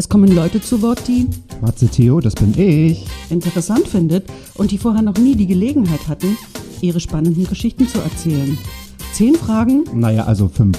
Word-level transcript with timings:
Es 0.00 0.08
kommen 0.08 0.30
Leute 0.32 0.60
zu 0.60 0.80
Wort, 0.80 1.08
die 1.08 1.26
Matze 1.60 1.88
Theo, 1.88 2.20
das 2.20 2.36
bin 2.36 2.56
ich. 2.56 3.04
interessant 3.30 3.88
findet 3.88 4.30
und 4.54 4.70
die 4.70 4.78
vorher 4.78 5.02
noch 5.02 5.16
nie 5.18 5.34
die 5.34 5.48
Gelegenheit 5.48 6.06
hatten, 6.06 6.38
ihre 6.80 7.00
spannenden 7.00 7.48
Geschichten 7.48 7.88
zu 7.88 7.98
erzählen. 7.98 8.56
Zehn 9.12 9.34
Fragen, 9.34 9.82
Naja, 9.92 10.22
also 10.24 10.48
fünf. 10.48 10.78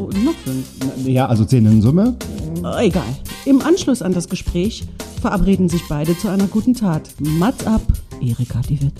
oh, 0.00 0.10
noch 0.24 0.34
fünf. 0.44 0.66
Ja, 1.06 1.26
also 1.26 1.44
zehn 1.44 1.64
in 1.64 1.80
Summe. 1.80 2.16
Oh, 2.64 2.76
egal. 2.80 3.04
Im 3.44 3.62
Anschluss 3.62 4.02
an 4.02 4.12
das 4.12 4.28
Gespräch 4.28 4.84
verabreden 5.20 5.68
sich 5.68 5.82
beide 5.88 6.18
zu 6.18 6.26
einer 6.28 6.48
guten 6.48 6.74
Tat. 6.74 7.08
Mats 7.20 7.64
ab, 7.68 7.82
Erika 8.20 8.62
die 8.68 8.82
Witt. 8.82 8.94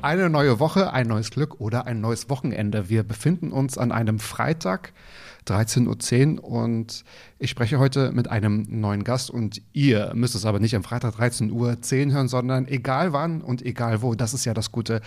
Eine 0.00 0.30
neue 0.30 0.58
Woche, 0.60 0.94
ein 0.94 1.08
neues 1.08 1.30
Glück 1.30 1.60
oder 1.60 1.86
ein 1.86 2.00
neues 2.00 2.30
Wochenende. 2.30 2.88
Wir 2.88 3.02
befinden 3.02 3.52
uns 3.52 3.76
an 3.76 3.92
einem 3.92 4.18
Freitag, 4.18 4.94
13.10 5.46 6.40
Uhr 6.40 6.44
und 6.44 7.04
ich 7.38 7.50
spreche 7.50 7.78
heute 7.78 8.12
mit 8.12 8.28
einem 8.28 8.66
neuen 8.68 9.04
Gast 9.04 9.30
und 9.30 9.62
ihr 9.72 10.12
müsst 10.14 10.34
es 10.34 10.44
aber 10.44 10.60
nicht 10.60 10.76
am 10.76 10.82
Freitag 10.82 11.14
13.10 11.14 11.50
Uhr 11.52 12.12
hören, 12.12 12.28
sondern 12.28 12.66
egal 12.68 13.12
wann 13.12 13.40
und 13.40 13.62
egal 13.64 14.02
wo. 14.02 14.14
Das 14.14 14.34
ist 14.34 14.44
ja 14.44 14.54
das 14.54 14.72
Gute 14.72 15.00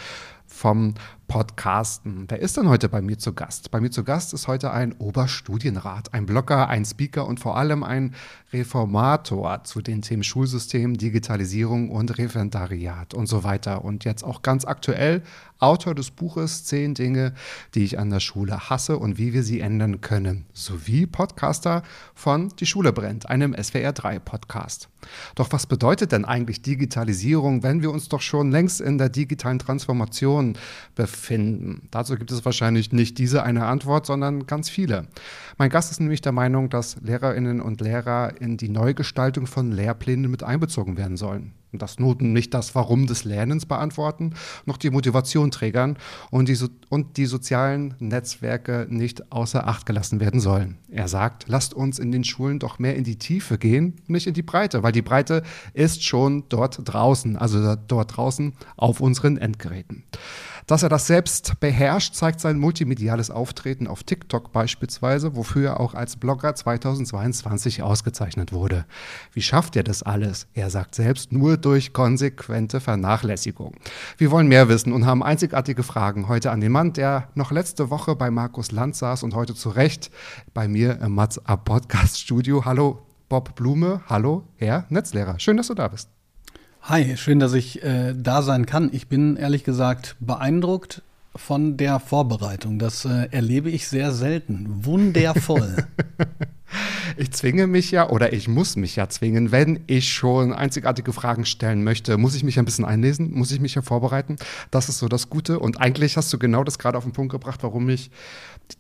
vom 0.54 0.94
Podcasten. 1.28 2.26
Wer 2.28 2.40
ist 2.40 2.58
denn 2.58 2.70
heute 2.70 2.90
bei 2.90 3.02
mir 3.02 3.18
zu 3.18 3.34
Gast? 3.34 3.72
Bei 3.72 3.82
mir 3.82 3.90
zu 3.90 4.04
Gast 4.04 4.34
ist 4.34 4.48
heute 4.48 4.72
ein 4.72 4.94
Oberstudienrat, 4.94 6.14
ein 6.14 6.28
Blogger, 6.28 6.70
ein 6.70 6.86
Speaker 6.86 7.26
und 7.26 7.40
vor 7.40 7.58
allem 7.58 7.84
ein 7.84 8.14
Reformator 8.52 9.64
zu 9.64 9.82
den 9.82 10.04
Themen 10.04 10.24
Schulsystem, 10.24 10.96
Digitalisierung 10.96 11.90
und 11.90 12.20
Referendariat 12.20 13.16
und 13.16 13.26
so 13.26 13.44
weiter. 13.44 13.84
Und 13.84 14.06
jetzt 14.06 14.24
auch 14.24 14.44
ganz 14.44 14.64
aktuell 14.64 15.24
Autor 15.58 15.96
des 15.96 16.12
Buches 16.12 16.66
Zehn 16.66 16.94
Dinge, 16.94 17.34
die 17.74 17.86
ich 17.86 17.98
an 17.98 18.10
der 18.10 18.20
Schule 18.20 18.70
hasse 18.70 18.98
und 18.98 19.18
wie 19.18 19.34
wir 19.34 19.44
sie 19.44 19.62
ändern 19.62 20.02
können, 20.02 20.46
sowie 20.54 21.08
Podcaster 21.08 21.84
von 22.14 22.50
Die 22.60 22.66
Schule 22.66 22.92
brennt, 22.92 23.30
einem 23.30 23.54
SWR3-Podcast. 23.54 24.90
Doch 25.36 25.52
was 25.52 25.66
bedeutet 25.66 26.12
denn 26.12 26.26
eigentlich 26.26 26.62
Digitalisierung, 26.62 27.64
wenn 27.64 27.82
wir 27.82 27.92
uns 27.92 28.10
doch 28.10 28.22
schon 28.22 28.52
längst 28.52 28.82
in 28.82 28.98
der 28.98 29.10
digitalen 29.10 29.60
Transformation 29.60 30.43
befinden? 30.96 31.88
Dazu 31.92 32.18
gibt 32.18 32.32
es 32.32 32.44
wahrscheinlich 32.46 32.92
nicht 32.92 33.18
diese 33.18 33.44
eine 33.44 33.66
Antwort, 33.66 34.06
sondern 34.06 34.46
ganz 34.46 34.70
viele. 34.70 35.08
Mein 35.58 35.70
Gast 35.70 35.92
ist 35.92 36.00
nämlich 36.00 36.22
der 36.22 36.32
Meinung, 36.34 36.70
dass 36.70 36.98
Lehrerinnen 37.02 37.62
und 37.62 37.82
Lehrer 37.82 38.34
in 38.42 38.58
die 38.58 38.70
Neugestaltung 38.70 39.48
von 39.48 39.72
Lehrplänen 39.72 40.30
mit 40.30 40.44
einbezogen 40.44 40.98
werden 40.98 41.18
sollen. 41.18 41.54
Und 41.74 41.82
das 41.82 42.00
Noten 42.00 42.34
nicht 42.34 42.54
das 42.54 42.76
Warum 42.76 43.08
des 43.08 43.24
Lernens 43.24 43.66
beantworten, 43.66 44.36
noch 44.66 44.78
die 44.78 44.92
Motivation 44.92 45.52
trägern 45.52 45.98
und 46.30 46.48
die, 46.48 46.56
so 46.56 46.68
und 46.90 47.18
die 47.18 47.26
sozialen 47.26 47.96
Netzwerke 48.00 48.86
nicht 48.90 49.32
außer 49.32 49.68
Acht 49.68 49.88
gelassen 49.88 50.20
werden 50.20 50.40
sollen. 50.40 50.78
Er 50.90 51.08
sagt, 51.08 51.46
lasst 51.48 51.74
uns 51.74 51.98
in 51.98 52.12
den 52.12 52.24
Schulen 52.24 52.60
doch 52.60 52.78
mehr 52.78 52.96
in 52.96 53.04
die 53.04 53.18
Tiefe 53.18 53.58
gehen, 53.58 53.96
nicht 54.06 54.28
in 54.28 54.36
die 54.36 54.44
Breite, 54.44 54.84
weil 54.84 54.92
die 54.92 55.02
Breite 55.02 55.42
ist 55.74 56.04
schon 56.04 56.44
dort 56.50 56.80
draußen, 56.84 57.38
also 57.38 57.76
dort 57.88 58.16
draußen 58.16 58.54
auf 58.78 59.02
unseren 59.02 59.38
Endgeräten. 59.38 60.04
Dass 60.68 60.82
er 60.82 60.90
das 60.90 61.08
selbst 61.08 61.60
beherrscht, 61.60 62.16
zeigt 62.16 62.40
sein 62.40 62.58
multimediales 62.58 63.30
Auftreten 63.30 63.88
auf 63.88 64.04
TikTok 64.04 64.52
beispielsweise, 64.54 65.36
wofür 65.36 65.72
er 65.72 65.80
auch 65.80 65.94
als 65.94 66.16
Blogger 66.16 66.56
2022 66.56 67.84
ausgezeichnet 67.84 68.54
wurde. 68.54 68.86
Wie 69.34 69.42
schafft 69.42 69.76
er 69.76 69.84
das 69.84 70.04
alles? 70.04 70.48
Er 70.54 70.70
sagt 70.70 70.96
selbst 70.96 71.32
nur 71.32 71.58
durch 71.58 71.92
konsequente 71.92 72.80
Vernachlässigung. 72.80 73.76
Wir 74.18 74.32
wollen 74.32 74.48
mehr 74.48 74.70
wissen 74.70 74.94
und 74.94 75.06
haben 75.06 75.24
einzigartige 75.24 75.84
Fragen 75.84 76.30
heute 76.30 76.52
an 76.52 76.62
den 76.62 76.72
Mann, 76.72 76.94
der 76.94 77.30
noch 77.36 77.52
letzte 77.52 77.90
Woche 77.90 78.16
bei 78.16 78.32
Markus 78.32 78.72
Land 78.72 78.96
saß 78.96 79.24
und 79.24 79.36
heute 79.36 79.56
zu 79.56 79.70
Recht 79.70 80.12
bei 80.54 80.68
mir 80.68 81.00
im 81.02 81.14
Mats 81.16 81.42
Podcast 81.66 82.20
Studio. 82.20 82.64
Hallo 82.64 83.06
Bob 83.28 83.56
Blume, 83.56 84.02
hallo 84.08 84.48
Herr 84.56 84.86
Netzlehrer. 84.90 85.40
Schön, 85.40 85.58
dass 85.58 85.68
du 85.68 85.74
da 85.74 85.88
bist. 85.90 86.10
Hi, 86.86 87.16
schön, 87.16 87.40
dass 87.40 87.54
ich 87.54 87.82
äh, 87.82 88.14
da 88.14 88.42
sein 88.42 88.66
kann. 88.66 88.90
Ich 88.92 89.08
bin 89.08 89.38
ehrlich 89.38 89.64
gesagt 89.64 90.18
beeindruckt 90.20 91.02
von 91.34 91.78
der 91.78 92.02
Vorbereitung. 92.02 92.78
Das 92.78 93.06
äh, 93.06 93.30
erlebe 93.32 93.70
ich 93.70 93.88
sehr 93.88 94.12
selten. 94.12 94.84
Wundervoll. 94.84 95.78
Ich 97.18 97.32
zwinge 97.32 97.68
mich 97.68 97.92
ja 97.92 98.10
oder 98.10 98.34
ich 98.34 98.48
muss 98.48 98.76
mich 98.76 98.96
ja 98.96 99.08
zwingen, 99.08 99.52
wenn 99.52 99.82
ich 99.88 100.12
schon 100.12 100.54
einzigartige 100.54 101.14
Fragen 101.14 101.46
stellen 101.46 101.84
möchte, 101.84 102.18
muss 102.18 102.36
ich 102.36 102.44
mich 102.44 102.58
ein 102.58 102.66
bisschen 102.66 102.86
einlesen, 102.86 103.32
muss 103.34 103.52
ich 103.52 103.60
mich 103.60 103.76
ja 103.76 103.82
vorbereiten. 103.82 104.38
Das 104.72 104.90
ist 104.90 104.98
so 104.98 105.08
das 105.08 105.30
Gute. 105.30 105.60
Und 105.60 105.80
eigentlich 105.80 106.18
hast 106.18 106.34
du 106.34 106.40
genau 106.40 106.64
das 106.64 106.80
gerade 106.80 106.98
auf 106.98 107.04
den 107.04 107.14
Punkt 107.14 107.32
gebracht, 107.32 107.62
warum 107.62 107.88
ich 107.90 108.10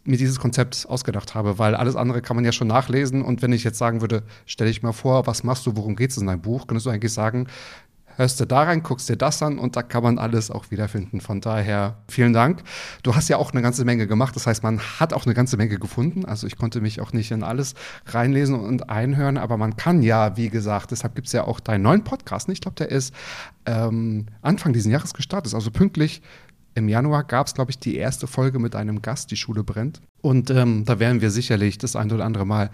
mir 0.06 0.18
dieses 0.18 0.40
Konzept 0.40 0.88
ausgedacht 0.90 1.36
habe, 1.36 1.60
weil 1.60 1.76
alles 1.76 1.96
andere 1.96 2.22
kann 2.22 2.36
man 2.36 2.46
ja 2.46 2.52
schon 2.52 2.68
nachlesen. 2.68 3.22
Und 3.22 3.42
wenn 3.42 3.54
ich 3.54 3.64
jetzt 3.64 3.78
sagen 3.78 4.02
würde, 4.02 4.24
stell 4.46 4.68
dich 4.68 4.82
mal 4.82 4.94
vor, 4.94 5.28
was 5.28 5.44
machst 5.44 5.66
du, 5.66 5.76
worum 5.76 5.96
geht 5.96 6.12
es 6.12 6.18
in 6.18 6.26
deinem 6.26 6.42
Buch, 6.42 6.68
könntest 6.68 6.86
du 6.86 6.90
eigentlich 6.90 7.14
sagen, 7.14 7.48
hörst 8.18 8.40
du 8.40 8.46
da 8.46 8.64
rein, 8.64 8.84
guckst 8.84 9.10
dir 9.10 9.18
das 9.18 9.42
an 9.42 9.60
und 9.60 9.76
da 9.76 9.84
kann 9.84 10.04
man 10.04 10.18
alles 10.18 10.52
auch 10.52 10.72
wiederfinden. 10.72 11.22
Von 11.22 11.42
daher 11.42 11.98
vielen 12.08 12.34
Dank. 12.34 12.64
Du 13.04 13.16
hast 13.16 13.30
ja 13.30 13.38
auch 13.38 13.52
eine 13.52 13.62
ganze 13.62 13.86
Menge 13.86 14.08
gemacht, 14.08 14.36
das 14.36 14.48
heißt, 14.48 14.64
man 14.64 14.80
hat 14.80 15.14
auch 15.14 15.26
eine 15.26 15.34
ganze 15.34 15.58
Menge 15.58 15.80
gefunden. 15.80 16.26
Also 16.26 16.48
ich 16.48 16.58
konnte 16.58 16.82
mich 16.82 17.02
auch 17.02 17.14
nicht 17.14 17.32
in 17.32 17.44
alles 17.44 17.76
reinlesen 18.08 18.56
und 18.56 18.90
einhören, 18.90 19.38
aber 19.38 19.58
man 19.58 19.76
kann 19.76 20.02
ja, 20.02 20.38
wie 20.38 20.50
gesagt, 20.50 20.92
deshalb 20.92 21.16
gibt 21.16 21.28
es 21.28 21.34
ja 21.34 21.44
auch 21.44 21.60
deinen 21.60 21.82
neuen 21.82 22.04
Podcast. 22.04 22.50
Ich 22.50 22.62
glaube, 22.62 22.76
der 22.76 22.90
ist 22.90 23.14
ähm, 23.66 24.28
Anfang 24.42 24.74
dieses 24.74 24.92
Jahres 24.92 25.14
gestartet, 25.14 25.54
also 25.54 25.72
pünktlich 25.72 26.22
im 26.76 26.90
Januar 26.90 27.24
gab 27.24 27.48
es, 27.48 27.54
glaube 27.54 27.72
ich, 27.72 27.80
die 27.80 27.96
erste 27.96 28.28
Folge 28.28 28.60
mit 28.60 28.76
einem 28.76 29.02
Gast, 29.02 29.32
die 29.32 29.38
Schule 29.38 29.64
brennt. 29.64 30.02
Und 30.22 30.50
ähm, 30.50 30.86
da 30.86 31.00
werden 31.00 31.22
wir 31.22 31.32
sicherlich 31.32 31.78
das 31.78 31.96
ein 31.96 32.12
oder 32.12 32.26
andere 32.26 32.46
Mal 32.46 32.72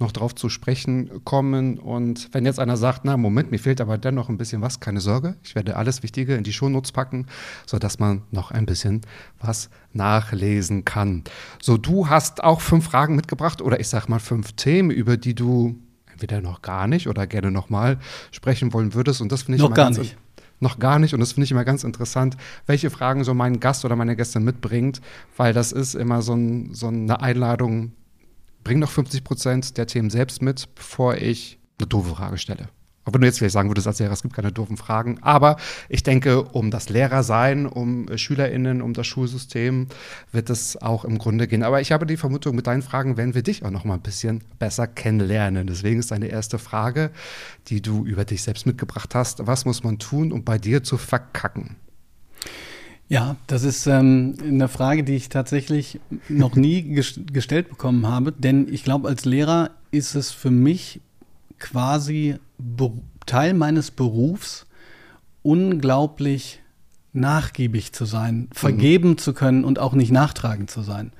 noch 0.00 0.12
drauf 0.12 0.34
zu 0.34 0.48
sprechen 0.48 1.24
kommen. 1.24 1.78
Und 1.78 2.28
wenn 2.34 2.44
jetzt 2.44 2.58
einer 2.58 2.76
sagt, 2.76 3.04
na 3.04 3.16
Moment, 3.16 3.50
mir 3.50 3.58
fehlt 3.58 3.80
aber 3.80 3.98
dennoch 3.98 4.28
ein 4.28 4.36
bisschen 4.36 4.62
was, 4.62 4.80
keine 4.80 5.00
Sorge, 5.00 5.36
ich 5.44 5.54
werde 5.54 5.76
alles 5.76 6.02
Wichtige 6.02 6.34
in 6.34 6.44
die 6.44 6.52
Shownotes 6.52 6.92
packen, 6.92 7.26
sodass 7.66 7.98
man 7.98 8.22
noch 8.30 8.50
ein 8.50 8.66
bisschen 8.66 9.02
was 9.40 9.70
nachlesen 9.92 10.84
kann. 10.84 11.24
So, 11.62 11.78
du 11.78 12.08
hast 12.08 12.42
auch 12.42 12.60
fünf 12.60 12.86
Fragen 12.86 13.16
mitgebracht 13.16 13.62
oder 13.62 13.80
ich 13.80 13.88
sag 13.88 14.08
mal 14.08 14.20
fünf 14.20 14.52
Themen, 14.52 14.90
über 14.90 15.16
die 15.16 15.34
du 15.34 15.78
entweder 16.12 16.40
noch 16.40 16.62
gar 16.62 16.88
nicht 16.88 17.08
oder 17.08 17.26
gerne 17.26 17.50
nochmal 17.50 17.98
sprechen 18.32 18.72
wollen 18.72 18.94
würdest. 18.94 19.20
Und 19.20 19.30
das 19.30 19.42
finde 19.42 19.56
ich 19.56 19.62
Noch 19.62 19.74
gar 19.74 19.90
nicht. 19.90 20.16
Noch 20.60 20.78
gar 20.78 20.98
nicht. 20.98 21.14
Und 21.14 21.20
das 21.20 21.32
finde 21.32 21.44
ich 21.44 21.50
immer 21.50 21.64
ganz 21.64 21.84
interessant, 21.84 22.36
welche 22.66 22.90
Fragen 22.90 23.24
so 23.24 23.34
mein 23.34 23.60
Gast 23.60 23.84
oder 23.84 23.96
meine 23.96 24.16
Gästin 24.16 24.44
mitbringt, 24.44 25.00
weil 25.36 25.52
das 25.52 25.72
ist 25.72 25.94
immer 25.94 26.22
so, 26.22 26.34
ein, 26.34 26.74
so 26.74 26.88
eine 26.88 27.20
Einladung, 27.20 27.92
bring 28.64 28.80
doch 28.80 28.90
50 28.90 29.24
Prozent 29.24 29.78
der 29.78 29.86
Themen 29.86 30.10
selbst 30.10 30.42
mit, 30.42 30.74
bevor 30.74 31.16
ich 31.16 31.58
eine 31.78 31.86
doofe 31.86 32.14
Frage 32.14 32.38
stelle. 32.38 32.68
Auch 33.08 33.14
wenn 33.14 33.22
du 33.22 33.26
jetzt 33.26 33.38
vielleicht 33.38 33.54
sagen 33.54 33.70
würdest, 33.70 33.86
als 33.86 34.00
Lehrer, 34.00 34.12
es 34.12 34.20
gibt 34.20 34.34
keine 34.34 34.52
doofen 34.52 34.76
Fragen. 34.76 35.18
Aber 35.22 35.56
ich 35.88 36.02
denke, 36.02 36.42
um 36.42 36.70
das 36.70 36.90
Lehrersein, 36.90 37.64
um 37.64 38.06
äh, 38.08 38.18
SchülerInnen, 38.18 38.82
um 38.82 38.92
das 38.92 39.06
Schulsystem 39.06 39.86
wird 40.30 40.50
es 40.50 40.76
auch 40.82 41.06
im 41.06 41.16
Grunde 41.16 41.48
gehen. 41.48 41.62
Aber 41.62 41.80
ich 41.80 41.90
habe 41.90 42.04
die 42.04 42.18
Vermutung, 42.18 42.54
mit 42.54 42.66
deinen 42.66 42.82
Fragen 42.82 43.16
werden 43.16 43.34
wir 43.34 43.42
dich 43.42 43.64
auch 43.64 43.70
noch 43.70 43.84
mal 43.84 43.94
ein 43.94 44.02
bisschen 44.02 44.42
besser 44.58 44.86
kennenlernen. 44.86 45.66
Deswegen 45.66 46.00
ist 46.00 46.10
deine 46.10 46.26
erste 46.26 46.58
Frage, 46.58 47.10
die 47.68 47.80
du 47.80 48.04
über 48.04 48.26
dich 48.26 48.42
selbst 48.42 48.66
mitgebracht 48.66 49.14
hast, 49.14 49.46
was 49.46 49.64
muss 49.64 49.82
man 49.82 49.98
tun, 49.98 50.30
um 50.30 50.44
bei 50.44 50.58
dir 50.58 50.82
zu 50.82 50.98
verkacken? 50.98 51.76
Ja, 53.08 53.36
das 53.46 53.62
ist 53.62 53.86
ähm, 53.86 54.34
eine 54.42 54.68
Frage, 54.68 55.02
die 55.02 55.16
ich 55.16 55.30
tatsächlich 55.30 55.98
noch 56.28 56.56
nie 56.56 56.82
ges 56.94 57.18
gestellt 57.32 57.70
bekommen 57.70 58.06
habe, 58.06 58.32
denn 58.32 58.68
ich 58.70 58.84
glaube, 58.84 59.08
als 59.08 59.24
Lehrer 59.24 59.70
ist 59.90 60.14
es 60.14 60.30
für 60.30 60.50
mich 60.50 61.00
quasi 61.58 62.36
Teil 63.26 63.54
meines 63.54 63.90
Berufs, 63.90 64.66
unglaublich 65.42 66.60
nachgiebig 67.12 67.92
zu 67.92 68.04
sein, 68.04 68.48
vergeben 68.52 69.18
zu 69.18 69.32
können 69.32 69.64
und 69.64 69.78
auch 69.78 69.94
nicht 69.94 70.12
nachtragend 70.12 70.70
zu 70.70 70.82
sein. 70.82 71.12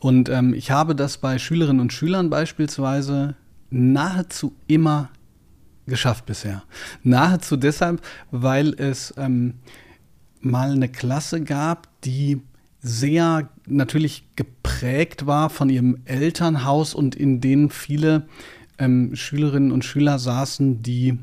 Und 0.00 0.28
ähm, 0.28 0.54
ich 0.54 0.70
habe 0.70 0.94
das 0.94 1.18
bei 1.18 1.38
Schülerinnen 1.38 1.80
und 1.80 1.92
Schülern 1.92 2.28
beispielsweise 2.28 3.36
nahezu 3.70 4.54
immer 4.66 5.10
geschafft 5.86 6.26
bisher. 6.26 6.62
Nahezu 7.02 7.56
deshalb, 7.56 8.02
weil 8.30 8.74
es 8.74 9.14
ähm, 9.16 9.54
mal 10.40 10.72
eine 10.72 10.88
Klasse 10.88 11.42
gab, 11.42 11.88
die 12.02 12.40
sehr 12.80 13.48
natürlich 13.66 14.24
geprägt 14.34 15.26
war 15.26 15.50
von 15.50 15.70
ihrem 15.70 15.98
Elternhaus 16.04 16.94
und 16.94 17.14
in 17.14 17.40
denen 17.40 17.70
viele 17.70 18.26
ähm, 18.82 19.14
Schülerinnen 19.14 19.72
und 19.72 19.84
Schüler 19.84 20.18
saßen, 20.18 20.82
die 20.82 21.18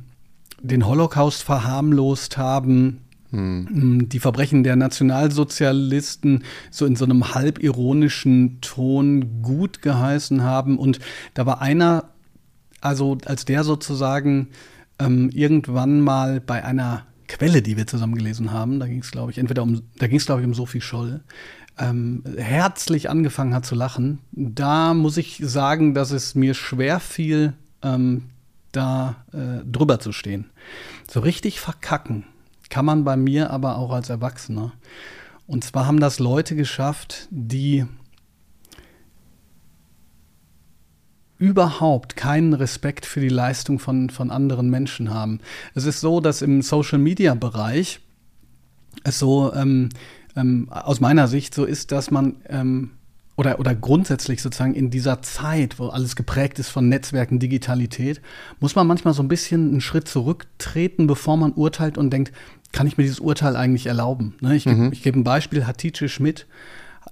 den 0.61 0.87
Holocaust 0.87 1.43
verharmlost 1.43 2.37
haben, 2.37 3.01
hm. 3.31 4.09
die 4.09 4.19
Verbrechen 4.19 4.63
der 4.63 4.75
Nationalsozialisten 4.75 6.43
so 6.71 6.85
in 6.85 6.95
so 6.95 7.05
einem 7.05 7.33
halbironischen 7.33 8.59
Ton 8.61 9.41
gut 9.41 9.81
geheißen 9.81 10.41
haben. 10.43 10.77
Und 10.79 10.99
da 11.33 11.45
war 11.45 11.61
einer, 11.61 12.09
also 12.81 13.17
als 13.25 13.45
der 13.45 13.63
sozusagen 13.63 14.47
ähm, 14.97 15.29
irgendwann 15.29 16.01
mal 16.01 16.41
bei 16.41 16.63
einer 16.63 17.05
Quelle, 17.27 17.61
die 17.61 17.77
wir 17.77 17.85
zusammen 17.85 18.15
gelesen 18.15 18.51
haben, 18.51 18.79
da 18.79 18.87
ging 18.87 19.01
es, 19.01 19.11
glaube 19.11 19.31
ich, 19.31 19.37
entweder 19.37 19.61
um, 19.61 19.83
da 19.99 20.07
ging 20.07 20.17
es, 20.17 20.25
glaube 20.25 20.41
ich, 20.41 20.47
um 20.47 20.55
Sophie 20.55 20.81
Scholl, 20.81 21.21
ähm, 21.79 22.23
herzlich 22.37 23.09
angefangen 23.09 23.53
hat 23.53 23.65
zu 23.65 23.75
lachen, 23.75 24.19
da 24.31 24.93
muss 24.93 25.17
ich 25.17 25.41
sagen, 25.43 25.93
dass 25.93 26.11
es 26.11 26.35
mir 26.35 26.53
schwer 26.53 26.99
fiel, 26.99 27.53
ähm, 27.81 28.25
da 28.71 29.15
äh, 29.33 29.65
drüber 29.65 29.99
zu 29.99 30.11
stehen. 30.11 30.49
So 31.09 31.21
richtig 31.21 31.59
verkacken 31.59 32.25
kann 32.69 32.85
man 32.85 33.03
bei 33.03 33.17
mir 33.17 33.49
aber 33.49 33.77
auch 33.77 33.91
als 33.91 34.09
Erwachsener. 34.09 34.73
Und 35.47 35.63
zwar 35.63 35.87
haben 35.87 35.99
das 35.99 36.19
Leute 36.19 36.55
geschafft, 36.55 37.27
die 37.31 37.85
überhaupt 41.39 42.15
keinen 42.15 42.53
Respekt 42.53 43.05
für 43.05 43.21
die 43.21 43.29
Leistung 43.29 43.79
von, 43.79 44.09
von 44.09 44.29
anderen 44.29 44.69
Menschen 44.69 45.11
haben. 45.11 45.39
Es 45.73 45.85
ist 45.85 46.01
so, 46.01 46.19
dass 46.19 46.41
im 46.41 46.61
Social-Media-Bereich 46.61 48.01
es 49.03 49.19
so 49.19 49.53
ähm, 49.53 49.89
ähm, 50.39 50.67
aus 50.69 50.99
meiner 50.99 51.27
Sicht 51.27 51.53
so 51.53 51.65
ist, 51.65 51.91
dass 51.91 52.11
man 52.11 52.35
ähm, 52.47 52.91
oder, 53.35 53.57
oder 53.57 53.73
grundsätzlich 53.73 54.41
sozusagen 54.41 54.75
in 54.75 54.89
dieser 54.89 55.21
Zeit, 55.21 55.79
wo 55.79 55.87
alles 55.87 56.17
geprägt 56.17 56.59
ist 56.59 56.69
von 56.69 56.89
Netzwerken, 56.89 57.39
Digitalität, 57.39 58.21
muss 58.59 58.75
man 58.75 58.85
manchmal 58.85 59.13
so 59.13 59.23
ein 59.23 59.29
bisschen 59.29 59.69
einen 59.69 59.81
Schritt 59.81 60.09
zurücktreten, 60.09 61.07
bevor 61.07 61.37
man 61.37 61.53
urteilt 61.53 61.97
und 61.97 62.11
denkt, 62.11 62.33
kann 62.73 62.85
ich 62.85 62.97
mir 62.97 63.03
dieses 63.03 63.21
Urteil 63.21 63.55
eigentlich 63.55 63.85
erlauben? 63.85 64.35
Ne? 64.41 64.55
Ich, 64.55 64.65
mhm. 64.65 64.89
ich 64.91 65.03
gebe 65.03 65.17
ein 65.17 65.23
Beispiel, 65.23 65.65
Hatice 65.65 66.11
Schmidt, 66.11 66.47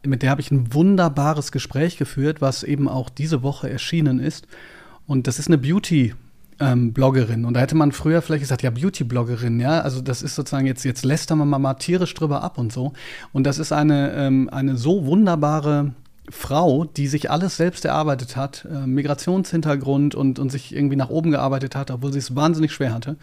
mit 0.06 0.22
der 0.22 0.30
habe 0.30 0.42
ich 0.42 0.52
ein 0.52 0.74
wunderbares 0.74 1.54
Gespräch 1.54 1.98
geführt, 1.98 2.42
was 2.42 2.64
eben 2.64 2.90
auch 2.90 3.10
diese 3.10 3.42
Woche 3.42 3.70
erschienen 3.70 4.20
ist. 4.20 4.48
Und 5.06 5.28
das 5.28 5.40
ist 5.40 5.48
eine 5.48 5.58
Beauty- 5.58 6.14
ähm, 6.60 6.94
Bloggerin. 6.94 7.46
Und 7.46 7.54
da 7.54 7.60
hätte 7.60 7.76
man 7.76 7.92
früher 7.92 8.22
vielleicht 8.22 8.42
gesagt, 8.42 8.64
ja, 8.64 8.70
Beauty-Bloggerin, 8.70 9.60
ja. 9.60 9.82
Also 9.82 10.02
das 10.02 10.22
ist 10.22 10.36
sozusagen 10.36 10.66
jetzt, 10.66 10.84
jetzt 10.84 11.06
lästern 11.06 11.38
wir 11.40 11.46
mal, 11.46 11.60
mal 11.60 11.76
tierisch 11.76 12.14
drüber 12.14 12.44
ab 12.44 12.58
und 12.58 12.72
so. 12.72 12.94
Und 13.34 13.46
das 13.46 13.60
ist 13.60 13.72
eine, 13.72 14.14
ähm, 14.14 14.50
eine 14.52 14.78
so 14.78 15.06
wunderbare 15.06 15.94
Frau, 16.30 16.84
die 16.84 17.08
sich 17.08 17.32
alles 17.32 17.56
selbst 17.56 17.86
erarbeitet 17.86 18.36
hat, 18.36 18.68
äh, 18.70 18.86
Migrationshintergrund 18.86 20.14
und, 20.14 20.40
und 20.40 20.52
sich 20.52 20.76
irgendwie 20.76 20.98
nach 20.98 21.10
oben 21.10 21.32
gearbeitet 21.32 21.76
hat, 21.76 21.90
obwohl 21.90 22.12
sie 22.12 22.20
es 22.20 22.36
wahnsinnig 22.36 22.74
schwer 22.74 22.94
hatte, 22.94 23.16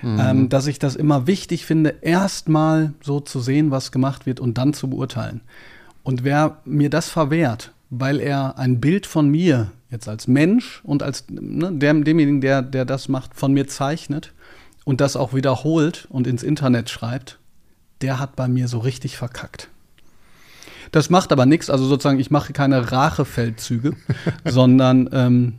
mhm. 0.00 0.20
ähm, 0.20 0.48
dass 0.48 0.66
ich 0.66 0.78
das 0.78 0.94
immer 0.94 1.26
wichtig 1.26 1.66
finde, 1.66 1.96
erstmal 2.02 2.92
so 3.02 3.18
zu 3.18 3.40
sehen, 3.40 3.70
was 3.70 3.90
gemacht 3.90 4.26
wird 4.26 4.38
und 4.38 4.58
dann 4.58 4.74
zu 4.74 4.88
beurteilen. 4.88 5.40
Und 6.04 6.24
wer 6.24 6.58
mir 6.64 6.90
das 6.90 7.08
verwehrt, 7.08 7.72
weil 7.90 8.20
er 8.20 8.58
ein 8.58 8.80
Bild 8.80 9.06
von 9.06 9.28
mir 9.28 9.72
jetzt 9.92 10.08
als 10.08 10.26
Mensch 10.26 10.80
und 10.82 11.02
als 11.02 11.26
ne, 11.28 11.70
der, 11.72 11.94
demjenigen, 11.94 12.40
der, 12.40 12.62
der 12.62 12.84
das 12.84 13.08
macht, 13.08 13.34
von 13.34 13.52
mir 13.52 13.68
zeichnet 13.68 14.32
und 14.84 15.00
das 15.00 15.14
auch 15.16 15.34
wiederholt 15.34 16.08
und 16.10 16.26
ins 16.26 16.42
Internet 16.42 16.90
schreibt, 16.90 17.38
der 18.00 18.18
hat 18.18 18.34
bei 18.34 18.48
mir 18.48 18.66
so 18.66 18.78
richtig 18.78 19.16
verkackt. 19.16 19.68
Das 20.90 21.08
macht 21.08 21.30
aber 21.30 21.46
nichts, 21.46 21.70
also 21.70 21.86
sozusagen, 21.86 22.18
ich 22.18 22.30
mache 22.30 22.52
keine 22.52 22.90
Rachefeldzüge, 22.90 23.94
sondern, 24.44 25.08
ähm, 25.12 25.54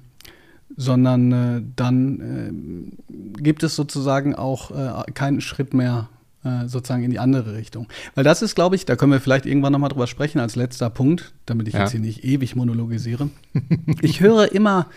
sondern 0.76 1.32
äh, 1.32 1.62
dann 1.76 2.98
äh, 3.00 3.42
gibt 3.42 3.64
es 3.64 3.76
sozusagen 3.76 4.36
auch 4.36 4.72
äh, 4.72 5.12
keinen 5.14 5.42
Schritt 5.42 5.74
mehr 5.74 6.10
äh, 6.44 6.68
sozusagen 6.68 7.04
in 7.04 7.12
die 7.12 7.20
andere 7.20 7.56
Richtung. 7.56 7.88
Weil 8.16 8.24
das 8.24 8.42
ist, 8.42 8.56
glaube 8.56 8.76
ich, 8.76 8.86
da 8.86 8.96
können 8.96 9.12
wir 9.12 9.20
vielleicht 9.20 9.46
irgendwann 9.46 9.72
nochmal 9.72 9.90
drüber 9.90 10.08
sprechen 10.08 10.40
als 10.40 10.56
letzter 10.56 10.90
Punkt, 10.90 11.34
damit 11.46 11.68
ich 11.68 11.74
ja. 11.74 11.82
jetzt 11.82 11.92
hier 11.92 12.00
nicht 12.00 12.24
ewig 12.24 12.56
monologisiere. 12.56 13.30
ich 14.02 14.20
höre 14.20 14.52
immer, 14.52 14.88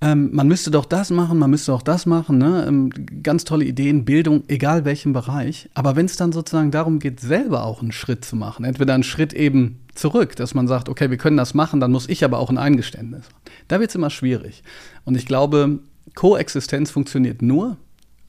ähm, 0.00 0.30
man 0.32 0.46
müsste 0.46 0.70
doch 0.70 0.84
das 0.84 1.10
machen, 1.10 1.38
man 1.38 1.50
müsste 1.50 1.72
auch 1.72 1.82
das 1.82 2.06
machen, 2.06 2.38
ne? 2.38 2.64
Ähm, 2.68 2.90
ganz 3.22 3.44
tolle 3.44 3.64
Ideen, 3.64 4.04
Bildung, 4.04 4.44
egal 4.46 4.84
welchem 4.84 5.12
Bereich. 5.12 5.68
Aber 5.74 5.96
wenn 5.96 6.06
es 6.06 6.16
dann 6.16 6.30
sozusagen 6.30 6.70
darum 6.70 7.00
geht, 7.00 7.18
selber 7.18 7.64
auch 7.64 7.82
einen 7.82 7.90
Schritt 7.90 8.24
zu 8.24 8.36
machen, 8.36 8.64
entweder 8.64 8.94
einen 8.94 9.02
Schritt 9.02 9.32
eben 9.32 9.80
zurück, 9.96 10.36
dass 10.36 10.54
man 10.54 10.68
sagt, 10.68 10.88
okay, 10.88 11.10
wir 11.10 11.16
können 11.16 11.36
das 11.36 11.52
machen, 11.52 11.80
dann 11.80 11.90
muss 11.90 12.08
ich 12.08 12.24
aber 12.24 12.38
auch 12.38 12.50
ein 12.50 12.58
Eingeständnis. 12.58 13.24
Da 13.66 13.80
wird 13.80 13.90
es 13.90 13.96
immer 13.96 14.10
schwierig. 14.10 14.62
Und 15.04 15.16
ich 15.16 15.26
glaube, 15.26 15.80
Koexistenz 16.14 16.92
funktioniert 16.92 17.42
nur, 17.42 17.76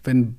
wenn 0.04 0.38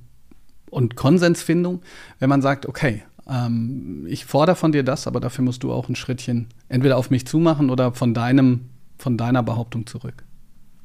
und 0.71 0.95
Konsensfindung, 0.95 1.81
wenn 2.17 2.29
man 2.29 2.41
sagt, 2.41 2.65
okay, 2.65 3.03
ähm, 3.29 4.05
ich 4.07 4.25
fordere 4.25 4.55
von 4.55 4.71
dir 4.71 4.83
das, 4.83 5.05
aber 5.05 5.19
dafür 5.19 5.43
musst 5.43 5.61
du 5.63 5.71
auch 5.71 5.87
ein 5.87 5.95
Schrittchen 5.95 6.47
entweder 6.69 6.97
auf 6.97 7.11
mich 7.11 7.27
zumachen 7.27 7.69
oder 7.69 7.93
von 7.93 8.13
deinem, 8.13 8.69
von 8.97 9.17
deiner 9.17 9.43
Behauptung 9.43 9.85
zurück. 9.85 10.23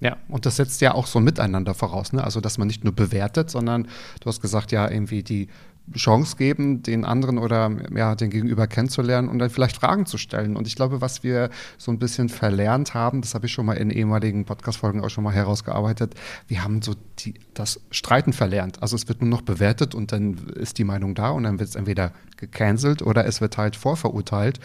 Ja, 0.01 0.19
und 0.29 0.45
das 0.45 0.57
setzt 0.57 0.83
ja 0.83 0.93
auch 0.93 1.07
so 1.07 1.21
ein 1.21 1.25
Miteinander 1.25 1.73
voraus, 1.73 2.13
ne? 2.13 2.23
Also, 2.23 2.43
dass 2.43 2.59
man 2.59 2.67
nicht 2.67 2.85
nur 2.85 2.95
bewertet, 2.95 3.49
sondern 3.49 3.89
du 4.21 4.27
hast 4.27 4.43
gesagt, 4.43 4.71
ja, 4.71 4.91
irgendwie 4.91 5.23
die 5.23 5.49
Chance 5.95 6.37
geben, 6.37 6.83
den 6.83 7.05
anderen 7.05 7.39
oder 7.39 7.71
ja, 7.95 8.15
den 8.15 8.31
Gegenüber 8.31 8.67
kennenzulernen 8.67 9.29
und 9.29 9.39
dann 9.39 9.51
vielleicht 9.51 9.77
Fragen 9.77 10.07
zu 10.07 10.19
stellen. 10.19 10.57
Und 10.57 10.67
ich 10.67 10.75
glaube, 10.75 11.01
was 11.01 11.23
wir 11.23 11.51
so 11.79 11.93
ein 11.93 11.99
bisschen 11.99 12.29
verlernt 12.29 12.95
haben, 12.95 13.21
das 13.21 13.35
habe 13.35 13.47
ich 13.47 13.53
schon 13.53 13.67
mal 13.67 13.75
in 13.75 13.91
ehemaligen 13.91 14.45
Podcast-Folgen 14.45 15.05
auch 15.05 15.11
schon 15.11 15.25
mal 15.25 15.33
herausgearbeitet, 15.33 16.15
wir 16.49 16.65
haben 16.65 16.83
so 16.83 16.95
die, 17.21 17.35
das 17.55 17.81
Streiten 17.91 18.33
verlernt. 18.33 18.83
Also 18.83 18.97
es 18.97 19.09
wird 19.09 19.21
nur 19.21 19.31
noch 19.31 19.43
bewertet 19.43 19.95
und 19.95 20.13
dann 20.13 20.35
ist 20.55 20.79
die 20.79 20.85
Meinung 20.85 21.15
da 21.15 21.31
und 21.31 21.45
dann 21.45 21.59
wird 21.59 21.69
es 21.69 21.77
entweder 21.77 22.13
gecancelt 22.37 23.03
oder 23.03 23.27
es 23.27 23.41
wird 23.41 23.57
halt 23.57 23.77
vorverurteilt 23.77 24.61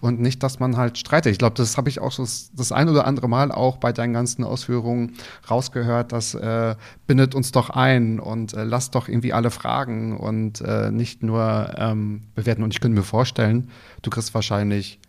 und 0.00 0.20
nicht, 0.20 0.42
dass 0.42 0.58
man 0.60 0.76
halt 0.76 0.98
streitet. 0.98 1.32
Ich 1.32 1.38
glaube, 1.38 1.54
das 1.56 1.76
habe 1.76 1.88
ich 1.88 2.00
auch 2.00 2.12
so 2.12 2.22
das, 2.22 2.72
ein 2.72 2.88
oder 2.88 3.06
andere 3.06 3.28
Mal 3.28 3.52
auch 3.52 3.76
bei 3.78 3.92
deinen 3.92 4.12
ganzen 4.12 4.44
Ausführungen 4.44 5.14
rausgehört, 5.50 6.12
dass 6.12 6.34
äh, 6.34 6.76
bindet 7.06 7.34
uns 7.34 7.52
doch 7.52 7.70
ein 7.70 8.20
und 8.20 8.54
äh, 8.54 8.64
lasst 8.64 8.94
doch 8.94 9.08
irgendwie 9.08 9.32
alle 9.32 9.50
fragen 9.50 10.16
und 10.16 10.60
äh, 10.60 10.90
nicht 10.90 11.22
nur 11.22 11.74
ähm, 11.76 12.22
bewerten. 12.34 12.62
Und 12.62 12.74
ich 12.74 12.80
könnte 12.80 12.96
mir 12.96 13.04
vorstellen, 13.04 13.70
du 14.02 14.10
kriegst 14.10 14.34
wahrscheinlich 14.34 15.00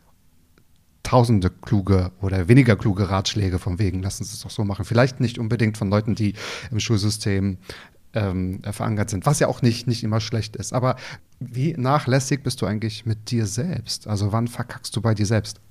tausende 1.07 1.49
kluge 1.49 2.11
oder 2.21 2.49
weniger 2.49 2.75
kluge 2.75 3.09
Ratschläge 3.09 3.59
von 3.59 3.79
wegen, 3.79 4.01
lassen 4.01 4.25
Sie 4.25 4.33
es 4.33 4.41
doch 4.41 4.49
so 4.49 4.65
machen. 4.65 4.83
Vielleicht 4.83 5.21
nicht 5.21 5.39
unbedingt 5.39 5.77
von 5.77 5.89
Leuten, 5.89 6.15
die 6.15 6.33
im 6.69 6.81
Schulsystem 6.81 7.59
ähm, 8.17 8.61
verankert 8.63 9.09
sind, 9.09 9.25
was 9.25 9.39
ja 9.39 9.47
auch 9.47 9.61
nicht, 9.61 9.87
nicht 9.87 10.03
immer 10.03 10.19
schlecht 10.19 10.55
ist. 10.55 10.73
Aber 10.73 10.95
wie 11.39 11.73
nachlässig 11.73 12.43
bist 12.43 12.61
du 12.61 12.65
eigentlich 12.65 13.05
mit 13.05 13.31
dir 13.31 13.45
selbst? 13.45 14.07
Also 14.07 14.31
wann 14.31 14.47
verkackst 14.47 14.95
du 14.95 15.01
bei 15.01 15.13
dir 15.13 15.25
selbst? 15.25 15.61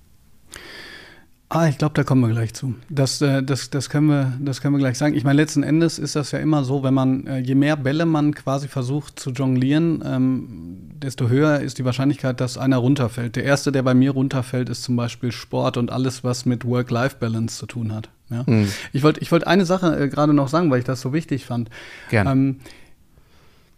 Ah, 1.48 1.68
ich 1.68 1.78
glaube, 1.78 1.94
da 1.94 2.02
kommen 2.02 2.22
wir 2.22 2.28
gleich 2.28 2.54
zu. 2.54 2.74
Das, 2.88 3.20
äh, 3.22 3.40
das, 3.40 3.70
das, 3.70 3.88
können 3.88 4.08
wir, 4.08 4.32
das 4.40 4.60
können 4.60 4.74
wir 4.74 4.80
gleich 4.80 4.98
sagen. 4.98 5.14
Ich 5.14 5.22
meine, 5.22 5.40
letzten 5.40 5.62
Endes 5.62 6.00
ist 6.00 6.16
das 6.16 6.32
ja 6.32 6.40
immer 6.40 6.64
so, 6.64 6.82
wenn 6.82 6.92
man, 6.92 7.24
äh, 7.28 7.38
je 7.38 7.54
mehr 7.54 7.76
Bälle 7.76 8.04
man 8.04 8.34
quasi 8.34 8.66
versucht 8.66 9.20
zu 9.20 9.30
jonglieren, 9.30 10.02
ähm, 10.04 10.90
desto 10.94 11.28
höher 11.28 11.60
ist 11.60 11.78
die 11.78 11.84
Wahrscheinlichkeit, 11.84 12.40
dass 12.40 12.58
einer 12.58 12.78
runterfällt. 12.78 13.36
Der 13.36 13.44
erste, 13.44 13.70
der 13.70 13.84
bei 13.84 13.94
mir 13.94 14.10
runterfällt, 14.10 14.68
ist 14.68 14.82
zum 14.82 14.96
Beispiel 14.96 15.30
Sport 15.30 15.76
und 15.76 15.92
alles, 15.92 16.24
was 16.24 16.46
mit 16.46 16.64
Work-Life-Balance 16.64 17.58
zu 17.58 17.66
tun 17.66 17.94
hat. 17.94 18.08
Ja? 18.28 18.42
Mhm. 18.44 18.68
Ich 18.92 19.04
wollte 19.04 19.20
ich 19.20 19.30
wollt 19.30 19.46
eine 19.46 19.66
Sache 19.66 19.96
äh, 19.96 20.08
gerade 20.08 20.34
noch 20.34 20.48
sagen, 20.48 20.68
weil 20.72 20.80
ich 20.80 20.84
das 20.84 21.00
so 21.00 21.12
wichtig 21.12 21.46
fand. 21.46 21.70
Gerne. 22.10 22.32
Ähm, 22.32 22.56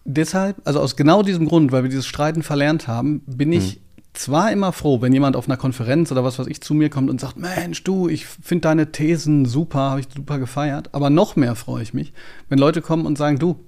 deshalb, 0.06 0.56
also 0.64 0.80
aus 0.80 0.96
genau 0.96 1.22
diesem 1.22 1.46
Grund, 1.46 1.70
weil 1.70 1.82
wir 1.82 1.90
dieses 1.90 2.06
Streiten 2.06 2.42
verlernt 2.42 2.88
haben, 2.88 3.20
bin 3.26 3.52
ich 3.52 3.76
mhm 3.76 3.87
zwar 4.14 4.50
immer 4.52 4.72
froh, 4.72 5.00
wenn 5.00 5.12
jemand 5.12 5.36
auf 5.36 5.48
einer 5.48 5.56
Konferenz 5.56 6.10
oder 6.10 6.24
was 6.24 6.38
weiß 6.38 6.46
ich 6.48 6.60
zu 6.60 6.74
mir 6.74 6.90
kommt 6.90 7.10
und 7.10 7.20
sagt, 7.20 7.36
Mensch, 7.36 7.84
du, 7.84 8.08
ich 8.08 8.26
finde 8.26 8.62
deine 8.62 8.92
Thesen 8.92 9.46
super, 9.46 9.90
habe 9.90 10.00
ich 10.00 10.08
super 10.14 10.38
gefeiert. 10.38 10.94
Aber 10.94 11.10
noch 11.10 11.36
mehr 11.36 11.54
freue 11.54 11.82
ich 11.82 11.94
mich, 11.94 12.12
wenn 12.48 12.58
Leute 12.58 12.82
kommen 12.82 13.06
und 13.06 13.18
sagen, 13.18 13.38
du, 13.38 13.60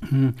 hm, 0.00 0.34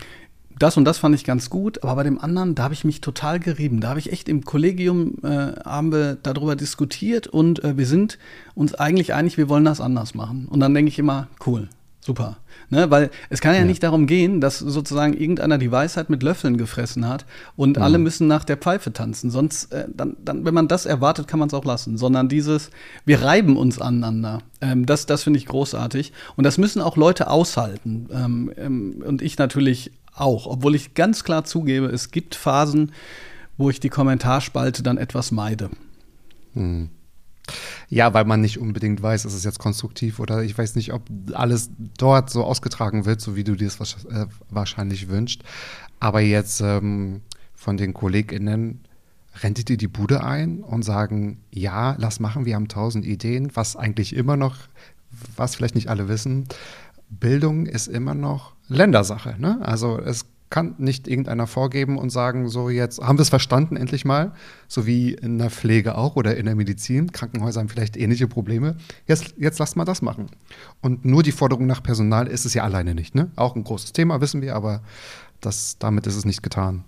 das 0.58 0.76
und 0.76 0.84
das 0.84 0.98
fand 0.98 1.14
ich 1.14 1.24
ganz 1.24 1.50
gut, 1.50 1.82
aber 1.82 1.96
bei 1.96 2.02
dem 2.04 2.20
anderen, 2.20 2.54
da 2.54 2.64
habe 2.64 2.74
ich 2.74 2.84
mich 2.84 3.00
total 3.00 3.40
gerieben. 3.40 3.80
Da 3.80 3.88
habe 3.88 3.98
ich 3.98 4.12
echt 4.12 4.28
im 4.28 4.44
Kollegium, 4.44 5.14
äh, 5.24 5.52
haben 5.64 5.90
wir 5.90 6.16
darüber 6.22 6.54
diskutiert 6.54 7.26
und 7.26 7.64
äh, 7.64 7.76
wir 7.76 7.86
sind 7.86 8.18
uns 8.54 8.74
eigentlich 8.74 9.14
einig, 9.14 9.38
wir 9.38 9.48
wollen 9.48 9.64
das 9.64 9.80
anders 9.80 10.14
machen. 10.14 10.46
Und 10.48 10.60
dann 10.60 10.74
denke 10.74 10.90
ich 10.90 10.98
immer, 10.98 11.28
cool, 11.46 11.68
super. 12.02 12.36
Ne, 12.68 12.90
weil 12.90 13.10
es 13.28 13.40
kann 13.40 13.54
ja, 13.54 13.60
ja, 13.60 13.66
nicht 13.66 13.82
darum 13.82 14.06
gehen, 14.06 14.40
dass 14.40 14.58
sozusagen 14.58 15.12
irgendeiner 15.12 15.58
die 15.58 15.70
Weisheit 15.70 16.08
mit 16.08 16.22
Löffeln 16.22 16.56
gefressen 16.56 17.06
hat 17.06 17.26
und 17.54 17.76
mhm. 17.76 17.82
alle 17.82 17.98
müssen 17.98 18.28
nach 18.28 18.44
der 18.44 18.56
Pfeife 18.56 18.92
tanzen. 18.92 19.30
Sonst, 19.30 19.72
äh, 19.72 19.86
dann, 19.94 20.16
dann, 20.24 20.44
wenn 20.44 20.54
man 20.54 20.68
das 20.68 20.86
erwartet, 20.86 21.28
kann 21.28 21.38
man 21.38 21.48
es 21.48 21.54
auch 21.54 21.64
lassen. 21.64 21.98
Sondern 21.98 22.28
dieses, 22.28 22.70
wir 23.04 23.22
reiben 23.22 23.56
uns 23.56 23.80
aneinander. 23.80 24.40
Ähm, 24.60 24.86
das 24.86 25.06
das 25.06 25.22
finde 25.22 25.38
ich 25.38 25.46
großartig. 25.46 26.12
Und 26.36 26.44
das 26.44 26.58
müssen 26.58 26.80
auch 26.80 26.96
Leute 26.96 27.28
aushalten. 27.28 28.08
Ähm, 28.12 28.52
ähm, 28.56 29.02
und 29.06 29.22
ich 29.22 29.38
natürlich 29.38 29.92
auch. 30.14 30.46
Obwohl 30.46 30.74
ich 30.74 30.94
ganz 30.94 31.24
klar 31.24 31.44
zugebe, 31.44 31.86
es 31.86 32.10
gibt 32.10 32.34
Phasen, 32.34 32.92
wo 33.58 33.70
ich 33.70 33.80
die 33.80 33.90
Kommentarspalte 33.90 34.82
dann 34.82 34.98
etwas 34.98 35.30
meide. 35.30 35.70
Mhm. 36.54 36.88
Ja, 37.88 38.14
weil 38.14 38.24
man 38.24 38.40
nicht 38.40 38.58
unbedingt 38.58 39.02
weiß, 39.02 39.24
ist 39.24 39.34
es 39.34 39.44
jetzt 39.44 39.58
konstruktiv 39.58 40.20
oder 40.20 40.42
ich 40.42 40.56
weiß 40.56 40.76
nicht, 40.76 40.92
ob 40.92 41.02
alles 41.32 41.70
dort 41.98 42.30
so 42.30 42.44
ausgetragen 42.44 43.04
wird, 43.04 43.20
so 43.20 43.36
wie 43.36 43.44
du 43.44 43.56
dir 43.56 43.66
es 43.66 43.78
äh, 43.80 44.26
wahrscheinlich 44.48 45.08
wünschst. 45.08 45.42
Aber 46.00 46.20
jetzt 46.20 46.60
ähm, 46.60 47.22
von 47.54 47.76
den 47.76 47.94
KollegInnen 47.94 48.80
rennt 49.42 49.70
ihr 49.70 49.76
die 49.76 49.88
Bude 49.88 50.24
ein 50.24 50.60
und 50.60 50.82
sagen, 50.84 51.40
ja, 51.50 51.96
lass 51.98 52.20
machen, 52.20 52.44
wir 52.44 52.54
haben 52.54 52.68
tausend 52.68 53.04
Ideen, 53.04 53.50
was 53.54 53.76
eigentlich 53.76 54.14
immer 54.14 54.36
noch, 54.36 54.56
was 55.36 55.54
vielleicht 55.54 55.74
nicht 55.74 55.88
alle 55.88 56.08
wissen, 56.08 56.46
Bildung 57.08 57.66
ist 57.66 57.88
immer 57.88 58.14
noch 58.14 58.52
Ländersache. 58.68 59.36
Ne? 59.38 59.58
Also 59.62 59.98
es 59.98 60.26
kann 60.52 60.74
nicht 60.76 61.08
irgendeiner 61.08 61.46
vorgeben 61.46 61.98
und 61.98 62.10
sagen, 62.10 62.48
so 62.48 62.68
jetzt 62.68 63.00
haben 63.00 63.16
wir 63.16 63.22
es 63.22 63.30
verstanden 63.30 63.74
endlich 63.74 64.04
mal, 64.04 64.32
so 64.68 64.86
wie 64.86 65.14
in 65.14 65.38
der 65.38 65.48
Pflege 65.48 65.96
auch 65.96 66.14
oder 66.14 66.36
in 66.36 66.44
der 66.44 66.54
Medizin. 66.54 67.10
Krankenhäuser 67.10 67.60
haben 67.60 67.70
vielleicht 67.70 67.96
ähnliche 67.96 68.28
Probleme. 68.28 68.76
Jetzt, 69.06 69.34
jetzt 69.38 69.58
lasst 69.58 69.76
mal 69.76 69.86
das 69.86 70.02
machen. 70.02 70.26
Und 70.82 71.06
nur 71.06 71.22
die 71.22 71.32
Forderung 71.32 71.66
nach 71.66 71.82
Personal 71.82 72.26
ist 72.26 72.44
es 72.44 72.52
ja 72.52 72.64
alleine 72.64 72.94
nicht. 72.94 73.14
Ne? 73.14 73.30
Auch 73.34 73.56
ein 73.56 73.64
großes 73.64 73.94
Thema, 73.94 74.20
wissen 74.20 74.42
wir, 74.42 74.54
aber 74.54 74.82
das, 75.40 75.78
damit 75.78 76.06
ist 76.06 76.16
es 76.16 76.26
nicht 76.26 76.42
getan. 76.42 76.84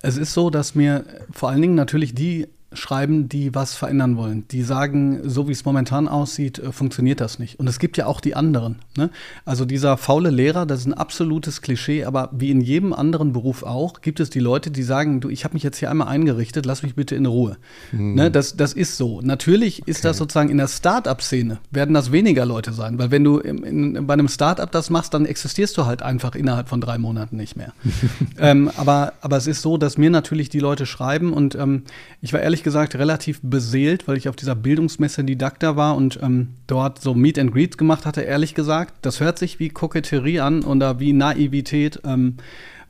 Es 0.00 0.16
ist 0.16 0.32
so, 0.32 0.48
dass 0.48 0.74
mir 0.74 1.04
vor 1.30 1.50
allen 1.50 1.60
Dingen 1.60 1.74
natürlich 1.74 2.14
die 2.14 2.48
schreiben, 2.72 3.28
die 3.28 3.54
was 3.54 3.74
verändern 3.74 4.16
wollen. 4.16 4.46
Die 4.48 4.62
sagen, 4.62 5.20
so 5.28 5.48
wie 5.48 5.52
es 5.52 5.64
momentan 5.64 6.08
aussieht, 6.08 6.58
äh, 6.58 6.72
funktioniert 6.72 7.20
das 7.20 7.38
nicht. 7.38 7.58
Und 7.58 7.68
es 7.68 7.78
gibt 7.78 7.96
ja 7.96 8.06
auch 8.06 8.20
die 8.20 8.34
anderen. 8.34 8.76
Ne? 8.96 9.10
Also 9.44 9.64
dieser 9.64 9.96
faule 9.96 10.30
Lehrer, 10.30 10.66
das 10.66 10.80
ist 10.80 10.86
ein 10.86 10.94
absolutes 10.94 11.62
Klischee, 11.62 12.04
aber 12.04 12.30
wie 12.32 12.50
in 12.50 12.60
jedem 12.60 12.92
anderen 12.92 13.32
Beruf 13.32 13.62
auch, 13.62 14.00
gibt 14.00 14.20
es 14.20 14.30
die 14.30 14.40
Leute, 14.40 14.70
die 14.70 14.82
sagen, 14.82 15.20
du, 15.20 15.28
ich 15.28 15.44
habe 15.44 15.54
mich 15.54 15.62
jetzt 15.62 15.78
hier 15.78 15.90
einmal 15.90 16.08
eingerichtet, 16.08 16.66
lass 16.66 16.82
mich 16.82 16.94
bitte 16.94 17.14
in 17.14 17.26
Ruhe. 17.26 17.56
Hm. 17.90 18.14
Ne? 18.14 18.30
Das, 18.30 18.56
das 18.56 18.72
ist 18.72 18.96
so. 18.96 19.20
Natürlich 19.20 19.86
ist 19.86 19.98
okay. 19.98 20.08
das 20.08 20.18
sozusagen 20.18 20.50
in 20.50 20.58
der 20.58 20.68
Start-up-Szene, 20.68 21.58
werden 21.70 21.94
das 21.94 22.12
weniger 22.12 22.46
Leute 22.46 22.72
sein, 22.72 22.98
weil 22.98 23.10
wenn 23.10 23.24
du 23.24 23.38
in, 23.38 23.62
in, 23.62 24.06
bei 24.06 24.14
einem 24.14 24.28
Start-up 24.28 24.72
das 24.72 24.90
machst, 24.90 25.14
dann 25.14 25.24
existierst 25.24 25.76
du 25.78 25.86
halt 25.86 26.02
einfach 26.02 26.34
innerhalb 26.34 26.68
von 26.68 26.80
drei 26.80 26.98
Monaten 26.98 27.36
nicht 27.36 27.56
mehr. 27.56 27.72
ähm, 28.38 28.70
aber, 28.76 29.14
aber 29.20 29.36
es 29.36 29.46
ist 29.46 29.62
so, 29.62 29.78
dass 29.78 29.98
mir 29.98 30.10
natürlich 30.10 30.48
die 30.48 30.60
Leute 30.60 30.84
schreiben 30.84 31.32
und 31.32 31.54
ähm, 31.54 31.84
ich 32.20 32.32
war 32.32 32.40
ehrlich 32.40 32.55
gesagt 32.62 32.94
relativ 32.94 33.40
beseelt, 33.42 34.08
weil 34.08 34.16
ich 34.16 34.28
auf 34.28 34.36
dieser 34.36 34.54
Bildungsmesse 34.54 35.24
Didakta 35.24 35.76
war 35.76 35.96
und 35.96 36.18
ähm, 36.22 36.54
dort 36.66 37.00
so 37.00 37.14
Meet 37.14 37.38
and 37.38 37.52
Greets 37.52 37.76
gemacht 37.76 38.06
hatte, 38.06 38.22
ehrlich 38.22 38.54
gesagt. 38.54 38.94
Das 39.02 39.20
hört 39.20 39.38
sich 39.38 39.58
wie 39.58 39.68
Koketterie 39.68 40.40
an 40.40 40.64
oder 40.64 41.00
wie 41.00 41.12
Naivität. 41.12 42.00
Ähm, 42.04 42.36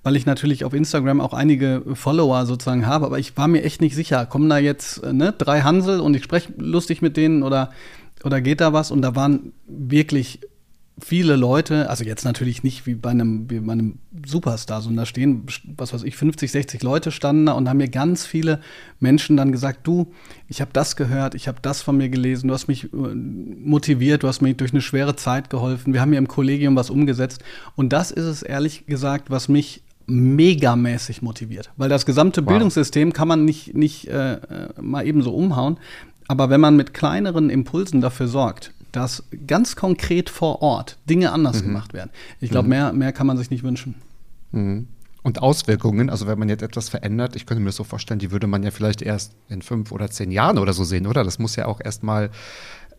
weil 0.06 0.14
ich 0.14 0.25
natürlich 0.25 0.64
auf 0.64 0.73
Instagram 0.73 1.20
auch 1.20 1.32
einige 1.32 1.82
Follower 1.94 2.46
sozusagen 2.46 2.87
habe, 2.87 3.06
aber 3.06 3.18
ich 3.18 3.37
war 3.37 3.49
mir 3.49 3.64
echt 3.64 3.80
nicht 3.80 3.96
sicher, 3.96 4.25
kommen 4.25 4.49
da 4.49 4.56
jetzt 4.56 5.02
äh, 5.02 5.12
ne, 5.12 5.35
drei 5.37 5.62
Hansel 5.62 5.99
und 5.99 6.14
ich 6.14 6.23
spreche 6.23 6.52
lustig 6.58 7.02
mit 7.02 7.16
denen 7.16 7.42
oder, 7.42 7.73
oder 8.23 8.40
geht 8.40 8.61
da 8.61 8.73
was? 8.73 8.92
Und 8.92 9.02
da 9.02 9.16
waren 9.16 9.52
wirklich 9.66 10.38
viele 10.99 11.37
Leute, 11.37 11.91
also 11.91 12.05
jetzt 12.05 12.25
natürlich 12.25 12.62
nicht 12.62 12.87
wie 12.87 12.95
bei 12.95 13.11
einem, 13.11 13.50
wie 13.50 13.61
bei 13.61 13.73
einem 13.73 13.99
Superstar, 14.25 14.81
sondern 14.81 15.03
da 15.03 15.07
stehen, 15.07 15.45
was 15.76 15.93
weiß 15.93 16.03
ich, 16.05 16.17
50, 16.17 16.50
60 16.50 16.83
Leute 16.83 17.11
standen 17.11 17.47
da 17.47 17.53
und 17.53 17.69
haben 17.69 17.76
mir 17.76 17.88
ganz 17.88 18.25
viele 18.25 18.61
Menschen 18.99 19.37
dann 19.37 19.53
gesagt, 19.53 19.87
du, 19.87 20.12
ich 20.49 20.61
habe 20.61 20.71
das 20.73 20.97
gehört, 20.97 21.35
ich 21.35 21.49
habe 21.49 21.59
das 21.61 21.83
von 21.83 21.99
mir 21.99 22.09
gelesen, 22.09 22.49
du 22.49 22.55
hast 22.55 22.67
mich 22.67 22.85
äh, 22.85 22.97
motiviert, 22.97 24.23
du 24.23 24.29
hast 24.29 24.41
mir 24.41 24.55
durch 24.55 24.73
eine 24.73 24.81
schwere 24.81 25.17
Zeit 25.17 25.50
geholfen, 25.50 25.93
wir 25.93 26.00
haben 26.00 26.11
hier 26.11 26.19
im 26.19 26.29
Kollegium 26.29 26.76
was 26.76 26.88
umgesetzt. 26.88 27.43
Und 27.75 27.93
das 27.93 28.11
ist 28.11 28.25
es 28.25 28.43
ehrlich 28.43 28.87
gesagt, 28.87 29.31
was 29.31 29.49
mich 29.49 29.83
megamäßig 30.07 31.21
motiviert, 31.21 31.71
weil 31.76 31.88
das 31.88 32.07
gesamte 32.07 32.43
wow. 32.43 32.50
Bildungssystem 32.50 33.12
kann 33.12 33.29
man 33.29 33.45
nicht, 33.45 33.75
nicht 33.75 34.09
äh, 34.09 34.35
äh 34.35 34.38
mal 34.81 35.07
eben 35.07 35.21
so 35.21 35.35
umhauen, 35.35 35.79
aber 36.29 36.49
wenn 36.49 36.61
man 36.61 36.76
mit 36.76 36.95
kleineren 36.95 37.50
Impulsen 37.50 38.00
dafür 38.00 38.29
sorgt, 38.29 38.73
dass 38.93 39.25
ganz 39.47 39.76
konkret 39.76 40.31
vor 40.31 40.62
Ort 40.62 40.99
Dinge 41.09 41.33
anders 41.33 41.61
mhm. 41.61 41.66
gemacht 41.66 41.93
werden. 41.93 42.11
Ich 42.40 42.50
glaube, 42.50 42.64
mhm. 42.64 42.71
mehr, 42.71 42.93
mehr 42.93 43.12
kann 43.12 43.26
man 43.26 43.37
sich 43.37 43.50
nicht 43.50 43.62
wünschen. 43.62 43.95
Mhm. 44.52 44.88
Und 45.23 45.43
Auswirkungen, 45.43 46.09
also 46.09 46.28
wenn 46.28 46.38
man 46.38 46.49
jetzt 46.49 46.62
etwas 46.62 46.88
verändert, 46.88 47.35
ich 47.35 47.47
könnte 47.47 47.61
mir 47.61 47.71
das 47.71 47.76
so 47.76 47.83
vorstellen, 47.83 48.21
die 48.21 48.31
würde 48.31 48.47
man 48.47 48.62
ja 48.62 48.71
vielleicht 48.71 49.02
erst 49.02 49.33
in 49.49 49.61
fünf 49.61 49.90
oder 49.90 50.09
zehn 50.09 50.31
Jahren 50.31 50.57
oder 50.57 50.73
so 50.73 50.85
sehen, 50.85 51.07
oder? 51.07 51.25
Das 51.25 51.40
muss 51.40 51.57
ja 51.57 51.66
auch 51.66 51.81
erstmal 51.83 52.31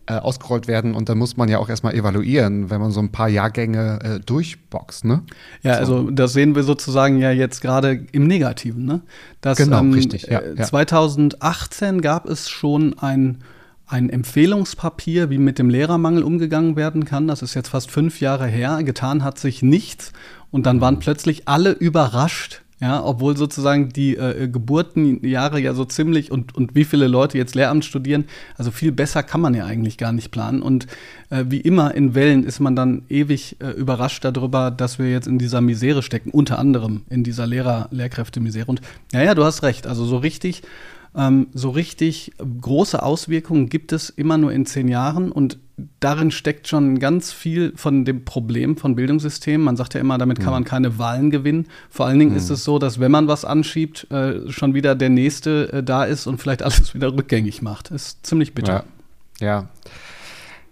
äh, 0.07 0.15
ausgerollt 0.15 0.67
werden 0.67 0.93
und 0.93 1.09
dann 1.09 1.17
muss 1.17 1.37
man 1.37 1.49
ja 1.49 1.57
auch 1.57 1.69
erstmal 1.69 1.93
evaluieren, 1.93 2.69
wenn 2.69 2.81
man 2.81 2.91
so 2.91 2.99
ein 2.99 3.11
paar 3.11 3.29
Jahrgänge 3.29 3.99
äh, 4.03 4.19
durchboxt, 4.19 5.05
ne? 5.05 5.23
Ja, 5.63 5.73
so. 5.85 5.97
also 5.97 6.11
das 6.11 6.33
sehen 6.33 6.55
wir 6.55 6.63
sozusagen 6.63 7.17
ja 7.19 7.31
jetzt 7.31 7.61
gerade 7.61 8.05
im 8.11 8.27
Negativen, 8.27 8.85
ne? 8.85 9.01
Das, 9.41 9.57
genau, 9.57 9.79
ähm, 9.79 9.93
richtig. 9.93 10.23
Ja, 10.23 10.41
ja. 10.41 10.63
2018 10.63 12.01
gab 12.01 12.25
es 12.25 12.49
schon 12.49 12.97
ein 12.99 13.39
ein 13.87 14.09
Empfehlungspapier, 14.09 15.29
wie 15.29 15.37
mit 15.37 15.59
dem 15.59 15.69
Lehrermangel 15.69 16.23
umgegangen 16.23 16.75
werden 16.75 17.05
kann. 17.05 17.27
Das 17.27 17.41
ist 17.41 17.53
jetzt 17.53 17.69
fast 17.69 17.89
fünf 17.89 18.19
Jahre 18.19 18.47
her. 18.47 18.83
Getan 18.83 19.23
hat 19.23 19.39
sich 19.39 19.63
nichts. 19.63 20.11
Und 20.51 20.65
dann 20.65 20.81
waren 20.81 20.99
plötzlich 20.99 21.47
alle 21.47 21.71
überrascht, 21.71 22.61
ja, 22.79 23.03
obwohl 23.03 23.35
sozusagen 23.35 23.89
die 23.89 24.15
äh, 24.15 24.47
Geburtenjahre 24.47 25.59
ja 25.59 25.73
so 25.73 25.83
ziemlich 25.83 26.31
und, 26.31 26.55
und 26.55 26.75
wie 26.75 26.83
viele 26.83 27.07
Leute 27.07 27.37
jetzt 27.37 27.55
Lehramt 27.55 27.85
studieren, 27.85 28.25
also 28.55 28.69
viel 28.69 28.91
besser 28.91 29.23
kann 29.23 29.41
man 29.41 29.55
ja 29.55 29.65
eigentlich 29.65 29.97
gar 29.97 30.11
nicht 30.11 30.29
planen. 30.29 30.61
Und 30.61 30.85
äh, 31.29 31.45
wie 31.47 31.59
immer 31.59 31.95
in 31.95 32.13
Wellen 32.13 32.43
ist 32.43 32.59
man 32.59 32.75
dann 32.75 33.03
ewig 33.09 33.55
äh, 33.61 33.71
überrascht 33.71 34.23
darüber, 34.23 34.69
dass 34.69 34.99
wir 34.99 35.09
jetzt 35.09 35.27
in 35.27 35.39
dieser 35.39 35.61
Misere 35.61 36.03
stecken, 36.03 36.29
unter 36.29 36.59
anderem 36.59 37.01
in 37.09 37.23
dieser 37.23 37.47
Lehrer-Lehrkräfte-Misere. 37.47 38.67
Und 38.67 38.81
ja, 39.11 39.23
ja, 39.23 39.33
du 39.33 39.43
hast 39.43 39.63
recht, 39.63 39.87
also 39.87 40.05
so 40.05 40.17
richtig 40.17 40.61
ähm, 41.15 41.47
so 41.53 41.69
richtig 41.69 42.31
große 42.61 43.01
Auswirkungen 43.01 43.69
gibt 43.69 43.91
es 43.91 44.09
immer 44.09 44.37
nur 44.37 44.51
in 44.51 44.65
zehn 44.65 44.87
Jahren 44.87 45.31
und 45.31 45.59
darin 45.99 46.31
steckt 46.31 46.67
schon 46.67 46.97
ganz 46.99 47.31
viel 47.31 47.73
von 47.75 48.03
dem 48.03 48.25
Problem 48.25 48.77
von 48.77 48.95
Bildungssystemen. 48.95 49.63
Man 49.63 49.77
sagt 49.77 49.93
ja 49.93 49.99
immer, 49.99 50.17
damit 50.17 50.39
kann 50.39 50.51
man 50.51 50.63
keine 50.63 50.97
Wahlen 50.97 51.29
gewinnen. 51.29 51.67
Vor 51.89 52.07
allen 52.07 52.17
Dingen 52.17 52.31
mhm. 52.31 52.37
ist 52.37 52.49
es 52.49 52.63
so, 52.63 52.79
dass 52.79 52.99
wenn 52.99 53.11
man 53.11 53.27
was 53.27 53.45
anschiebt, 53.45 54.09
äh, 54.11 54.49
schon 54.51 54.73
wieder 54.73 54.95
der 54.95 55.09
Nächste 55.09 55.71
äh, 55.71 55.83
da 55.83 56.03
ist 56.03 56.25
und 56.25 56.41
vielleicht 56.41 56.63
alles 56.63 56.93
wieder 56.93 57.13
rückgängig 57.13 57.61
macht. 57.61 57.91
Das 57.91 58.07
ist 58.07 58.25
ziemlich 58.25 58.53
bitter. 58.53 58.85
Ja. 59.39 59.47
ja. 59.47 59.69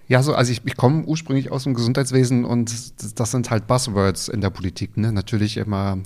Ja, 0.07 0.21
so, 0.21 0.35
also 0.35 0.51
ich, 0.51 0.61
ich 0.65 0.77
komme 0.77 1.03
ursprünglich 1.05 1.51
aus 1.51 1.63
dem 1.63 1.73
Gesundheitswesen 1.73 2.45
und 2.45 2.71
das 3.19 3.31
sind 3.31 3.49
halt 3.49 3.65
Buzzwords 3.65 4.27
in 4.27 4.39
der 4.39 4.51
Politik. 4.51 4.97
Ne? 4.97 5.11
Natürlich 5.11 5.57
immer 5.57 5.97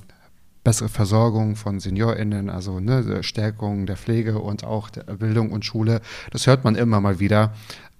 bessere 0.63 0.89
Versorgung 0.89 1.55
von 1.55 1.79
SeniorInnen, 1.79 2.49
also 2.49 2.79
ne, 2.79 3.23
Stärkung 3.23 3.85
der 3.85 3.97
Pflege 3.97 4.39
und 4.39 4.63
auch 4.63 4.89
der 4.89 5.03
Bildung 5.03 5.51
und 5.51 5.65
Schule. 5.65 6.01
Das 6.31 6.47
hört 6.47 6.63
man 6.63 6.75
immer 6.75 7.01
mal 7.01 7.19
wieder. 7.19 7.53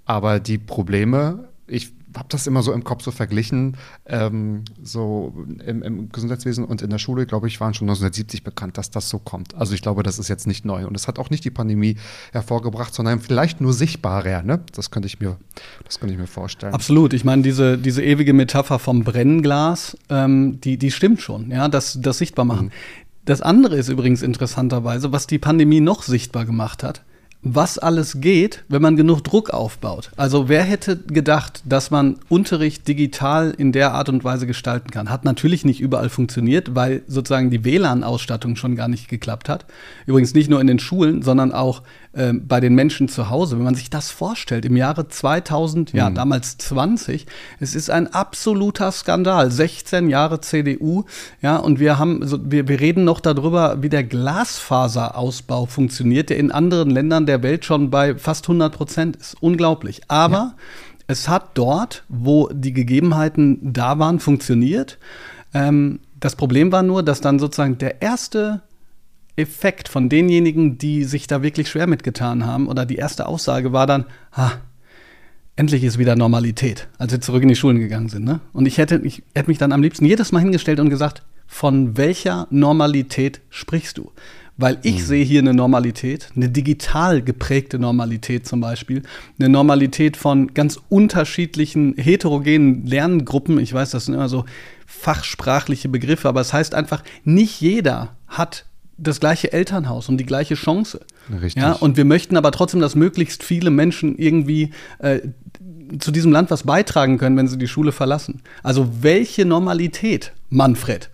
Aber 0.06 0.40
die 0.40 0.58
Probleme, 0.58 1.50
ich 1.68 1.94
habe 2.20 2.30
das 2.30 2.46
immer 2.48 2.62
so 2.62 2.74
im 2.74 2.84
Kopf 2.84 3.04
so 3.04 3.12
verglichen. 3.12 3.78
Ähm, 4.06 4.66
so 4.84 5.34
im, 5.66 5.82
im, 5.82 6.10
Gesundheitswesen 6.10 6.66
und 6.66 6.82
in 6.82 6.90
der 6.90 7.00
Schule, 7.00 7.26
glaube 7.26 7.48
ich, 7.48 7.60
waren 7.60 7.74
schon 7.74 7.88
1970 7.88 8.44
bekannt, 8.44 8.78
dass 8.78 8.92
das 8.92 9.10
so 9.10 9.20
kommt. 9.20 9.56
Also 9.56 9.74
ich 9.74 9.82
glaube, 9.82 10.04
das 10.04 10.20
ist 10.20 10.28
jetzt 10.28 10.46
nicht 10.46 10.66
neu. 10.66 10.86
Und 10.86 10.96
es 10.96 11.08
hat 11.08 11.18
auch 11.18 11.30
nicht 11.30 11.46
die 11.46 11.50
Pandemie 11.50 11.96
hervorgebracht, 12.32 12.94
sondern 12.94 13.22
vielleicht 13.22 13.62
nur 13.62 13.74
sichtbarer. 13.74 14.44
Ne? 14.44 14.60
Das 14.74 14.92
könnte 14.92 15.08
ich 15.08 15.20
mir, 15.20 15.38
das 15.86 16.00
könnte 16.00 16.14
ich 16.14 16.20
mir 16.20 16.28
vorstellen. 16.28 16.74
Absolut. 16.74 17.14
Ich 17.14 17.24
meine, 17.24 17.42
diese, 17.42 17.78
diese 17.78 18.04
ewige 18.04 18.34
Metapher 18.34 18.80
vom 18.80 19.04
Brennglas, 19.04 19.98
ähm, 20.10 20.60
die, 20.62 20.78
die 20.78 20.92
stimmt 20.92 21.22
schon, 21.22 21.50
ja, 21.50 21.70
das, 21.70 22.00
das 22.02 22.18
sichtbar 22.18 22.46
machen. 22.46 22.68
Mhm. 22.68 22.72
Das 23.26 23.42
andere 23.42 23.78
ist 23.78 23.90
übrigens 23.90 24.22
interessanterweise, 24.22 25.12
was 25.12 25.26
die 25.26 25.40
Pandemie 25.40 25.82
noch 25.82 26.04
sichtbar 26.04 26.46
gemacht 26.46 26.84
hat 26.84 27.04
was 27.42 27.78
alles 27.78 28.20
geht, 28.20 28.66
wenn 28.68 28.82
man 28.82 28.98
genug 28.98 29.24
Druck 29.24 29.52
aufbaut. 29.52 30.12
Also 30.18 30.50
wer 30.50 30.64
hätte 30.64 30.98
gedacht, 30.98 31.62
dass 31.64 31.90
man 31.90 32.18
Unterricht 32.28 32.86
digital 32.88 33.54
in 33.58 33.72
der 33.72 33.94
Art 33.94 34.10
und 34.10 34.26
Weise 34.26 34.46
gestalten 34.46 34.92
kann? 34.92 35.10
Hat 35.10 35.24
natürlich 35.24 35.64
nicht 35.64 35.80
überall 35.80 36.10
funktioniert, 36.10 36.76
weil 36.76 37.02
sozusagen 37.08 37.50
die 37.50 37.64
WLAN-Ausstattung 37.64 38.58
schon 38.58 38.76
gar 38.76 38.90
nicht 38.90 39.08
geklappt 39.08 39.48
hat. 39.48 39.66
Übrigens 40.06 40.34
nicht 40.34 40.50
nur 40.50 40.60
in 40.60 40.68
den 40.68 40.80
Schulen, 40.80 41.22
sondern 41.22 41.54
auch 41.54 41.82
äh, 42.12 42.34
bei 42.34 42.60
den 42.60 42.76
Menschen 42.76 43.08
zu 43.08 43.30
Hause. 43.30 43.56
Wenn 43.56 43.64
man 43.64 43.76
sich 43.76 43.90
das 43.90 44.12
vorstellt, 44.12 44.66
im 44.66 44.76
Jahre 44.76 45.08
2000, 45.08 45.94
ja 45.94 46.10
mhm. 46.10 46.16
damals 46.16 46.58
20, 46.58 47.26
es 47.62 47.74
ist 47.74 47.90
ein 47.90 48.14
absoluter 48.14 48.92
Skandal. 48.92 49.50
16 49.50 50.10
Jahre 50.10 50.42
CDU, 50.42 51.06
ja, 51.42 51.56
und 51.56 51.80
wir 51.80 52.00
haben, 52.00 52.28
so, 52.28 52.40
wir, 52.52 52.68
wir 52.68 52.80
reden 52.80 53.06
noch 53.06 53.22
darüber, 53.22 53.82
wie 53.82 53.90
der 53.90 54.04
Glasfaserausbau 54.04 55.68
funktioniert, 55.68 56.30
der 56.30 56.38
in 56.38 56.52
anderen 56.52 56.90
Ländern 56.90 57.28
der 57.30 57.44
Welt 57.44 57.64
schon 57.64 57.90
bei 57.90 58.16
fast 58.16 58.46
100 58.46 58.76
Prozent 58.76 59.16
ist. 59.16 59.36
Unglaublich. 59.40 60.02
Aber 60.08 60.34
ja. 60.34 60.56
es 61.08 61.30
hat 61.30 61.52
dort, 61.54 62.04
wo 62.10 62.50
die 62.52 62.74
Gegebenheiten 62.74 63.60
da 63.62 64.00
waren, 64.00 64.20
funktioniert. 64.20 64.98
Ähm, 65.54 66.00
das 66.20 66.36
Problem 66.36 66.72
war 66.72 66.84
nur, 66.84 67.04
dass 67.04 67.22
dann 67.22 67.40
sozusagen 67.40 67.78
der 67.78 68.02
erste 68.02 68.62
Effekt 69.38 69.88
von 69.88 70.10
denjenigen, 70.10 70.78
die 70.78 71.06
sich 71.06 71.28
da 71.28 71.42
wirklich 71.42 71.70
schwer 71.70 71.88
mitgetan 71.88 72.46
haben, 72.46 72.68
oder 72.68 72.86
die 72.86 72.98
erste 72.98 73.26
Aussage 73.26 73.72
war 73.72 73.88
dann, 73.88 74.06
ha, 74.34 74.52
endlich 75.56 75.84
ist 75.84 75.98
wieder 75.98 76.16
Normalität, 76.16 76.88
als 76.98 77.12
wir 77.12 77.22
zurück 77.22 77.44
in 77.44 77.50
die 77.50 77.56
Schulen 77.56 77.80
gegangen 77.80 78.10
sind. 78.10 78.26
Ne? 78.26 78.42
Und 78.54 78.66
ich 78.66 78.78
hätte, 78.78 79.00
ich 79.04 79.24
hätte 79.34 79.50
mich 79.50 79.58
dann 79.58 79.72
am 79.72 79.82
liebsten 79.82 80.06
jedes 80.06 80.32
Mal 80.32 80.40
hingestellt 80.40 80.80
und 80.80 80.90
gesagt, 80.90 81.24
von 81.48 81.98
welcher 81.98 82.48
Normalität 82.50 83.42
sprichst 83.50 83.98
du? 83.98 84.12
Weil 84.62 84.78
ich 84.84 85.06
sehe 85.06 85.24
hier 85.24 85.40
eine 85.40 85.54
Normalität, 85.54 86.32
eine 86.36 86.50
digital 86.50 87.22
geprägte 87.22 87.80
Normalität 87.80 88.46
zum 88.46 88.60
Beispiel, 88.60 89.04
eine 89.40 89.48
Normalität 89.48 90.18
von 90.18 90.54
ganz 90.54 90.78
unterschiedlichen 90.90 91.96
heterogenen 91.96 92.86
Lerngruppen. 92.86 93.58
Ich 93.58 93.74
weiß, 93.74 93.92
das 93.92 94.06
sind 94.06 94.16
immer 94.16 94.28
so 94.28 94.44
fachsprachliche 94.86 95.88
Begriffe, 95.88 96.28
aber 96.28 96.42
es 96.42 96.52
heißt 96.52 96.76
einfach, 96.76 97.04
nicht 97.24 97.62
jeder 97.62 98.18
hat 98.28 98.66
das 98.98 99.22
gleiche 99.22 99.54
Elternhaus 99.54 100.10
und 100.10 100.18
die 100.18 100.26
gleiche 100.26 100.56
Chance. 100.56 101.06
Richtig. 101.32 101.62
Ja, 101.62 101.74
und 101.74 101.98
wir 101.98 102.06
möchten 102.06 102.38
aber 102.38 102.52
trotzdem, 102.52 102.80
dass 102.80 102.96
möglichst 102.96 103.44
viele 103.44 103.70
Menschen 103.70 104.18
irgendwie 104.18 104.72
äh, 105.00 105.20
zu 105.98 106.12
diesem 106.12 106.32
Land 106.32 106.52
was 106.52 106.64
beitragen 106.64 107.18
können, 107.18 107.38
wenn 107.38 107.48
sie 107.48 107.58
die 107.58 107.68
Schule 107.68 107.92
verlassen. 107.92 108.42
Also 108.64 108.90
welche 109.02 109.46
Normalität, 109.46 110.34
Manfred? 110.50 111.10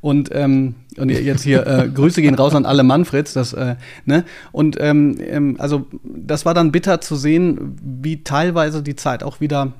Und, 0.00 0.30
ähm, 0.32 0.74
und 0.96 1.08
jetzt 1.10 1.42
hier 1.42 1.66
äh, 1.66 1.88
Grüße 1.88 2.22
gehen 2.22 2.34
raus 2.34 2.54
an 2.54 2.66
alle 2.66 2.82
Manfreds. 2.82 3.32
Das, 3.32 3.52
äh, 3.52 3.76
ne? 4.04 4.24
Und 4.52 4.76
ähm, 4.80 5.18
ähm, 5.20 5.56
also 5.58 5.86
das 6.02 6.44
war 6.44 6.54
dann 6.54 6.72
bitter 6.72 7.00
zu 7.00 7.16
sehen, 7.16 7.76
wie 7.82 8.24
teilweise 8.24 8.82
die 8.82 8.96
Zeit 8.96 9.22
auch 9.22 9.40
wieder 9.40 9.72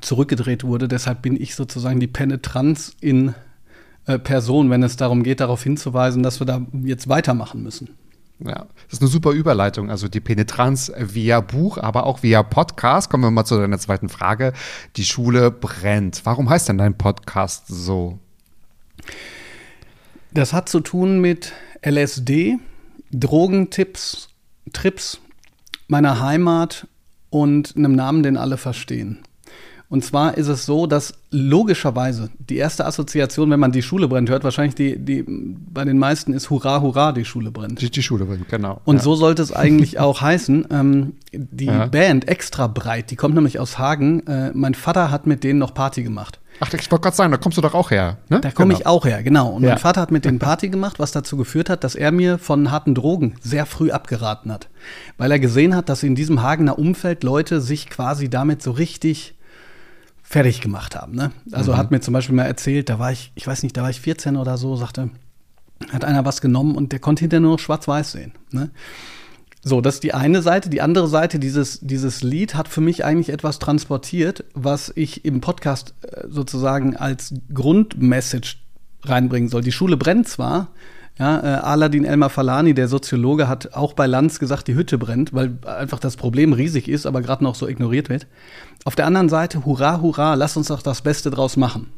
zurückgedreht 0.00 0.64
wurde. 0.64 0.88
Deshalb 0.88 1.22
bin 1.22 1.40
ich 1.40 1.54
sozusagen 1.54 2.00
die 2.00 2.06
Penetranz 2.06 2.94
in 3.00 3.34
äh, 4.06 4.18
Person, 4.18 4.70
wenn 4.70 4.82
es 4.82 4.96
darum 4.96 5.22
geht, 5.22 5.40
darauf 5.40 5.62
hinzuweisen, 5.62 6.22
dass 6.22 6.40
wir 6.40 6.46
da 6.46 6.62
jetzt 6.84 7.08
weitermachen 7.08 7.62
müssen. 7.62 7.90
Ja, 8.38 8.66
das 8.84 8.94
ist 8.94 9.00
eine 9.00 9.10
super 9.10 9.30
Überleitung. 9.30 9.90
Also 9.90 10.08
die 10.08 10.20
Penetranz 10.20 10.92
via 10.96 11.40
Buch, 11.40 11.78
aber 11.78 12.04
auch 12.04 12.22
via 12.22 12.42
Podcast. 12.42 13.08
Kommen 13.08 13.24
wir 13.24 13.30
mal 13.30 13.44
zu 13.44 13.58
deiner 13.58 13.78
zweiten 13.78 14.08
Frage. 14.08 14.52
Die 14.96 15.04
Schule 15.04 15.50
brennt. 15.50 16.20
Warum 16.24 16.50
heißt 16.50 16.68
denn 16.68 16.78
dein 16.78 16.98
Podcast 16.98 17.64
so? 17.68 18.18
Das 20.32 20.52
hat 20.52 20.68
zu 20.68 20.80
tun 20.80 21.20
mit 21.20 21.54
LSD, 21.82 22.58
Drogentipps, 23.10 24.28
Trips 24.72 25.18
meiner 25.88 26.20
Heimat 26.20 26.86
und 27.30 27.74
einem 27.76 27.94
Namen, 27.94 28.22
den 28.22 28.36
alle 28.36 28.58
verstehen. 28.58 29.20
Und 29.88 30.04
zwar 30.04 30.36
ist 30.36 30.48
es 30.48 30.66
so, 30.66 30.86
dass 30.86 31.14
logischerweise 31.30 32.28
die 32.38 32.56
erste 32.56 32.86
Assoziation, 32.86 33.50
wenn 33.50 33.60
man 33.60 33.72
die 33.72 33.82
Schule 33.82 34.08
brennt, 34.08 34.28
hört, 34.30 34.42
wahrscheinlich 34.44 34.74
die, 34.74 34.98
die 34.98 35.24
bei 35.26 35.84
den 35.84 35.98
meisten 35.98 36.32
ist 36.32 36.50
Hurra, 36.50 36.80
Hurra, 36.80 37.12
die 37.12 37.24
Schule 37.24 37.50
brennt. 37.50 37.80
Die, 37.80 37.90
die 37.90 38.02
Schule 38.02 38.24
brennt, 38.24 38.48
genau. 38.48 38.80
Und 38.84 38.96
ja. 38.96 39.02
so 39.02 39.14
sollte 39.14 39.42
es 39.42 39.52
eigentlich 39.52 39.98
auch 40.00 40.20
heißen. 40.20 40.66
Ähm, 40.70 41.12
die 41.32 41.66
Ja. 41.66 41.86
Band 41.86 42.26
extra 42.28 42.66
breit, 42.66 43.10
die 43.10 43.16
kommt 43.16 43.34
nämlich 43.34 43.58
aus 43.60 43.78
Hagen. 43.78 44.26
Äh, 44.26 44.50
mein 44.54 44.74
Vater 44.74 45.10
hat 45.10 45.26
mit 45.26 45.44
denen 45.44 45.58
noch 45.58 45.72
Party 45.74 46.02
gemacht. 46.02 46.40
Ach, 46.58 46.72
ich 46.72 46.90
wollte 46.90 47.02
gerade 47.02 47.16
sagen, 47.16 47.30
da 47.32 47.36
kommst 47.36 47.58
du 47.58 47.62
doch 47.62 47.74
auch 47.74 47.90
her. 47.90 48.16
Ne? 48.30 48.40
Da 48.40 48.50
komme 48.50 48.68
Genau. 48.72 48.80
ich 48.80 48.86
auch 48.86 49.04
her, 49.04 49.22
genau. 49.22 49.50
Und 49.50 49.62
Ja. 49.62 49.70
mein 49.70 49.78
Vater 49.78 50.00
hat 50.00 50.10
mit 50.10 50.24
denen 50.24 50.38
Party 50.40 50.68
gemacht, 50.70 50.98
was 50.98 51.12
dazu 51.12 51.36
geführt 51.36 51.68
hat, 51.70 51.84
dass 51.84 51.94
er 51.94 52.12
mir 52.12 52.38
von 52.38 52.70
harten 52.70 52.94
Drogen 52.94 53.34
sehr 53.42 53.66
früh 53.66 53.90
abgeraten 53.90 54.50
hat. 54.50 54.68
Weil 55.18 55.30
er 55.30 55.38
gesehen 55.38 55.76
hat, 55.76 55.88
dass 55.90 56.02
in 56.02 56.14
diesem 56.14 56.42
Hagener 56.42 56.78
Umfeld 56.78 57.22
Leute 57.24 57.60
sich 57.60 57.88
quasi 57.90 58.30
damit 58.30 58.62
so 58.62 58.70
richtig 58.72 59.34
fertig 60.28 60.60
gemacht 60.60 60.96
haben. 60.96 61.14
Ne? 61.14 61.30
Also 61.52 61.76
hat 61.76 61.92
mir 61.92 62.00
zum 62.00 62.12
Beispiel 62.12 62.34
mal 62.34 62.44
erzählt, 62.44 62.88
da 62.88 62.98
war 62.98 63.12
ich, 63.12 63.30
ich 63.36 63.46
weiß 63.46 63.62
nicht, 63.62 63.76
da 63.76 63.82
war 63.82 63.90
ich 63.90 64.00
14 64.00 64.36
oder 64.36 64.58
so, 64.58 64.74
sagte, 64.74 65.10
hat 65.90 66.04
einer 66.04 66.24
was 66.24 66.40
genommen 66.40 66.74
und 66.74 66.90
der 66.90 66.98
konnte 66.98 67.20
hinterher 67.20 67.40
nur 67.40 67.52
noch 67.52 67.58
schwarz-weiß 67.60 68.12
sehen. 68.12 68.32
Ne? 68.50 68.70
So, 69.62 69.80
das 69.80 69.94
ist 69.94 70.02
die 70.02 70.14
eine 70.14 70.42
Seite. 70.42 70.68
Die 70.68 70.82
andere 70.82 71.06
Seite, 71.06 71.38
dieses, 71.38 71.78
dieses 71.80 72.22
Lied 72.22 72.56
hat 72.56 72.66
für 72.66 72.80
mich 72.80 73.04
eigentlich 73.04 73.28
etwas 73.28 73.60
transportiert, 73.60 74.44
was 74.54 74.92
ich 74.96 75.24
im 75.24 75.40
Podcast 75.40 75.94
äh, 76.02 76.26
sozusagen 76.28 76.96
als 76.96 77.32
Grundmessage 77.54 78.56
reinbringen 79.04 79.48
soll. 79.48 79.62
Die 79.62 79.72
Schule 79.72 79.96
brennt 79.96 80.28
zwar, 80.28 80.72
ja, 81.18 81.38
äh, 81.38 81.60
Aladin 81.60 82.04
Elmar 82.04 82.30
Falani, 82.30 82.74
der 82.74 82.88
Soziologe, 82.88 83.48
hat 83.48 83.74
auch 83.74 83.92
bei 83.92 84.06
Lanz 84.06 84.40
gesagt, 84.40 84.66
die 84.66 84.74
Hütte 84.74 84.98
brennt, 84.98 85.32
weil 85.32 85.56
einfach 85.64 86.00
das 86.00 86.16
Problem 86.16 86.52
riesig 86.52 86.88
ist, 86.88 87.06
aber 87.06 87.22
gerade 87.22 87.44
noch 87.44 87.54
so 87.54 87.68
ignoriert 87.68 88.08
wird. 88.08 88.26
Auf 88.86 88.94
der 88.94 89.06
anderen 89.06 89.28
Seite, 89.28 89.64
hurra, 89.64 90.00
hurra, 90.00 90.34
lass 90.34 90.56
uns 90.56 90.68
doch 90.68 90.80
das 90.80 91.02
Beste 91.02 91.30
draus 91.30 91.56
machen. 91.56 91.88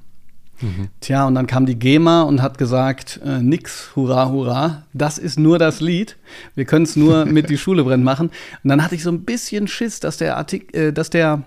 Tja, 1.00 1.26
und 1.26 1.34
dann 1.34 1.46
kam 1.46 1.66
die 1.66 1.78
GEMA 1.78 2.22
und 2.22 2.40
hat 2.40 2.56
gesagt, 2.56 3.20
äh, 3.22 3.42
nix, 3.42 3.90
hurra, 3.94 4.30
hurra, 4.30 4.84
das 4.94 5.18
ist 5.18 5.38
nur 5.38 5.58
das 5.58 5.80
Lied. 5.80 6.16
Wir 6.54 6.64
können 6.64 6.84
es 6.84 6.96
nur 6.96 7.24
mit 7.26 7.50
die 7.50 7.58
Schule 7.58 7.84
brennt 7.84 8.04
machen. 8.04 8.30
Und 8.64 8.70
dann 8.70 8.82
hatte 8.82 8.94
ich 8.94 9.02
so 9.02 9.10
ein 9.10 9.26
bisschen 9.26 9.68
Schiss, 9.68 10.00
dass 10.00 10.16
der 10.16 10.38
Artik 10.38 10.74
äh, 10.74 10.90
dass 10.90 11.10
der 11.10 11.44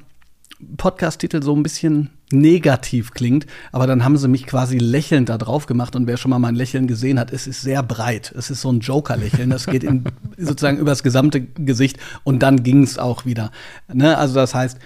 Podcast-Titel 0.77 1.41
so 1.41 1.55
ein 1.55 1.63
bisschen 1.63 2.11
negativ 2.31 3.11
klingt, 3.11 3.47
aber 3.71 3.87
dann 3.87 4.05
haben 4.05 4.15
sie 4.15 4.27
mich 4.27 4.45
quasi 4.45 4.77
lächelnd 4.77 5.27
da 5.27 5.37
drauf 5.37 5.65
gemacht 5.65 5.95
und 5.95 6.07
wer 6.07 6.17
schon 6.17 6.29
mal 6.29 6.39
mein 6.39 6.55
Lächeln 6.55 6.85
gesehen 6.85 7.19
hat, 7.19 7.33
es 7.33 7.47
ist 7.47 7.61
sehr 7.61 7.83
breit. 7.83 8.31
Es 8.37 8.51
ist 8.51 8.61
so 8.61 8.71
ein 8.71 8.79
Joker-Lächeln, 8.79 9.49
das 9.49 9.65
geht 9.65 9.83
in, 9.83 10.03
sozusagen 10.37 10.77
übers 10.77 11.03
gesamte 11.03 11.41
Gesicht 11.41 11.97
und 12.23 12.43
dann 12.43 12.63
ging 12.63 12.83
es 12.83 12.97
auch 12.97 13.25
wieder. 13.25 13.51
Ne? 13.91 14.17
Also 14.17 14.35
das 14.35 14.53
heißt, 14.53 14.77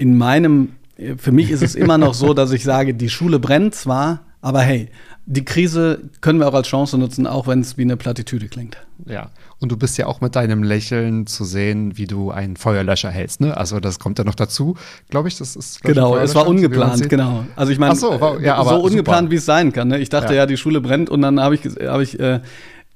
in 0.00 0.16
meinem, 0.16 0.70
für 1.18 1.30
mich 1.30 1.50
ist 1.50 1.62
es 1.62 1.74
immer 1.74 1.98
noch 1.98 2.14
so, 2.14 2.32
dass 2.32 2.52
ich 2.52 2.64
sage, 2.64 2.94
die 2.94 3.10
Schule 3.10 3.38
brennt 3.38 3.74
zwar, 3.74 4.20
aber 4.40 4.62
hey, 4.62 4.88
die 5.26 5.44
Krise 5.44 6.00
können 6.22 6.40
wir 6.40 6.48
auch 6.48 6.54
als 6.54 6.68
Chance 6.68 6.96
nutzen, 6.96 7.26
auch 7.26 7.46
wenn 7.46 7.60
es 7.60 7.76
wie 7.76 7.82
eine 7.82 7.98
Plattitüde 7.98 8.48
klingt. 8.48 8.78
Ja. 9.04 9.28
Und 9.58 9.70
du 9.70 9.76
bist 9.76 9.98
ja 9.98 10.06
auch 10.06 10.22
mit 10.22 10.34
deinem 10.36 10.62
Lächeln 10.62 11.26
zu 11.26 11.44
sehen, 11.44 11.98
wie 11.98 12.06
du 12.06 12.30
einen 12.30 12.56
Feuerlöscher 12.56 13.10
hältst, 13.10 13.42
ne? 13.42 13.54
Also 13.54 13.78
das 13.78 13.98
kommt 13.98 14.18
ja 14.18 14.24
noch 14.24 14.34
dazu, 14.34 14.76
glaube 15.10 15.28
ich. 15.28 15.36
Das 15.36 15.54
ist 15.54 15.82
Genau, 15.82 16.16
es 16.16 16.34
war 16.34 16.48
ungeplant, 16.48 17.10
genau. 17.10 17.44
Also 17.56 17.70
ich 17.70 17.78
meine, 17.78 17.94
so, 17.94 18.38
ja, 18.40 18.64
so 18.64 18.80
ungeplant, 18.80 19.30
wie 19.30 19.36
es 19.36 19.44
sein 19.44 19.74
kann. 19.74 19.88
Ne? 19.88 19.98
Ich 19.98 20.08
dachte 20.08 20.32
Ja. 20.32 20.40
ja. 20.40 20.46
die 20.46 20.56
Schule 20.56 20.80
brennt 20.80 21.10
und 21.10 21.20
dann 21.20 21.38
habe 21.38 21.54
ich, 21.54 21.60
hab 21.86 22.00
ich 22.00 22.18
äh, 22.18 22.40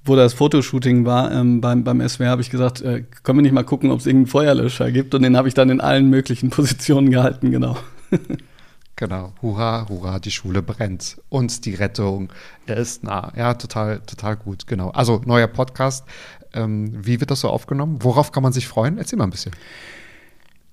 wo 0.04 0.16
das 0.16 0.34
Fotoshooting 0.34 1.04
war 1.04 1.32
ähm, 1.32 1.60
beim, 1.60 1.84
beim 1.84 2.06
SWR, 2.06 2.28
habe 2.28 2.42
ich 2.42 2.50
gesagt, 2.50 2.82
äh, 2.82 3.04
können 3.22 3.38
wir 3.38 3.42
nicht 3.42 3.52
mal 3.52 3.64
gucken, 3.64 3.90
ob 3.90 4.00
es 4.00 4.06
irgendeinen 4.06 4.30
Feuerlöscher 4.30 4.92
gibt. 4.92 5.14
Und 5.14 5.22
den 5.22 5.36
habe 5.36 5.48
ich 5.48 5.54
dann 5.54 5.70
in 5.70 5.80
allen 5.80 6.10
möglichen 6.10 6.50
Positionen 6.50 7.10
gehalten, 7.10 7.50
genau. 7.50 7.76
Genau. 8.96 9.32
Hurra, 9.42 9.88
hurra, 9.88 10.18
die 10.20 10.30
Schule 10.30 10.62
brennt. 10.62 11.20
Und 11.28 11.64
die 11.64 11.74
Rettung 11.74 12.32
ist 12.66 13.02
nah. 13.02 13.32
Ja, 13.36 13.54
total, 13.54 14.00
total 14.00 14.36
gut. 14.36 14.66
Genau. 14.66 14.90
Also, 14.90 15.20
neuer 15.24 15.48
Podcast. 15.48 16.06
Ähm, 16.52 16.92
wie 17.04 17.18
wird 17.18 17.30
das 17.30 17.40
so 17.40 17.48
aufgenommen? 17.48 17.98
Worauf 18.02 18.30
kann 18.30 18.42
man 18.42 18.52
sich 18.52 18.68
freuen? 18.68 18.98
Erzähl 18.98 19.18
mal 19.18 19.24
ein 19.24 19.30
bisschen. 19.30 19.52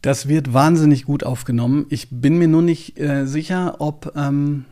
Das 0.04 0.28
wird 0.28 0.54
wahnsinnig 0.54 1.06
gut 1.06 1.24
aufgenommen. 1.24 1.86
Ich 1.90 2.10
bin 2.12 2.38
mir 2.38 2.48
nur 2.48 2.62
nicht 2.62 3.00
äh, 3.00 3.26
sicher, 3.26 3.76
ob 3.80 4.14
ähm, 4.16 4.66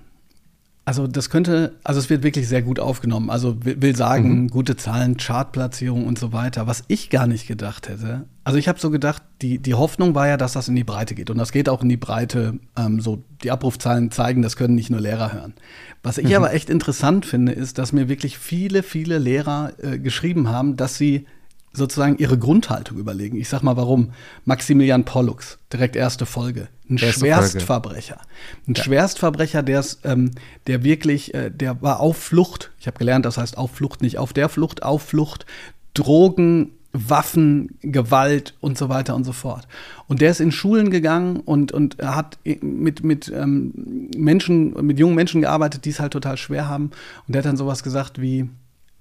also 0.89 1.05
das 1.05 1.29
könnte, 1.29 1.75
also 1.83 1.99
es 1.99 2.09
wird 2.09 2.23
wirklich 2.23 2.47
sehr 2.47 2.63
gut 2.63 2.79
aufgenommen. 2.79 3.29
Also 3.29 3.63
will, 3.63 3.79
will 3.79 3.95
sagen, 3.95 4.47
gute 4.47 4.75
Zahlen, 4.75 5.17
Chartplatzierung 5.17 6.07
und 6.07 6.17
so 6.17 6.33
weiter. 6.33 6.65
Was 6.65 6.83
ich 6.87 7.11
gar 7.11 7.27
nicht 7.27 7.45
gedacht 7.45 7.87
hätte. 7.87 8.25
Also 8.43 8.57
ich 8.57 8.67
habe 8.67 8.79
so 8.79 8.89
gedacht, 8.89 9.21
die, 9.43 9.59
die 9.59 9.75
Hoffnung 9.75 10.15
war 10.15 10.27
ja, 10.27 10.35
dass 10.35 10.53
das 10.53 10.67
in 10.67 10.75
die 10.75 10.83
Breite 10.83 11.13
geht. 11.13 11.29
Und 11.29 11.37
das 11.37 11.51
geht 11.51 11.69
auch 11.69 11.83
in 11.83 11.89
die 11.89 11.97
Breite. 11.97 12.57
Ähm, 12.75 13.01
so 13.01 13.21
die 13.43 13.51
Abrufzahlen 13.51 14.09
zeigen, 14.09 14.41
das 14.41 14.55
können 14.55 14.73
nicht 14.73 14.89
nur 14.89 14.99
Lehrer 14.99 15.31
hören. 15.31 15.53
Was 16.01 16.17
ich 16.17 16.35
aber 16.35 16.53
echt 16.53 16.71
interessant 16.71 17.27
finde, 17.27 17.51
ist, 17.51 17.77
dass 17.77 17.93
mir 17.93 18.09
wirklich 18.09 18.39
viele, 18.39 18.81
viele 18.81 19.19
Lehrer 19.19 19.73
äh, 19.77 19.99
geschrieben 19.99 20.49
haben, 20.49 20.75
dass 20.75 20.97
sie 20.97 21.27
sozusagen 21.73 22.17
ihre 22.17 22.37
Grundhaltung 22.37 22.97
überlegen. 22.97 23.37
Ich 23.37 23.49
sag 23.49 23.61
mal 23.61 23.77
warum. 23.77 24.11
Maximilian 24.45 25.05
Pollux, 25.05 25.57
direkt 25.71 25.95
erste 25.95 26.25
Folge. 26.25 26.67
Ein 26.89 26.97
Erste 26.97 27.19
Schwerstverbrecher. 27.19 28.19
Ein 28.67 28.75
Schwerstverbrecher, 28.75 29.61
der 29.61 29.79
ist, 29.79 29.99
ähm, 30.03 30.31
der 30.67 30.83
wirklich, 30.83 31.33
äh, 31.33 31.51
der 31.51 31.81
war 31.81 31.99
auf 31.99 32.17
Flucht. 32.17 32.71
Ich 32.79 32.87
habe 32.87 32.97
gelernt, 32.97 33.25
das 33.25 33.37
heißt 33.37 33.57
auf 33.57 33.71
Flucht, 33.71 34.01
nicht 34.01 34.17
auf 34.17 34.33
der 34.33 34.49
Flucht, 34.49 34.83
auf 34.83 35.03
Flucht. 35.03 35.45
Drogen, 35.93 36.71
Waffen, 36.91 37.77
Gewalt 37.81 38.55
und 38.59 38.77
so 38.77 38.89
weiter 38.89 39.15
und 39.15 39.23
so 39.23 39.31
fort. 39.31 39.67
Und 40.07 40.21
der 40.21 40.31
ist 40.31 40.39
in 40.39 40.51
Schulen 40.51 40.89
gegangen 40.89 41.37
und, 41.37 41.71
und 41.71 41.99
er 41.99 42.15
hat 42.15 42.39
mit, 42.61 43.03
mit 43.03 43.31
ähm, 43.35 44.09
Menschen, 44.17 44.73
mit 44.85 44.97
jungen 44.97 45.15
Menschen 45.15 45.41
gearbeitet, 45.41 45.85
die 45.85 45.91
es 45.91 45.99
halt 45.99 46.13
total 46.13 46.37
schwer 46.37 46.67
haben. 46.67 46.85
Und 47.27 47.33
der 47.35 47.39
hat 47.39 47.45
dann 47.45 47.57
sowas 47.57 47.83
gesagt 47.83 48.19
wie, 48.19 48.49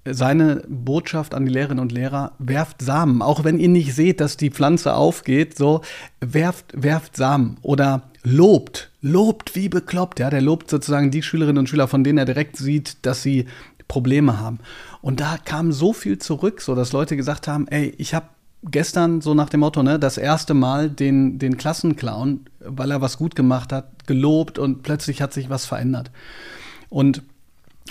seine 0.05 0.63
Botschaft 0.67 1.33
an 1.33 1.45
die 1.45 1.51
Lehrerinnen 1.51 1.81
und 1.81 1.91
Lehrer, 1.91 2.33
werft 2.39 2.81
Samen, 2.81 3.21
auch 3.21 3.43
wenn 3.43 3.59
ihr 3.59 3.67
nicht 3.67 3.93
seht, 3.93 4.21
dass 4.21 4.37
die 4.37 4.49
Pflanze 4.49 4.93
aufgeht, 4.93 5.57
so 5.57 5.81
werft, 6.21 6.73
werft 6.73 7.15
Samen 7.17 7.57
oder 7.61 8.03
lobt, 8.23 8.91
lobt 9.01 9.55
wie 9.55 9.69
bekloppt, 9.69 10.19
ja, 10.19 10.29
der 10.29 10.41
lobt 10.41 10.69
sozusagen 10.69 11.11
die 11.11 11.23
Schülerinnen 11.23 11.59
und 11.59 11.69
Schüler, 11.69 11.87
von 11.87 12.03
denen 12.03 12.17
er 12.17 12.25
direkt 12.25 12.57
sieht, 12.57 12.97
dass 13.05 13.23
sie 13.23 13.45
Probleme 13.87 14.39
haben. 14.39 14.59
Und 15.01 15.19
da 15.19 15.37
kam 15.43 15.71
so 15.71 15.93
viel 15.93 16.17
zurück, 16.17 16.61
so 16.61 16.75
dass 16.75 16.91
Leute 16.91 17.17
gesagt 17.17 17.47
haben, 17.47 17.67
ey, 17.67 17.93
ich 17.97 18.13
habe 18.13 18.27
gestern 18.63 19.21
so 19.21 19.33
nach 19.33 19.49
dem 19.49 19.61
Motto, 19.61 19.83
ne, 19.83 19.99
das 19.99 20.17
erste 20.17 20.53
Mal 20.53 20.89
den, 20.89 21.39
den 21.39 21.57
Klassenclown, 21.57 22.45
weil 22.59 22.91
er 22.91 23.01
was 23.01 23.17
gut 23.17 23.35
gemacht 23.35 23.71
hat, 23.71 24.07
gelobt 24.07 24.59
und 24.59 24.83
plötzlich 24.83 25.21
hat 25.21 25.33
sich 25.33 25.49
was 25.49 25.65
verändert. 25.65 26.11
Und 26.89 27.23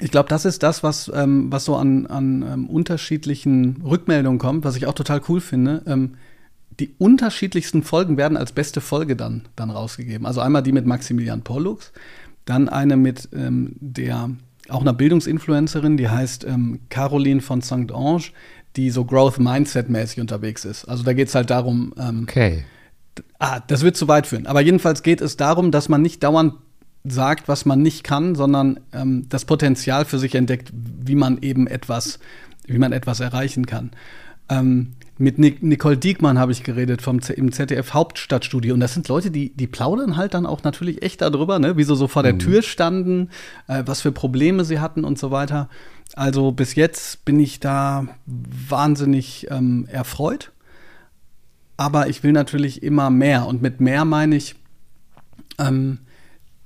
ich 0.01 0.11
glaube, 0.11 0.29
das 0.29 0.45
ist 0.45 0.63
das, 0.63 0.83
was, 0.83 1.11
ähm, 1.15 1.51
was 1.51 1.65
so 1.65 1.77
an, 1.77 2.07
an 2.07 2.43
ähm, 2.43 2.67
unterschiedlichen 2.69 3.83
Rückmeldungen 3.83 4.39
kommt, 4.39 4.65
was 4.65 4.77
ich 4.77 4.87
auch 4.87 4.95
total 4.95 5.21
cool 5.29 5.41
finde. 5.41 5.83
Ähm, 5.87 6.15
die 6.79 6.95
unterschiedlichsten 6.99 7.83
Folgen 7.83 8.17
werden 8.17 8.37
als 8.37 8.53
beste 8.53 8.81
Folge 8.81 9.17
dann, 9.17 9.43
dann 9.57 9.71
rausgegeben. 9.71 10.27
Also 10.27 10.41
einmal 10.41 10.63
die 10.63 10.73
mit 10.73 10.87
Maximilian 10.87 11.43
Pollux, 11.43 11.93
dann 12.45 12.69
eine 12.69 12.97
mit 12.97 13.29
ähm, 13.35 13.75
der 13.81 14.31
auch 14.69 14.83
einer 14.83 14.93
Bildungsinfluencerin, 14.93 15.97
die 15.97 16.09
heißt 16.09 16.45
ähm, 16.45 16.81
Caroline 16.91 17.41
von 17.41 17.63
St. 17.63 17.91
Ange, 17.93 18.25
die 18.77 18.91
so 18.91 19.05
Growth 19.05 19.39
Mindset-mäßig 19.39 20.21
unterwegs 20.21 20.65
ist. 20.65 20.85
Also 20.85 21.03
da 21.03 21.15
geht 21.15 21.29
es 21.29 21.35
halt 21.35 21.51
darum, 21.51 21.95
ähm, 21.99 22.25
Okay. 22.25 22.65
Ah, 23.41 23.61
das 23.67 23.83
wird 23.83 23.97
zu 23.97 24.07
weit 24.07 24.27
führen. 24.27 24.47
Aber 24.47 24.61
jedenfalls 24.61 25.03
geht 25.03 25.21
es 25.21 25.37
darum, 25.37 25.73
dass 25.73 25.89
man 25.89 26.03
nicht 26.03 26.23
dauernd 26.23 26.55
sagt, 27.11 27.49
was 27.49 27.65
man 27.65 27.83
nicht 27.83 28.05
kann, 28.05 28.35
sondern 28.35 28.81
ähm, 28.93 29.27
das 29.29 29.45
Potenzial 29.45 30.05
für 30.05 30.19
sich 30.19 30.35
entdeckt, 30.35 30.71
wie 30.73 31.15
man 31.15 31.39
eben 31.43 31.67
etwas, 31.67 32.19
wie 32.67 32.79
man 32.79 32.93
etwas 32.93 33.21
erreichen 33.21 33.67
kann. 33.67 33.91
Ähm, 34.49 34.95
mit 35.21 35.39
Nic 35.39 35.65
Nicole 35.65 35.97
Diekmann 35.97 36.39
habe 36.39 36.53
ich 36.53 36.63
geredet 36.63 37.03
vom 37.03 37.21
Z 37.21 37.37
im 37.37 37.51
ZDF 37.51 37.93
Hauptstadtstudio. 37.93 38.73
Und 38.73 38.81
das 38.81 38.95
sind 38.95 39.09
Leute, 39.09 39.33
die, 39.33 39.53
die 39.55 39.67
plaudern 39.67 40.17
halt 40.17 40.33
dann 40.33 40.47
auch 40.47 40.63
natürlich 40.63 41.03
echt 41.03 41.21
darüber, 41.23 41.59
ne? 41.59 41.77
wie 41.77 41.83
sie 41.83 41.97
so 41.97 42.07
vor 42.07 42.23
der 42.23 42.39
Tür 42.39 42.63
standen, 42.63 43.31
äh, 43.67 43.83
was 43.85 44.01
für 44.01 44.13
Probleme 44.13 44.65
sie 44.65 44.79
hatten 44.79 45.05
und 45.05 45.19
so 45.19 45.33
weiter. 45.33 45.69
Also 46.15 46.53
bis 46.53 46.77
jetzt 46.77 47.25
bin 47.25 47.41
ich 47.41 47.59
da 47.59 48.07
wahnsinnig 48.27 49.49
ähm, 49.51 49.89
erfreut. 49.91 50.53
Aber 51.77 52.09
ich 52.09 52.23
will 52.23 52.33
natürlich 52.33 52.83
immer 52.83 53.11
mehr. 53.11 53.47
Und 53.47 53.61
mit 53.61 53.81
mehr 53.81 54.05
meine 54.05 54.37
ich, 54.37 54.55
ähm, 55.59 55.99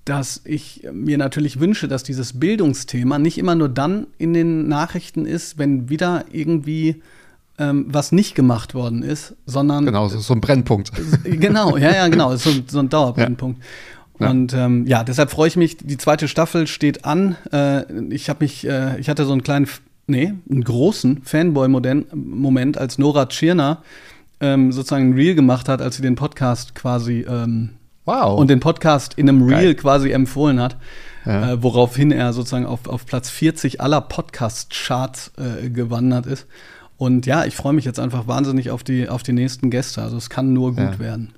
dass 0.05 0.41
ich 0.45 0.87
mir 0.93 1.17
natürlich 1.19 1.61
wünsche, 1.61 1.87
dass 1.89 2.03
dieses 2.03 2.39
Bildungsthema 2.41 3.19
nicht 3.19 3.39
immer 3.39 3.55
nur 3.55 3.69
dann 3.69 4.07
in 4.19 4.33
den 4.35 4.69
Nachrichten 4.69 5.27
ist, 5.27 5.59
wenn 5.59 5.89
wieder 5.89 6.25
irgendwie 6.33 7.03
ähm, 7.59 7.87
was 7.89 8.11
nicht 8.13 8.35
gemacht 8.35 8.75
worden 8.75 9.03
ist, 9.03 9.35
sondern 9.47 9.87
Genau, 9.87 10.09
so, 10.09 10.19
so 10.19 10.35
ein 10.35 10.41
Brennpunkt. 10.41 10.91
genau, 11.25 11.77
ja, 11.77 11.95
ja, 11.95 12.09
genau, 12.09 12.33
ist 12.33 12.45
so, 12.45 12.51
so 12.67 12.79
ein 12.81 12.89
Dauerbrennpunkt. 12.89 13.63
Ja. 14.19 14.31
Und 14.31 14.55
ähm, 14.55 14.87
ja, 14.87 15.05
deshalb 15.05 15.31
freue 15.31 15.49
ich 15.49 15.57
mich. 15.57 15.77
Die 15.77 15.97
zweite 15.99 16.29
Staffel 16.29 16.67
steht 16.67 17.05
an. 17.05 17.37
Äh, 17.53 17.85
ich 18.11 18.29
habe 18.29 18.45
mich, 18.45 18.67
äh, 18.67 18.99
ich 18.99 19.09
hatte 19.09 19.25
so 19.25 19.33
einen 19.33 19.43
kleinen, 19.43 19.69
nee, 20.07 20.35
einen 20.51 20.65
großen 20.65 21.23
Fanboy-Moment, 21.25 22.79
als 22.79 22.99
Nora 22.99 23.27
Tschirner 23.27 23.83
ähm, 24.41 24.73
sozusagen 24.73 25.11
ein 25.11 25.15
Reel 25.15 25.35
gemacht 25.35 25.69
hat, 25.69 25.81
als 25.81 25.97
sie 25.97 26.03
den 26.03 26.15
Podcast 26.15 26.75
quasi 26.75 27.25
ähm, 27.29 27.71
Wow. 28.05 28.39
und 28.39 28.49
den 28.51 28.61
Podcast 28.61 29.15
in 29.15 29.29
einem 29.29 29.43
Reel 29.43 29.63
Geil. 29.63 29.75
quasi 29.77 30.11
empfohlen 30.11 30.61
hat, 30.61 30.77
Ja. 31.25 31.53
äh, 31.53 31.63
woraufhin 31.63 32.11
er 32.11 32.33
sozusagen 32.33 32.67
auf, 32.67 32.89
auf 32.89 33.07
Platz 33.07 33.31
40 33.31 33.81
aller 33.81 34.01
Podcast-Charts 34.01 35.33
äh, 35.39 35.71
gewandert 35.71 36.27
ist. 36.27 36.47
Und 36.97 37.27
ja, 37.27 37.45
ich 37.45 37.57
freue 37.57 37.73
mich 37.73 37.85
jetzt 37.85 37.99
einfach 38.01 38.27
wahnsinnig 38.27 38.71
auf 38.71 38.85
die, 38.85 39.09
auf 39.09 39.23
die 39.23 39.33
nächsten 39.33 39.71
Gäste. 39.71 40.03
Also 40.03 40.17
es 40.17 40.31
kann 40.31 40.53
nur 40.53 40.71
gut 40.75 40.95
Ja. 40.95 40.99
werden. 40.99 41.35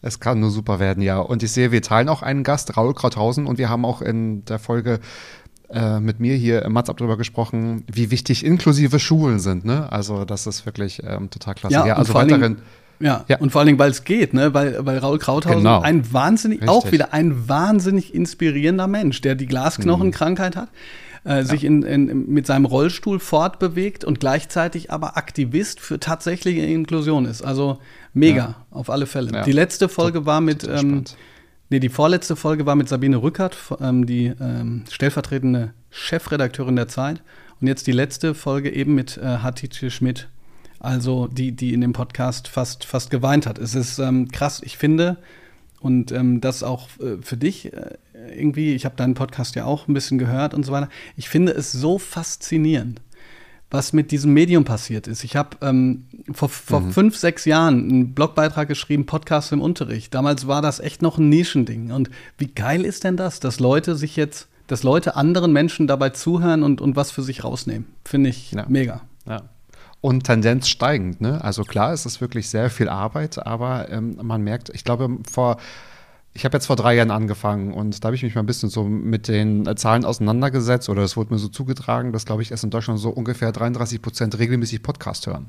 Es 0.00 0.20
kann 0.20 0.38
nur 0.40 0.50
super 0.50 0.78
werden, 0.78 1.02
ja. 1.02 1.18
Und 1.18 1.42
ich 1.42 1.50
sehe, 1.52 1.72
wir 1.72 1.82
teilen 1.82 2.08
auch 2.08 2.22
einen 2.22 2.44
Gast, 2.44 2.76
Raul 2.76 2.94
Krauthausen, 2.94 3.46
und 3.46 3.58
wir 3.58 3.68
haben 3.68 3.84
auch 3.84 4.00
in 4.00 4.44
der 4.44 4.58
Folge 4.60 5.00
äh, 5.70 5.98
mit 6.00 6.20
mir 6.20 6.36
hier 6.36 6.62
im 6.62 6.72
Matz 6.72 6.86
darüber 6.86 7.16
gesprochen, 7.16 7.84
wie 7.92 8.10
wichtig 8.10 8.46
inklusive 8.46 8.98
Schulen 9.00 9.40
sind. 9.40 9.64
Ne? 9.64 9.90
Also 9.92 10.24
das 10.24 10.46
ist 10.46 10.64
wirklich 10.66 11.02
ähm, 11.04 11.30
total 11.30 11.54
klasse. 11.54 11.74
Ja, 11.74 11.86
Ja, 11.86 11.96
also 11.96 12.14
weiterhin. 12.14 12.58
Ja, 13.00 13.24
Ja. 13.28 13.38
und 13.38 13.50
vor 13.50 13.60
allen 13.60 13.66
Dingen, 13.66 13.78
weil 13.78 13.90
es 13.90 14.04
geht, 14.04 14.34
ne? 14.34 14.54
weil, 14.54 14.84
weil 14.84 14.98
Raul 14.98 15.18
Krauthausen 15.18 15.58
Genau. 15.58 15.80
ein 15.80 16.12
wahnsinnig, 16.12 16.60
Richtig. 16.62 16.68
auch 16.76 16.90
wieder 16.92 17.12
ein 17.14 17.48
wahnsinnig 17.48 18.14
inspirierender 18.14 18.86
Mensch, 18.88 19.20
der 19.20 19.34
die 19.34 19.46
Glasknochenkrankheit 19.46 20.56
hat, 20.56 20.68
äh, 21.24 21.42
sich 21.44 21.64
in, 21.64 21.82
in, 21.82 22.28
mit 22.32 22.46
seinem 22.46 22.64
Rollstuhl 22.64 23.20
fortbewegt 23.20 24.04
und 24.04 24.18
gleichzeitig 24.20 24.90
aber 24.90 25.16
Aktivist 25.16 25.80
für 25.80 26.00
tatsächliche 26.00 26.60
Inklusion 26.62 27.24
ist. 27.24 27.42
Also 27.42 27.78
mega, 28.14 28.36
Ja. 28.36 28.54
auf 28.70 28.90
alle 28.90 29.06
Fälle. 29.06 29.30
Ja. 29.32 29.42
Die 29.44 29.52
letzte 29.52 29.88
Folge 29.88 30.26
war 30.26 30.40
mit, 30.40 30.66
ähm, 30.68 31.04
nee, 31.70 31.78
die 31.80 31.88
vorletzte 31.90 32.34
Folge 32.36 32.66
war 32.66 32.74
mit 32.76 32.88
Sabine 32.88 33.18
Rückert, 33.22 33.56
ähm, 33.80 34.06
die 34.06 34.32
ähm, 34.40 34.84
stellvertretende 34.90 35.72
Chefredakteurin 35.90 36.76
der 36.76 36.88
Zeit. 36.88 37.22
Und 37.60 37.66
jetzt 37.66 37.86
die 37.86 37.92
letzte 37.92 38.34
Folge 38.34 38.72
eben 38.72 38.94
mit 38.94 39.16
äh, 39.18 39.38
Hatice 39.38 39.92
Schmidt, 39.92 40.28
also 40.80 41.26
die, 41.26 41.52
die 41.52 41.74
in 41.74 41.80
dem 41.80 41.92
Podcast 41.92 42.48
fast, 42.48 42.84
fast 42.84 43.10
geweint 43.10 43.46
hat. 43.46 43.58
Es 43.58 43.74
ist 43.74 43.98
ähm, 43.98 44.28
krass, 44.28 44.60
ich 44.64 44.78
finde, 44.78 45.16
und 45.80 46.10
ähm, 46.12 46.40
das 46.40 46.62
auch 46.62 46.88
äh, 47.00 47.22
für 47.22 47.36
dich 47.36 47.72
äh, 47.72 47.96
irgendwie, 48.36 48.74
ich 48.74 48.84
habe 48.84 48.96
deinen 48.96 49.14
Podcast 49.14 49.54
ja 49.54 49.64
auch 49.64 49.88
ein 49.88 49.94
bisschen 49.94 50.18
gehört 50.18 50.54
und 50.54 50.64
so 50.64 50.72
weiter. 50.72 50.88
Ich 51.16 51.28
finde 51.28 51.52
es 51.52 51.70
so 51.72 51.98
faszinierend, 51.98 53.00
was 53.70 53.92
mit 53.92 54.10
diesem 54.10 54.32
Medium 54.32 54.64
passiert 54.64 55.06
ist. 55.06 55.24
Ich 55.24 55.36
habe 55.36 55.56
ähm, 55.62 56.04
vor, 56.32 56.48
vor 56.48 56.82
fünf, 56.90 57.16
sechs 57.16 57.44
Jahren 57.44 57.88
einen 57.88 58.14
Blogbeitrag 58.14 58.66
geschrieben, 58.66 59.06
Podcast 59.06 59.52
im 59.52 59.60
Unterricht. 59.60 60.14
Damals 60.14 60.48
war 60.48 60.62
das 60.62 60.80
echt 60.80 61.02
noch 61.02 61.18
ein 61.18 61.28
Nischending. 61.28 61.92
Und 61.92 62.10
wie 62.38 62.48
geil 62.48 62.84
ist 62.84 63.04
denn 63.04 63.16
das, 63.16 63.40
dass 63.40 63.60
Leute 63.60 63.94
sich 63.94 64.16
jetzt, 64.16 64.48
dass 64.66 64.82
Leute 64.82 65.16
anderen 65.16 65.52
Menschen 65.52 65.86
dabei 65.86 66.10
zuhören 66.10 66.62
und, 66.62 66.80
und 66.80 66.96
was 66.96 67.10
für 67.10 67.22
sich 67.22 67.44
rausnehmen? 67.44 67.86
Finde 68.04 68.30
ich 68.30 68.52
Ja. 68.52 68.64
mega. 68.68 69.02
Ja. 69.26 69.42
Und 70.00 70.24
Tendenz 70.24 70.68
steigend, 70.68 71.20
ne? 71.20 71.42
Also 71.42 71.64
klar, 71.64 71.92
es 71.92 72.06
ist 72.06 72.20
wirklich 72.20 72.48
sehr 72.48 72.70
viel 72.70 72.88
Arbeit, 72.88 73.44
aber 73.44 73.90
ähm, 73.90 74.16
man 74.22 74.42
merkt, 74.42 74.70
ich 74.72 74.84
glaube, 74.84 75.08
vor, 75.28 75.56
ich 76.34 76.44
habe 76.44 76.56
jetzt 76.56 76.66
vor 76.66 76.76
drei 76.76 76.94
Jahren 76.94 77.10
angefangen 77.10 77.72
und 77.72 78.04
da 78.04 78.06
habe 78.06 78.14
ich 78.14 78.22
mich 78.22 78.34
mal 78.36 78.42
ein 78.42 78.46
bisschen 78.46 78.68
so 78.68 78.84
mit 78.84 79.26
den 79.26 79.66
äh, 79.66 79.74
Zahlen 79.74 80.04
auseinandergesetzt 80.04 80.88
oder 80.88 81.02
es 81.02 81.16
wurde 81.16 81.32
mir 81.32 81.40
so 81.40 81.48
zugetragen, 81.48 82.12
dass, 82.12 82.26
glaube 82.26 82.42
ich, 82.42 82.52
es 82.52 82.62
in 82.62 82.70
Deutschland 82.70 83.00
so 83.00 83.10
ungefähr 83.10 83.50
33 83.50 84.00
Prozent 84.00 84.38
regelmäßig 84.38 84.84
Podcast 84.84 85.26
hören. 85.26 85.46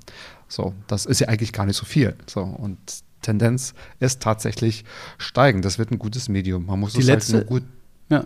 So, 0.48 0.74
das 0.88 1.06
ist 1.06 1.20
ja 1.20 1.28
eigentlich 1.28 1.54
gar 1.54 1.68
nicht 1.68 1.78
so 1.78 1.86
viel. 1.86 2.16
So, 2.26 2.42
und 2.42 2.78
Tendenz 3.22 3.76
ist 4.00 4.20
tatsächlich 4.24 4.84
steigend. 5.20 5.64
Das 5.64 5.78
wird 5.78 5.92
ein 5.92 6.00
gutes 6.00 6.28
Medium. 6.28 6.66
Man 6.66 6.80
muss 6.80 6.94
Die 6.94 7.02
es 7.02 7.06
letzte- 7.06 7.34
halt 7.38 7.50
nur 7.52 7.60
gut 7.60 7.70
Ja. 8.10 8.24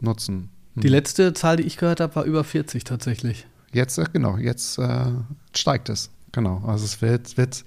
nutzen. 0.00 0.48
Die 0.74 0.88
letzte 0.88 1.34
Zahl, 1.34 1.56
die 1.56 1.64
ich 1.64 1.76
gehört 1.76 2.00
habe, 2.00 2.14
war 2.16 2.24
über 2.24 2.44
40 2.44 2.84
tatsächlich. 2.84 3.46
Jetzt, 3.72 3.98
äh, 3.98 4.04
genau, 4.12 4.36
jetzt 4.36 4.78
äh, 4.78 5.06
steigt 5.54 5.88
es. 5.88 6.10
Genau, 6.32 6.62
also 6.66 6.84
es 6.84 7.00
wird, 7.00 7.38
wird 7.38 7.64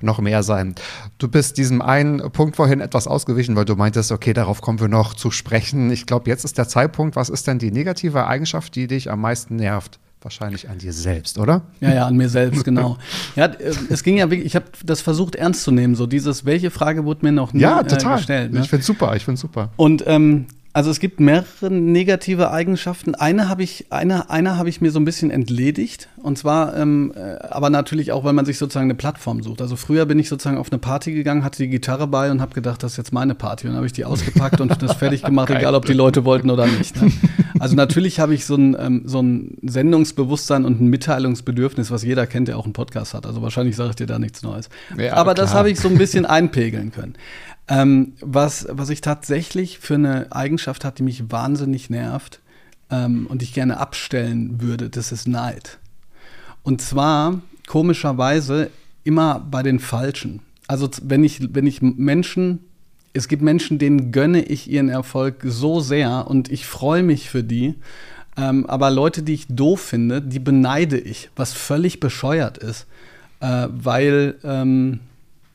noch 0.00 0.20
mehr 0.20 0.44
sein. 0.44 0.76
Du 1.18 1.26
bist 1.26 1.58
diesem 1.58 1.82
einen 1.82 2.30
Punkt 2.30 2.54
vorhin 2.54 2.80
etwas 2.80 3.08
ausgewichen, 3.08 3.56
weil 3.56 3.64
du 3.64 3.74
meintest, 3.74 4.12
okay, 4.12 4.32
darauf 4.32 4.60
kommen 4.60 4.78
wir 4.78 4.86
noch 4.86 5.14
zu 5.14 5.32
sprechen. 5.32 5.90
Ich 5.90 6.06
glaube, 6.06 6.30
jetzt 6.30 6.44
ist 6.44 6.56
der 6.56 6.68
Zeitpunkt. 6.68 7.16
Was 7.16 7.28
ist 7.30 7.48
denn 7.48 7.58
die 7.58 7.72
negative 7.72 8.26
Eigenschaft, 8.28 8.76
die 8.76 8.86
dich 8.86 9.10
am 9.10 9.20
meisten 9.22 9.56
nervt? 9.56 9.98
Wahrscheinlich 10.20 10.68
an 10.70 10.78
dir 10.78 10.92
selbst, 10.92 11.36
oder? 11.36 11.62
Ja, 11.80 11.92
ja, 11.92 12.06
an 12.06 12.16
mir 12.16 12.28
selbst, 12.28 12.62
genau. 12.62 12.96
Ja, 13.34 13.46
äh, 13.46 13.74
es 13.88 14.04
ging 14.04 14.16
ja 14.18 14.30
wirklich, 14.30 14.46
ich 14.46 14.54
habe 14.54 14.66
das 14.84 15.00
versucht 15.00 15.34
ernst 15.34 15.64
zu 15.64 15.72
nehmen, 15.72 15.96
so 15.96 16.06
dieses, 16.06 16.44
welche 16.44 16.70
Frage 16.70 17.04
wurde 17.04 17.26
mir 17.26 17.32
noch 17.32 17.52
nie 17.52 17.60
Ja, 17.62 17.80
äh, 17.80 17.86
total. 17.88 18.18
gestellt. 18.18 18.52
Ne? 18.52 18.60
Ich 18.60 18.70
finde 18.70 18.84
super, 18.84 19.16
ich 19.16 19.24
finde 19.24 19.40
super. 19.40 19.70
Und 19.74 20.04
ähm, 20.06 20.46
also 20.74 20.90
es 20.90 21.00
gibt 21.00 21.20
mehrere 21.20 21.70
negative 21.70 22.50
Eigenschaften. 22.50 23.14
Eine 23.14 23.50
habe 23.50 23.62
ich, 23.62 23.86
eine, 23.90 24.30
eine 24.30 24.56
habe 24.56 24.70
ich 24.70 24.80
mir 24.80 24.90
so 24.90 24.98
ein 24.98 25.04
bisschen 25.04 25.30
entledigt. 25.30 26.08
Und 26.16 26.38
zwar, 26.38 26.74
ähm, 26.76 27.12
äh, 27.14 27.44
aber 27.46 27.68
natürlich 27.68 28.10
auch, 28.12 28.24
weil 28.24 28.32
man 28.32 28.46
sich 28.46 28.56
sozusagen 28.56 28.86
eine 28.86 28.94
Plattform 28.94 29.42
sucht. 29.42 29.60
Also 29.60 29.76
früher 29.76 30.06
bin 30.06 30.18
ich 30.18 30.30
sozusagen 30.30 30.56
auf 30.56 30.72
eine 30.72 30.78
Party 30.78 31.12
gegangen, 31.12 31.44
hatte 31.44 31.62
die 31.62 31.68
Gitarre 31.68 32.06
bei 32.06 32.30
und 32.30 32.40
habe 32.40 32.54
gedacht, 32.54 32.82
das 32.82 32.92
ist 32.92 32.96
jetzt 32.96 33.12
meine 33.12 33.34
Party. 33.34 33.66
Und 33.66 33.72
dann 33.72 33.76
habe 33.76 33.86
ich 33.86 33.92
die 33.92 34.06
ausgepackt 34.06 34.62
und 34.62 34.82
das 34.82 34.94
fertig 34.94 35.22
gemacht, 35.22 35.50
egal 35.54 35.74
ob 35.74 35.84
die 35.84 35.92
Leute 35.92 36.24
wollten 36.24 36.48
oder 36.48 36.66
nicht. 36.66 37.00
Ne? 37.00 37.12
Also 37.58 37.76
natürlich 37.76 38.18
habe 38.18 38.34
ich 38.34 38.46
so 38.46 38.54
ein, 38.54 38.74
ähm, 38.78 39.02
so 39.04 39.20
ein 39.20 39.58
Sendungsbewusstsein 39.62 40.64
und 40.64 40.80
ein 40.80 40.86
Mitteilungsbedürfnis, 40.86 41.90
was 41.90 42.02
jeder 42.02 42.26
kennt, 42.26 42.48
der 42.48 42.56
auch 42.56 42.64
einen 42.64 42.72
Podcast 42.72 43.12
hat. 43.12 43.26
Also 43.26 43.42
wahrscheinlich 43.42 43.76
sage 43.76 43.90
ich 43.90 43.96
dir 43.96 44.06
da 44.06 44.18
nichts 44.18 44.42
Neues. 44.42 44.70
Ja, 44.96 45.14
aber 45.14 45.34
das 45.34 45.50
klar. 45.50 45.60
habe 45.60 45.70
ich 45.70 45.78
so 45.78 45.88
ein 45.88 45.98
bisschen 45.98 46.24
einpegeln 46.24 46.92
können. 46.92 47.14
Ähm, 47.68 48.14
was, 48.20 48.66
was 48.68 48.90
ich 48.90 49.00
tatsächlich 49.00 49.78
für 49.78 49.94
eine 49.94 50.32
Eigenschaft 50.32 50.84
hat, 50.84 50.98
die 50.98 51.02
mich 51.02 51.30
wahnsinnig 51.30 51.90
nervt 51.90 52.40
ähm, 52.90 53.26
und 53.28 53.42
ich 53.42 53.54
gerne 53.54 53.78
abstellen 53.78 54.60
würde, 54.60 54.90
das 54.90 55.12
ist 55.12 55.28
Neid. 55.28 55.78
Und 56.62 56.80
zwar 56.80 57.40
komischerweise 57.66 58.70
immer 59.04 59.40
bei 59.40 59.62
den 59.62 59.78
Falschen. 59.78 60.40
Also 60.68 60.88
wenn 61.02 61.24
ich, 61.24 61.54
wenn 61.54 61.66
ich 61.66 61.82
Menschen, 61.82 62.60
es 63.12 63.28
gibt 63.28 63.42
Menschen, 63.42 63.78
denen 63.78 64.12
gönne 64.12 64.42
ich 64.42 64.70
ihren 64.70 64.88
Erfolg 64.88 65.42
so 65.44 65.80
sehr 65.80 66.26
und 66.28 66.50
ich 66.50 66.66
freue 66.66 67.02
mich 67.02 67.28
für 67.28 67.44
die. 67.44 67.74
Ähm, 68.36 68.66
aber 68.66 68.90
Leute, 68.90 69.22
die 69.22 69.34
ich 69.34 69.46
doof 69.48 69.80
finde, 69.80 70.22
die 70.22 70.38
beneide 70.38 70.98
ich, 70.98 71.30
was 71.36 71.52
völlig 71.52 72.00
bescheuert 72.00 72.58
ist. 72.58 72.86
Äh, 73.40 73.68
weil, 73.70 74.36
ähm, 74.44 75.00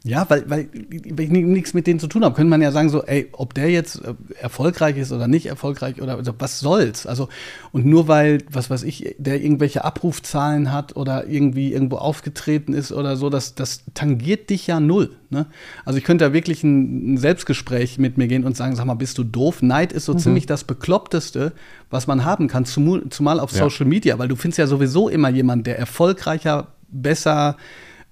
ja, 0.04 0.26
weil, 0.30 0.50
weil, 0.50 0.70
ich 0.94 1.30
ni- 1.30 1.42
nichts 1.44 1.74
mit 1.74 1.86
denen 1.86 2.00
zu 2.00 2.08
tun 2.08 2.24
habe, 2.24 2.34
könnte 2.36 2.50
man 2.50 2.62
ja 2.62 2.72
sagen, 2.72 2.90
so, 2.90 3.04
ey, 3.04 3.28
ob 3.34 3.54
der 3.54 3.70
jetzt 3.70 3.98
äh, 4.06 4.14
erfolgreich 4.40 4.96
ist 4.96 5.12
oder 5.12 5.28
nicht 5.28 5.48
erfolgreich 5.48 6.02
oder, 6.02 6.18
oder 6.18 6.34
was 6.40 6.60
soll's? 6.60 7.06
Also, 7.06 7.28
und 7.74 7.86
nur 7.86 8.08
weil, 8.08 8.38
was 8.50 8.70
weiß 8.70 8.84
ich, 8.84 9.16
der 9.18 9.42
irgendwelche 9.42 9.84
Abrufzahlen 9.84 10.72
hat 10.72 10.96
oder 10.96 11.28
irgendwie 11.28 11.74
irgendwo 11.74 11.98
aufgetreten 11.98 12.74
ist 12.74 12.92
oder 12.94 13.18
so, 13.18 13.30
das, 13.30 13.56
das 13.56 13.84
tangiert 13.96 14.50
dich 14.50 14.68
ja 14.68 14.80
null. 14.80 15.10
Ne? 15.30 15.48
Also 15.84 15.98
ich 16.00 16.06
könnte 16.06 16.24
da 16.26 16.32
wirklich 16.34 16.64
ein, 16.64 17.16
ein 17.16 17.18
Selbstgespräch 17.18 17.98
mit 17.98 18.18
mir 18.18 18.28
gehen 18.28 18.46
und 18.46 18.56
sagen, 18.56 18.76
sag 18.78 18.86
mal, 18.86 18.94
bist 18.94 19.18
du 19.18 19.26
doof? 19.26 19.62
Neid 19.62 19.92
ist 19.92 20.06
so 20.06 20.14
ziemlich 20.14 20.46
das 20.46 20.64
Bekloppteste, 20.64 21.52
was 21.90 22.08
man 22.08 22.24
haben 22.24 22.48
kann, 22.48 22.64
zumal, 22.64 23.04
zumal 23.10 23.40
auf 23.42 23.52
Ja. 23.52 23.64
Social 23.64 23.86
Media, 23.88 24.18
weil 24.20 24.30
du 24.30 24.38
findest 24.38 24.60
ja 24.60 24.68
sowieso 24.68 25.10
immer 25.10 25.28
jemanden, 25.30 25.66
der 25.66 25.78
erfolgreicher, 25.78 26.68
besser, 26.90 27.58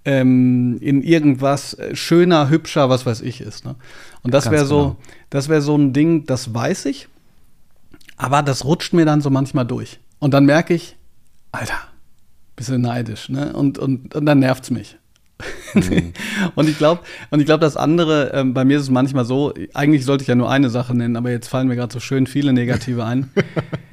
ähm, 0.05 0.77
in 0.81 1.01
irgendwas 1.01 1.73
äh, 1.73 1.95
schöner, 1.95 2.49
hübscher, 2.49 2.89
was 2.89 3.05
weiß 3.05 3.21
ich 3.21 3.41
ist. 3.41 3.65
Ne? 3.65 3.75
Und 4.21 4.33
das 4.33 4.49
wäre 4.49 4.65
so, 4.65 4.81
genau. 4.81 4.97
das 5.31 5.49
wäre 5.49 5.61
so 5.61 5.75
ein 5.75 5.93
Ding, 5.93 6.25
das 6.25 6.53
weiß 6.53 6.85
ich. 6.85 7.07
Aber 8.17 8.43
das 8.43 8.63
rutscht 8.63 8.93
mir 8.93 9.05
dann 9.05 9.21
so 9.21 9.29
manchmal 9.29 9.65
durch. 9.65 9.99
Und 10.19 10.33
dann 10.33 10.45
merke 10.45 10.73
ich, 10.73 10.95
Alter, 11.51 11.79
bisschen 12.55 12.81
neidisch, 12.81 13.29
ne? 13.29 13.51
Und, 13.53 13.77
und, 13.77 14.15
und 14.15 14.25
dann 14.25 14.39
nervt's 14.39 14.69
mich. 14.69 14.97
Mhm. 15.73 16.13
und 16.55 16.69
ich 16.69 16.77
glaube, 16.77 17.01
und 17.29 17.39
ich 17.39 17.45
glaube, 17.45 17.59
das 17.59 17.75
andere, 17.75 18.31
ähm, 18.33 18.53
bei 18.53 18.63
mir 18.63 18.77
ist 18.77 18.83
es 18.83 18.89
manchmal 18.89 19.25
so, 19.25 19.53
eigentlich 19.73 20.05
sollte 20.05 20.21
ich 20.21 20.27
ja 20.27 20.35
nur 20.35 20.49
eine 20.49 20.69
Sache 20.69 20.95
nennen, 20.95 21.17
aber 21.17 21.31
jetzt 21.31 21.47
fallen 21.47 21.67
mir 21.67 21.75
gerade 21.75 21.93
so 21.93 21.99
schön 21.99 22.27
viele 22.27 22.53
negative 22.53 23.03
ein. 23.03 23.31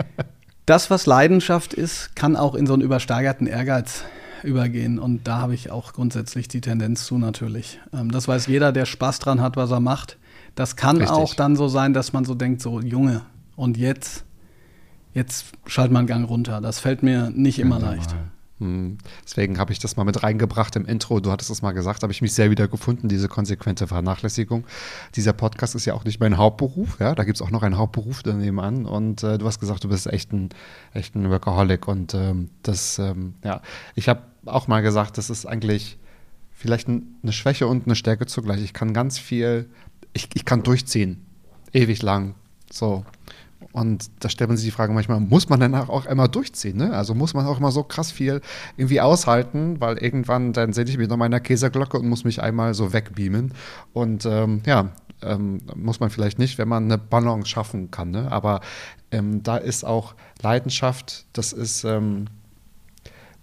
das, 0.66 0.90
was 0.90 1.06
Leidenschaft 1.06 1.74
ist, 1.74 2.14
kann 2.14 2.36
auch 2.36 2.54
in 2.54 2.66
so 2.66 2.74
einen 2.74 2.82
übersteigerten 2.82 3.46
Ehrgeiz 3.46 4.04
übergehen. 4.44 4.98
Und 4.98 5.26
da 5.26 5.38
habe 5.38 5.54
ich 5.54 5.70
auch 5.70 5.92
grundsätzlich 5.92 6.48
die 6.48 6.60
Tendenz 6.60 7.04
zu 7.04 7.18
natürlich. 7.18 7.80
Ähm, 7.92 8.10
das 8.10 8.28
weiß 8.28 8.46
jeder, 8.46 8.72
der 8.72 8.86
Spaß 8.86 9.18
dran 9.18 9.40
hat, 9.40 9.56
was 9.56 9.70
er 9.70 9.80
macht. 9.80 10.18
Das 10.54 10.76
kann 10.76 10.98
Richtig. 10.98 11.16
auch 11.16 11.34
dann 11.34 11.56
so 11.56 11.68
sein, 11.68 11.94
dass 11.94 12.12
man 12.12 12.24
so 12.24 12.34
denkt, 12.34 12.60
so 12.60 12.80
Junge, 12.80 13.22
und 13.56 13.76
jetzt, 13.76 14.24
jetzt 15.14 15.46
schalt 15.66 15.90
mal 15.92 16.00
einen 16.00 16.08
Gang 16.08 16.28
runter. 16.28 16.60
Das 16.60 16.78
fällt 16.78 17.02
mir 17.02 17.30
nicht 17.30 17.58
immer 17.58 17.80
ja, 17.80 17.90
leicht. 17.92 18.14
Hm. 18.62 18.98
Deswegen 19.24 19.58
habe 19.58 19.72
ich 19.72 19.80
das 19.80 19.96
mal 19.96 20.04
mit 20.04 20.22
reingebracht 20.22 20.76
im 20.76 20.86
Intro. 20.86 21.20
Du 21.20 21.32
hattest 21.32 21.50
es 21.50 21.62
mal 21.62 21.72
gesagt, 21.72 22.02
habe 22.02 22.12
ich 22.12 22.22
mich 22.22 22.32
sehr 22.32 22.50
wieder 22.50 22.68
gefunden, 22.68 23.08
diese 23.08 23.28
konsequente 23.28 23.88
Vernachlässigung. 23.88 24.64
Dieser 25.16 25.32
Podcast 25.32 25.74
ist 25.74 25.84
ja 25.84 25.94
auch 25.94 26.04
nicht 26.04 26.20
mein 26.20 26.36
Hauptberuf. 26.36 27.00
Ja? 27.00 27.14
Da 27.14 27.24
gibt 27.24 27.38
es 27.38 27.42
auch 27.42 27.50
noch 27.50 27.62
einen 27.62 27.76
Hauptberuf 27.76 28.22
daneben 28.22 28.60
an. 28.60 28.86
Und 28.86 29.24
äh, 29.24 29.38
du 29.38 29.46
hast 29.46 29.58
gesagt, 29.58 29.82
du 29.82 29.88
bist 29.88 30.06
echt 30.06 30.32
ein, 30.32 30.50
echt 30.92 31.16
ein 31.16 31.28
Workaholic. 31.28 31.88
Und 31.88 32.14
ähm, 32.14 32.50
das, 32.62 32.98
ähm, 32.98 33.34
ja, 33.42 33.62
ich 33.94 34.08
habe 34.08 34.22
auch 34.46 34.68
mal 34.68 34.82
gesagt, 34.82 35.18
das 35.18 35.30
ist 35.30 35.46
eigentlich 35.46 35.98
vielleicht 36.52 36.88
eine 36.88 37.32
Schwäche 37.32 37.66
und 37.66 37.86
eine 37.86 37.96
Stärke 37.96 38.26
zugleich. 38.26 38.62
Ich 38.62 38.72
kann 38.72 38.92
ganz 38.92 39.18
viel, 39.18 39.68
ich, 40.12 40.28
ich 40.34 40.44
kann 40.44 40.62
durchziehen. 40.62 41.24
Ewig 41.72 42.02
lang. 42.02 42.34
So. 42.70 43.04
Und 43.72 44.10
da 44.20 44.28
stellt 44.28 44.48
man 44.48 44.56
sich 44.56 44.66
die 44.66 44.72
Frage 44.72 44.92
manchmal, 44.92 45.20
muss 45.20 45.48
man 45.48 45.60
dann 45.60 45.74
auch 45.74 46.06
immer 46.06 46.28
durchziehen? 46.28 46.76
Ne? 46.76 46.92
Also 46.92 47.14
muss 47.14 47.32
man 47.32 47.46
auch 47.46 47.58
immer 47.58 47.72
so 47.72 47.82
krass 47.82 48.10
viel 48.10 48.40
irgendwie 48.76 49.00
aushalten, 49.00 49.80
weil 49.80 49.98
irgendwann 49.98 50.52
dann 50.52 50.72
sehe 50.72 50.84
ich 50.84 50.98
mich 50.98 51.08
noch 51.08 51.16
meiner 51.16 51.40
Käseglocke 51.40 51.98
und 51.98 52.08
muss 52.08 52.24
mich 52.24 52.42
einmal 52.42 52.74
so 52.74 52.92
wegbeamen. 52.92 53.54
Und 53.92 54.26
ähm, 54.26 54.60
ja, 54.66 54.92
ähm, 55.22 55.62
muss 55.74 56.00
man 56.00 56.10
vielleicht 56.10 56.38
nicht, 56.38 56.58
wenn 56.58 56.68
man 56.68 56.84
eine 56.84 56.98
Balance 56.98 57.48
schaffen 57.48 57.90
kann. 57.90 58.10
Ne? 58.10 58.30
Aber 58.30 58.60
ähm, 59.10 59.42
da 59.42 59.56
ist 59.56 59.84
auch 59.84 60.14
Leidenschaft, 60.42 61.26
das 61.32 61.52
ist, 61.52 61.84
ähm, 61.84 62.26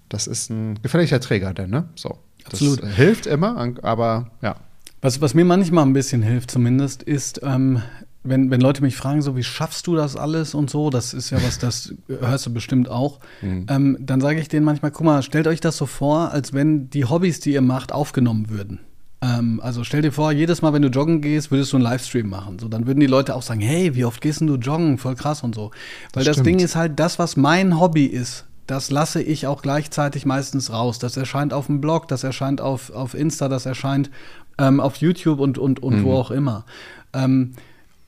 das 0.09 0.27
ist 0.27 0.49
ein 0.49 0.79
gefährlicher 0.81 1.19
Träger, 1.19 1.53
denn, 1.53 1.69
ne? 1.69 1.89
So. 1.95 2.17
Das 2.43 2.61
Absolut. 2.61 2.85
hilft 2.95 3.27
immer, 3.27 3.73
aber 3.83 4.31
ja. 4.41 4.55
Was, 5.01 5.21
was 5.21 5.33
mir 5.33 5.45
manchmal 5.45 5.85
ein 5.85 5.93
bisschen 5.93 6.21
hilft, 6.21 6.51
zumindest, 6.51 7.03
ist, 7.03 7.41
ähm, 7.43 7.81
wenn, 8.23 8.51
wenn 8.51 8.59
Leute 8.59 8.81
mich 8.81 8.97
fragen, 8.97 9.21
so 9.21 9.37
wie 9.37 9.43
schaffst 9.43 9.87
du 9.87 9.95
das 9.95 10.15
alles 10.15 10.53
und 10.53 10.69
so, 10.69 10.89
das 10.89 11.13
ist 11.13 11.29
ja 11.29 11.41
was, 11.41 11.57
das 11.57 11.93
hörst 12.07 12.45
du 12.45 12.53
bestimmt 12.53 12.89
auch, 12.89 13.19
mhm. 13.41 13.65
ähm, 13.69 13.97
dann 13.99 14.19
sage 14.19 14.41
ich 14.41 14.49
denen 14.49 14.65
manchmal, 14.65 14.91
guck 14.91 15.05
mal, 15.05 15.21
stellt 15.23 15.47
euch 15.47 15.61
das 15.61 15.77
so 15.77 15.85
vor, 15.85 16.31
als 16.31 16.53
wenn 16.53 16.89
die 16.89 17.05
Hobbys, 17.05 17.39
die 17.39 17.53
ihr 17.53 17.61
macht, 17.61 17.93
aufgenommen 17.93 18.49
würden. 18.49 18.79
Ähm, 19.21 19.61
also 19.63 19.83
stell 19.83 20.01
dir 20.01 20.11
vor, 20.11 20.31
jedes 20.31 20.61
Mal, 20.61 20.73
wenn 20.73 20.81
du 20.81 20.89
joggen 20.89 21.21
gehst, 21.21 21.51
würdest 21.51 21.71
du 21.71 21.77
einen 21.77 21.83
Livestream 21.83 22.29
machen. 22.29 22.59
So, 22.59 22.67
dann 22.67 22.87
würden 22.87 22.99
die 22.99 23.07
Leute 23.07 23.35
auch 23.35 23.41
sagen, 23.41 23.61
hey, 23.61 23.95
wie 23.95 24.05
oft 24.05 24.21
gehst 24.21 24.41
denn 24.41 24.47
du 24.47 24.55
joggen? 24.55 24.97
Voll 24.97 25.15
krass 25.15 25.43
und 25.43 25.55
so. 25.55 25.71
Weil 26.13 26.23
das, 26.23 26.37
das 26.37 26.43
Ding 26.43 26.59
ist 26.59 26.75
halt, 26.75 26.99
das, 26.99 27.19
was 27.19 27.37
mein 27.37 27.79
Hobby 27.79 28.05
ist, 28.05 28.45
das 28.69 28.91
lasse 28.91 29.21
ich 29.21 29.47
auch 29.47 29.63
gleichzeitig 29.63 30.27
meistens 30.27 30.71
raus. 30.71 30.99
Das 30.99 31.17
erscheint 31.17 31.53
auf 31.53 31.65
dem 31.65 31.81
Blog, 31.81 32.07
das 32.07 32.23
erscheint 32.23 32.61
auf, 32.61 32.91
auf 32.91 33.15
Insta, 33.15 33.49
das 33.49 33.65
erscheint 33.65 34.11
ähm, 34.59 34.79
auf 34.79 34.97
YouTube 34.97 35.39
und, 35.39 35.57
und, 35.57 35.81
und 35.81 35.99
mhm. 35.99 36.03
wo 36.03 36.13
auch 36.13 36.29
immer. 36.29 36.65
Ähm, 37.13 37.53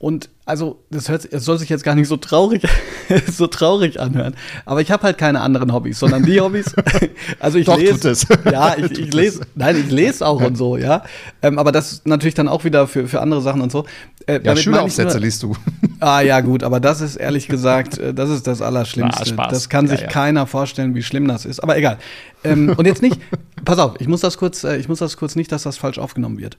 und 0.01 0.31
also, 0.45 0.83
das 0.89 1.09
hört, 1.09 1.31
es 1.31 1.45
soll 1.45 1.59
sich 1.59 1.69
jetzt 1.69 1.83
gar 1.83 1.93
nicht 1.93 2.07
so 2.07 2.17
traurig, 2.17 2.63
so 3.31 3.45
traurig 3.45 3.99
anhören. 3.99 4.33
Aber 4.65 4.81
ich 4.81 4.89
habe 4.89 5.03
halt 5.03 5.19
keine 5.19 5.41
anderen 5.41 5.71
Hobbys, 5.71 5.99
sondern 5.99 6.23
die 6.23 6.41
Hobbys. 6.41 6.73
Also 7.39 7.59
ich 7.59 7.67
Doch, 7.67 7.77
lese. 7.77 8.13
Ja, 8.51 8.75
ich, 8.77 8.97
ich 8.97 9.13
lese. 9.13 9.41
Nein, 9.53 9.75
ich 9.77 9.91
lese 9.91 10.25
auch 10.25 10.41
und 10.41 10.57
so, 10.57 10.75
ja. 10.75 11.03
Ähm, 11.43 11.59
aber 11.59 11.71
das 11.71 11.91
ist 11.91 12.07
natürlich 12.07 12.33
dann 12.33 12.47
auch 12.47 12.63
wieder 12.63 12.87
für, 12.87 13.07
für 13.07 13.21
andere 13.21 13.41
Sachen 13.41 13.61
und 13.61 13.71
so. 13.71 13.85
Äh, 14.25 14.39
ja, 14.43 14.55
Schüleraufsätze 14.55 15.19
liest 15.19 15.43
du. 15.43 15.55
Ah 15.99 16.21
ja, 16.21 16.41
gut, 16.41 16.63
aber 16.63 16.79
das 16.79 17.01
ist 17.01 17.17
ehrlich 17.17 17.47
gesagt, 17.47 17.99
äh, 17.99 18.11
das 18.13 18.31
ist 18.31 18.47
das 18.47 18.63
Allerschlimmste. 18.63 19.35
Na, 19.35 19.47
das 19.49 19.69
kann 19.69 19.87
sich 19.87 19.99
ja, 19.99 20.05
ja. 20.07 20.11
keiner 20.11 20.47
vorstellen, 20.47 20.95
wie 20.95 21.03
schlimm 21.03 21.27
das 21.27 21.45
ist. 21.45 21.59
Aber 21.59 21.77
egal. 21.77 21.99
Ähm, 22.43 22.73
und 22.75 22.87
jetzt 22.87 23.03
nicht, 23.03 23.19
pass 23.65 23.77
auf, 23.77 23.93
ich 23.99 24.07
muss 24.07 24.21
das 24.21 24.39
kurz, 24.39 24.63
äh, 24.63 24.77
ich 24.77 24.89
muss 24.89 24.97
das 24.97 25.15
kurz 25.15 25.35
nicht, 25.35 25.51
dass 25.51 25.61
das 25.61 25.77
falsch 25.77 25.99
aufgenommen 25.99 26.39
wird. 26.39 26.57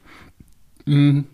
Mhm. 0.86 1.24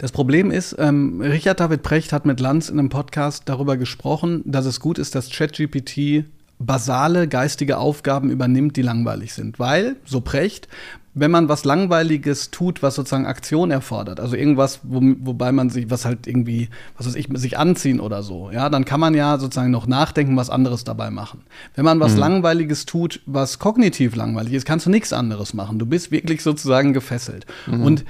Das 0.00 0.12
Problem 0.12 0.50
ist, 0.50 0.74
ähm, 0.78 1.20
Richard 1.20 1.60
David 1.60 1.82
Precht 1.82 2.14
hat 2.14 2.24
mit 2.24 2.40
Lanz 2.40 2.70
in 2.70 2.78
einem 2.78 2.88
Podcast 2.88 3.42
darüber 3.44 3.76
gesprochen, 3.76 4.40
dass 4.46 4.64
es 4.64 4.80
gut 4.80 4.98
ist, 4.98 5.14
dass 5.14 5.28
ChatGPT 5.28 6.24
basale 6.58 7.28
geistige 7.28 7.76
Aufgaben 7.76 8.30
übernimmt, 8.30 8.78
die 8.78 8.82
langweilig 8.82 9.34
sind. 9.34 9.58
Weil, 9.58 9.96
so 10.06 10.22
Precht, 10.22 10.68
wenn 11.12 11.30
man 11.30 11.50
was 11.50 11.66
Langweiliges 11.66 12.50
tut, 12.50 12.82
was 12.82 12.94
sozusagen 12.94 13.26
Aktion 13.26 13.70
erfordert, 13.70 14.20
also 14.20 14.36
irgendwas, 14.36 14.80
wo, 14.84 15.02
wobei 15.02 15.52
man 15.52 15.68
sich, 15.68 15.90
was 15.90 16.06
halt 16.06 16.26
irgendwie, 16.26 16.70
was 16.96 17.06
weiß 17.06 17.16
ich, 17.16 17.28
sich 17.34 17.58
anziehen 17.58 18.00
oder 18.00 18.22
so, 18.22 18.50
ja, 18.50 18.70
dann 18.70 18.86
kann 18.86 19.00
man 19.00 19.12
ja 19.12 19.36
sozusagen 19.36 19.70
noch 19.70 19.86
nachdenken, 19.86 20.34
was 20.34 20.48
anderes 20.48 20.82
dabei 20.82 21.10
machen. 21.10 21.42
Wenn 21.74 21.84
man 21.84 22.00
was 22.00 22.14
mhm. 22.14 22.20
Langweiliges 22.20 22.86
tut, 22.86 23.20
was 23.26 23.58
kognitiv 23.58 24.16
langweilig 24.16 24.54
ist, 24.54 24.64
kannst 24.64 24.86
du 24.86 24.90
nichts 24.90 25.12
anderes 25.12 25.52
machen. 25.52 25.78
Du 25.78 25.84
bist 25.84 26.10
wirklich 26.10 26.42
sozusagen 26.42 26.94
gefesselt. 26.94 27.44
Mhm. 27.66 27.82
Und, 27.82 28.04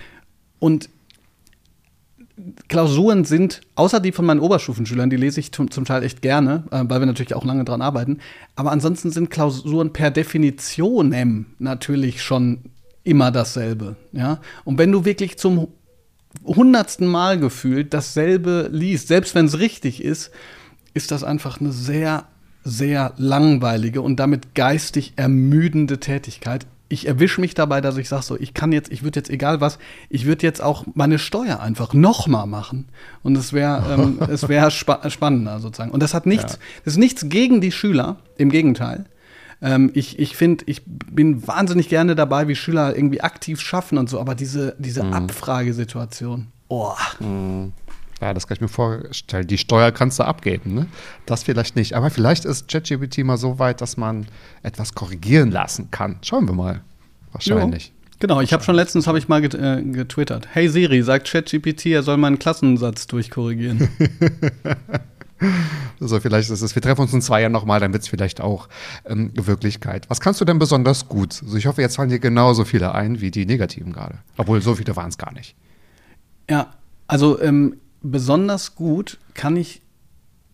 und 0.60 0.88
Klausuren 2.68 3.24
sind, 3.24 3.60
außer 3.74 4.00
die 4.00 4.12
von 4.12 4.24
meinen 4.24 4.40
Oberstufenschülern, 4.40 5.10
die 5.10 5.16
lese 5.16 5.40
ich 5.40 5.52
zum, 5.52 5.70
Teil 5.70 6.02
echt 6.02 6.22
gerne, 6.22 6.64
äh, 6.70 6.84
weil 6.86 7.00
wir 7.00 7.06
natürlich 7.06 7.34
auch 7.34 7.44
lange 7.44 7.64
dran 7.64 7.82
arbeiten. 7.82 8.18
Aber 8.56 8.72
ansonsten 8.72 9.10
sind 9.10 9.30
Klausuren 9.30 9.92
per 9.92 10.10
Definition 10.10 11.12
natürlich 11.58 12.22
schon 12.22 12.60
immer 13.04 13.30
dasselbe. 13.30 13.96
Ja? 14.12 14.40
Und 14.64 14.78
wenn 14.78 14.92
du 14.92 15.04
wirklich 15.04 15.38
zum 15.38 15.68
hundertsten 16.44 17.06
Mal 17.06 17.38
gefühlt 17.38 17.92
dasselbe 17.92 18.68
liest, 18.72 19.08
selbst 19.08 19.34
wenn 19.34 19.46
es 19.46 19.58
richtig 19.58 20.02
ist, 20.02 20.30
ist 20.94 21.10
das 21.10 21.24
einfach 21.24 21.60
eine 21.60 21.72
sehr, 21.72 22.26
sehr 22.64 23.14
langweilige 23.16 24.02
und 24.02 24.16
damit 24.16 24.54
geistig 24.54 25.14
ermüdende 25.16 25.98
Tätigkeit 25.98 26.66
ich 26.90 27.06
erwische 27.06 27.40
mich 27.40 27.54
dabei, 27.54 27.80
dass 27.80 27.96
ich 27.96 28.08
sage 28.08 28.22
so, 28.22 28.36
ich 28.38 28.52
kann 28.52 28.72
jetzt, 28.72 28.92
ich 28.92 29.02
würde 29.02 29.20
jetzt 29.20 29.30
egal 29.30 29.60
was, 29.60 29.78
ich 30.10 30.26
würde 30.26 30.44
jetzt 30.44 30.60
auch 30.60 30.84
meine 30.94 31.18
Steuer 31.18 31.60
einfach 31.60 31.94
nochmal 31.94 32.46
machen 32.46 32.88
und 33.22 33.38
es 33.38 33.52
wäre 33.52 33.94
ähm, 33.94 34.18
es 34.30 34.48
wäre 34.48 34.70
spa 34.70 35.08
spannender 35.08 35.60
sozusagen. 35.60 35.92
Und 35.92 36.02
das 36.02 36.12
hat 36.12 36.26
nichts, 36.26 36.54
ja. 36.54 36.58
das 36.84 36.94
ist 36.94 36.98
nichts 36.98 37.28
gegen 37.28 37.60
die 37.60 37.72
Schüler, 37.72 38.16
im 38.36 38.50
Gegenteil. 38.50 39.06
Ähm, 39.62 39.90
ich 39.94 40.18
ich 40.18 40.36
finde, 40.36 40.64
ich 40.66 40.82
bin 40.84 41.46
wahnsinnig 41.46 41.88
gerne 41.88 42.16
dabei, 42.16 42.48
wie 42.48 42.56
Schüler 42.56 42.96
irgendwie 42.96 43.20
aktiv 43.20 43.60
schaffen 43.60 43.96
und 43.96 44.10
so, 44.10 44.20
aber 44.20 44.34
diese 44.34 44.74
diese 44.78 45.04
mhm. 45.04 45.12
Abfragesituation, 45.12 46.48
oh. 46.68 46.92
Mhm. 47.20 47.72
Ja, 48.20 48.34
das 48.34 48.46
kann 48.46 48.56
ich 48.56 48.60
mir 48.60 48.68
vorstellen. 48.68 49.46
Die 49.46 49.56
Steuer 49.56 49.92
kannst 49.92 50.18
du 50.18 50.24
abgeben, 50.24 50.74
ne? 50.74 50.86
Das 51.24 51.42
vielleicht 51.42 51.74
nicht. 51.74 51.94
Aber 51.94 52.10
vielleicht 52.10 52.44
ist 52.44 52.68
ChatGPT 52.68 53.18
mal 53.24 53.38
so 53.38 53.58
weit, 53.58 53.80
dass 53.80 53.96
man 53.96 54.26
etwas 54.62 54.94
korrigieren 54.94 55.50
lassen 55.50 55.90
kann. 55.90 56.18
Schauen 56.22 56.46
wir 56.46 56.54
mal. 56.54 56.82
Wahrscheinlich. 57.32 57.86
Jo. 57.86 57.92
Genau, 58.20 58.42
ich 58.42 58.52
habe 58.52 58.62
schon 58.62 58.74
letztens 58.74 59.06
habe 59.06 59.16
ich 59.18 59.28
mal 59.28 59.40
get, 59.40 59.54
äh, 59.54 59.82
getwittert. 59.82 60.48
Hey 60.52 60.68
Siri, 60.68 61.02
sagt 61.02 61.30
ChatGPT, 61.30 61.86
er 61.86 62.02
soll 62.02 62.18
meinen 62.18 62.38
Klassensatz 62.38 63.06
durchkorrigieren. 63.06 63.88
also 66.00 66.20
vielleicht 66.20 66.50
ist 66.50 66.60
es, 66.60 66.74
wir 66.74 66.82
treffen 66.82 67.00
uns 67.00 67.14
in 67.14 67.22
zwei 67.22 67.40
Jahren 67.40 67.52
nochmal, 67.52 67.80
dann 67.80 67.94
wird 67.94 68.02
es 68.02 68.10
vielleicht 68.10 68.42
auch 68.42 68.68
ähm, 69.06 69.32
Wirklichkeit. 69.34 70.10
Was 70.10 70.20
kannst 70.20 70.38
du 70.42 70.44
denn 70.44 70.58
besonders 70.58 71.08
gut? 71.08 71.40
Also 71.42 71.56
ich 71.56 71.66
hoffe, 71.66 71.80
jetzt 71.80 71.96
fallen 71.96 72.10
dir 72.10 72.18
genauso 72.18 72.66
viele 72.66 72.94
ein 72.94 73.22
wie 73.22 73.30
die 73.30 73.46
negativen 73.46 73.94
gerade. 73.94 74.18
Obwohl, 74.36 74.60
so 74.60 74.74
viele 74.74 74.94
waren 74.96 75.08
es 75.08 75.16
gar 75.16 75.32
nicht. 75.32 75.54
Ja, 76.50 76.74
also 77.06 77.40
ähm, 77.40 77.76
besonders 78.02 78.74
gut 78.74 79.18
kann 79.34 79.56
ich, 79.56 79.82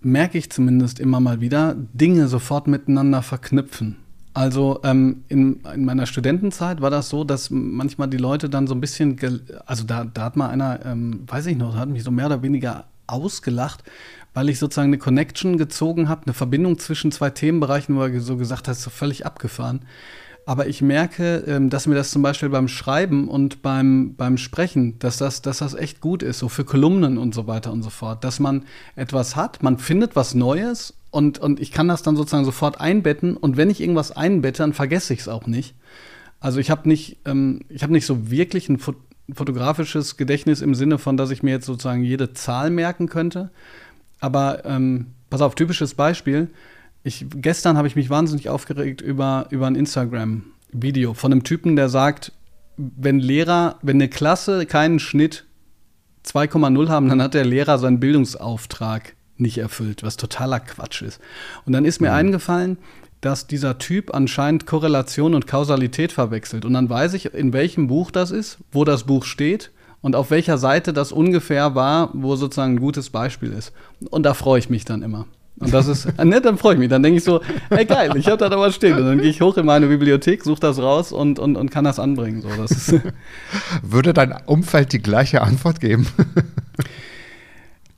merke 0.00 0.38
ich 0.38 0.50
zumindest 0.50 1.00
immer 1.00 1.20
mal 1.20 1.40
wieder, 1.40 1.76
Dinge 1.92 2.28
sofort 2.28 2.66
miteinander 2.66 3.22
verknüpfen. 3.22 3.96
Also 4.35 4.80
ähm, 4.85 5.24
in, 5.28 5.61
in, 5.74 5.87
meiner 5.87 6.04
Studentenzeit 6.04 6.82
war 6.82 6.90
das 6.90 7.09
so, 7.09 7.24
dass 7.24 7.48
manchmal 7.48 8.09
die 8.09 8.18
Leute 8.18 8.50
dann 8.50 8.66
so 8.66 8.74
ein 8.74 8.82
bisschen, 8.82 9.18
also 9.64 9.85
da, 9.85 10.04
da 10.04 10.24
hat 10.24 10.37
mal 10.37 10.50
einer, 10.50 10.85
ähm, 10.85 11.22
weiß 11.26 11.46
ich 11.46 11.56
noch, 11.56 11.74
hat 11.74 11.88
mich 11.88 12.04
so 12.04 12.11
mehr 12.11 12.26
oder 12.26 12.42
weniger 12.42 12.85
ausgelacht, 13.06 13.82
weil 14.35 14.50
ich 14.50 14.59
sozusagen 14.59 14.90
eine 14.90 14.98
Connection 14.98 15.56
gezogen 15.56 16.11
habe, 16.11 16.24
eine 16.26 16.35
Verbindung 16.35 16.78
zwischen 16.78 17.12
zwei 17.12 17.30
Themenbereichen, 17.30 17.96
wo 17.96 18.02
er 18.02 18.20
so 18.20 18.37
gesagt 18.37 18.68
hat, 18.68 18.76
so 18.76 18.90
völlig 18.90 19.24
abgefahren. 19.24 19.80
Aber 20.48 20.68
ich 20.68 20.80
merke, 20.80 21.42
ähm, 21.48 21.70
dass 21.70 21.88
mir 21.88 21.96
das 21.96 22.12
zum 22.12 22.22
Beispiel 22.22 22.48
beim 22.48 22.68
Schreiben 22.68 23.26
und 23.26 23.62
beim, 23.62 24.14
beim 24.14 24.38
Sprechen, 24.38 24.96
dass 25.00 25.16
das, 25.16 25.42
dass 25.42 25.59
das 25.59 25.74
echt 25.74 26.00
gut 26.00 26.22
ist, 26.22 26.38
so 26.38 26.48
für 26.48 26.64
Kolumnen 26.64 27.18
und 27.18 27.35
so 27.35 27.48
weiter 27.48 27.72
und 27.72 27.82
so 27.82 27.90
fort. 27.90 28.22
Dass 28.22 28.38
man 28.38 28.64
etwas 28.94 29.35
hat, 29.35 29.64
man 29.64 29.76
findet 29.78 30.14
was 30.14 30.35
Neues 30.35 30.94
und, 31.11 31.40
und 31.40 31.59
ich 31.59 31.72
kann 31.72 31.88
das 31.88 32.04
dann 32.04 32.14
sozusagen 32.14 32.44
sofort 32.44 32.80
einbetten. 32.80 33.37
Und 33.37 33.56
wenn 33.56 33.70
ich 33.70 33.80
irgendwas 33.80 34.12
einbette, 34.12 34.59
dann 34.62 34.72
vergesse 34.72 35.14
ich 35.14 35.20
es 35.20 35.28
auch 35.28 35.48
nicht. 35.48 35.74
Also 36.38 36.61
ich 36.61 36.70
habe 36.70 36.88
nicht, 36.88 37.16
ähm, 37.24 37.62
ich 37.68 37.82
habe 37.82 37.92
nicht 37.92 38.06
so 38.06 38.30
wirklich 38.30 38.68
ein 38.68 38.78
fotografisches 39.35 40.16
Gedächtnis 40.16 40.62
im 40.62 40.76
Sinne 40.76 40.98
von, 40.98 41.16
dass 41.16 41.32
ich 41.32 41.42
mir 41.42 41.50
jetzt 41.50 41.66
sozusagen 41.66 42.04
jede 42.04 42.35
Zahl 42.35 42.70
merken 42.70 43.09
könnte. 43.09 43.50
Aber 44.20 44.64
ähm, 44.64 45.06
pass 45.28 45.40
auf, 45.40 45.56
typisches 45.56 45.94
Beispiel. 45.94 46.50
Ich, 47.07 47.25
gestern 47.37 47.77
habe 47.77 47.87
ich 47.87 47.95
mich 47.95 48.11
wahnsinnig 48.11 48.49
aufgeregt 48.49 49.01
über, 49.01 49.47
über 49.51 49.69
ein 49.69 49.77
Instagram-Video 49.77 51.14
von 51.14 51.31
einem 51.31 51.45
Typen, 51.45 51.77
der 51.77 51.88
sagt, 51.88 52.33
wenn 52.77 53.21
Lehrer, 53.21 53.79
wenn 53.81 53.99
eine 53.99 54.09
Klasse 54.09 54.66
keinen 54.66 54.99
Schnitt 54.99 55.45
2,0 56.27 56.88
haben, 56.88 57.09
dann 57.09 57.23
hat 57.23 57.35
der 57.35 57.45
Lehrer 57.45 57.79
seinen 57.79 58.01
Bildungsauftrag 58.01 59.14
nicht 59.37 59.59
erfüllt, 59.59 60.03
was 60.03 60.16
totaler 60.16 60.59
Quatsch 60.59 61.03
ist. 61.03 61.21
Und 61.64 61.75
dann 61.75 61.85
ist 61.85 62.01
mir 62.01 62.09
mhm. 62.09 62.16
eingefallen, 62.16 62.77
dass 63.21 63.47
dieser 63.47 63.79
Typ 63.79 64.12
anscheinend 64.12 64.66
Korrelation 64.66 65.37
und 65.37 65.47
Kausalität 65.47 66.11
verwechselt. 66.11 66.64
Und 66.64 66.73
dann 66.73 66.90
weiß 66.90 67.14
ich, 67.14 67.33
in 67.33 67.53
welchem 67.53 67.87
Buch 67.87 68.11
das 68.11 68.33
ist, 68.33 68.59
wo 68.73 68.85
das 68.85 69.05
Buch 69.05 69.25
steht 69.25 69.71
und 70.01 70.16
auf 70.16 70.33
welcher 70.33 70.59
Seite 70.59 70.92
das 70.92 71.12
ungefähr 71.12 71.77
war, 71.77 72.11
wo 72.14 72.35
sozusagen 72.35 72.75
ein 72.75 72.81
gutes 72.81 73.11
Beispiel 73.11 73.53
ist. 73.53 73.73
Und 74.11 74.25
da 74.25 74.35
freue 74.35 74.59
ich 74.59 74.71
mich 74.71 74.85
dann 74.85 75.05
immer. 75.05 75.27
Und 75.59 75.73
das 75.73 75.87
ist, 75.88 76.07
ne, 76.25 76.40
dann 76.40 76.59
freue 76.59 76.75
ich 76.75 76.79
mich. 76.81 76.88
Dann 76.88 77.03
denke 77.03 77.19
ich 77.19 77.25
so, 77.25 77.40
ey 77.71 77.85
geil, 77.85 78.16
ich 78.16 78.27
habe 78.27 78.37
da 78.37 78.47
aber 78.47 78.71
stehen. 78.73 78.97
Und 78.99 79.05
dann 79.05 79.19
gehe 79.19 79.31
ich 79.31 79.40
hoch 79.40 79.57
in 79.57 79.66
meine 79.66 79.87
Bibliothek, 79.87 80.45
suche 80.45 80.61
das 80.61 80.79
raus 80.79 81.12
und, 81.12 81.38
und, 81.38 81.57
und 81.57 81.71
kann 81.71 81.85
das 81.85 81.99
anbringen. 81.99 82.42
So, 82.42 82.49
das 82.57 82.71
ist 82.71 83.01
Würde 83.83 84.12
dein 84.12 84.35
Umfeld 84.47 84.92
die 84.92 85.01
gleiche 85.01 85.42
Antwort 85.42 85.81
geben? 85.81 86.07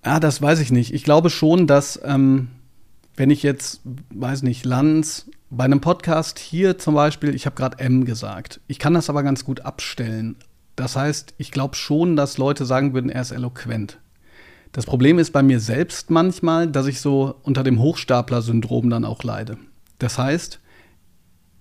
ja, 0.05 0.21
das 0.21 0.41
weiß 0.41 0.61
ich 0.61 0.71
nicht. 0.71 0.95
Ich 0.95 1.05
glaube 1.05 1.31
schon, 1.31 1.67
dass 1.67 2.01
ähm, 2.05 2.49
wenn 3.17 3.31
ich 3.31 3.43
jetzt, 3.43 3.81
weiß 4.15 4.43
nicht, 4.43 4.65
Lanz, 4.65 5.27
bei 5.51 5.65
einem 5.65 5.81
Podcast 5.81 6.39
hier 6.39 6.79
zum 6.79 6.95
Beispiel, 6.95 7.35
ich 7.35 7.47
habe 7.47 7.57
gerade 7.57 7.81
M 7.81 8.05
gesagt. 8.05 8.61
Ich 8.69 8.79
kann 8.79 8.95
das 8.95 9.11
aber 9.11 9.23
ganz 9.23 9.45
gut 9.45 9.63
abstellen. 9.63 10.37
Das 10.77 10.95
heißt, 10.95 11.35
ich 11.39 11.51
glaube 11.51 11.75
schon, 11.75 12.15
dass 12.15 12.39
Leute 12.39 12.65
sagen 12.65 12.95
würden, 12.95 13.11
er 13.11 13.23
ist 13.23 13.33
eloquent. 13.33 13.99
Das 14.73 14.87
Problem 14.87 15.19
ist 15.19 15.33
bei 15.33 15.43
mir 15.43 15.61
selbst 15.61 16.11
manchmal, 16.11 16.69
dass 16.69 16.87
ich 16.87 17.01
so 17.01 17.35
unter 17.43 17.65
dem 17.65 17.81
Hochstapler-Syndrom 17.81 18.91
dann 18.91 19.05
auch 19.05 19.23
leide. 19.23 19.57
Das 19.99 20.19
heißt, 20.19 20.61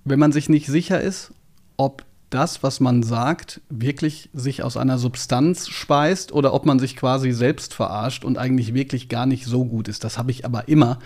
wenn 0.03 0.19
man 0.19 0.31
sich 0.31 0.49
nicht 0.49 0.67
sicher 0.67 1.01
ist, 1.01 1.33
ob 1.77 2.03
das, 2.29 2.61
was 2.61 2.79
man 2.79 3.03
sagt, 3.03 3.61
wirklich 3.69 4.29
sich 4.33 4.61
aus 4.61 4.75
einer 4.75 4.97
Substanz 4.97 5.69
speist 5.69 6.31
oder 6.33 6.53
ob 6.53 6.65
man 6.65 6.79
sich 6.79 6.95
quasi 6.97 7.31
selbst 7.31 7.73
verarscht 7.73 8.25
und 8.25 8.37
eigentlich 8.37 8.73
wirklich 8.73 9.07
gar 9.07 9.25
nicht 9.25 9.45
so 9.45 9.63
gut 9.65 9.87
ist. 9.87 10.03
Das 10.03 10.17
habe 10.17 10.31
ich 10.31 10.43
aber 10.43 10.67
immer. 10.67 10.99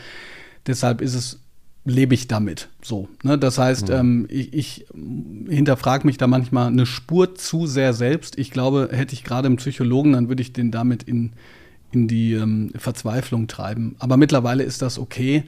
Deshalb 0.65 1.01
ist 1.01 1.13
es 1.13 1.39
lebe 1.83 2.13
ich 2.13 2.27
damit. 2.27 2.69
So, 2.81 3.07
ne? 3.23 3.37
Das 3.37 3.57
heißt, 3.57 3.89
mhm. 3.89 3.95
ähm, 3.95 4.27
ich, 4.29 4.53
ich 4.53 4.85
hinterfrage 5.49 6.05
mich 6.05 6.17
da 6.17 6.27
manchmal 6.27 6.67
eine 6.67 6.85
Spur 6.85 7.35
zu 7.35 7.65
sehr 7.65 7.93
selbst. 7.93 8.37
Ich 8.37 8.51
glaube, 8.51 8.89
hätte 8.91 9.13
ich 9.13 9.23
gerade 9.23 9.47
einen 9.47 9.57
Psychologen, 9.57 10.13
dann 10.13 10.29
würde 10.29 10.41
ich 10.41 10.53
den 10.53 10.71
damit 10.71 11.03
in, 11.03 11.33
in 11.91 12.07
die 12.07 12.33
ähm, 12.33 12.71
Verzweiflung 12.75 13.47
treiben. 13.47 13.95
Aber 13.99 14.17
mittlerweile 14.17 14.63
ist 14.63 14.81
das 14.81 14.97
okay. 14.97 15.43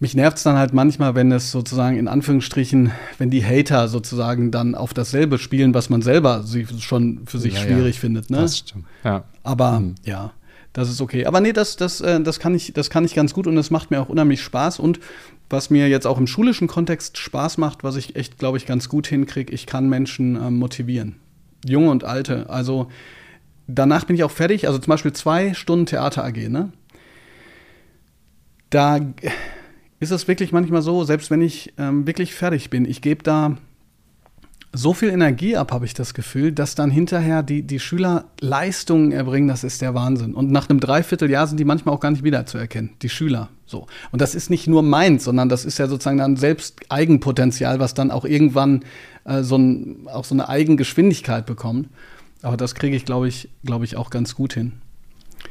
Mich 0.00 0.16
nervt 0.16 0.38
es 0.38 0.42
dann 0.42 0.56
halt 0.56 0.72
manchmal, 0.72 1.14
wenn 1.14 1.30
es 1.30 1.52
sozusagen 1.52 1.96
in 1.96 2.08
Anführungsstrichen, 2.08 2.90
wenn 3.18 3.30
die 3.30 3.44
Hater 3.44 3.86
sozusagen 3.86 4.50
dann 4.50 4.74
auf 4.74 4.94
dasselbe 4.94 5.38
spielen, 5.38 5.74
was 5.74 5.90
man 5.90 6.02
selber 6.02 6.44
schon 6.80 7.20
für 7.26 7.38
sich 7.38 7.54
ja, 7.54 7.60
schwierig 7.60 7.96
ja. 7.96 8.00
findet. 8.00 8.28
Ne? 8.28 8.38
Das 8.38 8.58
stimmt. 8.58 8.84
Ja. 9.04 9.24
Aber 9.44 9.78
mhm. 9.78 9.94
ja, 10.04 10.32
das 10.72 10.90
ist 10.90 11.00
okay. 11.00 11.26
Aber 11.26 11.40
nee, 11.40 11.52
das, 11.52 11.76
das, 11.76 12.00
äh, 12.00 12.20
das, 12.20 12.40
kann 12.40 12.54
ich, 12.54 12.72
das 12.72 12.90
kann 12.90 13.04
ich 13.04 13.14
ganz 13.14 13.32
gut 13.32 13.46
und 13.46 13.54
das 13.54 13.70
macht 13.70 13.90
mir 13.90 14.00
auch 14.00 14.08
unheimlich 14.08 14.42
Spaß. 14.42 14.80
Und 14.80 14.98
was 15.48 15.70
mir 15.70 15.88
jetzt 15.88 16.06
auch 16.06 16.18
im 16.18 16.26
schulischen 16.26 16.66
Kontext 16.66 17.18
Spaß 17.18 17.58
macht, 17.58 17.84
was 17.84 17.96
ich 17.96 18.16
echt, 18.16 18.38
glaube 18.38 18.56
ich, 18.56 18.66
ganz 18.66 18.88
gut 18.88 19.06
hinkriege, 19.06 19.52
ich 19.52 19.66
kann 19.66 19.88
Menschen 19.88 20.34
äh, 20.34 20.50
motivieren. 20.50 21.16
Junge 21.64 21.90
und 21.90 22.04
Alte. 22.04 22.50
Also 22.50 22.88
danach 23.66 24.04
bin 24.04 24.16
ich 24.16 24.24
auch 24.24 24.30
fertig. 24.30 24.66
Also 24.66 24.78
zum 24.78 24.90
Beispiel 24.90 25.12
zwei 25.12 25.54
Stunden 25.54 25.86
Theater 25.86 26.24
AG, 26.24 26.48
ne? 26.48 26.72
Da 28.70 29.00
ist 30.00 30.10
es 30.10 30.26
wirklich 30.26 30.50
manchmal 30.50 30.82
so, 30.82 31.04
selbst 31.04 31.30
wenn 31.30 31.42
ich 31.42 31.74
ähm, 31.78 32.06
wirklich 32.06 32.34
fertig 32.34 32.70
bin, 32.70 32.86
ich 32.86 33.02
gebe 33.02 33.22
da 33.22 33.56
so 34.72 34.94
viel 34.94 35.10
Energie 35.10 35.56
ab, 35.56 35.70
habe 35.70 35.84
ich 35.84 35.92
das 35.92 36.14
Gefühl, 36.14 36.50
dass 36.52 36.74
dann 36.74 36.90
hinterher 36.90 37.42
die, 37.42 37.62
die 37.62 37.78
Schüler 37.78 38.24
Leistungen 38.40 39.12
erbringen, 39.12 39.48
das 39.48 39.64
ist 39.64 39.82
der 39.82 39.94
Wahnsinn. 39.94 40.34
Und 40.34 40.50
nach 40.50 40.68
einem 40.70 40.80
Dreivierteljahr 40.80 41.46
sind 41.46 41.60
die 41.60 41.64
manchmal 41.64 41.94
auch 41.94 42.00
gar 42.00 42.10
nicht 42.10 42.24
wiederzuerkennen, 42.24 42.92
die 43.02 43.10
Schüler. 43.10 43.50
So. 43.66 43.86
Und 44.12 44.22
das 44.22 44.34
ist 44.34 44.48
nicht 44.48 44.66
nur 44.66 44.82
meins, 44.82 45.24
sondern 45.24 45.50
das 45.50 45.66
ist 45.66 45.78
ja 45.78 45.88
sozusagen 45.88 46.18
dann 46.18 46.36
selbst 46.36 46.80
Eigenpotenzial, 46.88 47.80
was 47.80 47.92
dann 47.92 48.10
auch 48.10 48.24
irgendwann 48.24 48.84
äh, 49.24 49.42
so, 49.42 49.56
ein, 49.56 50.08
auch 50.08 50.24
so 50.24 50.34
eine 50.34 50.48
Eigengeschwindigkeit 50.48 51.44
bekommt. 51.44 51.88
Aber 52.42 52.56
das 52.56 52.74
kriege 52.74 52.96
ich, 52.96 53.04
glaube 53.04 53.28
ich, 53.28 53.48
glaube 53.64 53.84
ich, 53.84 53.96
auch 53.96 54.10
ganz 54.10 54.34
gut 54.34 54.54
hin. 54.54 54.72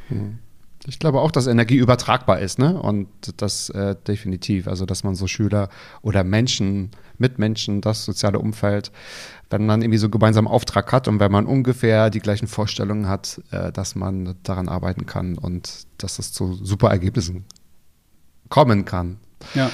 Mhm. 0.08 0.38
Ich 0.86 0.98
glaube 0.98 1.20
auch, 1.20 1.30
dass 1.30 1.46
Energie 1.46 1.76
übertragbar 1.76 2.40
ist, 2.40 2.58
ne? 2.58 2.80
Und 2.80 3.08
das 3.36 3.70
äh, 3.70 3.94
definitiv. 4.06 4.66
Also, 4.66 4.84
dass 4.84 5.04
man 5.04 5.14
so 5.14 5.28
Schüler 5.28 5.68
oder 6.02 6.24
Menschen, 6.24 6.90
Mitmenschen, 7.18 7.80
das 7.80 8.04
soziale 8.04 8.40
Umfeld, 8.40 8.90
wenn 9.48 9.64
man 9.64 9.82
irgendwie 9.82 9.98
so 9.98 10.08
gemeinsam 10.08 10.48
Auftrag 10.48 10.90
hat 10.90 11.06
und 11.06 11.20
wenn 11.20 11.30
man 11.30 11.46
ungefähr 11.46 12.10
die 12.10 12.18
gleichen 12.18 12.48
Vorstellungen 12.48 13.06
hat, 13.06 13.40
äh, 13.52 13.70
dass 13.70 13.94
man 13.94 14.34
daran 14.42 14.68
arbeiten 14.68 15.06
kann 15.06 15.38
und 15.38 15.86
dass 15.98 16.18
es 16.18 16.32
zu 16.32 16.54
super 16.54 16.90
Ergebnissen 16.90 17.44
kommen 18.48 18.84
kann. 18.84 19.18
Ja. 19.54 19.70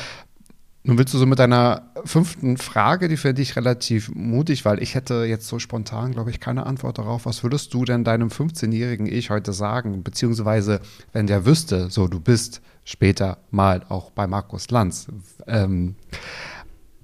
Nun 0.89 0.97
willst 0.97 1.13
du 1.13 1.19
so 1.19 1.27
mit 1.27 1.39
deiner 1.39 1.83
fünften 2.07 2.57
Frage, 2.57 3.09
die 3.09 3.19
finde 3.19 3.43
ich 3.43 3.57
relativ 3.57 4.11
mutig, 4.15 4.65
weil 4.65 4.83
ich 4.83 4.95
hätte 4.95 5.27
jetzt 5.27 5.47
so 5.47 5.59
spontan, 5.59 6.13
glaube 6.13 6.31
ich, 6.31 6.41
keine 6.41 6.65
Antwort 6.65 6.97
darauf. 6.97 7.27
Was 7.27 7.43
würdest 7.43 7.75
du 7.75 7.85
denn 7.85 8.05
deinem 8.05 8.29
15-jährigen 8.29 9.05
Ich 9.05 9.29
heute 9.29 9.53
sagen? 9.53 10.03
Beziehungsweise, 10.03 10.81
wenn 11.13 11.27
der 11.27 11.45
wüsste, 11.45 11.91
so 11.91 12.09
du 12.09 12.21
bist 12.21 12.63
später 12.85 13.37
mal 13.51 13.83
auch 13.91 14.13
bei 14.13 14.27
Markus 14.27 14.71
Lanz. 14.71 15.09
Ähm, 15.47 15.95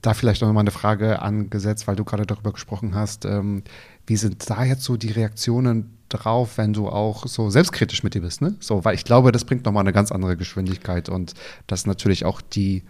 da 0.01 0.14
vielleicht 0.14 0.40
noch 0.40 0.51
mal 0.51 0.61
eine 0.61 0.70
Frage 0.70 1.20
angesetzt, 1.20 1.87
weil 1.87 1.97
du 1.97 2.05
gerade 2.05 2.25
darüber 2.25 2.53
gesprochen 2.53 2.94
hast. 2.94 3.27
Ähm, 3.27 3.64
wie 4.07 4.16
sind 4.16 4.49
da 4.49 4.64
jetzt 4.64 4.85
so 4.85 4.97
die 4.97 5.12
Reaktionen 5.12 5.99
drauf, 6.09 6.57
wenn 6.57 6.73
du 6.73 6.88
auch 6.88 7.27
so 7.27 7.51
selbstkritisch 7.51 8.03
mit 8.03 8.14
dir 8.14 8.23
bist? 8.23 8.40
Ne? 8.40 8.55
So, 8.61 8.83
weil 8.87 8.94
ich 8.94 9.05
glaube, 9.05 9.31
das 9.31 9.44
bringt 9.44 9.66
nochmal 9.66 9.83
eine 9.83 9.92
ganz 9.92 10.11
andere 10.11 10.38
Geschwindigkeit 10.38 11.11
und 11.11 11.35
das 11.66 11.85
natürlich 11.85 12.25
auch 12.25 12.40
die 12.40 12.83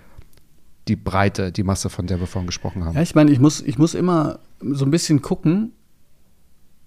die 0.88 0.96
Breite, 0.96 1.52
die 1.52 1.62
Masse, 1.62 1.88
von 1.88 2.06
der 2.06 2.20
wir 2.20 2.26
vorhin 2.26 2.46
gesprochen 2.46 2.84
haben. 2.84 2.94
Ja, 2.94 3.02
ich 3.02 3.14
meine, 3.14 3.30
ich 3.30 3.40
muss, 3.40 3.60
ich 3.60 3.78
muss 3.78 3.94
immer 3.94 4.38
so 4.60 4.84
ein 4.84 4.90
bisschen 4.90 5.22
gucken. 5.22 5.72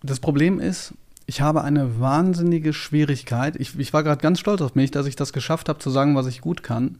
Das 0.04 0.20
Problem 0.20 0.60
ist, 0.60 0.94
ich 1.26 1.42
habe 1.42 1.64
eine 1.64 2.00
wahnsinnige 2.00 2.74
Schwierigkeit. 2.74 3.56
Ich, 3.58 3.78
ich 3.78 3.94
war 3.94 4.04
gerade 4.04 4.22
ganz 4.22 4.40
stolz 4.40 4.62
auf 4.62 4.76
mich, 4.76 4.92
dass 4.92 5.08
ich 5.08 5.16
das 5.16 5.34
geschafft 5.34 5.68
habe, 5.68 5.80
zu 5.80 5.90
sagen, 5.90 6.16
was 6.16 6.28
ich 6.28 6.42
gut 6.42 6.64
kann. 6.64 7.00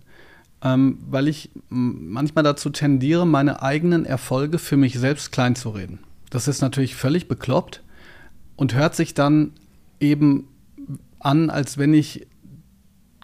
Ähm, 0.64 0.98
weil 1.08 1.28
ich 1.28 1.52
manchmal 1.70 2.44
dazu 2.44 2.72
tendiere, 2.72 3.28
meine 3.28 3.62
eigenen 3.62 4.06
Erfolge 4.06 4.58
für 4.58 4.76
mich 4.76 4.98
selbst 4.98 5.32
klein 5.32 5.56
zu 5.56 5.70
reden. 5.70 6.00
Das 6.32 6.48
ist 6.48 6.62
natürlich 6.62 6.96
völlig 6.96 7.28
bekloppt 7.28 7.84
und 8.56 8.74
hört 8.74 8.96
sich 8.96 9.14
dann 9.14 9.52
eben 10.00 10.48
an, 11.20 11.50
als 11.50 11.78
wenn 11.78 11.94
ich 11.94 12.28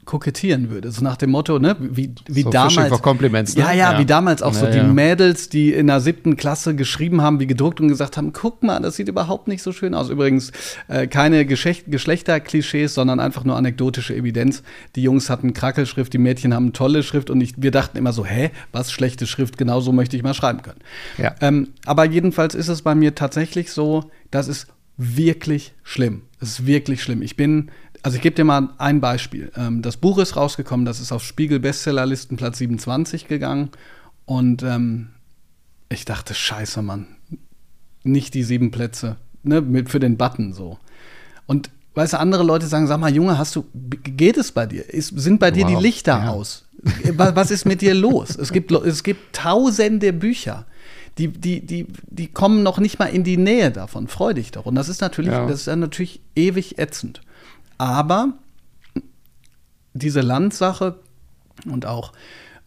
kokettieren 0.06 0.70
würde. 0.70 0.92
So 0.92 1.04
nach 1.04 1.18
dem 1.18 1.32
Motto, 1.32 1.60
ne, 1.60 1.76
wie, 1.80 2.13
wie 2.28 2.44
so 2.44 2.50
damals. 2.50 3.02
Compliments, 3.02 3.56
ne? 3.56 3.62
ja, 3.62 3.72
ja, 3.72 3.94
ja, 3.94 4.00
wie 4.00 4.06
damals 4.06 4.42
auch 4.42 4.54
ja, 4.54 4.60
so 4.60 4.66
die 4.68 4.78
ja. 4.78 4.84
Mädels, 4.84 5.50
die 5.50 5.74
in 5.74 5.88
der 5.88 6.00
siebten 6.00 6.36
Klasse 6.38 6.76
geschrieben 6.76 7.22
haben, 7.22 7.39
wie 7.39 7.48
gedruckt 7.48 7.82
und 7.82 7.88
gesagt 7.88 8.18
haben, 8.18 8.34
guck 8.34 8.63
mal, 8.63 8.80
das 8.82 8.96
sieht 8.96 9.08
überhaupt 9.08 9.48
nicht 9.48 9.63
so 9.63 9.72
schön 9.72 9.94
aus. 9.94 10.10
Übrigens 10.10 10.52
äh, 10.88 11.08
keine 11.08 11.46
Geschlecht 11.46 11.86
Geschlechterklischees, 11.88 12.94
sondern 12.94 13.20
einfach 13.20 13.44
nur 13.44 13.56
anekdotische 13.56 14.16
Evidenz. 14.16 14.63
Die 14.96 15.04
Jungs 15.04 15.30
hatten 15.30 15.54
Krackelschrift, 15.54 16.13
die 16.13 16.18
Mädchen 16.18 16.54
haben 16.54 16.74
tolle 16.74 17.04
Schrift 17.04 17.30
und 17.30 17.42
ich, 17.42 17.54
wir 17.58 17.72
dachten 17.72 17.98
immer 17.98 18.13
so, 18.13 18.26
hä, 18.26 18.52
was 18.72 18.92
schlechte 18.92 19.28
Schrift, 19.28 19.58
genau 19.58 19.82
so 19.82 19.92
möchte 19.92 20.16
ich 20.16 20.24
mal 20.24 20.34
schreiben 20.34 20.62
können. 20.62 20.80
Ja. 21.18 21.36
Ähm, 21.42 21.70
aber 21.86 22.06
jedenfalls 22.06 22.56
ist 22.56 22.68
es 22.68 22.82
bei 22.82 22.96
mir 22.96 23.16
tatsächlich 23.16 23.72
so, 23.72 24.12
das 24.32 24.48
ist 24.48 24.68
wirklich 24.98 25.74
schlimm. 25.84 26.24
Es 26.39 26.50
ist 26.50 26.66
wirklich 26.66 27.02
schlimm. 27.02 27.22
Ich 27.22 27.36
bin 27.36 27.72
also 28.04 28.18
ich 28.18 28.22
gebe 28.22 28.36
dir 28.36 28.44
mal 28.44 28.70
ein 28.78 29.00
Beispiel. 29.00 29.52
Ähm, 29.56 29.82
das 29.82 29.96
Buch 29.96 30.18
ist 30.18 30.36
rausgekommen, 30.36 30.86
das 30.86 31.00
ist 31.00 31.13
auf 31.13 31.24
Spiegel 31.24 31.60
Bestsellerlisten 31.60 32.36
Platz 32.36 32.58
27 32.58 33.28
gegangen. 33.28 33.70
Und 34.26 34.62
ähm, 34.62 35.10
ich 35.89 36.04
dachte, 36.04 36.34
scheiße, 36.34 36.82
Mann. 36.82 37.08
Nicht 38.04 38.34
die 38.34 38.44
sieben 38.44 38.72
Plätze. 38.72 39.16
Ne, 39.44 39.62
mit, 39.62 39.89
für 39.89 40.00
den 40.00 40.18
Button 40.18 40.54
so. 40.54 40.78
Und 41.47 41.70
weißt 41.95 42.14
du, 42.14 42.20
andere 42.20 42.43
Leute 42.43 42.68
sagen, 42.68 42.88
sag 42.88 42.99
mal, 42.99 43.14
Junge, 43.14 43.38
hast 43.38 43.56
du, 43.56 43.66
geht 43.74 44.38
es 44.38 44.51
bei 44.51 44.66
dir? 44.66 44.93
Ist, 44.93 45.18
sind 45.20 45.39
bei 45.39 45.51
dir 45.51 45.66
wow. 45.66 45.78
die 45.78 45.84
Lichter 45.84 46.18
ja. 46.18 46.30
aus? 46.30 46.66
Was, 47.14 47.51
ist 47.51 47.66
mit 47.66 47.82
dir 47.82 47.93
los? 47.93 48.36
Es 48.36 48.51
gibt, 48.51 48.72
es 48.72 49.04
gibt 49.04 49.34
tausende 49.34 50.12
Bücher. 50.12 50.66
Die, 51.18 51.30
die, 51.30 51.66
die, 51.66 51.88
die 52.10 52.28
kommen 52.28 52.64
noch 52.64 52.80
nicht 52.80 52.99
mal 52.99 53.06
in 53.06 53.24
die 53.24 53.38
Nähe 53.38 53.72
davon. 53.72 54.08
Freu 54.10 54.34
dich 54.34 54.51
doch. 54.51 54.66
Und 54.66 54.76
das 54.76 54.89
ist 54.89 54.99
natürlich, 54.99 55.32
ja. 55.32 55.47
das 55.47 55.68
ist 55.68 55.76
natürlich 55.76 56.20
ewig 56.36 56.80
ätzend. 56.80 57.22
Aber 57.78 58.34
diese 59.93 60.21
Landsache 60.21 60.99
und 61.65 61.86
auch 61.86 62.13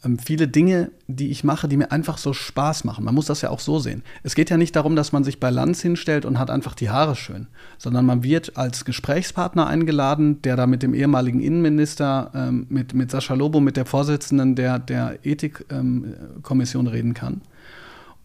ähm, 0.05 0.19
viele 0.19 0.49
Dinge, 0.49 0.91
die 1.07 1.31
ich 1.31 1.45
mache, 1.45 1.69
die 1.69 1.77
mir 1.77 1.91
einfach 1.91 2.19
so 2.19 2.33
Spaß 2.33 2.85
machen. 2.85 3.05
Man 3.05 3.15
muss 3.15 3.27
das 3.27 3.43
ja 3.43 3.51
auch 3.51 3.61
so 3.61 3.79
sehen. 3.79 4.03
Es 4.23 4.35
geht 4.35 4.51
ja 4.51 4.57
nicht 4.57 4.77
darum, 4.77 4.97
dass 4.97 5.13
man 5.13 5.25
sich 5.25 5.41
bei 5.41 5.51
Lanz 5.51 5.81
hinstellt 5.83 6.25
und 6.25 6.39
hat 6.39 6.51
einfach 6.51 6.75
die 6.75 6.91
Haare 6.91 7.17
schön, 7.17 7.49
sondern 7.79 8.07
man 8.07 8.23
wird 8.23 8.57
als 8.57 8.85
Gesprächspartner 8.85 9.67
eingeladen, 9.67 10.43
der 10.43 10.57
da 10.57 10.67
mit 10.67 10.83
dem 10.83 10.95
ehemaligen 10.95 11.41
Innenminister, 11.41 12.31
ähm, 12.35 12.67
mit, 12.69 12.95
mit 12.95 13.11
Sascha 13.11 13.35
Lobo, 13.35 13.61
mit 13.61 13.77
der 13.77 13.87
Vorsitzenden 13.87 14.55
der, 14.55 14.79
der 14.79 15.19
Ethikkommission 15.25 16.87
ähm, 16.87 16.93
reden 16.93 17.15
kann. 17.15 17.41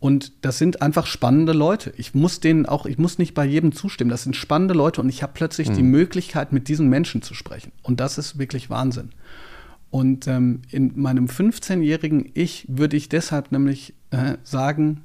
Und 0.02 0.44
das 0.44 0.58
sind 0.58 0.82
einfach 0.82 1.06
spannende 1.06 1.54
Leute. 1.54 1.94
Ich 1.96 2.16
muss 2.16 2.40
denen 2.40 2.66
auch, 2.66 2.88
ich 2.88 2.98
muss 2.98 3.20
nicht 3.20 3.36
bei 3.36 3.46
jedem 3.46 3.72
zustimmen. 3.72 4.10
Das 4.10 4.24
sind 4.24 4.36
spannende 4.36 4.74
Leute 4.74 5.00
und 5.00 5.10
ich 5.10 5.22
habe 5.22 5.34
plötzlich 5.36 5.70
mhm. 5.70 5.76
die 5.76 5.84
Möglichkeit, 5.84 6.52
mit 6.52 6.68
diesen 6.68 6.90
Menschen 6.90 7.22
zu 7.22 7.36
sprechen. 7.36 7.72
Und 7.84 8.00
das 8.00 8.18
ist 8.18 8.40
wirklich 8.40 8.72
Wahnsinn. 8.72 9.12
Und 9.92 10.26
ähm, 10.26 10.64
in 10.72 11.00
meinem 11.00 11.28
15-jährigen 11.28 12.32
Ich 12.34 12.66
würde 12.68 12.98
ich 12.98 13.10
deshalb 13.10 13.52
nämlich 13.52 13.94
äh, 14.10 14.38
sagen, 14.44 15.04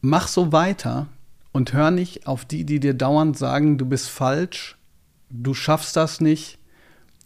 mach 0.00 0.26
so 0.26 0.50
weiter 0.50 1.08
und 1.52 1.74
hör 1.74 1.90
nicht 1.90 2.26
auf 2.26 2.46
die, 2.46 2.64
die 2.64 2.80
dir 2.80 2.94
dauernd 2.94 3.36
sagen, 3.36 3.76
du 3.76 3.84
bist 3.84 4.08
falsch, 4.08 4.78
du 5.28 5.52
schaffst 5.52 5.94
das 5.96 6.22
nicht, 6.22 6.58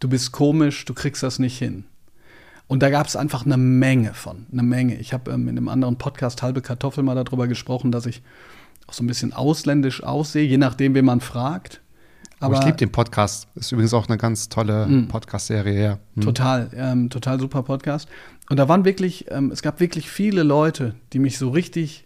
du 0.00 0.08
bist 0.08 0.32
komisch, 0.32 0.84
du 0.86 0.92
kriegst 0.92 1.22
das 1.22 1.38
nicht 1.38 1.56
hin. 1.56 1.84
Und 2.68 2.82
da 2.82 2.90
gab 2.90 3.06
es 3.06 3.16
einfach 3.16 3.44
eine 3.46 3.56
Menge 3.56 4.14
von, 4.14 4.46
eine 4.52 4.62
Menge. 4.62 4.96
Ich 4.96 5.12
habe 5.12 5.32
ähm, 5.32 5.48
in 5.48 5.56
einem 5.56 5.68
anderen 5.68 5.96
Podcast 5.96 6.42
Halbe 6.42 6.60
Kartoffel 6.60 7.02
mal 7.02 7.14
darüber 7.14 7.48
gesprochen, 7.48 7.90
dass 7.90 8.06
ich 8.06 8.22
auch 8.86 8.92
so 8.92 9.02
ein 9.02 9.06
bisschen 9.06 9.32
ausländisch 9.32 10.02
aussehe, 10.02 10.44
je 10.44 10.58
nachdem, 10.58 10.94
wen 10.94 11.06
man 11.06 11.20
fragt. 11.20 11.80
Aber 12.40 12.56
oh, 12.56 12.58
ich 12.58 12.64
liebe 12.64 12.76
den 12.76 12.92
Podcast. 12.92 13.48
Ist 13.54 13.72
übrigens 13.72 13.94
auch 13.94 14.06
eine 14.06 14.16
ganz 14.16 14.48
tolle 14.48 14.86
mm, 14.86 15.08
Podcast-Serie. 15.08 15.82
Ja. 15.82 15.98
Mm. 16.14 16.20
Total, 16.20 16.70
ähm, 16.74 17.10
total 17.10 17.40
super 17.40 17.62
Podcast. 17.62 18.08
Und 18.48 18.58
da 18.58 18.68
waren 18.68 18.84
wirklich, 18.84 19.26
ähm, 19.30 19.50
es 19.50 19.62
gab 19.62 19.80
wirklich 19.80 20.08
viele 20.08 20.42
Leute, 20.42 20.94
die 21.12 21.18
mich 21.18 21.38
so 21.38 21.50
richtig 21.50 22.04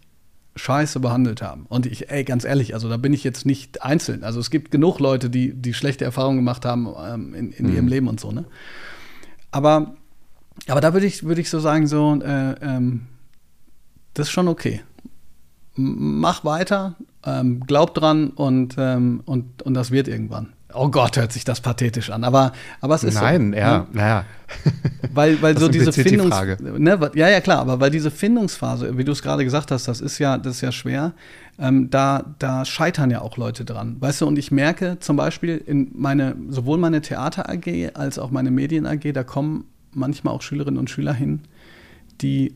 scheiße 0.55 0.99
behandelt 0.99 1.41
haben. 1.41 1.65
Und 1.69 1.85
ich, 1.85 2.09
ey, 2.09 2.23
ganz 2.23 2.45
ehrlich, 2.45 2.73
also 2.73 2.89
da 2.89 2.97
bin 2.97 3.13
ich 3.13 3.23
jetzt 3.23 3.45
nicht 3.45 3.83
einzeln. 3.83 4.23
Also 4.23 4.39
es 4.39 4.49
gibt 4.49 4.71
genug 4.71 4.99
Leute, 4.99 5.29
die, 5.29 5.53
die 5.53 5.73
schlechte 5.73 6.05
Erfahrungen 6.05 6.37
gemacht 6.37 6.65
haben 6.65 6.87
ähm, 7.05 7.33
in, 7.35 7.51
in 7.51 7.67
mm. 7.67 7.75
ihrem 7.75 7.87
Leben 7.87 8.07
und 8.07 8.19
so, 8.19 8.31
ne? 8.31 8.45
Aber, 9.51 9.95
aber 10.67 10.81
da 10.81 10.93
würde 10.93 11.05
ich, 11.05 11.23
würd 11.23 11.39
ich 11.39 11.49
so 11.49 11.59
sagen, 11.59 11.87
so, 11.87 12.19
äh, 12.21 12.53
ähm, 12.61 13.07
das 14.13 14.27
ist 14.27 14.31
schon 14.31 14.47
okay. 14.47 14.81
Mach 15.75 16.45
weiter, 16.45 16.95
ähm, 17.25 17.61
glaub 17.65 17.95
dran 17.95 18.29
und, 18.29 18.75
ähm, 18.77 19.21
und, 19.25 19.63
und 19.63 19.73
das 19.73 19.91
wird 19.91 20.07
irgendwann. 20.07 20.53
Oh 20.75 20.89
Gott, 20.89 21.17
hört 21.17 21.31
sich 21.31 21.43
das 21.43 21.61
pathetisch 21.61 22.09
an. 22.09 22.23
Aber, 22.23 22.51
aber 22.81 22.95
es 22.95 23.03
ist 23.03 23.15
Nein, 23.15 23.51
so. 23.51 23.59
ja, 23.59 23.77
ne? 23.79 23.87
naja. 23.91 24.25
Weil, 25.13 25.41
weil 25.41 25.57
so 25.57 25.67
diese 25.67 25.91
Findungs 25.91 26.35
ne, 26.61 27.11
ja, 27.15 27.27
ja, 27.27 27.41
klar, 27.41 27.59
aber 27.59 27.79
weil 27.79 27.89
diese 27.89 28.11
Findungsphase, 28.11 28.97
wie 28.97 29.03
du 29.03 29.11
es 29.11 29.21
gerade 29.21 29.43
gesagt 29.43 29.71
hast, 29.71 29.87
das 29.87 29.99
ist 29.99 30.19
ja, 30.19 30.37
das 30.37 30.55
ist 30.55 30.61
ja 30.61 30.71
schwer. 30.71 31.13
Ähm, 31.59 31.89
da, 31.89 32.35
da 32.39 32.63
scheitern 32.63 33.11
ja 33.11 33.21
auch 33.21 33.37
Leute 33.37 33.65
dran. 33.65 33.97
Weißt 33.99 34.21
du, 34.21 34.27
und 34.27 34.37
ich 34.37 34.51
merke 34.51 34.97
zum 34.99 35.17
Beispiel 35.17 35.57
in 35.57 35.91
meine, 35.93 36.35
sowohl 36.49 36.77
meine 36.77 37.01
Theater 37.01 37.49
AG 37.49 37.95
als 37.95 38.17
auch 38.17 38.31
meine 38.31 38.51
Medien 38.51 38.85
AG, 38.85 39.11
da 39.13 39.23
kommen 39.23 39.65
manchmal 39.95 40.33
auch 40.33 40.41
Schülerinnen 40.41 40.79
und 40.79 40.89
Schüler 40.89 41.13
hin, 41.13 41.41
die 42.21 42.53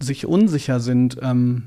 sich 0.00 0.26
unsicher 0.26 0.80
sind, 0.80 1.18
ähm, 1.22 1.64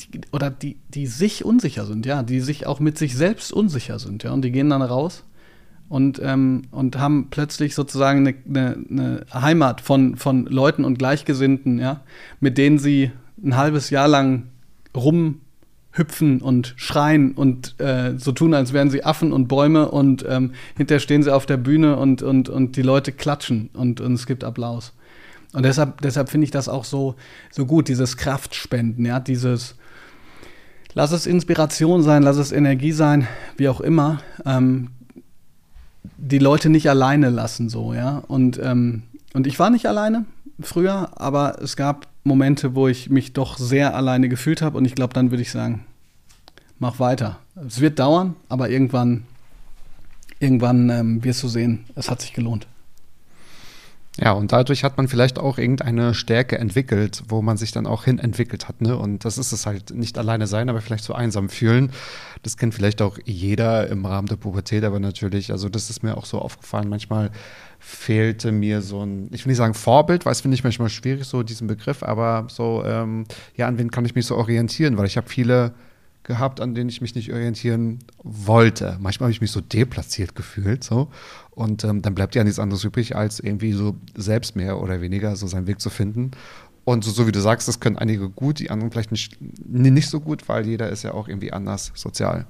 die, 0.00 0.20
oder 0.32 0.50
die, 0.50 0.76
die 0.88 1.06
sich 1.06 1.44
unsicher 1.44 1.86
sind, 1.86 2.06
ja, 2.06 2.22
die 2.22 2.40
sich 2.40 2.66
auch 2.66 2.80
mit 2.80 2.98
sich 2.98 3.16
selbst 3.16 3.52
unsicher 3.52 3.98
sind, 3.98 4.22
ja, 4.22 4.32
und 4.32 4.42
die 4.42 4.52
gehen 4.52 4.70
dann 4.70 4.82
raus 4.82 5.24
und, 5.88 6.20
ähm, 6.22 6.62
und 6.70 6.98
haben 6.98 7.28
plötzlich 7.30 7.74
sozusagen 7.74 8.26
eine, 8.26 8.36
eine, 8.48 8.84
eine, 8.88 9.26
Heimat 9.32 9.80
von, 9.80 10.16
von 10.16 10.46
Leuten 10.46 10.84
und 10.84 10.98
Gleichgesinnten, 10.98 11.78
ja, 11.78 12.02
mit 12.38 12.58
denen 12.58 12.78
sie 12.78 13.10
ein 13.42 13.56
halbes 13.56 13.90
Jahr 13.90 14.08
lang 14.08 14.44
rumhüpfen 15.90 16.40
und 16.40 16.74
schreien 16.76 17.32
und 17.32 17.78
äh, 17.80 18.18
so 18.18 18.32
tun, 18.32 18.54
als 18.54 18.72
wären 18.72 18.90
sie 18.90 19.04
Affen 19.04 19.32
und 19.32 19.48
Bäume 19.48 19.90
und 19.90 20.24
ähm, 20.28 20.52
hinterher 20.76 21.00
stehen 21.00 21.22
sie 21.22 21.32
auf 21.34 21.46
der 21.46 21.56
Bühne 21.56 21.96
und, 21.96 22.22
und, 22.22 22.48
und 22.48 22.76
die 22.76 22.82
Leute 22.82 23.12
klatschen 23.12 23.70
und, 23.74 24.00
und 24.00 24.14
es 24.14 24.26
gibt 24.26 24.44
Applaus. 24.44 24.92
Und 25.52 25.64
deshalb, 25.64 26.00
deshalb 26.00 26.28
finde 26.28 26.44
ich 26.44 26.52
das 26.52 26.68
auch 26.68 26.84
so, 26.84 27.16
so 27.50 27.66
gut, 27.66 27.88
dieses 27.88 28.16
Kraftspenden, 28.16 29.04
ja, 29.04 29.18
dieses, 29.18 29.74
lass 30.94 31.10
es 31.10 31.26
Inspiration 31.26 32.02
sein, 32.02 32.22
lass 32.22 32.36
es 32.36 32.52
Energie 32.52 32.92
sein, 32.92 33.26
wie 33.56 33.68
auch 33.68 33.80
immer, 33.80 34.20
ähm, 34.46 34.90
die 36.16 36.38
Leute 36.38 36.70
nicht 36.70 36.88
alleine 36.88 37.30
lassen, 37.30 37.68
so, 37.68 37.94
ja. 37.94 38.22
Und, 38.28 38.60
ähm, 38.62 39.02
und 39.34 39.46
ich 39.46 39.58
war 39.58 39.70
nicht 39.70 39.86
alleine 39.86 40.24
früher, 40.60 41.10
aber 41.16 41.60
es 41.60 41.76
gab 41.76 42.06
Momente, 42.30 42.76
wo 42.76 42.86
ich 42.86 43.10
mich 43.10 43.32
doch 43.32 43.58
sehr 43.58 43.96
alleine 43.96 44.28
gefühlt 44.28 44.62
habe 44.62 44.78
und 44.78 44.84
ich 44.84 44.94
glaube, 44.94 45.14
dann 45.14 45.32
würde 45.32 45.42
ich 45.42 45.50
sagen, 45.50 45.84
mach 46.78 47.00
weiter. 47.00 47.40
Es 47.66 47.80
wird 47.80 47.98
dauern, 47.98 48.36
aber 48.48 48.70
irgendwann, 48.70 49.24
irgendwann 50.38 50.90
ähm, 50.90 51.24
wirst 51.24 51.42
du 51.42 51.48
sehen, 51.48 51.84
es 51.96 52.08
hat 52.08 52.20
sich 52.20 52.32
gelohnt. 52.32 52.68
Ja, 54.22 54.32
und 54.32 54.52
dadurch 54.52 54.84
hat 54.84 54.98
man 54.98 55.08
vielleicht 55.08 55.38
auch 55.38 55.56
irgendeine 55.56 56.12
Stärke 56.12 56.58
entwickelt, 56.58 57.22
wo 57.28 57.40
man 57.40 57.56
sich 57.56 57.72
dann 57.72 57.86
auch 57.86 58.04
hin 58.04 58.18
entwickelt 58.18 58.68
hat. 58.68 58.82
Ne? 58.82 58.94
Und 58.94 59.24
das 59.24 59.38
ist 59.38 59.52
es 59.52 59.64
halt, 59.64 59.94
nicht 59.94 60.18
alleine 60.18 60.46
sein, 60.46 60.68
aber 60.68 60.82
vielleicht 60.82 61.04
so 61.04 61.14
einsam 61.14 61.48
fühlen. 61.48 61.90
Das 62.42 62.58
kennt 62.58 62.74
vielleicht 62.74 63.00
auch 63.00 63.18
jeder 63.24 63.88
im 63.88 64.04
Rahmen 64.04 64.28
der 64.28 64.36
Pubertät, 64.36 64.84
aber 64.84 65.00
natürlich, 65.00 65.52
also 65.52 65.70
das 65.70 65.88
ist 65.88 66.02
mir 66.02 66.18
auch 66.18 66.26
so 66.26 66.38
aufgefallen. 66.38 66.90
Manchmal 66.90 67.30
fehlte 67.78 68.52
mir 68.52 68.82
so 68.82 69.02
ein, 69.02 69.30
ich 69.32 69.46
will 69.46 69.52
nicht 69.52 69.58
sagen 69.58 69.72
Vorbild, 69.72 70.26
weil 70.26 70.32
es 70.32 70.42
finde 70.42 70.54
ich 70.54 70.64
manchmal 70.64 70.90
schwierig, 70.90 71.24
so 71.24 71.42
diesen 71.42 71.66
Begriff, 71.66 72.02
aber 72.02 72.46
so, 72.50 72.82
ähm, 72.84 73.24
ja, 73.56 73.68
an 73.68 73.78
wen 73.78 73.90
kann 73.90 74.04
ich 74.04 74.14
mich 74.14 74.26
so 74.26 74.36
orientieren? 74.36 74.98
Weil 74.98 75.06
ich 75.06 75.16
habe 75.16 75.30
viele 75.30 75.72
gehabt, 76.24 76.60
an 76.60 76.74
denen 76.74 76.90
ich 76.90 77.00
mich 77.00 77.14
nicht 77.14 77.32
orientieren 77.32 78.00
wollte. 78.22 78.98
Manchmal 79.00 79.28
habe 79.28 79.32
ich 79.32 79.40
mich 79.40 79.50
so 79.50 79.60
deplatziert 79.60 80.34
gefühlt, 80.34 80.84
so. 80.84 81.08
Und 81.50 81.84
ähm, 81.84 82.02
dann 82.02 82.14
bleibt 82.14 82.34
ja 82.34 82.44
nichts 82.44 82.58
anderes 82.58 82.84
übrig, 82.84 83.16
als 83.16 83.40
irgendwie 83.40 83.72
so 83.72 83.96
selbst 84.16 84.56
mehr 84.56 84.80
oder 84.80 85.00
weniger 85.00 85.36
so 85.36 85.46
seinen 85.46 85.66
Weg 85.66 85.80
zu 85.80 85.90
finden. 85.90 86.30
Und 86.84 87.04
so, 87.04 87.10
so 87.10 87.26
wie 87.26 87.32
du 87.32 87.40
sagst, 87.40 87.68
das 87.68 87.78
können 87.78 87.98
einige 87.98 88.30
gut, 88.30 88.58
die 88.58 88.70
anderen 88.70 88.90
vielleicht 88.90 89.12
nicht, 89.12 89.38
nicht 89.66 90.08
so 90.08 90.18
gut, 90.18 90.48
weil 90.48 90.66
jeder 90.66 90.88
ist 90.88 91.02
ja 91.02 91.12
auch 91.12 91.28
irgendwie 91.28 91.52
anders 91.52 91.92
sozial 91.94 92.46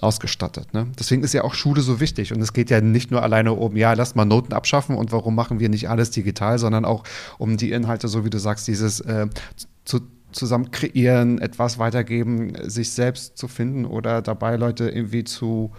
ausgestattet. 0.00 0.72
Ne? 0.72 0.86
Deswegen 0.98 1.22
ist 1.24 1.34
ja 1.34 1.42
auch 1.42 1.54
Schule 1.54 1.80
so 1.80 2.00
wichtig. 2.00 2.32
Und 2.32 2.40
es 2.40 2.52
geht 2.52 2.70
ja 2.70 2.80
nicht 2.80 3.10
nur 3.10 3.22
alleine 3.22 3.52
um, 3.52 3.76
ja, 3.76 3.92
lass 3.92 4.14
mal 4.14 4.24
Noten 4.24 4.52
abschaffen 4.52 4.96
und 4.96 5.12
warum 5.12 5.34
machen 5.34 5.58
wir 5.58 5.68
nicht 5.68 5.90
alles 5.90 6.10
digital, 6.10 6.58
sondern 6.58 6.84
auch 6.84 7.02
um 7.38 7.56
die 7.56 7.72
Inhalte, 7.72 8.08
so 8.08 8.24
wie 8.24 8.30
du 8.30 8.38
sagst, 8.38 8.68
dieses 8.68 9.00
äh, 9.00 9.26
zu, 9.84 10.00
zusammen 10.30 10.70
kreieren, 10.70 11.38
etwas 11.40 11.78
weitergeben, 11.78 12.52
sich 12.68 12.92
selbst 12.92 13.36
zu 13.36 13.48
finden 13.48 13.84
oder 13.84 14.22
dabei 14.22 14.56
Leute 14.56 14.88
irgendwie 14.88 15.24
zu 15.24 15.72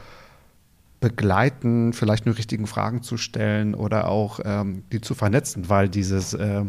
begleiten, 0.99 1.93
vielleicht 1.93 2.25
nur 2.25 2.37
richtigen 2.37 2.67
Fragen 2.67 3.03
zu 3.03 3.17
stellen 3.17 3.75
oder 3.75 4.09
auch 4.09 4.39
ähm, 4.43 4.83
die 4.91 5.01
zu 5.01 5.13
vernetzen, 5.13 5.69
weil 5.69 5.89
dieses 5.89 6.33
äh, 6.33 6.63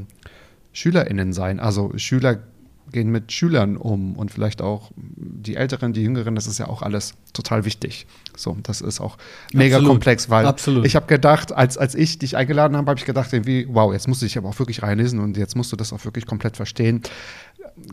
SchülerInnen 0.73 1.33
sein, 1.33 1.61
also 1.61 1.93
Schüler 1.97 2.39
gehen 2.93 3.11
mit 3.11 3.33
Schülern 3.33 3.77
um 3.77 4.17
und 4.17 4.31
vielleicht 4.31 4.63
auch 4.63 4.91
die 4.97 5.57
Älteren, 5.57 5.93
die 5.93 6.03
Jüngeren, 6.03 6.35
das 6.35 6.47
ist 6.47 6.59
ja 6.59 6.69
auch 6.69 6.83
alles 6.83 7.15
total 7.33 7.65
wichtig. 7.65 8.07
So, 8.37 8.57
das 8.63 8.81
ist 8.81 9.01
auch 9.01 9.19
mega 9.53 9.77
Absolut. 9.77 9.97
komplex, 9.97 10.31
weil 10.31 10.47
Absolut. 10.47 10.87
ich 10.87 10.97
habe 10.97 11.07
gedacht, 11.07 11.53
als, 11.53 11.77
als 11.77 11.95
ich 11.95 12.19
dich 12.19 12.37
eingeladen 12.37 12.77
habe, 12.77 12.89
habe 12.91 12.99
ich 12.99 13.05
gedacht, 13.05 13.33
irgendwie, 13.33 13.67
wow, 13.69 13.93
jetzt 13.93 14.09
musst 14.09 14.23
du 14.23 14.27
dich 14.27 14.39
aber 14.39 14.49
auch 14.49 14.59
wirklich 14.59 14.83
reinlesen 14.83 15.19
und 15.21 15.37
jetzt 15.37 15.57
musst 15.57 15.73
du 15.73 15.77
das 15.77 15.93
auch 15.93 16.05
wirklich 16.05 16.27
komplett 16.27 16.57
verstehen. 16.57 17.03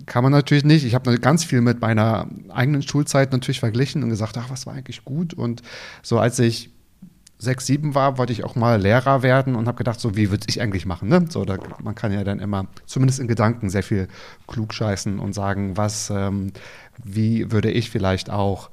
Kann 0.05 0.23
man 0.23 0.31
natürlich 0.31 0.63
nicht. 0.63 0.85
Ich 0.85 0.95
habe 0.95 1.17
ganz 1.19 1.43
viel 1.43 1.61
mit 1.61 1.81
meiner 1.81 2.27
eigenen 2.49 2.81
Schulzeit 2.81 3.31
natürlich 3.31 3.59
verglichen 3.59 4.03
und 4.03 4.09
gesagt, 4.09 4.37
ach, 4.37 4.49
was 4.49 4.65
war 4.65 4.73
eigentlich 4.73 5.05
gut? 5.05 5.33
Und 5.33 5.61
so 6.01 6.19
als 6.19 6.39
ich 6.39 6.71
sechs, 7.37 7.65
sieben 7.65 7.95
war, 7.95 8.17
wollte 8.17 8.33
ich 8.33 8.43
auch 8.43 8.55
mal 8.55 8.81
Lehrer 8.81 9.21
werden 9.23 9.55
und 9.55 9.67
habe 9.67 9.77
gedacht, 9.77 9.99
so 9.99 10.15
wie 10.15 10.31
würde 10.31 10.45
ich 10.47 10.61
eigentlich 10.61 10.85
machen? 10.85 11.09
Ne? 11.09 11.25
So, 11.29 11.45
da, 11.45 11.57
man 11.81 11.95
kann 11.95 12.11
ja 12.11 12.23
dann 12.23 12.39
immer, 12.39 12.67
zumindest 12.85 13.19
in 13.19 13.27
Gedanken, 13.27 13.69
sehr 13.69 13.83
viel 13.83 14.07
klugscheißen 14.47 15.19
und 15.19 15.33
sagen, 15.33 15.77
was, 15.77 16.09
ähm, 16.09 16.51
wie 17.03 17.51
würde 17.51 17.71
ich 17.71 17.89
vielleicht 17.89 18.29
auch 18.29 18.69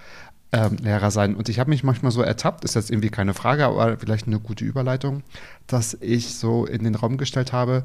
ähm, 0.52 0.76
Lehrer 0.80 1.10
sein? 1.10 1.34
Und 1.34 1.48
ich 1.48 1.58
habe 1.58 1.70
mich 1.70 1.82
manchmal 1.82 2.12
so 2.12 2.22
ertappt, 2.22 2.64
ist 2.64 2.74
jetzt 2.74 2.90
irgendwie 2.90 3.10
keine 3.10 3.34
Frage, 3.34 3.66
aber 3.66 3.96
vielleicht 3.98 4.26
eine 4.26 4.38
gute 4.38 4.64
Überleitung, 4.64 5.22
dass 5.66 5.94
ich 6.00 6.34
so 6.34 6.64
in 6.64 6.84
den 6.84 6.94
Raum 6.94 7.16
gestellt 7.16 7.52
habe, 7.52 7.84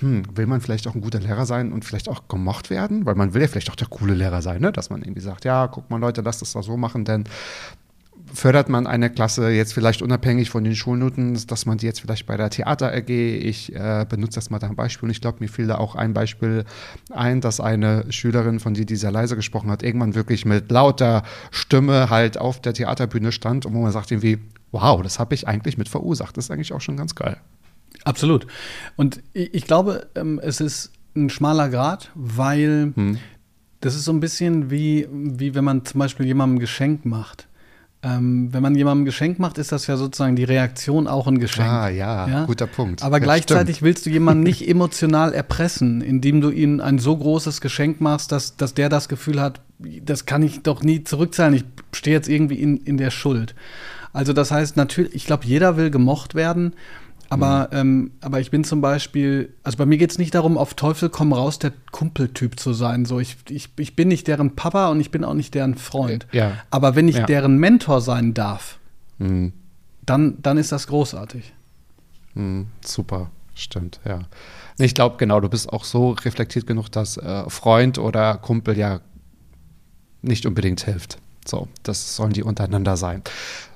hm, 0.00 0.24
will 0.34 0.46
man 0.46 0.60
vielleicht 0.60 0.86
auch 0.88 0.94
ein 0.94 1.00
guter 1.00 1.20
Lehrer 1.20 1.46
sein 1.46 1.72
und 1.72 1.84
vielleicht 1.84 2.08
auch 2.08 2.26
gemocht 2.28 2.70
werden? 2.70 3.06
Weil 3.06 3.14
man 3.14 3.32
will 3.34 3.42
ja 3.42 3.48
vielleicht 3.48 3.70
auch 3.70 3.76
der 3.76 3.88
coole 3.88 4.14
Lehrer 4.14 4.42
sein, 4.42 4.60
ne? 4.60 4.72
dass 4.72 4.90
man 4.90 5.02
irgendwie 5.02 5.20
sagt, 5.20 5.44
ja, 5.44 5.68
guck 5.68 5.88
mal 5.90 6.00
Leute, 6.00 6.20
lasst 6.20 6.42
das 6.42 6.52
da 6.52 6.62
so 6.62 6.76
machen, 6.76 7.04
denn 7.04 7.24
fördert 8.32 8.68
man 8.68 8.86
eine 8.86 9.10
Klasse 9.10 9.50
jetzt 9.50 9.74
vielleicht 9.74 10.02
unabhängig 10.02 10.50
von 10.50 10.64
den 10.64 10.74
Schulnoten, 10.74 11.38
dass 11.46 11.66
man 11.66 11.78
die 11.78 11.86
jetzt 11.86 12.00
vielleicht 12.00 12.26
bei 12.26 12.36
der 12.36 12.50
Theater 12.50 12.92
AG, 12.92 13.08
ich 13.08 13.74
äh, 13.74 14.06
benutze 14.08 14.36
das 14.36 14.50
mal 14.50 14.58
da 14.58 14.66
ein 14.66 14.76
Beispiel 14.76 15.06
und 15.06 15.10
ich 15.10 15.20
glaube, 15.20 15.38
mir 15.40 15.48
fiel 15.48 15.66
da 15.66 15.76
auch 15.76 15.94
ein 15.94 16.14
Beispiel 16.14 16.64
ein, 17.10 17.40
dass 17.40 17.60
eine 17.60 18.10
Schülerin, 18.10 18.60
von 18.60 18.74
die, 18.74 18.86
die 18.86 18.96
sehr 18.96 19.12
leise 19.12 19.36
gesprochen 19.36 19.70
hat, 19.70 19.82
irgendwann 19.82 20.14
wirklich 20.14 20.44
mit 20.44 20.70
lauter 20.70 21.22
Stimme 21.50 22.10
halt 22.10 22.38
auf 22.38 22.60
der 22.60 22.74
Theaterbühne 22.74 23.30
stand 23.30 23.66
und 23.66 23.74
wo 23.74 23.82
man 23.82 23.92
sagt 23.92 24.10
irgendwie, 24.10 24.38
wow, 24.72 25.02
das 25.02 25.18
habe 25.18 25.34
ich 25.34 25.46
eigentlich 25.46 25.78
mit 25.78 25.88
verursacht. 25.88 26.36
Das 26.36 26.46
ist 26.46 26.50
eigentlich 26.50 26.72
auch 26.72 26.80
schon 26.80 26.96
ganz 26.96 27.14
geil. 27.14 27.36
Absolut. 28.04 28.46
Und 28.96 29.22
ich, 29.32 29.64
glaube, 29.64 30.06
ähm, 30.14 30.40
es 30.42 30.60
ist 30.60 30.92
ein 31.16 31.30
schmaler 31.30 31.68
Grad, 31.70 32.10
weil 32.14 32.92
Hm. 32.94 33.18
das 33.80 33.94
ist 33.94 34.04
so 34.04 34.12
ein 34.12 34.20
bisschen 34.20 34.70
wie, 34.70 35.08
wie 35.10 35.54
wenn 35.54 35.64
man 35.64 35.84
zum 35.84 35.98
Beispiel 36.00 36.26
jemandem 36.26 36.56
ein 36.56 36.60
Geschenk 36.60 37.04
macht. 37.04 37.48
Ähm, 38.02 38.52
wenn 38.52 38.62
man 38.62 38.74
jemandem 38.74 39.02
ein 39.02 39.06
Geschenk 39.06 39.38
macht, 39.38 39.56
ist 39.56 39.72
das 39.72 39.86
ja 39.86 39.96
sozusagen 39.96 40.36
die 40.36 40.44
Reaktion 40.44 41.06
auch 41.06 41.26
ein 41.26 41.38
Geschenk. 41.38 41.66
Ah, 41.66 41.88
ja, 41.88 42.44
guter 42.44 42.66
Punkt. 42.66 43.02
Aber 43.02 43.16
Ja, 43.16 43.24
gleichzeitig 43.24 43.76
stimmt. 43.76 43.86
willst 43.86 44.04
du 44.04 44.10
jemanden 44.10 44.42
nicht 44.42 44.68
emotional 44.68 45.32
erpressen, 45.32 46.02
indem 46.02 46.42
du 46.42 46.50
ihm 46.50 46.80
ein 46.80 46.98
so 46.98 47.16
großes 47.16 47.62
Geschenk 47.62 48.02
machst, 48.02 48.30
dass, 48.30 48.56
dass 48.58 48.74
der 48.74 48.90
das 48.90 49.08
Gefühl 49.08 49.40
hat, 49.40 49.62
das 49.78 50.26
kann 50.26 50.42
ich 50.42 50.62
doch 50.62 50.82
nie 50.82 51.02
zurückzahlen, 51.04 51.54
ich 51.54 51.64
stehe 51.92 52.14
jetzt 52.14 52.28
irgendwie 52.28 52.56
in, 52.60 52.76
in 52.76 52.98
der 52.98 53.10
Schuld. 53.10 53.54
Also 54.12 54.34
das 54.34 54.50
heißt 54.50 54.76
natürlich, 54.76 55.14
ich 55.14 55.24
glaube, 55.24 55.46
jeder 55.46 55.78
will 55.78 55.90
gemocht 55.90 56.34
werden, 56.34 56.74
aber, 57.34 57.68
ähm, 57.72 58.12
aber 58.20 58.40
ich 58.40 58.50
bin 58.50 58.64
zum 58.64 58.80
Beispiel, 58.80 59.52
also 59.62 59.76
bei 59.78 59.86
mir 59.86 59.98
geht 59.98 60.10
es 60.10 60.18
nicht 60.18 60.34
darum, 60.34 60.56
auf 60.58 60.74
Teufel 60.74 61.08
komm 61.10 61.32
raus, 61.32 61.58
der 61.58 61.72
Kumpeltyp 61.90 62.58
zu 62.58 62.72
sein. 62.72 63.04
So, 63.04 63.20
ich, 63.20 63.36
ich, 63.48 63.68
ich 63.78 63.96
bin 63.96 64.08
nicht 64.08 64.26
deren 64.28 64.54
Papa 64.56 64.88
und 64.90 65.00
ich 65.00 65.10
bin 65.10 65.24
auch 65.24 65.34
nicht 65.34 65.54
deren 65.54 65.74
Freund. 65.76 66.26
Ja. 66.32 66.52
Aber 66.70 66.94
wenn 66.96 67.08
ich 67.08 67.16
Ja. 67.16 67.26
deren 67.26 67.58
Mentor 67.58 68.00
sein 68.00 68.34
darf, 68.34 68.78
Hm. 69.18 69.52
dann, 70.06 70.36
dann 70.42 70.58
ist 70.58 70.72
das 70.72 70.86
großartig. 70.86 71.52
Hm, 72.34 72.66
super, 72.84 73.30
stimmt, 73.54 74.00
ja. 74.04 74.20
Ich 74.78 74.94
glaube, 74.94 75.16
genau, 75.18 75.38
du 75.40 75.48
bist 75.48 75.72
auch 75.72 75.84
so 75.84 76.10
reflektiert 76.10 76.66
genug, 76.66 76.88
dass 76.90 77.16
äh, 77.16 77.48
Freund 77.48 77.98
oder 77.98 78.36
Kumpel 78.38 78.76
ja 78.76 79.00
nicht 80.22 80.46
unbedingt 80.46 80.84
hilft. 80.84 81.18
So, 81.46 81.68
das 81.82 82.16
sollen 82.16 82.32
die 82.32 82.42
untereinander 82.42 82.96
sein. 82.96 83.22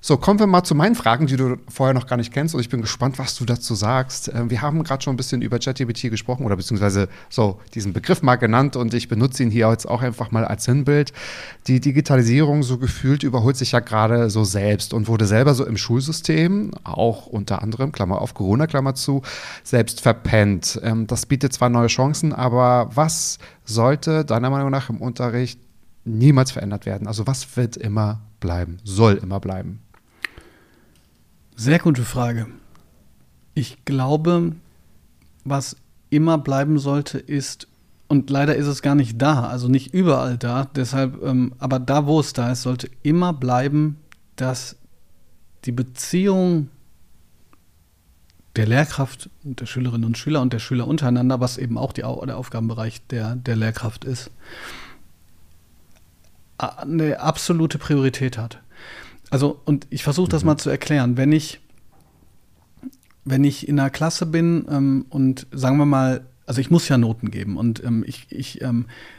So, 0.01 0.17
kommen 0.17 0.39
wir 0.39 0.47
mal 0.47 0.63
zu 0.63 0.75
meinen 0.75 0.95
Fragen, 0.95 1.27
die 1.27 1.37
du 1.37 1.57
vorher 1.69 1.93
noch 1.93 2.07
gar 2.07 2.17
nicht 2.17 2.33
kennst. 2.33 2.55
Und 2.55 2.61
ich 2.61 2.69
bin 2.69 2.81
gespannt, 2.81 3.19
was 3.19 3.37
du 3.37 3.45
dazu 3.45 3.75
sagst. 3.75 4.31
Ähm, 4.33 4.49
wir 4.49 4.63
haben 4.63 4.83
gerade 4.85 5.03
schon 5.03 5.15
ein 5.15 5.17
bisschen 5.17 5.43
über 5.43 5.59
ChatGPT 5.59 6.09
gesprochen 6.11 6.47
oder 6.47 6.57
beziehungsweise 6.57 7.09
so 7.29 7.61
diesen 7.75 7.93
Begriff 7.93 8.23
mal 8.23 8.37
genannt 8.37 8.77
und 8.77 8.95
ich 8.95 9.09
benutze 9.09 9.43
ihn 9.43 9.51
hier 9.51 9.69
jetzt 9.71 9.87
auch 9.87 10.01
einfach 10.01 10.31
mal 10.31 10.45
als 10.45 10.65
Sinnbild. 10.65 11.13
Die 11.67 11.81
Digitalisierung 11.81 12.63
so 12.63 12.79
gefühlt 12.79 13.23
überholt 13.23 13.57
sich 13.57 13.73
ja 13.73 13.81
gerade 13.81 14.31
so 14.31 14.45
selbst 14.45 14.95
und 14.95 15.09
wurde 15.09 15.27
selber 15.27 15.55
so 15.55 15.67
im 15.67 15.77
Schulsystem, 15.77 16.71
auch 16.85 17.27
unter 17.27 17.61
anderem, 17.61 17.93
Klammer 17.93 18.23
auf 18.23 18.35
Corona, 18.35 18.67
Klammer 18.67 18.95
zu, 18.95 19.23
selbst 19.63 20.01
verpennt. 20.01 20.81
Ähm, 20.83 21.07
das 21.07 21.27
bietet 21.27 21.53
zwar 21.53 21.69
neue 21.69 21.89
Chancen, 21.89 22.33
aber 22.33 22.91
was 22.95 23.39
sollte 23.65 24.25
deiner 24.25 24.49
Meinung 24.49 24.71
nach 24.71 24.89
im 24.89 25.03
Unterricht 25.03 25.61
niemals 26.09 26.51
verändert 26.51 26.87
werden? 26.87 27.07
Also 27.07 27.27
was 27.27 27.57
wird 27.57 27.77
immer 27.77 28.21
bleiben, 28.41 28.79
soll 28.85 29.15
immer 29.15 29.41
bleiben? 29.41 29.81
Sehr 31.57 31.79
gute 31.79 32.03
Frage. 32.03 32.47
Ich 33.55 33.85
glaube, 33.85 34.55
was 35.45 35.77
immer 36.11 36.39
bleiben 36.39 36.79
sollte, 36.79 37.19
ist, 37.19 37.69
und 38.07 38.31
leider 38.31 38.55
ist 38.57 38.67
es 38.67 38.83
gar 38.83 38.95
nicht 38.95 39.21
da, 39.21 39.49
also 39.49 39.69
nicht 39.69 39.93
überall 39.93 40.39
da, 40.39 40.65
deshalb, 40.65 41.23
ähm, 41.23 41.55
aber 41.59 41.79
da, 41.79 42.07
wo 42.07 42.21
es 42.21 42.33
da 42.33 42.53
ist, 42.53 42.63
sollte 42.63 42.89
immer 43.03 43.33
bleiben, 43.33 43.97
dass 44.37 44.77
die 45.65 45.73
Beziehung 45.73 46.71
der 48.57 48.67
Lehrkraft 48.67 49.31
und 49.45 49.61
der 49.61 49.67
Schülerinnen 49.67 50.05
und 50.05 50.19
Schüler 50.19 50.41
und 50.41 50.53
der 50.53 50.59
Schüler 50.59 50.87
untereinander, 50.87 51.41
was 51.41 51.59
eben 51.59 51.79
auch 51.79 51.93
die, 51.93 52.03
der 52.03 52.37
Aufgabenbereich 52.37 53.07
der, 53.09 53.37
der 53.37 53.57
Lehrkraft 53.57 54.05
ist, 54.05 54.31
eine 56.59 57.21
absolute 57.21 57.79
Priorität 57.79 58.37
hat. 58.37 58.61
Also, 59.31 59.61
und 59.65 59.87
ich 59.91 60.03
versuche 60.03 60.29
das 60.29 60.45
mal 60.45 60.59
zu 60.59 60.71
erklären. 60.71 61.17
Wenn 61.17 61.33
ich, 61.33 61.61
wenn 63.25 63.45
ich 63.45 63.69
in 63.69 63.79
einer 63.79 63.91
Klasse 63.91 64.27
bin 64.27 64.67
ähm, 64.71 65.07
und 65.11 65.47
sagen 65.53 65.77
wir 65.79 65.87
mal, 65.87 66.27
also 66.47 66.61
ich 66.61 66.71
muss 66.71 66.89
ja 66.89 66.97
Noten 66.97 67.31
geben 67.31 67.57
und 67.59 67.85
ähm, 67.85 68.05
ich, 68.07 68.27
ich, 68.31 68.63
ähm, 68.63 68.87
ich 68.87 69.18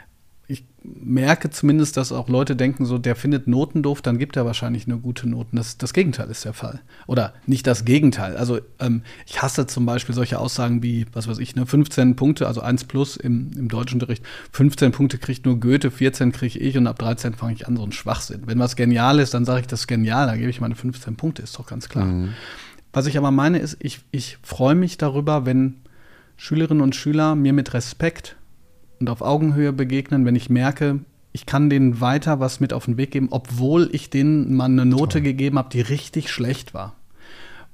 merke 0.84 1.50
zumindest, 1.50 1.98
dass 1.98 2.12
auch 2.12 2.30
Leute 2.30 2.56
denken, 2.56 2.86
so, 2.86 2.98
der 2.98 3.16
findet 3.16 3.48
Noten 3.48 3.84
doof, 3.84 4.02
dann 4.02 4.18
gibt 4.18 4.38
er 4.38 4.46
wahrscheinlich 4.46 4.88
nur 4.88 5.00
gute 5.00 5.28
Noten. 5.28 5.58
Das, 5.58 5.78
das 5.78 5.94
Gegenteil 5.94 6.30
ist 6.30 6.46
der 6.46 6.54
Fall. 6.54 6.80
Oder 7.06 7.34
nicht 7.46 7.68
das 7.68 7.84
Gegenteil. 7.84 8.38
Also 8.38 8.60
ähm, 8.80 9.02
ich 9.26 9.42
hasse 9.42 9.68
zum 9.68 9.86
Beispiel 9.86 10.16
solche 10.16 10.40
Aussagen 10.40 10.82
wie, 10.82 11.06
was 11.12 11.28
weiß 11.28 11.40
ich, 11.40 11.56
ne, 11.56 11.66
15 11.66 12.16
Punkte, 12.16 12.48
also 12.48 12.62
1 12.62 12.86
plus 12.86 13.18
im, 13.18 13.52
im 13.58 13.68
Deutschunterricht, 13.68 14.24
15 14.54 14.92
Punkte 14.92 15.18
kriegt 15.18 15.46
nur 15.46 15.60
Goethe, 15.60 15.92
14 15.92 16.32
kriege 16.32 16.60
ich 16.60 16.78
und 16.78 16.88
ab 16.88 16.98
13 17.00 17.34
fange 17.34 17.54
ich 17.54 17.68
an, 17.68 17.76
so 17.76 17.84
ein 17.84 17.92
Schwachsinn. 17.92 18.44
Wenn 18.46 18.60
was 18.60 18.76
genial 18.76 19.20
ist, 19.20 19.34
dann 19.34 19.46
sage 19.46 19.62
ich, 19.62 19.68
das 19.68 19.88
genial, 19.88 20.28
dann 20.28 20.38
gebe 20.38 20.50
ich 20.50 20.62
meine 20.62 20.76
15 20.76 21.16
Punkte, 21.16 21.42
ist 21.42 21.58
doch 21.60 21.68
ganz 21.68 21.90
klar. 21.90 22.08
Was 22.94 23.06
ich 23.06 23.18
aber 23.18 23.32
meine 23.32 23.60
ist, 23.60 23.78
ich, 23.80 24.00
ich 24.12 24.38
freue 24.42 24.76
mich 24.76 24.98
darüber, 24.98 25.46
wenn 25.46 25.76
Schülerinnen 26.38 26.82
und 26.82 26.96
Schüler 26.96 27.36
mir 27.36 27.54
mit 27.54 27.74
Respekt 27.74 28.38
und 29.00 29.10
auf 29.10 29.22
Augenhöhe 29.22 29.74
begegnen, 29.74 30.26
wenn 30.26 30.36
ich 30.36 30.50
merke, 30.50 31.00
ich 31.32 31.46
kann 31.46 31.70
denen 31.70 32.02
weiter 32.02 32.40
was 32.40 32.60
mit 32.60 32.74
auf 32.74 32.86
den 32.86 32.98
Weg 32.98 33.12
geben, 33.12 33.28
obwohl 33.32 33.90
ich 33.94 34.10
denen 34.10 34.56
mal 34.56 34.66
eine 34.66 34.86
Note 34.86 35.22
gegeben 35.22 35.58
habe, 35.58 35.70
die 35.70 35.82
richtig 35.82 36.30
schlecht 36.30 36.74
war. 36.74 36.96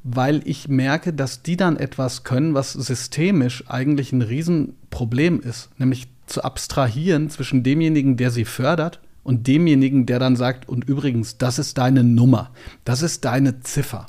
Weil 0.03 0.41
ich 0.45 0.67
merke, 0.67 1.13
dass 1.13 1.41
die 1.41 1.57
dann 1.57 1.77
etwas 1.77 2.23
können, 2.23 2.53
was 2.53 2.73
systemisch 2.73 3.63
eigentlich 3.67 4.11
ein 4.11 4.21
Riesenproblem 4.21 5.39
ist, 5.39 5.69
nämlich 5.79 6.07
zu 6.27 6.43
abstrahieren 6.43 7.29
zwischen 7.29 7.63
demjenigen, 7.63 8.17
der 8.17 8.31
sie 8.31 8.45
fördert, 8.45 8.99
und 9.25 9.47
demjenigen, 9.47 10.05
der 10.05 10.19
dann 10.19 10.35
sagt, 10.35 10.69
und 10.69 10.87
übrigens, 10.87 11.39
das 11.39 11.57
ist 11.57 11.79
deine 11.79 12.03
Nummer, 12.03 12.51
das 12.83 13.01
ist 13.01 13.25
deine 13.25 13.59
Ziffer. 13.59 14.05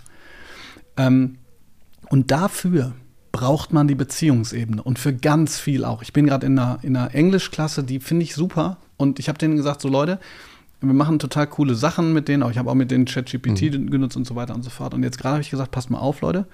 Ähm, 0.99 1.39
und 2.11 2.31
dafür 2.31 2.93
braucht 3.37 3.71
man 3.71 3.87
die 3.87 3.95
Beziehungsebene 3.95 4.83
und 4.83 4.99
für 4.99 5.13
ganz 5.13 5.59
viel 5.59 5.85
auch. 5.85 6.01
Ich 6.01 6.15
bin 6.15 6.25
gerade 6.25 6.47
in 6.47 6.59
einer, 6.59 6.79
in 6.81 6.97
einer 6.97 7.15
Englischklasse, 7.15 7.85
die 7.85 8.01
finde 8.01 8.23
ich 8.23 8.35
super. 8.35 8.79
Und 8.97 9.19
ich 9.19 9.29
habe 9.29 9.37
denen 9.37 9.57
gesagt, 9.57 9.83
so 9.83 9.91
Leute, 9.91 10.19
wir 10.81 10.95
machen 10.95 11.19
total 11.19 11.47
coole 11.47 11.75
Sachen 11.75 12.15
mit 12.15 12.29
denen. 12.29 12.43
Auch 12.43 12.51
ich 12.51 12.57
habe 12.57 12.71
auch 12.71 12.75
mit 12.75 12.91
denen 12.91 13.05
ChatGPT 13.05 13.73
genutzt 13.91 14.17
und 14.17 14.27
so 14.27 14.37
weiter 14.37 14.55
und 14.55 14.63
so 14.63 14.71
fort. 14.71 14.95
Und 14.95 15.03
jetzt 15.03 15.19
gerade 15.19 15.35
habe 15.35 15.43
ich 15.43 15.51
gesagt, 15.51 15.71
passt 15.71 15.91
mal 15.91 15.99
auf, 15.99 16.23
Leute. 16.23 16.47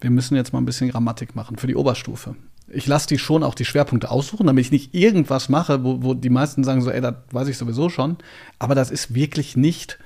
Wir 0.00 0.10
müssen 0.10 0.36
jetzt 0.36 0.52
mal 0.52 0.60
ein 0.60 0.64
bisschen 0.64 0.90
Grammatik 0.90 1.34
machen 1.34 1.56
für 1.56 1.66
die 1.66 1.74
Oberstufe. 1.74 2.36
Ich 2.68 2.86
lasse 2.86 3.08
die 3.08 3.18
schon 3.18 3.42
auch 3.42 3.56
die 3.56 3.64
Schwerpunkte 3.64 4.08
aussuchen, 4.08 4.46
damit 4.46 4.64
ich 4.64 4.70
nicht 4.70 4.94
irgendwas 4.94 5.48
mache, 5.48 5.82
wo, 5.82 6.04
wo 6.04 6.14
die 6.14 6.30
meisten 6.30 6.62
sagen 6.62 6.82
so, 6.82 6.90
ey, 6.90 7.00
das 7.00 7.16
weiß 7.32 7.48
ich 7.48 7.58
sowieso 7.58 7.88
schon. 7.88 8.16
Aber 8.60 8.76
das 8.76 8.92
ist 8.92 9.12
wirklich 9.12 9.56
nicht, 9.56 9.98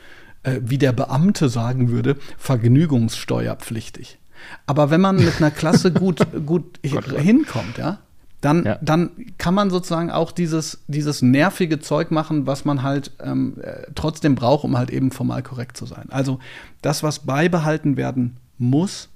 äh, 0.44 0.60
wie 0.62 0.78
der 0.78 0.92
Beamte 0.92 1.50
sagen 1.50 1.90
würde, 1.90 2.16
vergnügungssteuerpflichtig. 2.38 4.18
Aber 4.66 4.90
wenn 4.90 5.00
man 5.00 5.16
mit 5.16 5.36
einer 5.38 5.50
Klasse 5.50 5.92
gut, 5.92 6.20
gut 6.46 6.78
hinkommt, 6.82 7.78
ja, 7.78 7.98
dann, 8.40 8.64
Ja. 8.64 8.78
dann 8.82 9.10
kann 9.38 9.54
man 9.54 9.70
sozusagen 9.70 10.10
auch 10.10 10.30
dieses, 10.32 10.78
dieses 10.88 11.22
nervige 11.22 11.80
Zeug 11.80 12.10
machen, 12.10 12.46
was 12.46 12.64
man 12.64 12.82
halt 12.82 13.10
ähm, 13.22 13.54
äh, 13.62 13.86
trotzdem 13.94 14.34
braucht, 14.34 14.64
um 14.64 14.76
halt 14.76 14.90
eben 14.90 15.10
formal 15.10 15.42
korrekt 15.42 15.76
zu 15.76 15.86
sein. 15.86 16.06
Also 16.10 16.38
das, 16.82 17.02
was 17.02 17.20
beibehalten 17.20 17.96
werden 17.96 18.36
muss 18.58 19.08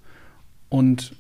und 0.69 1.15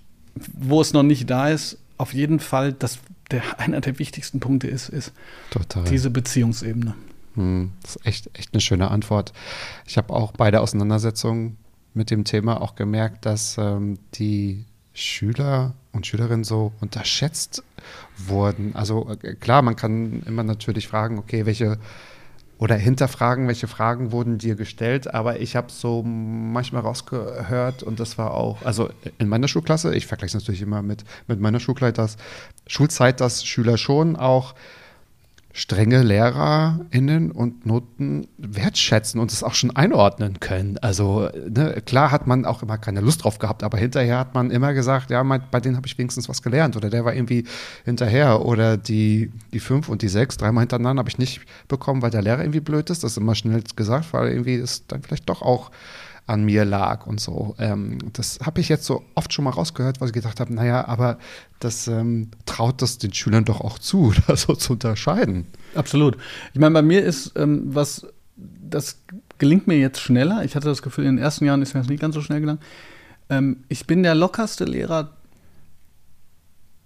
wo 0.55 0.81
es 0.81 0.93
noch 0.93 1.03
nicht 1.03 1.29
da 1.29 1.49
ist, 1.51 1.79
auf 1.99 2.15
jeden 2.15 2.41
Fall, 2.41 2.73
das 2.73 2.99
der 3.31 3.43
einer 3.59 3.81
der 3.81 3.99
wichtigsten 3.99 4.41
Punkte 4.41 4.67
ist, 4.67 4.89
ist 4.89 5.13
Total. 5.51 5.85
diese 5.85 6.11
Beziehungsebene. 6.11 6.95
Hm, 7.37 7.71
Das 7.83 7.97
ist 7.97 8.07
echt, 8.07 8.31
echt 8.39 8.55
eine 8.55 8.61
schöne 8.61 8.91
Antwort. 8.91 9.33
Ich 9.87 9.97
habe 9.99 10.13
auch 10.13 10.33
bei 10.33 10.51
der 10.51 10.63
Auseinandersetzung 10.63 11.57
mit 11.95 12.11
dem 12.11 12.25
Thema 12.25 12.61
auch 12.61 12.75
gemerkt, 12.75 13.27
dass 13.27 13.57
ähm, 13.59 13.99
die 14.15 14.65
Schüler 14.93 15.75
und 15.93 16.07
Schülerinnen 16.07 16.45
so 16.45 16.73
unterschätzt 16.81 17.63
wurden. 18.17 18.75
Also 18.75 19.09
äh, 19.23 19.35
klar, 19.35 19.63
man 19.63 19.77
kann 19.77 20.23
immer 20.27 20.43
natürlich 20.43 20.89
fragen, 20.89 21.19
okay, 21.19 21.47
welche 21.47 21.79
oder 22.61 22.75
hinterfragen, 22.75 23.49
welche 23.49 23.69
Fragen 23.69 24.13
wurden 24.13 24.37
dir 24.37 24.55
gestellt, 24.55 25.15
aber 25.15 25.41
ich 25.41 25.57
habe 25.57 25.73
so 25.73 26.03
manchmal 26.03 26.83
rausgehört 26.83 27.83
und 27.83 27.99
das 27.99 28.19
war 28.19 28.35
auch, 28.35 28.61
also 28.63 28.91
in 29.17 29.29
meiner 29.29 29.49
Schulklasse, 29.49 29.95
ich 29.95 30.07
vergleiche 30.07 30.37
es 30.37 30.43
natürlich 30.43 30.61
immer 30.61 30.83
mit, 30.83 31.05
mit 31.27 31.41
meiner 31.41 31.59
Schulzeit, 31.59 31.97
dass, 31.97 32.19
Schulzeit, 32.67 33.23
dass 33.23 33.47
Schüler 33.47 33.79
schon 33.79 34.15
auch 34.15 34.55
strenge 35.61 36.03
LehrerInnen 36.03 37.31
und 37.31 37.67
Noten 37.67 38.29
wertschätzen 38.39 39.21
und 39.21 39.31
es 39.31 39.43
auch 39.43 39.53
schon 39.53 39.77
einordnen 39.77 40.41
können. 40.41 40.79
Also 40.79 41.29
ne, 41.35 41.83
klar 41.85 42.11
hat 42.11 42.27
man 42.27 42.47
auch 42.47 42.63
immer 42.63 42.79
keine 42.79 43.03
Lust 43.03 43.25
drauf 43.25 43.39
gehabt, 43.39 43.63
aber 43.63 43.77
hinterher 43.77 44.21
hat 44.21 44.33
man 44.33 44.51
immer 44.51 44.73
gesagt, 44.73 45.11
ja, 45.11 45.23
mein, 45.23 45.43
bei 45.51 45.61
denen 45.61 45.77
habe 45.77 45.87
ich 45.87 45.99
wenigstens 45.99 46.31
was 46.31 46.41
gelernt 46.41 46.79
oder 46.79 46.89
der 46.89 47.05
war 47.05 47.13
irgendwie 47.13 47.45
hinterher 47.85 48.47
oder 48.47 48.79
die, 48.79 49.31
die 49.53 49.61
fünf 49.61 49.91
und 49.91 50.01
die 50.01 50.09
sechs, 50.09 50.39
dreimal 50.39 50.63
hintereinander 50.63 51.01
habe 51.01 51.11
ich 51.11 51.19
nicht 51.19 51.43
bekommen, 51.69 52.01
weil 52.01 52.11
der 52.11 52.23
Lehrer 52.23 52.41
irgendwie 52.41 52.61
blöd 52.61 52.89
ist. 52.89 53.05
Das 53.05 53.11
ist 53.13 53.19
immer 53.19 53.35
schnell 53.35 53.63
gesagt, 53.77 54.15
weil 54.15 54.31
irgendwie 54.31 54.55
es 54.55 54.87
dann 54.87 55.03
vielleicht 55.03 55.29
doch 55.29 55.43
auch 55.43 55.71
an 56.31 56.45
mir 56.45 56.65
lag 56.65 57.07
und 57.07 57.21
so. 57.21 57.55
Ähm, 57.59 57.99
das 58.13 58.39
habe 58.45 58.61
ich 58.61 58.69
jetzt 58.69 58.85
so 58.85 59.03
oft 59.15 59.33
schon 59.33 59.45
mal 59.45 59.51
rausgehört, 59.51 60.01
weil 60.01 60.09
ich 60.09 60.15
gedacht 60.15 60.41
habe, 60.41 60.55
naja, 60.55 60.87
aber 60.89 61.19
das 61.59 61.89
ähm, 61.89 62.31
traut 62.47 62.81
das 62.83 62.99
den 62.99 63.13
Schülern 63.13 63.45
doch 63.45 63.61
auch 63.61 63.79
zu, 63.79 64.13
das 64.27 64.43
so 64.43 64.55
zu 64.55 64.75
unterscheiden. 64.75 65.47
Absolut. 65.75 66.17
Ich 66.55 66.61
meine, 66.61 66.73
bei 66.73 66.83
mir 66.83 67.03
ist 67.05 67.33
ähm, 67.37 67.63
was, 67.75 68.07
das 68.37 69.03
gelingt 69.39 69.67
mir 69.67 69.79
jetzt 69.79 70.01
schneller. 70.01 70.45
Ich 70.45 70.57
hatte 70.57 70.69
das 70.69 70.83
Gefühl, 70.83 71.05
in 71.07 71.17
den 71.17 71.23
ersten 71.23 71.45
Jahren 71.45 71.63
ist 71.63 71.75
mir 71.75 71.81
das 71.81 71.89
nicht 71.89 72.01
ganz 72.01 72.15
so 72.15 72.23
schnell 72.23 72.41
gelangt. 72.41 72.63
Ähm, 73.29 73.65
ich 73.69 73.87
bin 73.87 74.03
der 74.03 74.15
lockerste 74.15 74.65
Lehrer, 74.65 75.11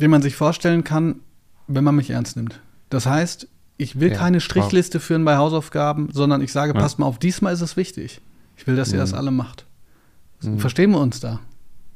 den 0.00 0.10
man 0.10 0.22
sich 0.22 0.36
vorstellen 0.36 0.84
kann, 0.84 1.20
wenn 1.66 1.84
man 1.84 1.96
mich 1.96 2.10
ernst 2.10 2.36
nimmt. 2.36 2.60
Das 2.90 3.06
heißt, 3.06 3.48
ich 3.76 3.98
will 4.00 4.10
Ja, 4.12 4.18
keine 4.18 4.40
Strichliste 4.40 5.00
führen 5.00 5.24
bei 5.24 5.36
Hausaufgaben, 5.36 6.08
sondern 6.12 6.40
ich 6.42 6.52
sage, 6.52 6.74
Ja. 6.74 6.80
passt 6.80 6.98
mal 6.98 7.06
auf, 7.06 7.18
diesmal 7.18 7.52
ist 7.52 7.60
es 7.60 7.76
wichtig. 7.76 8.20
Ich 8.56 8.66
will, 8.66 8.76
dass 8.76 8.88
ihr 8.90 8.96
Mhm. 8.96 9.00
das 9.00 9.14
alle 9.14 9.30
macht. 9.30 9.66
Mhm. 10.42 10.58
Verstehen 10.58 10.90
wir 10.92 11.00
uns 11.00 11.20
da? 11.20 11.40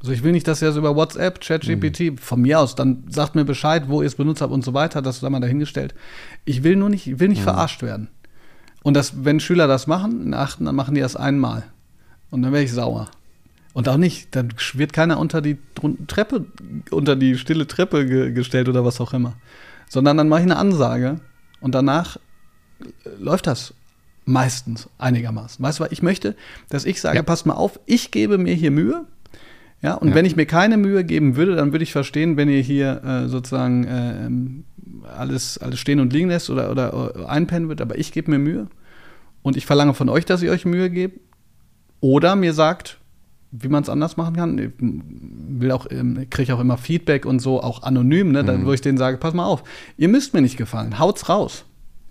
Also 0.01 0.13
ich 0.13 0.23
will 0.23 0.33
nicht, 0.33 0.47
dass 0.47 0.63
ihr 0.63 0.69
das 0.69 0.77
über 0.77 0.95
WhatsApp, 0.95 1.41
ChatGPT, 1.41 2.01
Mhm. 2.13 2.19
von 2.19 2.41
mir 2.41 2.61
aus, 2.61 2.75
dann 2.77 3.05
sagt 3.09 3.35
mir 3.35 3.45
Bescheid, 3.45 3.85
wo 3.89 4.01
ihr 4.03 4.07
es 4.07 4.15
benutzt 4.15 4.41
habt 4.41 4.53
und 4.53 4.65
so 4.65 4.73
weiter, 4.75 5.03
das 5.03 5.21
sei 5.21 5.29
mal 5.29 5.41
dahingestellt. 5.41 5.95
Ich 6.45 6.63
will 6.63 6.77
nur 6.77 6.89
nicht, 6.89 7.07
ich 7.07 7.19
will 7.19 7.29
nicht 7.29 7.41
Mhm. 7.41 7.45
verarscht 7.45 7.83
werden. 7.83 8.09
Und 8.85 8.95
das, 8.95 9.25
wenn 9.25 9.41
Schüler 9.41 9.67
das 9.67 9.87
machen, 9.89 10.23
in 10.27 10.35
achten, 10.35 10.65
dann 10.67 10.77
machen 10.77 10.95
die 10.95 11.01
das 11.01 11.17
einmal. 11.17 11.65
Und 12.31 12.43
dann 12.43 12.53
wäre 12.53 12.63
ich 12.63 12.73
sauer. 12.73 13.09
Und 13.75 13.89
auch 13.89 13.97
nicht, 13.97 14.35
dann 14.37 14.53
wird 14.75 14.93
keiner 14.93 15.19
unter 15.19 15.41
die 15.41 15.59
Treppe, 16.07 16.47
unter 16.91 17.17
die 17.17 17.37
stille 17.37 17.67
Treppe 17.67 18.07
ge 18.07 18.33
gestellt 18.33 18.69
oder 18.69 18.85
was 18.85 19.01
auch 19.01 19.13
immer. 19.13 19.35
Sondern 19.89 20.17
dann 20.17 20.29
mache 20.29 20.41
ich 20.41 20.47
eine 20.47 20.57
Ansage 20.57 21.21
und 21.61 21.75
danach 21.75 22.17
äh, 22.81 22.85
läuft 23.19 23.47
das 23.49 23.75
meistens 24.29 24.89
einigermaßen. 24.99 25.65
Weißt 25.65 25.81
du, 25.81 25.85
was 25.85 25.93
ich 25.93 26.03
möchte, 26.03 26.37
dass 26.69 26.85
ich 26.85 27.01
sage, 27.01 27.17
Ja. 27.17 27.23
passt 27.23 27.47
mal 27.47 27.55
auf, 27.55 27.81
ich 27.87 28.11
gebe 28.11 28.39
mir 28.39 28.55
hier 28.55 28.71
Mühe. 28.71 29.05
Ja, 29.81 29.95
und 29.95 30.09
Ja. 30.09 30.15
wenn 30.15 30.25
ich 30.25 30.37
mir 30.37 30.47
keine 30.47 30.77
Mühe 30.77 31.05
geben 31.05 31.37
würde, 31.37 31.55
dann 31.57 31.73
würde 31.73 31.83
ich 31.85 31.93
verstehen, 31.93 32.37
wenn 32.37 32.49
ihr 32.49 32.61
hier 32.61 33.03
äh, 33.05 33.29
sozusagen 33.29 33.85
äh, 33.85 35.09
alles, 35.17 35.59
alles 35.59 35.79
stehen 35.79 36.01
und 36.01 36.13
liegen 36.13 36.29
lässt 36.29 36.51
oder, 36.51 36.71
oder 36.71 37.15
äh, 37.17 37.25
einpennen 37.27 37.69
wird, 37.69 37.81
aber 37.81 37.97
ich 37.99 38.13
gebe 38.13 38.31
mir 38.31 38.39
Mühe 38.39 38.67
und 39.43 39.57
ich 39.57 39.67
verlange 39.67 39.95
von 39.95 40.09
euch, 40.09 40.25
dass 40.25 40.43
ihr 40.43 40.51
euch 40.51 40.65
Mühe 40.65 40.91
gebt. 40.91 41.21
Oder 42.01 42.37
mir 42.37 42.53
sagt, 42.55 42.99
wie 43.51 43.69
man 43.69 43.83
es 43.83 43.89
anders 43.89 44.17
machen 44.17 44.37
kann. 44.37 44.59
Ich 44.59 44.71
will 44.79 45.71
auch, 45.73 45.87
ähm, 45.91 46.27
kriege 46.31 46.55
auch 46.55 46.61
immer 46.61 46.77
Feedback 46.77 47.25
und 47.25 47.41
so, 47.41 47.63
auch 47.63 47.83
anonym, 47.83 48.31
ne, 48.33 48.45
dann, 48.45 48.63
Mhm. 48.63 48.67
wo 48.67 48.73
ich 48.73 48.81
denen 48.83 48.99
sage, 48.99 49.17
pass 49.17 49.33
mal 49.35 49.47
auf, 49.47 49.65
ihr 49.97 50.09
müsst 50.09 50.35
mir 50.35 50.43
nicht 50.43 50.57
gefallen, 50.59 50.99
haut's 50.99 51.29
raus. 51.29 51.65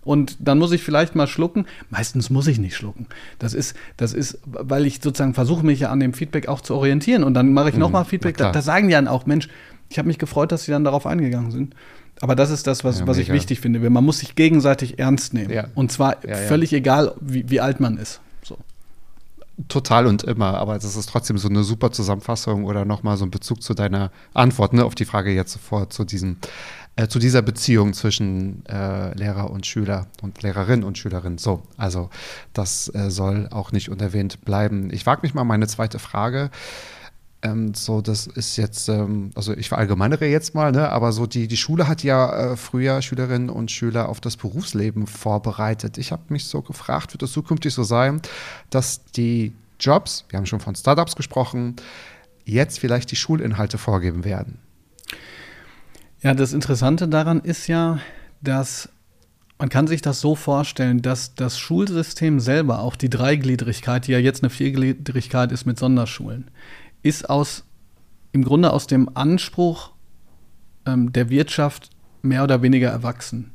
Und 0.08 0.38
dann 0.40 0.58
muss 0.58 0.72
ich 0.72 0.82
vielleicht 0.84 1.16
mal 1.16 1.28
schlucken. 1.28 1.66
Meistens 1.90 2.30
muss 2.30 2.48
ich 2.48 2.58
nicht 2.60 2.76
schlucken. 2.76 3.06
Das 3.40 3.54
ist, 3.54 3.76
das 3.98 4.14
ist, 4.14 4.40
weil 4.46 4.86
ich 4.86 5.02
sozusagen 5.04 5.34
versuche, 5.34 5.66
mich 5.66 5.82
ja 5.82 5.90
an 5.90 6.00
dem 6.00 6.14
Feedback 6.14 6.48
auch 6.48 6.62
zu 6.62 6.76
orientieren. 6.76 7.24
Und 7.24 7.34
dann 7.34 7.54
mache 7.54 7.70
ich 7.70 7.76
Mhm. 7.76 7.82
nochmal 7.82 8.06
Feedback. 8.06 8.38
Da, 8.38 8.52
da 8.52 8.62
sagen 8.62 8.88
die 8.88 8.94
dann 8.94 9.08
auch, 9.08 9.26
Mensch, 9.26 9.50
ich 9.90 9.98
habe 10.00 10.08
mich 10.08 10.18
gefreut, 10.18 10.52
dass 10.52 10.64
sie 10.64 10.72
dann 10.72 10.84
darauf 10.84 11.06
eingegangen 11.06 11.52
sind. 11.52 11.76
Aber 12.20 12.36
das 12.36 12.50
ist 12.50 12.66
das, 12.66 12.84
was, 12.84 13.00
Ja, 13.00 13.08
was 13.08 13.18
ich 13.18 13.32
wichtig 13.32 13.60
finde. 13.60 13.80
Man 13.90 14.04
muss 14.04 14.20
sich 14.20 14.34
gegenseitig 14.36 14.98
ernst 14.98 15.34
nehmen. 15.34 15.52
Ja. 15.52 15.66
Und 15.76 15.92
zwar 15.92 16.26
ja. 16.26 16.36
völlig 16.36 16.74
egal, 16.74 17.14
wie, 17.22 17.50
wie 17.50 17.62
alt 17.62 17.80
man 17.80 17.98
ist. 17.98 18.22
So. 18.44 18.58
Total 19.68 20.08
und 20.08 20.24
immer, 20.24 20.58
aber 20.58 20.76
das 20.76 20.96
ist 20.96 21.10
trotzdem 21.10 21.38
so 21.38 21.48
eine 21.48 21.64
super 21.64 21.92
Zusammenfassung 21.92 22.66
oder 22.66 22.86
nochmal 22.86 23.18
so 23.18 23.26
ein 23.26 23.32
Bezug 23.32 23.62
zu 23.62 23.74
deiner 23.74 24.12
Antwort, 24.34 24.74
ne, 24.74 24.84
auf 24.86 24.96
die 24.96 25.06
Frage 25.06 25.32
jetzt 25.32 25.54
sofort, 25.54 25.94
zu 25.94 26.06
diesem, 26.06 26.38
äh, 26.98 27.08
zu 27.08 27.20
dieser 27.20 27.44
Beziehung 27.44 27.94
zwischen 27.94 28.66
äh, 28.66 29.14
Lehrer 29.14 29.52
und 29.52 29.66
Schüler 29.66 30.08
und 30.22 30.42
Lehrerin 30.42 30.84
und 30.84 30.98
Schülerin. 30.98 31.38
So, 31.38 31.62
also 31.78 32.10
das 32.54 32.94
äh, 32.94 33.10
soll 33.12 33.48
auch 33.52 33.72
nicht 33.72 33.90
unerwähnt 33.90 34.44
bleiben. 34.44 34.92
Ich 34.92 35.06
wage 35.06 35.22
mich 35.22 35.34
mal 35.34 35.44
meine 35.44 35.68
zweite 35.68 36.00
Frage. 36.00 36.50
Ähm, 37.44 37.76
so, 37.76 38.02
das 38.02 38.26
ist 38.26 38.58
jetzt, 38.58 38.90
ähm, 38.90 39.30
also 39.36 39.56
ich 39.56 39.70
verallgemeinere 39.70 40.26
jetzt 40.26 40.56
mal, 40.56 40.72
ne, 40.72 40.90
aber 40.90 41.12
so 41.12 41.28
die, 41.28 41.48
die 41.48 41.56
Schule 41.56 41.88
hat 41.88 42.04
ja 42.04 42.54
äh, 42.54 42.58
früher 42.58 43.00
Schülerinnen 43.04 43.52
und 43.52 43.70
Schüler 43.70 44.10
auf 44.10 44.20
das 44.20 44.36
Berufsleben 44.36 45.06
vorbereitet. 45.06 46.00
Ich 46.00 46.12
habe 46.12 46.24
mich 46.30 46.46
so 46.46 46.64
gefragt, 46.64 47.14
wird 47.14 47.22
es 47.22 47.32
zukünftig 47.32 47.76
so 47.76 47.84
sein, 47.84 48.24
dass 48.72 49.06
die 49.06 49.54
Jobs, 49.80 50.26
wir 50.30 50.38
haben 50.38 50.48
schon 50.48 50.60
von 50.62 50.74
Startups 50.74 51.16
gesprochen, 51.16 51.76
jetzt 52.44 52.80
vielleicht 52.80 53.12
die 53.12 53.16
Schulinhalte 53.16 53.78
vorgeben 53.78 54.24
werden? 54.24 54.58
Ja, 56.28 56.34
das 56.34 56.52
Interessante 56.52 57.08
daran 57.08 57.40
ist 57.40 57.68
ja, 57.68 58.00
dass 58.42 58.90
man 59.60 59.70
kann 59.70 59.88
sich 59.88 60.02
das 60.02 60.20
so 60.20 60.36
vorstellen, 60.36 61.02
dass 61.02 61.36
das 61.36 61.58
Schulsystem 61.58 62.42
selber, 62.42 62.82
auch 62.82 62.98
die 62.98 63.10
Dreigliedrigkeit, 63.10 64.06
die 64.08 64.12
ja 64.12 64.20
jetzt 64.20 64.44
eine 64.44 64.50
Viergliedrigkeit 64.50 65.54
ist 65.54 65.66
mit 65.66 65.80
Sonderschulen, 65.80 66.52
ist 67.02 67.30
aus 67.30 67.64
im 68.34 68.44
Grunde 68.44 68.74
aus 68.74 68.88
dem 68.88 69.10
Anspruch 69.16 69.92
ähm, 70.86 71.14
der 71.14 71.30
Wirtschaft 71.30 71.92
mehr 72.24 72.44
oder 72.44 72.62
weniger 72.62 72.90
erwachsen. 72.90 73.54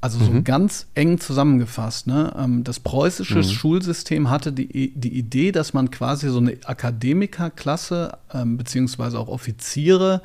Also 0.00 0.18
so 0.24 0.32
Mhm. 0.32 0.44
ganz 0.44 0.86
eng 0.94 1.20
zusammengefasst. 1.20 2.06
Ne? 2.06 2.34
Ähm, 2.38 2.64
das 2.64 2.80
preußische 2.80 3.40
Mhm. 3.40 3.42
Schulsystem 3.42 4.30
hatte 4.30 4.50
die, 4.54 4.94
die 4.96 5.12
Idee, 5.12 5.52
dass 5.52 5.74
man 5.74 5.90
quasi 5.90 6.30
so 6.30 6.38
eine 6.38 6.56
Akademikerklasse 6.64 8.16
ähm, 8.32 8.56
beziehungsweise 8.56 9.18
auch 9.18 9.28
Offiziere 9.28 10.22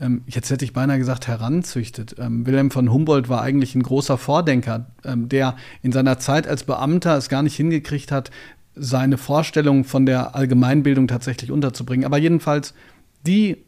ähm, 0.00 0.22
jetzt 0.26 0.50
hätte 0.50 0.64
ich 0.64 0.72
beinahe 0.72 0.98
gesagt, 0.98 1.28
heranzüchtet. 1.28 2.16
Ähm, 2.18 2.46
Wilhelm 2.46 2.70
von 2.70 2.90
Humboldt 2.90 3.28
war 3.28 3.42
eigentlich 3.42 3.74
ein 3.74 3.82
großer 3.82 4.16
Vordenker, 4.16 4.86
ähm, 5.04 5.28
der 5.28 5.56
in 5.82 5.92
seiner 5.92 6.18
Zeit 6.18 6.48
als 6.48 6.64
Beamter 6.64 7.16
es 7.16 7.28
gar 7.28 7.42
nicht 7.42 7.56
hingekriegt 7.56 8.10
hat, 8.10 8.30
seine 8.74 9.18
Vorstellung 9.18 9.84
von 9.84 10.06
der 10.06 10.34
Allgemeinbildung 10.34 11.06
tatsächlich 11.06 11.50
unterzubringen. 11.50 12.06
Aber 12.06 12.18
jedenfalls, 12.18 12.72
die 13.26 13.58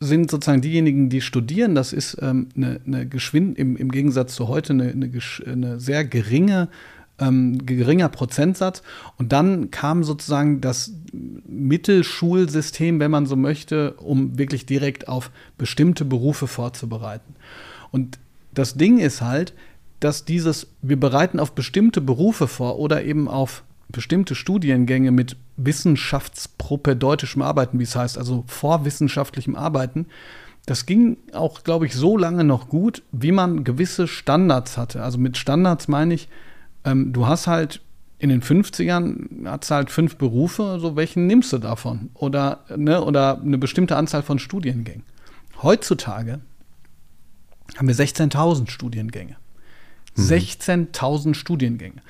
sind 0.00 0.30
sozusagen 0.30 0.62
diejenigen, 0.62 1.10
die 1.10 1.20
studieren. 1.20 1.74
Das 1.74 1.92
ist 1.92 2.16
ähm, 2.22 2.48
eine, 2.56 2.80
eine 2.86 3.06
Geschwind 3.06 3.58
im, 3.58 3.76
im 3.76 3.90
Gegensatz 3.90 4.34
zu 4.34 4.48
heute 4.48 4.72
eine, 4.72 4.90
eine, 4.90 5.10
eine 5.46 5.80
sehr 5.80 6.04
geringe 6.04 6.68
ähm, 7.18 7.64
geringer 7.64 8.08
Prozentsatz. 8.08 8.82
Und 9.16 9.32
dann 9.32 9.70
kam 9.70 10.04
sozusagen 10.04 10.60
das 10.60 10.92
Mittelschulsystem, 11.12 13.00
wenn 13.00 13.10
man 13.10 13.26
so 13.26 13.36
möchte, 13.36 13.94
um 13.94 14.38
wirklich 14.38 14.66
direkt 14.66 15.08
auf 15.08 15.30
bestimmte 15.56 16.04
Berufe 16.04 16.46
vorzubereiten. 16.46 17.34
Und 17.90 18.18
das 18.52 18.74
Ding 18.74 18.98
ist 18.98 19.22
halt, 19.22 19.52
dass 20.00 20.24
dieses, 20.24 20.68
wir 20.82 20.98
bereiten 20.98 21.40
auf 21.40 21.52
bestimmte 21.52 22.00
Berufe 22.00 22.46
vor 22.46 22.78
oder 22.78 23.04
eben 23.04 23.28
auf 23.28 23.64
bestimmte 23.88 24.34
Studiengänge 24.34 25.10
mit 25.10 25.36
wissenschaftspropädeutischem 25.56 27.42
Arbeiten, 27.42 27.78
wie 27.78 27.84
es 27.84 27.96
heißt, 27.96 28.18
also 28.18 28.44
vorwissenschaftlichem 28.46 29.56
Arbeiten, 29.56 30.06
das 30.66 30.84
ging 30.84 31.16
auch, 31.32 31.64
glaube 31.64 31.86
ich, 31.86 31.94
so 31.94 32.18
lange 32.18 32.44
noch 32.44 32.68
gut, 32.68 33.02
wie 33.10 33.32
man 33.32 33.64
gewisse 33.64 34.06
Standards 34.06 34.76
hatte. 34.76 35.02
Also 35.02 35.16
mit 35.16 35.38
Standards 35.38 35.88
meine 35.88 36.12
ich, 36.12 36.28
ähm, 36.84 37.12
du 37.12 37.26
hast 37.26 37.46
halt 37.46 37.80
in 38.18 38.30
den 38.30 38.42
50ern 38.42 39.46
hat's 39.46 39.70
halt 39.70 39.90
fünf 39.90 40.16
Berufe, 40.16 40.78
so 40.80 40.96
welchen 40.96 41.26
nimmst 41.26 41.52
du 41.52 41.58
davon? 41.58 42.10
Oder, 42.14 42.64
ne, 42.76 43.02
oder 43.04 43.40
eine 43.40 43.58
bestimmte 43.58 43.96
Anzahl 43.96 44.22
von 44.22 44.38
Studiengängen. 44.38 45.04
Heutzutage 45.62 46.40
haben 47.76 47.88
wir 47.88 47.94
16.000 47.94 48.70
Studiengänge. 48.70 49.36
16.000 50.16 51.34
Studiengänge. 51.34 52.02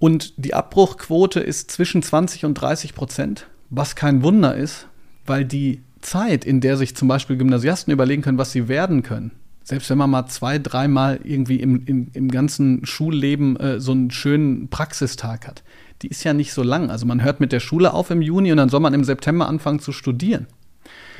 Und 0.00 0.34
die 0.36 0.54
Abbruchquote 0.54 1.40
ist 1.40 1.70
zwischen 1.70 2.02
20 2.02 2.44
und 2.44 2.54
30 2.54 2.94
Prozent, 2.94 3.46
was 3.70 3.96
kein 3.96 4.22
Wunder 4.22 4.56
ist, 4.56 4.86
weil 5.26 5.44
die 5.44 5.82
Zeit, 6.00 6.44
in 6.44 6.60
der 6.60 6.76
sich 6.76 6.96
zum 6.96 7.08
Beispiel 7.08 7.36
Gymnasiasten 7.36 7.92
überlegen 7.92 8.22
können, 8.22 8.38
was 8.38 8.52
sie 8.52 8.68
werden 8.68 9.02
können, 9.02 9.32
selbst 9.68 9.90
wenn 9.90 9.98
man 9.98 10.08
mal 10.08 10.26
zwei, 10.28 10.58
dreimal 10.58 11.20
irgendwie 11.24 11.60
im, 11.60 11.84
im, 11.84 12.08
im 12.14 12.30
ganzen 12.30 12.86
Schulleben 12.86 13.56
äh, 13.56 13.80
so 13.80 13.92
einen 13.92 14.10
schönen 14.10 14.68
Praxistag 14.68 15.46
hat, 15.46 15.62
die 16.00 16.08
ist 16.08 16.24
ja 16.24 16.32
nicht 16.32 16.54
so 16.54 16.62
lang. 16.62 16.90
Also 16.90 17.04
man 17.04 17.22
hört 17.22 17.38
mit 17.38 17.52
der 17.52 17.60
Schule 17.60 17.92
auf 17.92 18.08
im 18.08 18.22
Juni 18.22 18.50
und 18.50 18.56
dann 18.56 18.70
soll 18.70 18.80
man 18.80 18.94
im 18.94 19.04
September 19.04 19.46
anfangen 19.46 19.78
zu 19.78 19.92
studieren. 19.92 20.46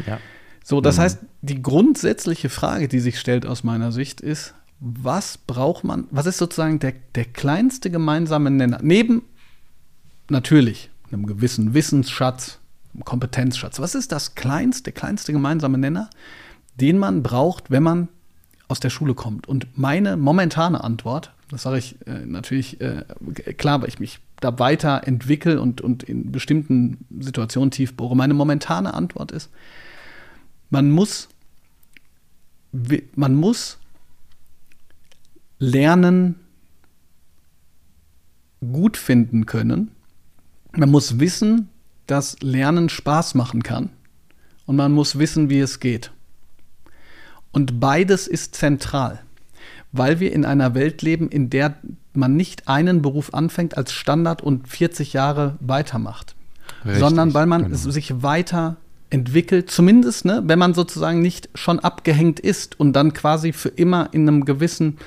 Ja. 0.07 0.19
So, 0.65 0.81
das 0.81 0.99
heißt, 0.99 1.19
die 1.43 1.61
grundsätzliche 1.61 2.49
Frage, 2.49 2.89
die 2.89 3.01
sich 3.01 3.21
stellt 3.21 3.45
aus 3.45 3.65
meiner 3.65 3.93
Sicht, 3.93 4.23
ist, 4.23 4.55
was 4.81 5.37
braucht 5.37 5.85
man, 5.85 6.07
was 6.11 6.25
ist 6.25 6.39
sozusagen 6.39 6.79
der, 6.79 6.95
der 7.17 7.27
kleinste 7.27 7.91
gemeinsame 7.91 8.51
Nenner? 8.51 8.79
Neben 8.81 9.25
natürlich 10.31 10.89
einem 11.13 11.27
gewissen 11.27 11.75
Wissensschatz, 11.75 12.61
einem 12.95 13.05
Kompetenzschatz. 13.05 13.79
Was 13.79 13.95
ist 13.95 14.11
das 14.11 14.37
kleinste, 14.37 14.85
der 14.85 14.93
kleinste 14.95 15.35
gemeinsame 15.35 15.77
Nenner, 15.77 16.09
den 16.81 16.97
man 16.97 17.23
braucht, 17.23 17.71
wenn 17.71 17.83
man 17.83 18.09
aus 18.69 18.81
der 18.81 18.91
Schule 18.91 19.15
kommt? 19.15 19.49
Und 19.49 19.67
meine 19.77 20.17
momentane 20.17 20.83
Antwort, 20.85 21.33
das 21.51 21.63
sage 21.63 21.79
ich 21.79 21.97
äh, 22.07 22.27
natürlich 22.27 22.81
äh, 22.81 23.05
klar, 23.57 23.81
weil 23.81 23.89
ich 23.89 23.99
mich 23.99 24.21
da 24.41 24.59
weiterentwickle 24.59 25.61
und, 25.61 25.81
und 25.81 26.03
in 26.03 26.31
bestimmten 26.31 27.05
Situationen 27.19 27.71
tief 27.71 27.95
bohre. 27.95 28.17
Meine 28.17 28.35
momentane 28.35 28.95
Antwort 28.95 29.33
ist, 29.33 29.51
man 30.71 30.91
muss, 30.91 31.29
man 33.17 33.35
muss 33.35 33.79
lernen, 35.59 36.37
gut 38.61 38.97
finden 38.97 39.47
können. 39.47 39.91
Man 40.77 40.91
muss 40.91 41.19
wissen, 41.19 41.69
dass 42.07 42.41
Lernen 42.41 42.89
Spaß 42.89 43.35
machen 43.35 43.63
kann. 43.63 43.91
Und 44.67 44.77
man 44.77 44.93
muss 44.93 45.19
wissen, 45.19 45.49
wie 45.49 45.61
es 45.61 45.81
geht. 45.81 46.13
Und 47.53 47.81
beides 47.81 48.27
ist 48.27 48.55
zentral, 48.55 49.21
weil 49.93 50.21
wir 50.21 50.33
in 50.33 50.45
einer 50.45 50.75
Welt 50.75 51.03
leben, 51.03 51.29
in 51.29 51.51
der 51.51 51.77
man 52.13 52.37
nicht 52.37 52.69
einen 52.69 53.03
Beruf 53.03 53.33
anfängt 53.33 53.77
als 53.77 53.93
Standard 53.93 54.43
und 54.43 54.69
40 54.69 55.13
Jahre 55.13 55.57
weitermacht, 55.61 56.35
Richtig, 56.85 57.01
sondern 57.01 57.35
weil 57.35 57.47
man 57.47 57.65
genau. 57.65 57.77
sich 57.77 58.23
weiter 58.23 58.77
entwickelt, 59.11 59.71
zumindest, 59.71 60.25
ne, 60.25 60.43
wenn 60.45 60.59
man 60.59 60.75
sozusagen 60.75 61.23
nicht 61.23 61.49
schon 61.55 61.79
abgehängt 61.79 62.41
ist 62.41 62.79
und 62.79 62.93
dann 62.93 63.15
quasi 63.15 63.53
für 63.53 63.71
immer 63.71 64.11
in 64.13 64.29
einem 64.29 64.45
gewissen, 64.45 64.99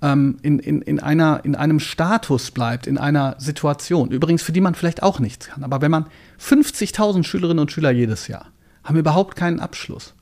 ähm, 0.00 0.36
in, 0.42 0.60
in, 0.60 0.82
in, 0.82 1.00
einer, 1.00 1.40
in 1.44 1.56
einem 1.56 1.80
Status 1.80 2.52
bleibt, 2.52 2.86
in 2.86 2.98
einer 2.98 3.34
Situation, 3.38 4.10
übrigens 4.10 4.42
für 4.42 4.52
die 4.52 4.60
man 4.60 4.74
vielleicht 4.74 5.02
auch 5.02 5.18
nichts 5.18 5.48
kann. 5.48 5.64
Aber 5.64 5.80
wenn 5.80 5.90
man 5.90 6.06
50.000 6.40 7.24
Schülerinnen 7.24 7.60
und 7.60 7.72
Schüler 7.72 7.90
jedes 7.90 8.28
Jahr 8.28 8.46
haben 8.84 8.96
überhaupt 8.96 9.36
keinen 9.36 9.60
Abschluss. 9.60 10.14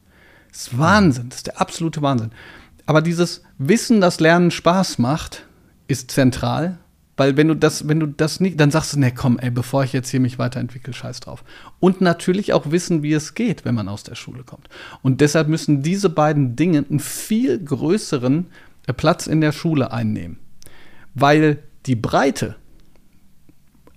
Das 0.57 0.68
ist 0.68 0.78
Wahnsinn, 0.78 1.28
das 1.28 1.40
ist 1.40 1.48
der 1.48 1.61
absolute 1.61 2.00
Wahnsinn. 2.00 2.30
Aber 2.86 3.02
dieses 3.02 3.42
Wissen, 3.59 4.00
dass 4.00 4.20
Lernen 4.20 4.50
Spaß 4.50 4.98
macht, 4.98 5.44
ist 5.86 6.11
zentral, 6.11 6.78
weil 7.18 7.36
wenn 7.36 7.48
du 7.48 7.54
das, 7.54 7.88
wenn 7.88 8.00
du 8.00 8.07
das 8.07 8.40
nicht, 8.40 8.59
dann 8.59 8.70
sagst 8.70 8.94
du, 8.94 8.98
ne, 8.98 9.12
komm, 9.12 9.38
ey, 9.38 9.50
bevor 9.50 9.84
ich 9.84 9.92
jetzt 9.92 10.09
hier 10.09 10.18
mich 10.18 10.38
weiterentwickle, 10.38 10.94
scheiß 10.94 11.20
drauf. 11.20 11.44
Und 11.78 12.00
natürlich 12.00 12.54
auch 12.54 12.70
wissen, 12.70 13.02
wie 13.02 13.12
es 13.12 13.34
geht, 13.34 13.66
wenn 13.66 13.74
man 13.74 13.86
aus 13.86 14.02
der 14.02 14.14
Schule 14.14 14.44
kommt. 14.44 14.70
Und 15.02 15.20
deshalb 15.20 15.48
müssen 15.48 15.82
diese 15.82 16.09
beiden 16.09 16.57
Dinge 16.57 16.86
einen 16.88 17.00
viel 17.00 17.62
größeren 17.62 18.46
äh, 18.86 18.94
Platz 18.94 19.26
in 19.26 19.42
der 19.42 19.52
Schule 19.52 19.92
einnehmen. 19.92 20.38
Weil 21.14 21.59
die 21.84 21.96
Breite, 21.96 22.57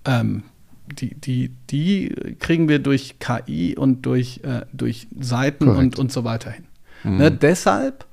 ähm, 0.04 0.42
die, 0.92 1.14
die, 1.14 1.50
die 1.70 2.36
kriegen 2.38 2.68
wir 2.68 2.78
durch 2.78 3.16
KI 3.18 3.76
und 3.76 4.06
durch, 4.06 4.40
äh, 4.44 4.62
durch 4.72 5.06
Seiten 5.18 5.68
und, 5.68 5.98
und 5.98 6.12
so 6.12 6.24
weiter 6.24 6.50
hin. 6.50 6.64
Mhm. 7.04 7.16
Ne, 7.16 7.30
deshalb 7.30 8.06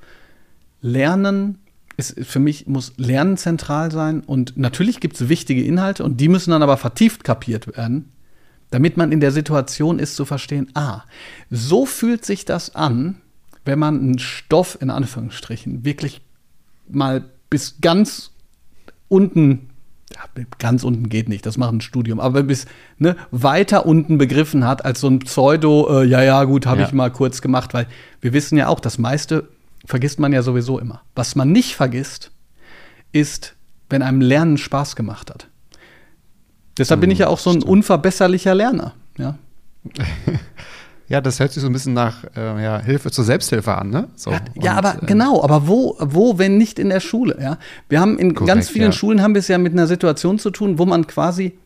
Lernen 0.82 1.59
ist 1.97 2.15
für 2.23 2.39
mich 2.39 2.67
muss 2.67 2.93
Lernen 2.97 3.38
zentral 3.38 3.91
sein 3.91 4.21
und 4.21 4.55
natürlich 4.55 4.99
gibt 4.99 5.19
es 5.19 5.30
wichtige 5.30 5.63
Inhalte 5.63 6.03
und 6.03 6.21
die 6.21 6.28
müssen 6.28 6.51
dann 6.51 6.61
aber 6.61 6.78
vertieft 6.78 7.23
kapiert 7.23 7.75
werden, 7.75 8.11
damit 8.69 8.97
man 8.97 9.11
in 9.11 9.19
der 9.19 9.32
Situation 9.32 9.97
ist 9.97 10.15
zu 10.15 10.23
verstehen, 10.23 10.69
ah, 10.75 11.01
so 11.49 11.86
fühlt 11.86 12.23
sich 12.23 12.45
das 12.45 12.75
an, 12.75 13.21
wenn 13.65 13.80
man 13.80 13.99
einen 13.99 14.19
Stoff 14.19 14.78
in 14.80 14.91
Anführungsstrichen 14.91 15.84
wirklich 15.84 16.21
mal 16.88 17.25
bis 17.49 17.82
ganz 17.82 18.32
unten 19.07 19.69
ganz 20.60 20.84
unten 20.84 21.10
geht 21.10 21.30
nicht, 21.30 21.45
das 21.45 21.58
macht 21.58 21.74
ein 21.74 21.82
Studium, 21.82 22.20
aber 22.20 22.43
bis 22.43 22.66
ne, 22.97 23.16
weiter 23.32 23.86
unten 23.86 24.18
begriffen 24.18 24.66
hat 24.66 24.86
als 24.86 25.01
so 25.01 25.08
ein 25.08 25.20
Pseudo, 25.20 26.01
äh, 26.01 26.05
ja, 26.05 26.22
ja, 26.22 26.43
gut, 26.45 26.66
habe 26.66 26.82
ja. 26.82 26.88
ich 26.88 26.93
mal 26.93 27.12
kurz 27.12 27.41
gemacht, 27.41 27.74
weil 27.74 27.88
wir 28.22 28.34
wissen 28.34 28.58
ja 28.58 28.68
auch, 28.68 28.80
das 28.80 28.97
meiste 28.97 29.49
vergisst 29.86 30.20
man 30.20 30.34
ja 30.34 30.41
sowieso 30.43 30.80
immer. 30.80 31.01
Was 31.16 31.36
man 31.36 31.51
nicht 31.51 31.76
vergisst, 31.76 32.32
ist, 33.12 33.55
wenn 33.89 34.01
einem 34.01 34.22
Lernen 34.22 34.58
Spaß 34.58 34.95
gemacht 34.95 35.30
hat. 35.30 35.47
Deshalb 36.78 37.01
bin 37.01 37.10
ich 37.10 37.20
ja 37.20 37.28
auch 37.28 37.39
so 37.39 37.49
ein 37.49 37.64
unverbesserlicher 37.64 38.53
Lerner. 38.53 38.93
Ja. 39.18 39.38
Ja, 41.10 41.22
das 41.22 41.39
hört 41.39 41.53
sich 41.53 41.62
so 41.62 41.70
ein 41.70 41.74
bisschen 41.74 41.93
nach 41.93 42.26
äh, 42.36 42.62
ja, 42.62 42.80
Hilfe 42.80 43.12
zur 43.12 43.24
Selbsthilfe 43.24 43.74
an, 43.76 43.89
ne? 43.89 44.10
So, 44.16 44.32
ja, 44.32 44.41
ja 44.55 44.72
und, 44.72 44.78
aber 44.78 45.03
äh, 45.03 45.05
genau, 45.05 45.41
aber 45.41 45.68
wo, 45.68 45.95
wo, 45.99 46.38
wenn 46.38 46.58
nicht 46.58 46.80
in 46.80 46.89
der 46.89 46.99
Schule, 46.99 47.38
ja? 47.41 47.58
Wir 47.88 48.01
haben 48.01 48.20
in 48.20 48.36
korrekt, 48.36 48.53
ganz 48.53 48.70
vielen 48.70 48.88
ja. 48.88 48.91
Schulen 48.91 49.22
haben 49.22 49.34
wir 49.34 49.39
es 49.39 49.47
ja 49.47 49.58
mit 49.58 49.72
einer 49.72 49.88
Situation 49.88 50.38
zu 50.38 50.49
tun, 50.49 50.78
wo 50.80 50.86
man 50.86 51.08
quasi 51.08 51.58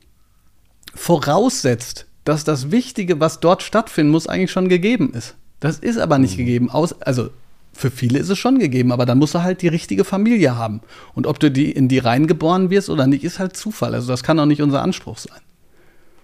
voraussetzt, 0.94 2.06
dass 2.24 2.44
das 2.44 2.70
Wichtige, 2.70 3.20
was 3.20 3.40
dort 3.40 3.64
stattfinden 3.64 4.12
muss, 4.12 4.28
eigentlich 4.28 4.52
schon 4.52 4.70
gegeben 4.70 5.12
ist. 5.14 5.36
Das 5.60 5.80
ist 5.80 5.98
aber 5.98 6.20
nicht 6.20 6.34
mhm. 6.34 6.46
gegeben, 6.46 6.70
aus, 6.70 7.02
also 7.02 7.30
für 7.74 7.90
viele 7.90 8.20
ist 8.20 8.30
es 8.30 8.38
schon 8.38 8.60
gegeben, 8.60 8.92
aber 8.92 9.06
dann 9.06 9.18
musst 9.18 9.34
du 9.34 9.42
halt 9.42 9.62
die 9.62 9.68
richtige 9.68 10.04
Familie 10.04 10.56
haben. 10.56 10.82
Und 11.14 11.26
ob 11.26 11.40
du 11.40 11.50
die 11.50 11.72
in 11.72 11.88
die 11.88 12.00
reingeboren 12.00 12.70
wirst 12.70 12.90
oder 12.90 13.08
nicht, 13.08 13.24
ist 13.24 13.40
halt 13.40 13.56
Zufall. 13.56 13.96
Also 13.96 14.08
das 14.08 14.24
kann 14.24 14.40
auch 14.40 14.46
nicht 14.46 14.62
unser 14.62 14.82
Anspruch 14.82 15.18
sein. 15.18 15.40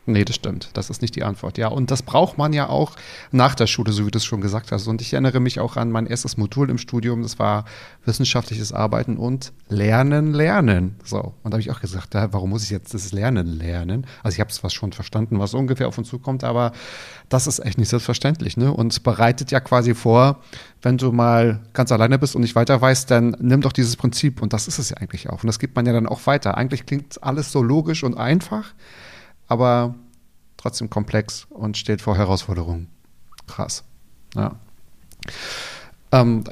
Nee, 0.09 0.23
das 0.23 0.37
stimmt. 0.37 0.69
Das 0.71 0.89
ist 0.89 1.01
nicht 1.01 1.17
die 1.17 1.23
Antwort. 1.23 1.57
Ja, 1.57 1.67
und 1.67 1.91
das 1.91 2.01
braucht 2.01 2.37
man 2.37 2.53
ja 2.53 2.69
auch 2.69 2.93
nach 3.31 3.55
der 3.55 3.67
Schule, 3.67 3.91
so 3.91 4.05
wie 4.05 4.11
du 4.11 4.17
es 4.17 4.23
schon 4.23 4.39
gesagt 4.39 4.71
hast. 4.71 4.87
Und 4.87 5.01
ich 5.01 5.11
erinnere 5.11 5.41
mich 5.41 5.59
auch 5.59 5.75
an 5.75 5.91
mein 5.91 6.07
erstes 6.07 6.37
Modul 6.37 6.69
im 6.69 6.77
Studium. 6.77 7.23
Das 7.23 7.39
war 7.39 7.65
wissenschaftliches 8.05 8.71
Arbeiten 8.71 9.17
und 9.17 9.51
Lernen, 9.67 10.33
Lernen. 10.33 10.95
So. 11.03 11.33
Und 11.43 11.51
da 11.51 11.55
habe 11.55 11.59
ich 11.59 11.71
auch 11.71 11.81
gesagt, 11.81 12.13
ja, 12.13 12.31
warum 12.31 12.51
muss 12.51 12.63
ich 12.63 12.69
jetzt 12.69 12.93
das 12.93 13.11
Lernen 13.11 13.47
lernen? 13.47 14.07
Also 14.23 14.35
ich 14.35 14.39
habe 14.39 14.49
es 14.49 14.73
schon 14.73 14.93
verstanden, 14.93 15.39
was 15.39 15.53
ungefähr 15.53 15.89
auf 15.89 15.97
uns 15.97 16.07
zukommt, 16.07 16.45
aber 16.45 16.71
das 17.27 17.45
ist 17.45 17.59
echt 17.59 17.77
nicht 17.77 17.89
selbstverständlich. 17.89 18.55
Ne? 18.55 18.71
Und 18.71 19.03
bereitet 19.03 19.51
ja 19.51 19.59
quasi 19.59 19.93
vor, 19.93 20.39
wenn 20.81 20.97
du 20.97 21.11
mal 21.11 21.59
ganz 21.73 21.91
alleine 21.91 22.17
bist 22.17 22.33
und 22.33 22.43
nicht 22.43 22.55
weiter 22.55 22.79
weißt, 22.79 23.11
dann 23.11 23.35
nimm 23.41 23.59
doch 23.59 23.73
dieses 23.73 23.97
Prinzip. 23.97 24.41
Und 24.41 24.53
das 24.53 24.69
ist 24.69 24.79
es 24.79 24.89
ja 24.89 24.97
eigentlich 24.97 25.29
auch. 25.29 25.43
Und 25.43 25.47
das 25.47 25.59
gibt 25.59 25.75
man 25.75 25.85
ja 25.85 25.91
dann 25.91 26.07
auch 26.07 26.25
weiter. 26.27 26.55
Eigentlich 26.55 26.85
klingt 26.85 27.21
alles 27.21 27.51
so 27.51 27.61
logisch 27.61 28.05
und 28.05 28.17
einfach 28.17 28.73
aber 29.47 29.95
trotzdem 30.57 30.89
komplex 30.89 31.47
und 31.49 31.77
steht 31.77 32.01
vor 32.01 32.17
Herausforderungen. 32.17 32.87
Krass. 33.47 33.83
Ja. 34.35 34.55
Ähm, 36.11 36.43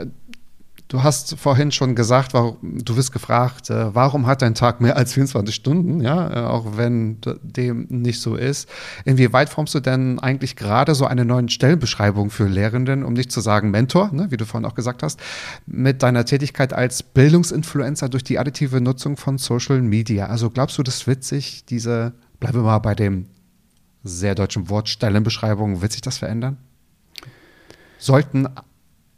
du 0.88 1.04
hast 1.04 1.38
vorhin 1.38 1.72
schon 1.72 1.96
gesagt, 1.96 2.34
du 2.34 2.96
wirst 2.96 3.12
gefragt, 3.12 3.70
äh, 3.70 3.94
warum 3.94 4.28
hat 4.28 4.42
dein 4.42 4.56
Tag 4.56 4.82
mehr 4.82 4.96
als 4.96 5.14
24 5.14 5.54
Stunden, 5.54 6.02
ja, 6.02 6.32
äh, 6.32 6.46
auch 6.46 6.78
wenn 6.78 7.18
dem 7.42 7.88
nicht 7.90 8.22
so 8.22 8.36
ist. 8.36 8.70
Inwieweit 9.04 9.50
formst 9.50 9.74
du 9.76 9.80
denn 9.80 10.20
eigentlich 10.20 10.56
gerade 10.56 10.96
so 10.96 11.06
eine 11.06 11.26
neue 11.26 11.50
Stellenbeschreibung 11.50 12.30
für 12.30 12.48
Lehrenden, 12.48 13.04
um 13.04 13.14
nicht 13.14 13.32
zu 13.32 13.42
sagen 13.42 13.72
Mentor, 13.72 14.12
ne, 14.14 14.28
wie 14.30 14.38
du 14.38 14.46
vorhin 14.46 14.66
auch 14.66 14.76
gesagt 14.76 15.04
hast, 15.04 15.20
mit 15.66 16.04
deiner 16.04 16.26
Tätigkeit 16.26 16.74
als 16.74 17.04
Bildungsinfluencer 17.04 18.10
durch 18.10 18.24
die 18.24 18.40
additive 18.40 18.80
Nutzung 18.82 19.18
von 19.18 19.38
Social 19.38 19.82
Media? 19.82 20.28
Also 20.28 20.50
glaubst 20.50 20.78
du, 20.78 20.84
das 20.84 21.08
wird 21.08 21.24
sich 21.24 21.66
diese 21.66 22.14
Bleiben 22.46 22.60
wir 22.60 22.64
mal 22.66 22.78
bei 22.78 22.94
dem 22.94 23.26
sehr 24.04 24.36
deutschen 24.36 24.70
Wort 24.70 24.88
Stellenbeschreibung. 24.88 25.82
Wird 25.82 25.94
sich 25.94 26.02
das 26.02 26.20
verändern? 26.20 26.58
Sollten 27.98 28.48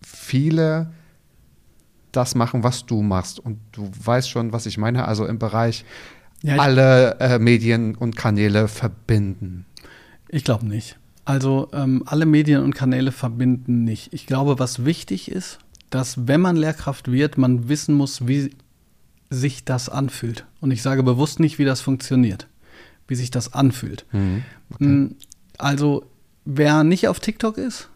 viele 0.01 0.93
das 2.13 2.35
machen, 2.35 2.63
was 2.63 2.85
du 2.85 3.01
machst? 3.01 3.41
Und 3.41 3.59
du 3.73 3.91
weißt 4.01 4.29
schon, 4.29 4.53
was 4.53 4.65
ich 4.65 4.77
meine, 4.77 5.09
also 5.09 5.25
im 5.25 5.39
Bereich 5.39 5.83
ja, 6.41 6.55
alle 6.55 7.19
äh, 7.19 7.37
Medien 7.37 7.95
und 7.95 8.15
Kanäle 8.15 8.69
verbinden. 8.69 9.65
Ich 10.29 10.45
glaube 10.45 10.65
nicht. 10.65 10.97
Also 11.25 11.67
ähm, 11.73 12.03
alle 12.05 12.25
Medien 12.25 12.63
und 12.63 12.75
Kanäle 12.75 13.11
verbinden 13.11 13.83
nicht. 13.83 14.13
Ich 14.13 14.25
glaube, 14.25 14.57
was 14.57 14.85
wichtig 14.85 15.29
ist, 15.29 15.59
dass 15.89 16.29
wenn 16.29 16.39
man 16.39 16.55
Lehrkraft 16.55 17.11
wird, 17.11 17.37
man 17.37 17.67
wissen 17.67 17.93
muss, 17.93 18.25
wie 18.25 18.55
sich 19.29 19.65
das 19.65 19.89
anfühlt. 19.89 20.45
Und 20.61 20.71
ich 20.71 20.81
sage 20.81 21.03
bewusst 21.03 21.41
nicht, 21.41 21.59
wie 21.59 21.65
das 21.65 21.81
funktioniert 21.81 22.47
wie 23.07 23.15
sich 23.15 23.31
das 23.31 23.53
anfühlt. 23.53 24.05
Mhm. 24.11 24.43
Okay. 24.73 24.85
Mm, 24.85 25.15
also, 25.57 26.05
wer 26.45 26.83
nicht 26.83 27.07
auf 27.07 27.19
TikTok 27.19 27.57
ist, 27.57 27.89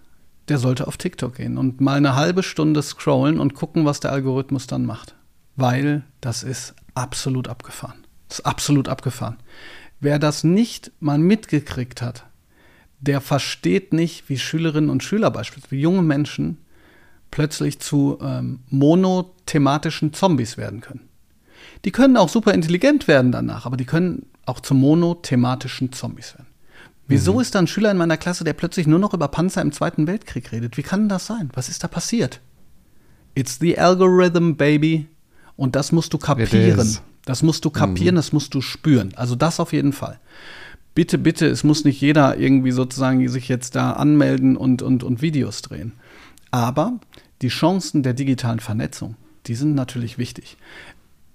der 0.48 0.58
sollte 0.58 0.88
auf 0.88 0.98
TikTok 0.98 1.36
gehen 1.36 1.58
und 1.58 1.82
mal 1.82 1.98
eine 1.98 2.16
halbe 2.16 2.44
Stunde 2.44 2.82
scrollen 2.82 3.40
und 3.40 3.54
gucken, 3.54 3.86
was 3.86 4.00
der 4.00 4.12
Algorithmus 4.12 4.68
dann 4.68 4.86
macht. 4.86 5.16
Weil 5.56 6.04
das 6.20 6.44
ist 6.44 6.76
absolut 6.96 7.48
abgefahren. 7.48 8.06
Das 8.28 8.40
ist 8.40 8.46
absolut 8.46 8.90
abgefahren. 8.90 9.38
Wer 10.00 10.18
das 10.18 10.44
nicht 10.44 10.92
mal 11.00 11.18
mitgekriegt 11.18 12.02
hat, 12.02 12.26
der 13.00 13.22
versteht 13.22 13.94
nicht, 13.94 14.30
wie 14.30 14.38
Schülerinnen 14.38 14.90
und 14.90 15.04
Schüler 15.04 15.32
beispielsweise, 15.32 15.72
wie 15.72 15.82
junge 15.82 16.02
Menschen 16.02 16.58
plötzlich 17.30 17.80
zu 17.80 18.20
ähm, 18.22 18.60
monothematischen 18.70 20.14
Zombies 20.14 20.58
werden 20.58 20.82
können. 20.82 21.08
Die 21.86 21.92
können 21.92 22.18
auch 22.18 22.30
super 22.30 22.54
intelligent 22.54 23.08
werden 23.08 23.32
danach, 23.32 23.66
aber 23.66 23.78
die 23.78 23.86
können 23.86 24.26
auch 24.46 24.60
zu 24.60 24.74
monothematischen 24.74 25.92
Zombies 25.92 26.34
werden. 26.34 26.48
Wieso 27.08 27.36
mhm. 27.36 27.42
ist 27.42 27.56
da 27.56 27.60
ein 27.60 27.68
Schüler 27.68 27.92
in 27.92 27.98
meiner 27.98 28.18
Klasse, 28.18 28.44
der 28.44 28.54
plötzlich 28.54 28.88
nur 28.88 29.00
noch 29.00 29.14
über 29.14 29.28
Panzer 29.28 29.62
im 29.62 29.72
Zweiten 29.72 30.08
Weltkrieg 30.08 30.52
redet? 30.52 30.78
Wie 30.78 30.84
kann 30.84 31.10
das 31.10 31.26
sein? 31.26 31.50
Was 31.54 31.70
ist 31.70 31.84
da 31.84 31.88
passiert? 31.88 32.40
It's 33.36 33.60
the 33.60 33.78
algorithm, 33.78 34.56
baby. 34.56 35.08
Und 35.56 35.76
das 35.76 35.92
musst 35.92 36.14
du 36.14 36.18
kapieren. 36.18 36.98
Das 37.26 37.44
musst 37.44 37.66
du 37.66 37.70
kapieren, 37.70 38.16
mhm. 38.16 38.18
das 38.18 38.34
musst 38.34 38.54
du 38.54 38.62
spüren. 38.62 39.14
Also 39.16 39.36
das 39.36 39.60
auf 39.60 39.74
jeden 39.74 39.94
Fall. 39.94 40.20
Bitte, 40.96 41.18
bitte, 41.18 41.48
es 41.48 41.64
muss 41.64 41.86
nicht 41.86 42.02
jeder 42.02 42.38
irgendwie 42.38 42.72
sozusagen 42.72 43.28
sich 43.30 43.48
jetzt 43.48 43.76
da 43.76 43.92
anmelden 43.92 44.58
und, 44.58 44.82
und, 44.82 45.04
und 45.04 45.22
Videos 45.22 45.62
drehen. 45.62 45.94
Aber 46.50 47.00
die 47.42 47.48
Chancen 47.48 48.04
der 48.04 48.14
digitalen 48.14 48.60
Vernetzung, 48.60 49.16
die 49.48 49.56
sind 49.56 49.74
natürlich 49.76 50.18
wichtig. 50.18 50.58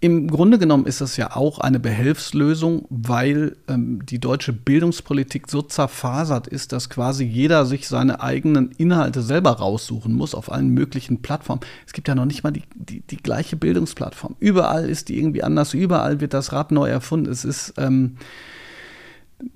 Im 0.00 0.28
Grunde 0.28 0.58
genommen 0.58 0.84
ist 0.84 1.00
es 1.00 1.16
ja 1.16 1.34
auch 1.34 1.58
eine 1.58 1.80
Behelfslösung, 1.80 2.84
weil 2.90 3.56
ähm, 3.66 4.04
die 4.04 4.18
deutsche 4.18 4.52
Bildungspolitik 4.52 5.48
so 5.48 5.62
zerfasert 5.62 6.46
ist, 6.46 6.72
dass 6.72 6.90
quasi 6.90 7.24
jeder 7.24 7.64
sich 7.64 7.88
seine 7.88 8.20
eigenen 8.20 8.72
Inhalte 8.72 9.22
selber 9.22 9.52
raussuchen 9.52 10.12
muss 10.12 10.34
auf 10.34 10.52
allen 10.52 10.68
möglichen 10.68 11.22
Plattformen. 11.22 11.62
Es 11.86 11.94
gibt 11.94 12.08
ja 12.08 12.14
noch 12.14 12.26
nicht 12.26 12.44
mal 12.44 12.50
die, 12.50 12.64
die, 12.74 13.00
die 13.00 13.16
gleiche 13.16 13.56
Bildungsplattform. 13.56 14.36
Überall 14.38 14.88
ist 14.88 15.08
die 15.08 15.18
irgendwie 15.18 15.42
anders, 15.42 15.72
überall 15.72 16.20
wird 16.20 16.34
das 16.34 16.52
Rad 16.52 16.72
neu 16.72 16.90
erfunden. 16.90 17.30
Es 17.30 17.46
ist 17.46 17.72
ähm, 17.78 18.16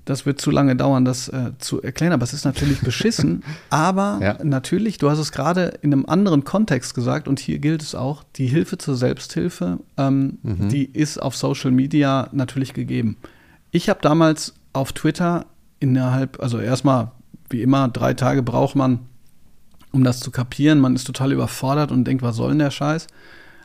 das 0.05 0.25
wird 0.25 0.39
zu 0.39 0.51
lange 0.51 0.75
dauern, 0.75 1.05
das 1.05 1.27
äh, 1.29 1.51
zu 1.57 1.81
erklären, 1.81 2.13
aber 2.13 2.23
es 2.23 2.33
ist 2.33 2.45
natürlich 2.45 2.81
beschissen. 2.83 3.43
aber 3.69 4.19
ja. 4.21 4.43
natürlich, 4.43 4.97
du 4.97 5.09
hast 5.09 5.19
es 5.19 5.31
gerade 5.31 5.73
in 5.81 5.91
einem 5.91 6.05
anderen 6.05 6.43
Kontext 6.43 6.93
gesagt 6.93 7.27
und 7.27 7.39
hier 7.39 7.59
gilt 7.59 7.81
es 7.81 7.95
auch, 7.95 8.23
die 8.35 8.47
Hilfe 8.47 8.77
zur 8.77 8.95
Selbsthilfe, 8.95 9.79
ähm, 9.97 10.37
mhm. 10.43 10.69
die 10.69 10.85
ist 10.85 11.17
auf 11.17 11.35
Social 11.35 11.71
Media 11.71 12.29
natürlich 12.31 12.73
gegeben. 12.73 13.17
Ich 13.71 13.89
habe 13.89 13.99
damals 14.01 14.53
auf 14.73 14.93
Twitter 14.93 15.45
innerhalb, 15.79 16.41
also 16.41 16.59
erstmal 16.59 17.11
wie 17.49 17.61
immer, 17.61 17.87
drei 17.87 18.13
Tage 18.13 18.43
braucht 18.43 18.75
man, 18.75 18.99
um 19.91 20.03
das 20.03 20.19
zu 20.19 20.31
kapieren. 20.31 20.79
Man 20.79 20.95
ist 20.95 21.05
total 21.05 21.31
überfordert 21.31 21.91
und 21.91 22.05
denkt, 22.05 22.23
was 22.23 22.37
soll 22.37 22.49
denn 22.49 22.59
der 22.59 22.71
Scheiß? 22.71 23.07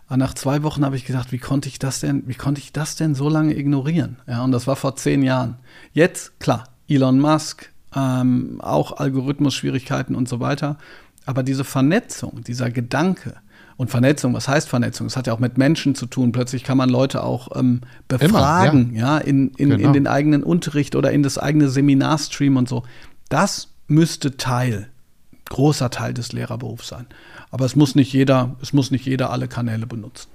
Aber 0.07 0.17
nach 0.17 0.35
zwei 0.35 0.63
Wochen 0.63 0.85
habe 0.85 0.97
ich 0.97 1.05
gedacht, 1.05 1.33
wie 1.33 1.39
konnte 1.39 1.69
ich 1.69 1.79
das 1.79 2.01
denn, 2.01 2.23
wie 2.27 2.35
konnte 2.35 2.61
ich 2.61 2.73
das 2.73 2.97
denn 2.97 3.15
so 3.15 3.29
lange 3.29 3.57
ignorieren? 3.57 4.19
Ja, 4.27 4.45
und 4.45 4.53
das 4.53 4.67
war 4.67 4.77
vor 4.77 4.97
zehn 4.97 5.23
Jahren. 5.23 5.57
Jetzt, 5.93 6.39
klar, 6.39 6.65
Elon 6.89 7.19
Musk, 7.19 7.73
ähm, 7.95 8.61
auch 8.61 8.99
Algorithmus-Schwierigkeiten 8.99 10.15
und 10.15 10.29
so 10.29 10.39
weiter. 10.41 10.79
Aber 11.25 11.43
diese 11.43 11.65
Vernetzung, 11.65 12.45
dieser 12.45 12.71
Gedanke, 12.71 13.35
und 13.77 13.91
Vernetzung, 13.91 14.33
was 14.33 14.49
heißt 14.49 14.69
Vernetzung? 14.69 15.07
Es 15.07 15.17
hat 15.17 15.27
ja 15.27 15.35
auch 15.35 15.39
mit 15.39 15.59
Menschen 15.59 15.95
zu 15.95 16.07
tun. 16.07 16.33
Plötzlich 16.33 16.65
kann 16.65 16.79
man 16.79 16.89
Leute 16.89 17.23
auch 17.23 17.49
ähm, 17.57 17.83
befragen, 18.09 18.91
Immer, 18.91 18.99
ja. 18.99 19.19
ja, 19.19 19.19
in, 19.19 19.49
in, 19.51 19.71
genau. 19.71 19.87
in 19.89 19.93
den 19.93 20.07
eigenen 20.07 20.43
Unterricht 20.43 20.97
oder 20.97 21.13
in 21.13 21.23
das 21.23 21.37
eigene 21.39 21.69
Seminarstream 21.69 22.57
und 22.57 22.69
so. 22.69 22.85
Das 23.29 23.69
müsste 23.87 24.37
Teil, 24.37 24.89
großer 25.51 25.91
Teil 25.91 26.15
des 26.15 26.33
Lehrerberufs 26.33 26.89
sein. 26.89 27.07
Aber 27.51 27.65
es 27.65 27.77
muss 27.77 27.95
nicht 27.95 28.13
jeder, 28.13 28.57
es 28.61 28.73
muss 28.73 28.91
nicht 28.91 29.07
jeder 29.07 29.31
alle 29.31 29.49
Kanäle 29.49 29.87
benutzen. 29.87 30.29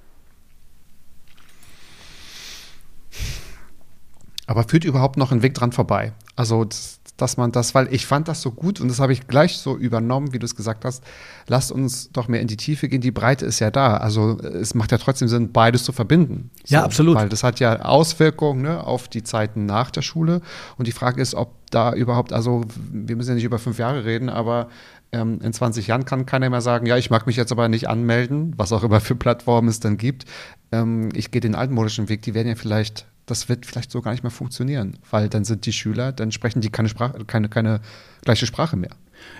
Aber 4.47 4.64
führt 4.64 4.84
überhaupt 4.84 5.18
noch 5.18 5.32
ein 5.32 5.43
Weg 5.43 5.53
dran 5.53 5.72
vorbei? 5.72 6.14
Also 6.36 6.66
das, 6.66 6.99
dass 7.22 7.38
man 7.38 7.51
das, 7.51 7.76
weil 7.76 7.93
ich 7.93 8.05
fand 8.05 8.28
das 8.28 8.41
so 8.41 8.51
gut 8.51 8.82
und 8.82 8.88
das 8.88 8.99
habe 8.99 9.14
ich 9.14 9.28
gleich 9.28 9.57
so 9.57 9.78
übernommen, 9.78 10.34
wie 10.34 10.39
du 10.39 10.45
es 10.45 10.55
gesagt 10.55 10.86
hast. 10.86 11.03
Lasst 11.47 11.72
uns 11.72 12.12
doch 12.12 12.28
mehr 12.28 12.41
in 12.41 12.47
die 12.47 12.57
Tiefe 12.57 12.89
gehen. 12.89 12.99
Die 12.99 13.12
Breite 13.12 13.45
ist 13.45 13.59
ja 13.59 13.70
da. 13.70 13.97
Also 13.97 14.39
es 14.39 14.74
macht 14.74 14.91
ja 14.91 14.97
trotzdem 14.97 15.28
Sinn, 15.28 15.51
beides 15.51 15.84
zu 15.84 15.91
verbinden. 15.91 16.49
So, 16.66 16.76
ja, 16.76 16.84
absolut. 16.84 17.16
Weil 17.16 17.30
das 17.30 17.43
hat 17.43 17.59
ja 17.59 17.82
Auswirkungen 17.82 18.64
ne, 18.64 18.84
auf 18.84 19.07
die 19.07 19.24
Zeiten 19.24 19.66
nach 19.66 19.91
der 19.91 20.01
Schule. 20.01 20.41
Und 20.78 20.88
die 20.88 20.91
Frage 20.91 21.22
ist, 21.22 21.36
ob 21.36 21.53
da 21.70 21.93
überhaupt, 21.93 22.34
also 22.34 22.64
wir 22.91 23.16
müssen 23.16 23.30
ja 23.30 23.36
nicht 23.36 23.45
über 23.45 23.59
fünf 23.59 23.78
Jahre 23.78 24.03
reden, 24.03 24.30
aber 24.30 24.68
ähm, 25.12 25.39
in 25.41 25.53
20 25.53 25.88
Jahren 25.88 26.05
kann 26.05 26.26
keiner 26.26 26.49
mehr 26.49 26.62
sagen, 26.62 26.86
ja, 26.86 26.97
ich 26.97 27.09
mag 27.09 27.28
mich 27.28 27.36
jetzt 27.36 27.51
aber 27.51 27.68
nicht 27.68 27.89
anmelden, 27.89 28.53
was 28.57 28.72
auch 28.72 28.84
immer 28.84 29.01
für 29.01 29.16
Plattformen 29.16 29.68
es 29.68 29.80
dann 29.80 29.97
gibt. 29.97 30.26
Ähm, 30.72 31.09
ich 31.14 31.32
gehe 31.32 31.41
den 31.41 31.55
altmodischen 31.55 32.09
Weg. 32.09 32.22
Die 32.22 32.34
werden 32.34 32.47
ja 32.47 32.55
vielleicht 32.55 33.05
das 33.32 33.47
wird 33.47 33.66
vielleicht 33.66 33.91
so 33.91 34.01
gar 34.01 34.12
nicht 34.12 34.24
mehr 34.24 34.32
funktionieren, 34.32 34.97
weil 35.09 35.30
dann 35.30 35.45
sind 35.45 35.66
die 35.66 35.74
Schüler, 35.74 36.12
dann 36.12 36.32
sprechen 36.32 36.59
die 36.59 36.70
keine 36.70 36.89
Sprache, 36.89 37.24
keine, 37.26 37.47
keine 37.49 37.80
gleiche 38.24 38.45
Sprache 38.45 38.76
mehr. 38.76 38.91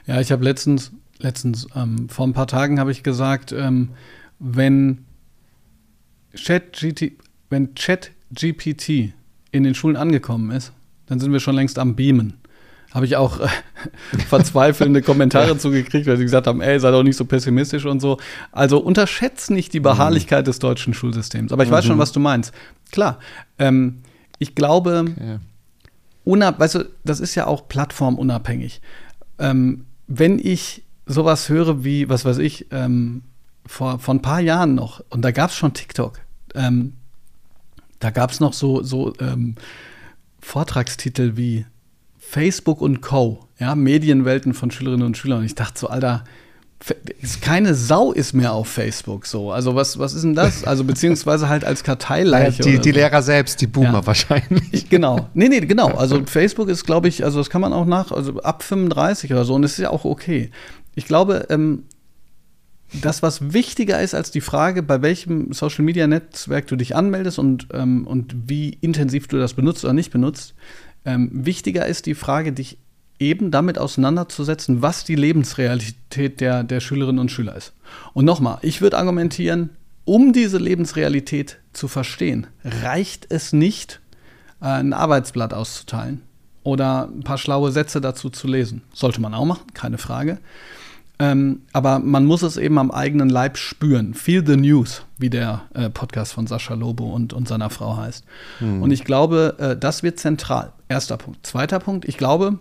Ja, 0.06 0.22
ich 0.22 0.32
habe 0.32 0.44
letztens, 0.44 0.92
letztens, 1.20 1.68
ähm, 1.76 2.08
vor 2.08 2.26
ein 2.26 2.34
paar 2.34 2.48
Tagen 2.48 2.80
habe 2.80 2.92
ich 2.92 3.04
gesagt, 3.04 3.52
ähm, 3.52 3.90
wenn 4.40 5.06
ChatGPT 6.34 7.14
wenn 7.50 7.76
Chat 7.76 8.12
in 9.52 9.64
den 9.64 9.76
Schulen 9.76 9.98
angekommen 9.98 10.52
ist, 10.52 10.72
dann 11.08 11.20
sind 11.20 11.34
wir 11.34 11.42
schon 11.42 11.56
längst 11.56 11.78
am 11.78 11.98
Beamen 11.98 12.36
habe 12.94 13.06
ich 13.06 13.16
auch 13.16 13.39
äh, 13.39 13.48
verzweifelnde 14.28 15.02
Kommentare 15.02 15.58
zugekriegt, 15.58 16.08
weil 16.08 16.18
sie 16.18 16.24
gesagt 16.24 16.48
haben, 16.48 16.62
ey, 16.62 16.80
sei 16.80 16.92
doch 16.92 17.04
nicht 17.04 17.18
so 17.18 17.26
pessimistisch 17.26 17.86
und 17.86 18.00
so. 18.00 18.18
Also 18.52 18.80
unterschätzt 18.80 19.50
nicht 19.52 19.74
die 19.74 19.80
Beharrlichkeit 19.80 20.46
mhm. 20.46 20.46
des 20.46 20.60
deutschen 20.60 20.94
Schulsystems. 20.94 21.52
Aber 21.52 21.64
ich 21.64 21.70
mhm. 21.70 21.74
weiß 21.74 21.86
schon, 21.86 21.96
mhm. 21.96 22.02
was 22.02 22.12
du 22.12 22.20
meinst. 22.20 22.54
Klar, 22.92 23.20
ähm, 23.58 24.02
ich 24.39 24.56
glaube, 24.56 25.06
okay. 26.26 26.54
weißt 26.58 26.76
du, 26.76 26.89
das 27.04 27.20
ist 27.20 27.36
ja 27.36 27.48
auch 27.48 27.68
plattformunabhängig. 27.68 28.82
Ähm, 29.39 29.86
wenn 30.08 30.39
ich 30.39 30.84
sowas 31.06 31.50
höre 31.50 31.84
wie, 31.84 32.10
was 32.10 32.26
weiß 32.26 32.39
ich, 32.39 32.68
ähm, 32.72 33.24
vor, 33.66 34.00
vor 34.00 34.14
ein 34.14 34.22
paar 34.22 34.42
Jahren 34.42 34.76
noch, 34.76 35.04
und 35.10 35.22
da 35.22 35.32
gab 35.32 35.52
es 35.52 35.56
schon 35.56 35.74
TikTok, 35.74 36.20
ähm, 36.56 36.94
da 38.00 38.10
gab 38.10 38.32
es 38.32 38.39
noch 38.39 38.54
so, 38.54 38.84
so 38.84 39.14
ähm, 39.20 39.56
Vortragstitel 40.39 41.38
wie 41.38 41.66
Facebook 42.32 42.80
und 42.80 43.02
Co., 43.02 43.46
ja, 43.60 43.76
Medienwelten 43.76 44.54
von 44.54 44.72
Schülerinnen 44.72 45.06
und 45.06 45.18
Schülern. 45.18 45.40
Und 45.40 45.46
ich 45.46 45.56
dachte 45.56 45.78
so, 45.78 45.88
Alter, 45.88 46.24
keine 47.42 47.76
Sau 47.76 48.14
ist 48.14 48.32
mehr 48.32 48.54
auf 48.54 48.70
Facebook 48.70 49.26
so. 49.28 49.52
Also 49.52 49.76
was, 49.76 50.00
was 50.00 50.14
ist 50.14 50.24
denn 50.24 50.34
das? 50.34 50.64
Also 50.64 50.86
beziehungsweise 50.86 51.50
halt 51.50 51.66
als 51.66 51.84
Karteileiche. 51.84 52.64
Die, 52.64 52.80
die 52.80 52.92
Lehrer 52.92 53.22
selbst, 53.22 53.60
die 53.60 53.68
Boomer 53.68 54.00
ja. 54.00 54.08
wahrscheinlich. 54.08 54.90
Genau. 54.90 55.28
Nee, 55.34 55.50
nee, 55.50 55.60
genau. 55.60 55.90
Also 55.90 56.26
Facebook 56.26 56.70
ist, 56.70 56.86
glaube 56.86 57.10
ich, 57.10 57.26
also 57.26 57.38
das 57.38 57.50
kann 57.50 57.60
man 57.60 57.74
auch 57.74 57.86
nach, 57.86 58.14
also 58.14 58.42
ab 58.42 58.64
35 58.64 59.34
oder 59.34 59.44
so 59.44 59.54
und 59.54 59.64
das 59.64 59.74
ist 59.74 59.80
ja 59.80 59.90
auch 59.90 60.06
okay. 60.06 60.52
Ich 60.96 61.08
glaube, 61.08 61.48
ähm, 61.50 61.84
das, 62.94 63.22
was 63.22 63.54
wichtiger 63.54 64.02
ist 64.02 64.16
als 64.16 64.32
die 64.32 64.42
Frage, 64.42 64.84
bei 64.84 65.02
welchem 65.02 65.52
Social 65.52 65.84
Media 65.84 66.08
Netzwerk 66.08 66.68
du 66.68 66.78
dich 66.78 66.96
anmeldest 66.96 67.40
und, 67.40 67.68
ähm, 67.74 68.08
und 68.08 68.34
wie 68.48 68.70
intensiv 68.70 69.28
du 69.28 69.38
das 69.38 69.54
benutzt 69.54 69.84
oder 69.84 69.94
nicht 69.94 70.12
benutzt, 70.12 70.56
ähm, 71.06 71.30
wichtiger 71.32 71.86
ist 71.86 72.06
die 72.06 72.16
Frage, 72.16 72.54
dich 72.54 72.78
eben 73.20 73.52
damit 73.52 73.78
auseinanderzusetzen, 73.78 74.82
was 74.82 75.04
die 75.04 75.16
Lebensrealität 75.16 76.41
der, 76.41 76.64
der 76.64 76.80
Schülerinnen 76.80 77.20
und 77.20 77.32
Schüler 77.32 77.56
ist. 77.56 77.74
Und 78.14 78.26
nochmal, 78.26 78.58
ich 78.62 78.82
würde 78.82 78.97
argumentieren, 78.97 79.70
um 80.06 80.34
diese 80.34 80.58
Lebensrealität 80.58 81.60
zu 81.74 81.88
verstehen, 81.88 82.47
reicht 82.64 83.28
es 83.30 83.54
nicht, 83.54 84.02
äh, 84.62 84.66
ein 84.66 84.93
Arbeitsblatt 84.93 85.54
auszuteilen 85.54 86.22
oder 86.64 87.08
ein 87.08 87.24
paar 87.24 87.38
schlaue 87.38 87.72
Sätze 87.72 88.02
dazu 88.02 88.30
zu 88.30 88.47
lesen. 88.47 88.82
Sollte 88.93 89.22
man 89.22 89.34
auch 89.34 89.45
machen, 89.45 89.68
keine 89.74 89.97
Frage. 89.99 90.39
Ähm, 91.20 91.62
aber 91.72 91.99
man 91.99 92.26
muss 92.26 92.41
es 92.41 92.58
eben 92.58 92.80
am 92.80 92.89
eigenen 92.89 93.30
Leib 93.30 93.58
spüren. 93.58 94.16
Feel 94.16 94.43
the 94.45 94.58
News, 94.58 95.04
wie 95.20 95.30
der 95.30 95.62
äh, 95.76 95.91
Podcast 95.91 96.34
von 96.34 96.47
Sascha 96.47 96.74
Lobo 96.74 97.14
und, 97.14 97.32
und 97.32 97.47
seiner 97.47 97.70
Frau 97.70 97.95
heißt. 97.95 98.26
Mhm. 98.60 98.82
Und 98.82 98.89
ich 98.89 99.04
glaube, 99.04 99.56
äh, 99.60 99.78
das 99.78 100.02
wird 100.02 100.20
zentral. 100.20 100.74
Erster 100.92 101.16
Punkt. 101.16 101.48
Zweiter 101.48 101.80
Punkt, 101.80 102.04
ich 102.04 102.18
glaube, 102.18 102.60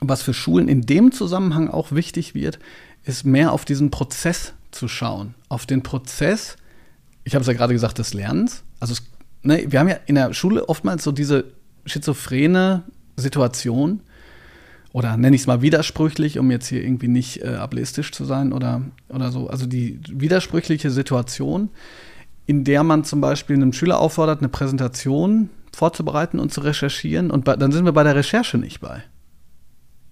was 0.00 0.22
für 0.22 0.32
Schulen 0.32 0.68
in 0.68 0.80
dem 0.82 1.12
Zusammenhang 1.12 1.68
auch 1.68 1.92
wichtig 1.92 2.34
wird, 2.34 2.58
ist 3.04 3.26
mehr 3.26 3.52
auf 3.52 3.66
diesen 3.66 3.90
Prozess 3.90 4.54
zu 4.70 4.88
schauen. 4.88 5.34
Auf 5.50 5.66
den 5.66 5.82
Prozess, 5.82 6.56
ich 7.24 7.34
habe 7.34 7.42
es 7.42 7.46
ja 7.46 7.52
gerade 7.52 7.74
gesagt, 7.74 7.98
des 7.98 8.14
Lernens. 8.14 8.64
Also 8.80 8.94
es, 8.94 9.02
ne, 9.42 9.70
wir 9.70 9.80
haben 9.80 9.88
ja 9.88 9.98
in 10.06 10.14
der 10.14 10.32
Schule 10.32 10.66
oftmals 10.66 11.04
so 11.04 11.12
diese 11.12 11.44
schizophrene 11.84 12.84
Situation, 13.16 14.00
oder 14.94 15.18
nenne 15.18 15.36
ich 15.36 15.42
es 15.42 15.46
mal 15.46 15.60
widersprüchlich, 15.60 16.38
um 16.38 16.50
jetzt 16.50 16.68
hier 16.68 16.82
irgendwie 16.82 17.08
nicht 17.08 17.42
äh, 17.42 17.48
ableistisch 17.48 18.12
zu 18.12 18.24
sein 18.24 18.54
oder, 18.54 18.80
oder 19.10 19.30
so. 19.30 19.50
Also 19.50 19.66
die 19.66 20.00
widersprüchliche 20.08 20.90
Situation, 20.90 21.68
in 22.46 22.64
der 22.64 22.82
man 22.82 23.04
zum 23.04 23.20
Beispiel 23.20 23.56
einem 23.56 23.74
Schüler 23.74 24.00
auffordert, 24.00 24.38
eine 24.38 24.48
Präsentation 24.48 25.50
vorzubereiten 25.76 26.38
und 26.38 26.52
zu 26.52 26.62
recherchieren 26.62 27.30
und 27.30 27.44
bei, 27.44 27.54
dann 27.56 27.70
sind 27.70 27.84
wir 27.84 27.92
bei 27.92 28.02
der 28.02 28.16
Recherche 28.16 28.56
nicht 28.56 28.80
bei. 28.80 29.02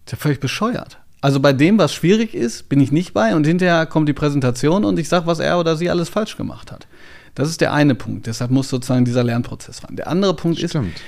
Das 0.05 0.07
ist 0.07 0.13
ja 0.13 0.19
völlig 0.19 0.41
bescheuert. 0.41 0.99
Also 1.23 1.41
bei 1.41 1.55
dem, 1.55 1.79
was 1.79 1.95
schwierig 1.95 2.35
ist, 2.35 2.69
bin 2.69 2.81
ich 2.81 2.93
nicht 2.93 3.15
bei 3.15 3.35
und 3.35 3.47
hinterher 3.47 3.87
kommt 3.87 4.07
die 4.07 4.13
Präsentation 4.13 4.85
und 4.85 4.99
ich 4.99 5.09
sage, 5.09 5.27
was 5.27 5.39
er 5.39 5.59
oder 5.59 5.77
sie 5.77 5.89
alles 5.89 6.11
falsch 6.11 6.37
gemacht 6.37 6.71
hat. 6.71 6.87
Das 7.35 7.49
ist 7.49 7.63
der 7.63 7.73
eine 7.73 7.95
Punkt. 7.95 8.27
Deshalb 8.27 8.51
muss 8.51 8.69
sozusagen 8.69 9.07
dieser 9.07 9.25
Lernprozess 9.25 9.83
rein. 9.85 9.97
Der 9.97 10.09
andere 10.09 10.37
Punkt 10.37 10.59
Stimmt. 10.59 10.97
ist, 10.97 11.03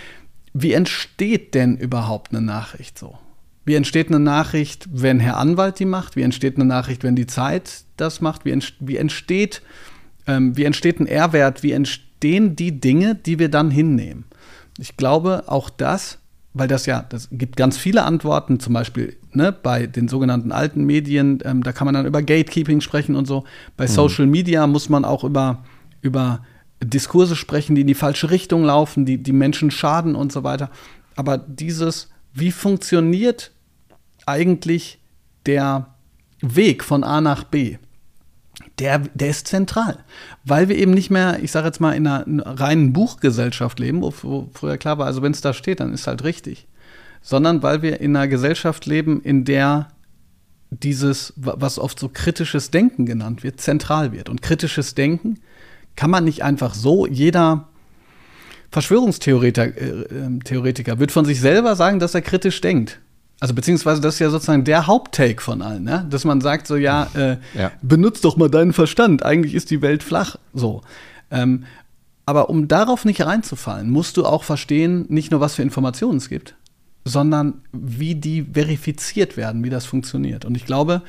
wie 0.54 0.72
entsteht 0.72 1.54
denn 1.54 1.76
überhaupt 1.76 2.32
eine 2.32 2.40
Nachricht 2.40 2.98
so? 2.98 3.18
Wie 3.66 3.74
entsteht 3.74 4.08
eine 4.08 4.20
Nachricht, 4.20 4.88
wenn 4.90 5.20
Herr 5.20 5.36
Anwalt 5.36 5.78
die 5.80 5.84
macht? 5.84 6.16
Wie 6.16 6.22
entsteht 6.22 6.56
eine 6.56 6.64
Nachricht, 6.64 7.04
wenn 7.04 7.14
die 7.14 7.26
Zeit 7.26 7.84
das 7.98 8.22
macht? 8.22 8.46
Wie, 8.46 8.52
ent 8.52 8.72
wie 8.80 8.96
entsteht, 8.96 9.60
ähm, 10.26 10.56
wie 10.56 10.64
entsteht 10.64 10.98
ein 10.98 11.06
R-Wert? 11.06 11.62
Wie 11.62 11.72
entstehen 11.72 12.56
die 12.56 12.80
Dinge, 12.80 13.16
die 13.16 13.38
wir 13.38 13.50
dann 13.50 13.70
hinnehmen? 13.70 14.24
Ich 14.78 14.96
glaube, 14.96 15.44
auch 15.46 15.70
das, 15.70 16.18
weil 16.54 16.68
das 16.68 16.86
ja, 16.86 17.04
das 17.08 17.28
gibt 17.30 17.56
ganz 17.56 17.76
viele 17.76 18.04
Antworten, 18.04 18.60
zum 18.60 18.72
Beispiel 18.72 19.16
ne, 19.32 19.52
bei 19.52 19.86
den 19.86 20.08
sogenannten 20.08 20.52
alten 20.52 20.84
Medien, 20.84 21.40
ähm, 21.44 21.62
da 21.62 21.72
kann 21.72 21.86
man 21.86 21.94
dann 21.94 22.06
über 22.06 22.22
Gatekeeping 22.22 22.80
sprechen 22.80 23.14
und 23.14 23.26
so. 23.26 23.44
Bei 23.76 23.84
mhm. 23.84 23.90
Social 23.90 24.26
Media 24.26 24.66
muss 24.66 24.88
man 24.88 25.04
auch 25.04 25.24
über, 25.24 25.64
über 26.02 26.40
Diskurse 26.82 27.36
sprechen, 27.36 27.74
die 27.74 27.82
in 27.82 27.86
die 27.86 27.94
falsche 27.94 28.30
Richtung 28.30 28.64
laufen, 28.64 29.06
die, 29.06 29.22
die 29.22 29.32
Menschen 29.32 29.70
schaden 29.70 30.14
und 30.14 30.32
so 30.32 30.44
weiter. 30.44 30.70
Aber 31.14 31.38
dieses, 31.38 32.10
wie 32.32 32.52
funktioniert 32.52 33.52
eigentlich 34.26 34.98
der 35.46 35.94
Weg 36.40 36.84
von 36.84 37.04
A 37.04 37.20
nach 37.20 37.44
B, 37.44 37.78
der, 38.78 38.98
der 38.98 39.30
ist 39.30 39.48
zentral. 39.48 40.04
Weil 40.44 40.68
wir 40.68 40.76
eben 40.76 40.92
nicht 40.92 41.10
mehr, 41.10 41.42
ich 41.42 41.50
sage 41.50 41.66
jetzt 41.66 41.80
mal, 41.80 41.92
in 41.92 42.06
einer 42.06 42.24
reinen 42.60 42.92
Buchgesellschaft 42.92 43.78
leben, 43.78 44.02
wo, 44.02 44.12
wo 44.22 44.50
früher 44.52 44.76
klar 44.76 44.98
war, 44.98 45.06
also 45.06 45.22
wenn 45.22 45.32
es 45.32 45.40
da 45.40 45.52
steht, 45.52 45.80
dann 45.80 45.92
ist 45.92 46.06
halt 46.06 46.24
richtig. 46.24 46.66
Sondern 47.22 47.62
weil 47.62 47.82
wir 47.82 48.00
in 48.00 48.14
einer 48.14 48.28
Gesellschaft 48.28 48.86
leben, 48.86 49.22
in 49.22 49.44
der 49.44 49.88
dieses, 50.70 51.32
was 51.36 51.78
oft 51.78 51.98
so 51.98 52.10
kritisches 52.12 52.70
Denken 52.70 53.06
genannt 53.06 53.42
wird, 53.42 53.60
zentral 53.60 54.12
wird. 54.12 54.28
Und 54.28 54.42
kritisches 54.42 54.94
Denken 54.94 55.38
kann 55.94 56.10
man 56.10 56.24
nicht 56.24 56.42
einfach 56.42 56.74
so, 56.74 57.06
jeder 57.06 57.68
Verschwörungstheoretiker 58.70 59.72
äh, 59.76 60.94
äh, 60.94 60.98
wird 60.98 61.12
von 61.12 61.24
sich 61.24 61.40
selber 61.40 61.76
sagen, 61.76 61.98
dass 61.98 62.14
er 62.14 62.22
kritisch 62.22 62.60
denkt. 62.60 63.00
Also 63.38 63.54
beziehungsweise 63.54 64.00
das 64.00 64.14
ist 64.14 64.20
ja 64.20 64.30
sozusagen 64.30 64.64
der 64.64 64.86
Haupttake 64.86 65.42
von 65.42 65.60
allen, 65.60 65.84
ne? 65.84 66.06
dass 66.08 66.24
man 66.24 66.40
sagt 66.40 66.66
so, 66.66 66.76
ja, 66.76 67.08
äh, 67.14 67.36
ja, 67.54 67.70
benutzt 67.82 68.24
doch 68.24 68.36
mal 68.36 68.48
deinen 68.48 68.72
Verstand, 68.72 69.22
eigentlich 69.22 69.54
ist 69.54 69.70
die 69.70 69.82
Welt 69.82 70.02
flach, 70.02 70.36
so. 70.54 70.80
Ähm, 71.30 71.64
aber 72.24 72.48
um 72.48 72.66
darauf 72.66 73.04
nicht 73.04 73.24
reinzufallen, 73.24 73.90
musst 73.90 74.16
du 74.16 74.24
auch 74.24 74.42
verstehen, 74.42 75.04
nicht 75.08 75.30
nur 75.30 75.40
was 75.40 75.54
für 75.54 75.62
Informationen 75.62 76.16
es 76.16 76.28
gibt, 76.28 76.54
sondern 77.04 77.62
wie 77.72 78.14
die 78.14 78.42
verifiziert 78.42 79.36
werden, 79.36 79.62
wie 79.62 79.70
das 79.70 79.84
funktioniert. 79.84 80.44
Und 80.44 80.56
ich 80.56 80.64
glaube, 80.64 81.02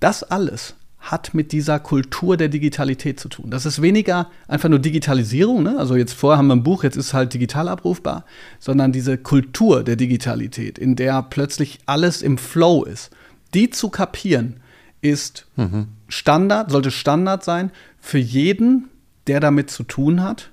das 0.00 0.22
alles 0.22 0.74
hat 1.04 1.34
mit 1.34 1.52
dieser 1.52 1.78
Kultur 1.78 2.36
der 2.36 2.48
Digitalität 2.48 3.20
zu 3.20 3.28
tun. 3.28 3.50
Das 3.50 3.66
ist 3.66 3.82
weniger 3.82 4.30
einfach 4.48 4.68
nur 4.68 4.78
Digitalisierung, 4.78 5.62
ne? 5.62 5.78
also 5.78 5.96
jetzt 5.96 6.14
vorher 6.14 6.38
haben 6.38 6.46
wir 6.46 6.56
ein 6.56 6.62
Buch, 6.62 6.82
jetzt 6.82 6.96
ist 6.96 7.06
es 7.06 7.14
halt 7.14 7.34
digital 7.34 7.68
abrufbar, 7.68 8.24
sondern 8.58 8.90
diese 8.90 9.18
Kultur 9.18 9.84
der 9.84 9.96
Digitalität, 9.96 10.78
in 10.78 10.96
der 10.96 11.22
plötzlich 11.22 11.80
alles 11.86 12.22
im 12.22 12.38
Flow 12.38 12.84
ist. 12.84 13.10
Die 13.52 13.70
zu 13.70 13.90
kapieren, 13.90 14.60
ist 15.02 15.46
mhm. 15.56 15.88
Standard, 16.08 16.70
sollte 16.70 16.90
Standard 16.90 17.44
sein 17.44 17.70
für 18.00 18.18
jeden, 18.18 18.88
der 19.26 19.38
damit 19.38 19.70
zu 19.70 19.82
tun 19.82 20.22
hat, 20.22 20.50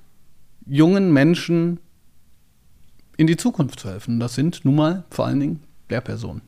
jungen 0.66 1.14
Menschen 1.14 1.80
in 3.16 3.28
die 3.28 3.38
Zukunft 3.38 3.80
zu 3.80 3.90
helfen. 3.90 4.20
Das 4.20 4.36
sind 4.36 4.66
nun 4.66 4.76
mal 4.76 5.06
vor 5.10 5.26
allen 5.26 5.40
Dingen 5.40 5.64
Lehrpersonen. 5.90 6.42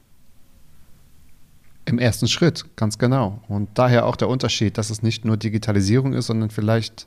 Im 1.93 1.99
ersten 1.99 2.27
Schritt, 2.27 2.65
ganz 2.75 2.97
genau. 2.97 3.39
Und 3.47 3.69
daher 3.75 4.07
auch 4.07 4.15
der 4.15 4.27
Unterschied, 4.27 4.79
dass 4.79 4.89
es 4.89 5.03
nicht 5.03 5.25
nur 5.25 5.37
Digitalisierung 5.37 6.13
ist, 6.13 6.25
sondern 6.25 6.49
vielleicht 6.49 7.05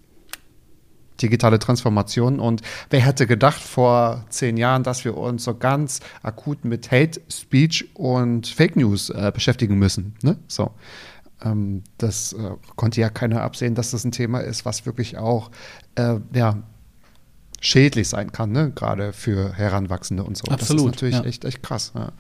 digitale 1.21 1.59
Transformation. 1.59 2.39
Und 2.39 2.63
wer 2.91 3.01
hätte 3.01 3.27
gedacht 3.27 3.61
vor 3.61 4.25
zehn 4.29 4.57
Jahren, 4.57 4.85
dass 4.85 5.05
wir 5.05 5.17
uns 5.17 5.43
so 5.43 5.57
ganz 5.57 5.99
akut 6.23 6.65
mit 6.65 6.93
Hate 6.93 7.21
Speech 7.29 7.89
und 7.95 8.47
Fake 8.47 8.77
News 8.77 9.11
äh, 9.11 9.33
beschäftigen 9.35 9.77
müssen? 9.77 10.15
Ne? 10.23 10.39
So. 10.47 10.71
Ähm, 11.43 11.83
das 11.99 12.33
äh, 12.35 12.51
konnte 12.77 13.01
ja 13.01 13.11
keiner 13.11 13.43
absehen, 13.43 13.75
dass 13.75 13.91
das 13.91 14.05
ein 14.05 14.13
Thema 14.13 14.39
ist, 14.39 14.65
was 14.65 14.87
wirklich 14.87 15.19
auch 15.19 15.51
äh, 15.97 16.21
ja, 16.33 16.63
schädlich 17.61 18.09
sein 18.09 18.33
kann, 18.33 18.53
ne? 18.53 18.71
gerade 18.75 19.13
für 19.13 19.53
Heranwachsende 19.53 20.23
und 20.23 20.37
so. 20.37 20.45
Absolut. 20.45 20.61
Das 20.61 20.71
ist 20.71 20.85
natürlich 20.85 21.15
ja. 21.17 21.25
echt, 21.25 21.45
echt 21.45 21.63
krass. 21.63 21.93
Ja. 21.95 22.13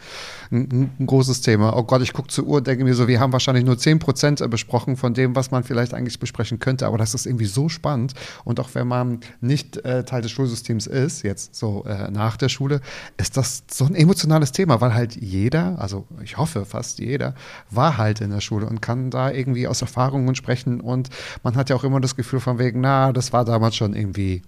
Ein, 0.51 0.93
ein, 0.99 1.07
großes 1.07 1.43
Thema. 1.43 1.77
Oh 1.77 1.85
Gott, 1.85 2.03
ich 2.03 2.13
gucke 2.13 2.29
zur 2.29 2.47
Uhr 2.47 2.59
und 2.59 2.67
denke 2.67 2.85
mir 2.85 2.95
so, 2.95 3.07
wir 3.07 3.21
haben 3.21 3.33
wahrscheinlich 3.33 3.65
nur 3.65 3.79
10 3.79 3.99
Prozent 3.99 4.51
besprochen 4.51 4.97
von 4.97 5.15
dem, 5.15 5.37
was 5.37 5.51
man 5.51 5.65
vielleicht 5.65 5.95
eigentlich 5.95 6.19
besprechen 6.19 6.59
könnte, 6.59 6.87
aber 6.87 6.99
das 6.99 7.15
ist 7.15 7.27
irgendwie 7.27 7.47
so 7.47 7.69
spannend. 7.69 8.15
Und 8.45 8.61
auch 8.61 8.71
wenn 8.75 8.89
man 8.89 9.21
nicht 9.41 9.77
äh, 9.85 10.05
Teil 10.05 10.23
des 10.23 10.31
Schulsystems 10.31 10.87
ist, 10.87 11.23
jetzt 11.23 11.55
so 11.55 11.85
äh, 11.85 12.11
nach 12.11 12.37
der 12.37 12.49
Schule, 12.49 12.81
ist 13.17 13.37
das 13.37 13.65
so 13.71 13.85
ein 13.85 13.95
emotionales 13.95 14.53
Thema, 14.53 14.81
weil 14.81 14.95
halt 14.95 15.17
jeder, 15.17 15.79
also 15.79 16.07
ich 16.23 16.39
hoffe 16.39 16.65
fast 16.65 16.99
jeder, 16.99 17.35
war 17.71 17.99
halt 17.99 18.21
in 18.21 18.31
der 18.31 18.41
Schule 18.41 18.67
und 18.67 18.81
kann 18.81 19.11
da 19.11 19.31
irgendwie 19.31 19.69
aus 19.69 19.83
Erfahrungen 19.83 20.35
sprechen 20.35 20.81
und 20.81 21.11
man 21.43 21.57
hat 21.57 21.71
ja 21.71 21.77
auch 21.77 21.85
immer 21.85 22.01
das 22.01 22.17
Gefühl 22.17 22.41
von 22.41 22.59
wegen, 22.59 22.81
na, 22.81 23.13
das 23.13 23.33
war 23.33 23.45
damals 23.45 23.77
schon 23.77 23.95
irgendwie 23.95 24.43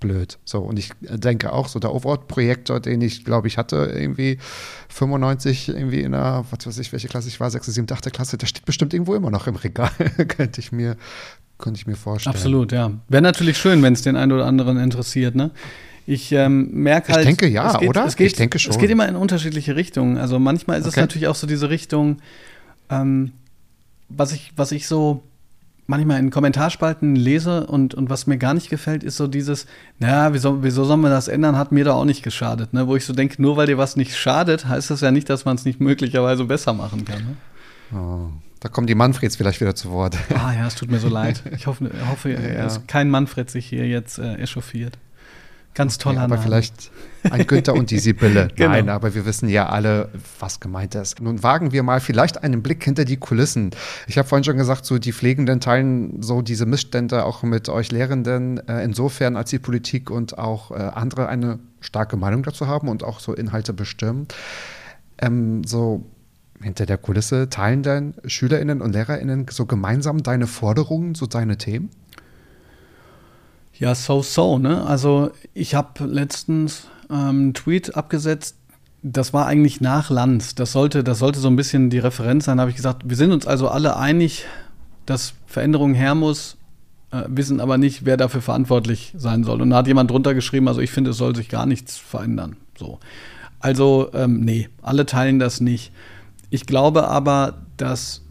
blöd. 0.00 0.38
So, 0.44 0.60
und 0.60 0.78
ich 0.78 0.90
denke 1.00 1.52
auch, 1.52 1.68
so 1.68 1.78
der 1.78 1.94
Overwatch-Projektor, 1.94 2.80
den 2.80 3.00
ich, 3.02 3.24
glaube 3.24 3.46
ich, 3.46 3.58
hatte, 3.58 3.92
irgendwie 3.94 4.38
95, 4.88 5.68
irgendwie 5.68 6.00
in 6.00 6.12
der, 6.12 6.44
was 6.50 6.66
weiß 6.66 6.78
ich, 6.78 6.92
welche 6.92 7.08
Klasse 7.08 7.28
ich 7.28 7.38
war, 7.38 7.50
6., 7.50 7.66
7., 7.66 7.86
8. 7.90 8.12
Klasse, 8.12 8.38
der 8.38 8.46
steht 8.46 8.64
bestimmt 8.64 8.92
irgendwo 8.92 9.14
immer 9.14 9.30
noch 9.30 9.46
im 9.46 9.56
Regal, 9.56 9.90
könnte 10.28 10.60
ich 10.60 10.72
mir, 10.72 10.96
könnte 11.58 11.78
ich 11.78 11.86
mir 11.86 11.96
vorstellen. 11.96 12.34
Absolut, 12.34 12.72
ja. 12.72 12.90
Wäre 13.08 13.22
natürlich 13.22 13.58
schön, 13.58 13.82
wenn 13.82 13.92
es 13.92 14.02
den 14.02 14.16
einen 14.16 14.32
oder 14.32 14.46
anderen 14.46 14.78
interessiert, 14.78 15.34
ne? 15.34 15.50
Ich 16.06 16.32
ähm, 16.32 16.70
merke 16.72 17.12
halt. 17.12 17.20
Ich 17.20 17.26
denke 17.26 17.46
ja, 17.46 17.76
geht, 17.76 17.88
oder? 17.88 18.04
Es 18.04 18.16
geht, 18.16 18.28
ich 18.28 18.32
denke 18.34 18.58
schon. 18.58 18.72
Es 18.72 18.78
geht 18.78 18.90
immer 18.90 19.06
in 19.06 19.14
unterschiedliche 19.14 19.76
Richtungen. 19.76 20.18
Also 20.18 20.40
manchmal 20.40 20.80
ist 20.80 20.86
okay. 20.86 20.94
es 20.94 20.96
natürlich 20.96 21.28
auch 21.28 21.36
so 21.36 21.46
diese 21.46 21.70
Richtung, 21.70 22.16
ähm, 22.88 23.32
was 24.08 24.32
ich, 24.32 24.52
was 24.56 24.72
ich 24.72 24.88
so 24.88 25.22
manchmal 25.90 26.20
in 26.20 26.30
Kommentarspalten 26.30 27.16
lese 27.16 27.66
und, 27.66 27.94
und 27.94 28.08
was 28.08 28.26
mir 28.26 28.38
gar 28.38 28.54
nicht 28.54 28.70
gefällt, 28.70 29.04
ist 29.04 29.16
so 29.16 29.26
dieses, 29.26 29.66
naja, 29.98 30.32
wieso, 30.32 30.62
wieso 30.62 30.84
sollen 30.84 31.00
wir 31.02 31.10
das 31.10 31.28
ändern, 31.28 31.58
hat 31.58 31.72
mir 31.72 31.84
da 31.84 31.92
auch 31.92 32.06
nicht 32.06 32.22
geschadet. 32.22 32.72
Ne? 32.72 32.86
Wo 32.86 32.96
ich 32.96 33.04
so 33.04 33.12
denke, 33.12 33.42
nur 33.42 33.56
weil 33.56 33.66
dir 33.66 33.76
was 33.76 33.96
nicht 33.96 34.16
schadet, 34.16 34.66
heißt 34.66 34.90
das 34.90 35.02
ja 35.02 35.10
nicht, 35.10 35.28
dass 35.28 35.44
man 35.44 35.56
es 35.56 35.64
nicht 35.64 35.80
möglicherweise 35.80 36.44
besser 36.44 36.72
machen 36.72 37.04
kann. 37.04 37.18
Ne? 37.18 37.98
Oh, 37.98 38.30
da 38.60 38.68
kommen 38.68 38.86
die 38.86 38.94
Manfreds 38.94 39.36
vielleicht 39.36 39.60
wieder 39.60 39.74
zu 39.74 39.90
Wort. 39.90 40.16
Ah 40.32 40.54
ja, 40.54 40.66
es 40.68 40.76
tut 40.76 40.90
mir 40.90 41.00
so 41.00 41.08
leid. 41.08 41.42
Ich 41.54 41.66
hoffe, 41.66 41.90
hoffe 42.08 42.30
ja. 42.54 42.62
dass 42.62 42.86
kein 42.86 43.10
Manfred 43.10 43.50
sich 43.50 43.66
hier 43.66 43.86
jetzt 43.86 44.18
äh, 44.18 44.36
echauffiert. 44.36 44.96
Ganz 45.74 45.98
toller 45.98 46.16
okay, 46.16 46.24
aber 46.24 46.34
Name. 46.36 46.46
vielleicht 46.46 46.90
ein 47.30 47.46
Günther 47.46 47.74
und 47.74 47.90
die 47.90 47.98
Sibylle. 48.00 48.48
genau. 48.56 48.70
Nein, 48.70 48.88
aber 48.88 49.14
wir 49.14 49.24
wissen 49.24 49.48
ja 49.48 49.68
alle, 49.68 50.08
was 50.40 50.58
gemeint 50.58 50.94
ist. 50.94 51.20
Nun 51.20 51.42
wagen 51.42 51.72
wir 51.72 51.82
mal 51.82 52.00
vielleicht 52.00 52.42
einen 52.42 52.62
Blick 52.62 52.82
hinter 52.82 53.04
die 53.04 53.18
Kulissen. 53.18 53.70
Ich 54.08 54.18
habe 54.18 54.26
vorhin 54.26 54.44
schon 54.44 54.56
gesagt, 54.56 54.84
so 54.84 54.98
die 54.98 55.12
Pflegenden 55.12 55.60
teilen 55.60 56.22
so 56.22 56.42
diese 56.42 56.66
Missstände 56.66 57.24
auch 57.24 57.42
mit 57.42 57.68
euch 57.68 57.92
Lehrenden, 57.92 58.66
äh, 58.68 58.82
insofern 58.82 59.36
als 59.36 59.50
die 59.50 59.58
Politik 59.58 60.10
und 60.10 60.38
auch 60.38 60.72
äh, 60.72 60.74
andere 60.74 61.28
eine 61.28 61.60
starke 61.80 62.16
Meinung 62.16 62.42
dazu 62.42 62.66
haben 62.66 62.88
und 62.88 63.04
auch 63.04 63.20
so 63.20 63.32
Inhalte 63.32 63.72
bestimmen. 63.72 64.26
Ähm, 65.18 65.62
so 65.64 66.04
hinter 66.62 66.84
der 66.84 66.98
Kulisse 66.98 67.48
teilen 67.48 67.82
dann 67.82 68.14
SchülerInnen 68.26 68.82
und 68.82 68.92
LehrerInnen 68.92 69.46
so 69.50 69.66
gemeinsam 69.66 70.22
deine 70.22 70.46
Forderungen, 70.46 71.14
so 71.14 71.26
deine 71.26 71.56
Themen? 71.56 71.90
Ja, 73.80 73.94
so, 73.94 74.22
so, 74.22 74.58
ne? 74.58 74.86
Also 74.86 75.30
ich 75.54 75.74
habe 75.74 76.04
letztens 76.04 76.86
ähm, 77.08 77.16
einen 77.16 77.54
Tweet 77.54 77.96
abgesetzt, 77.96 78.56
das 79.02 79.32
war 79.32 79.46
eigentlich 79.46 79.80
nach 79.80 80.10
Lanz. 80.10 80.54
Das 80.54 80.72
sollte, 80.72 81.02
das 81.02 81.18
sollte 81.18 81.40
so 81.40 81.48
ein 81.48 81.56
bisschen 81.56 81.88
die 81.88 81.98
Referenz 81.98 82.44
sein. 82.44 82.58
Da 82.58 82.62
habe 82.62 82.70
ich 82.70 82.76
gesagt, 82.76 83.08
wir 83.08 83.16
sind 83.16 83.32
uns 83.32 83.46
also 83.46 83.68
alle 83.68 83.96
einig, 83.96 84.44
dass 85.06 85.32
Veränderung 85.46 85.94
her 85.94 86.14
muss, 86.14 86.58
äh, 87.10 87.22
wissen 87.28 87.58
aber 87.58 87.78
nicht, 87.78 88.04
wer 88.04 88.18
dafür 88.18 88.42
verantwortlich 88.42 89.14
sein 89.16 89.44
soll. 89.44 89.62
Und 89.62 89.70
da 89.70 89.78
hat 89.78 89.86
jemand 89.86 90.10
drunter 90.10 90.34
geschrieben, 90.34 90.68
also 90.68 90.82
ich 90.82 90.90
finde, 90.90 91.12
es 91.12 91.16
soll 91.16 91.34
sich 91.34 91.48
gar 91.48 91.64
nichts 91.64 91.96
verändern. 91.96 92.56
So. 92.78 93.00
Also, 93.60 94.10
ähm, 94.12 94.40
nee, 94.40 94.68
alle 94.82 95.06
teilen 95.06 95.38
das 95.38 95.62
nicht. 95.62 95.90
Ich 96.50 96.66
glaube 96.66 97.08
aber, 97.08 97.62
dass 97.78 98.22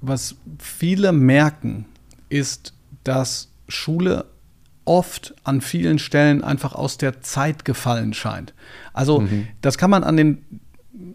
was 0.00 0.34
viele 0.58 1.12
merken, 1.12 1.84
ist, 2.28 2.74
dass 3.04 3.52
Schule 3.68 4.24
oft 4.84 5.34
an 5.44 5.60
vielen 5.60 5.98
Stellen 5.98 6.42
einfach 6.42 6.74
aus 6.74 6.98
der 6.98 7.22
Zeit 7.22 7.64
gefallen 7.64 8.14
scheint. 8.14 8.54
Also 8.92 9.20
mhm. 9.20 9.48
das 9.60 9.78
kann 9.78 9.90
man 9.90 10.04
an 10.04 10.16
den 10.16 10.44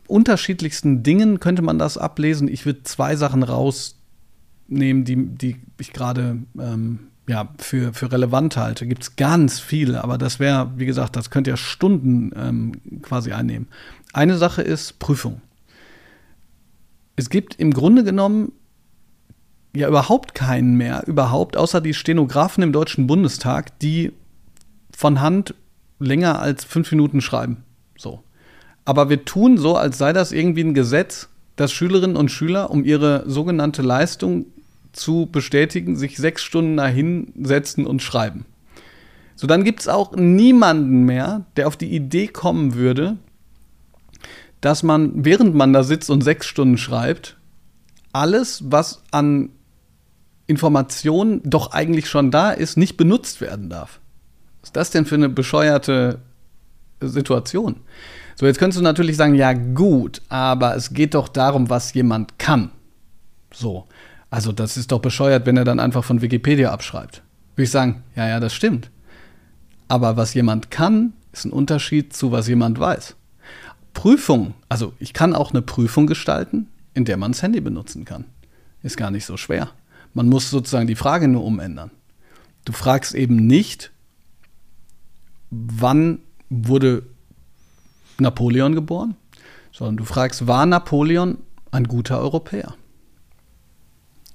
unterschiedlichsten 0.08 1.04
Dingen, 1.04 1.40
könnte 1.40 1.62
man 1.62 1.80
das 1.80 1.98
ablesen. 1.98 2.48
Ich 2.48 2.66
würde 2.66 2.84
zwei 2.84 3.16
Sachen 3.16 3.44
rausnehmen, 3.44 5.04
die, 5.04 5.16
die 5.16 5.58
ich 5.80 5.94
gerade 5.94 6.38
ähm, 6.60 7.00
ja, 7.28 7.50
für, 7.58 7.94
für 7.94 8.12
relevant 8.12 8.58
halte. 8.58 8.86
Gibt 8.86 9.04
es 9.04 9.16
ganz 9.16 9.60
viele, 9.60 10.04
aber 10.04 10.18
das 10.18 10.40
wäre, 10.40 10.72
wie 10.78 10.86
gesagt, 10.86 11.16
das 11.16 11.30
könnte 11.30 11.50
ja 11.50 11.58
Stunden 11.58 12.32
ähm, 12.36 13.02
quasi 13.02 13.32
einnehmen. 13.32 13.68
Eine 14.14 14.38
Sache 14.38 14.62
ist 14.62 15.00
Prüfung. 15.00 15.42
Es 17.16 17.30
gibt 17.30 17.56
im 17.56 17.72
Grunde 17.72 18.04
genommen 18.04 18.52
ja 19.76 19.88
überhaupt 19.88 20.36
keinen 20.36 20.76
mehr, 20.76 21.04
überhaupt, 21.08 21.58
außer 21.58 21.82
die 21.82 21.94
Stenografen 21.94 22.64
im 22.64 22.72
Deutschen 22.72 23.08
Bundestag, 23.08 23.78
die 23.80 24.12
von 24.96 25.22
Hand 25.22 25.54
länger 26.00 26.40
als 26.40 26.64
fünf 26.64 26.92
Minuten 26.92 27.22
schreiben. 27.22 27.64
So. 27.98 28.24
Aber 28.86 29.10
wir 29.10 29.26
tun 29.26 29.58
so, 29.58 29.76
als 29.76 29.98
sei 29.98 30.14
das 30.14 30.32
irgendwie 30.32 30.64
ein 30.64 30.74
Gesetz, 30.74 31.30
dass 31.56 31.72
Schülerinnen 31.72 32.18
und 32.18 32.30
Schüler, 32.30 32.70
um 32.70 32.84
ihre 32.84 33.24
sogenannte 33.30 33.82
Leistung 33.82 34.46
zu 34.92 35.28
bestätigen, 35.32 35.96
sich 35.96 36.18
sechs 36.18 36.44
Stunden 36.44 36.78
dahin 36.78 37.34
setzen 37.42 37.86
und 37.86 38.02
schreiben. 38.02 38.46
So, 39.36 39.48
dann 39.48 39.64
gibt 39.64 39.82
es 39.82 39.88
auch 39.88 40.16
niemanden 40.16 41.04
mehr, 41.04 41.46
der 41.58 41.68
auf 41.68 41.76
die 41.76 41.94
Idee 41.94 42.28
kommen 42.28 42.76
würde, 42.76 43.18
dass 44.62 44.84
man, 44.84 45.26
während 45.26 45.56
man 45.56 45.74
da 45.74 45.84
sitzt 45.84 46.10
und 46.10 46.22
sechs 46.22 46.48
Stunden 46.48 46.78
schreibt, 46.78 47.38
alles, 48.14 48.64
was 48.66 49.04
an 49.12 49.50
Information 50.48 51.42
doch 51.44 51.72
eigentlich 51.72 52.08
schon 52.08 52.32
da 52.32 52.52
ist, 52.52 52.78
nicht 52.78 52.98
benutzt 52.98 53.42
werden 53.42 53.70
darf. 53.70 54.00
Was 54.62 54.70
ist 54.70 54.76
das 54.76 54.92
denn 54.92 55.06
für 55.06 55.16
eine 55.16 55.30
bescheuerte 55.30 56.20
Situation? 57.02 57.78
So, 58.36 58.46
jetzt 58.46 58.60
könntest 58.60 58.80
du 58.80 58.84
natürlich 58.84 59.18
sagen, 59.18 59.36
ja 59.36 59.54
gut, 59.54 60.22
aber 60.30 60.76
es 60.76 60.94
geht 60.94 61.14
doch 61.14 61.30
darum, 61.30 61.70
was 61.70 61.94
jemand 61.94 62.38
kann. 62.38 62.72
So, 63.54 63.88
also 64.30 64.52
das 64.52 64.76
ist 64.76 64.92
doch 64.92 65.00
bescheuert, 65.00 65.46
wenn 65.46 65.58
er 65.58 65.64
dann 65.64 65.80
einfach 65.80 66.04
von 66.04 66.22
Wikipedia 66.22 66.72
abschreibt. 66.72 67.22
Würde 67.56 67.64
ich 67.64 67.72
sagen, 67.72 68.04
ja, 68.16 68.28
ja, 68.28 68.40
das 68.40 68.54
stimmt. 68.54 68.92
Aber 69.88 70.18
was 70.18 70.34
jemand 70.34 70.72
kann, 70.72 71.14
ist 71.32 71.46
ein 71.46 71.54
Unterschied 71.54 72.14
zu 72.14 72.32
was 72.32 72.48
jemand 72.48 72.80
weiß. 72.80 73.16
Prüfung, 73.94 74.54
also 74.68 74.94
ich 75.00 75.14
kann 75.14 75.34
auch 75.34 75.52
eine 75.52 75.62
Prüfung 75.62 76.06
gestalten, 76.06 76.68
in 76.94 77.06
der 77.06 77.18
man 77.18 77.32
das 77.32 77.42
Handy 77.42 77.62
benutzen 77.62 78.04
kann. 78.04 78.26
Ist 78.84 78.98
gar 78.98 79.10
nicht 79.10 79.26
so 79.26 79.38
schwer. 79.38 79.70
Man 80.16 80.30
muss 80.30 80.50
sozusagen 80.50 80.88
die 80.88 80.96
Frage 80.96 81.28
nur 81.28 81.44
umändern. 81.44 81.92
Du 82.64 82.72
fragst 82.72 83.14
eben 83.14 83.36
nicht, 83.36 83.92
wann 85.52 86.20
wurde 86.50 87.04
Napoleon 88.18 88.74
geboren, 88.74 89.16
sondern 89.72 89.98
du 89.98 90.06
fragst, 90.06 90.48
war 90.48 90.66
Napoleon 90.66 91.38
ein 91.72 91.84
guter 91.84 92.20
Europäer? 92.20 92.76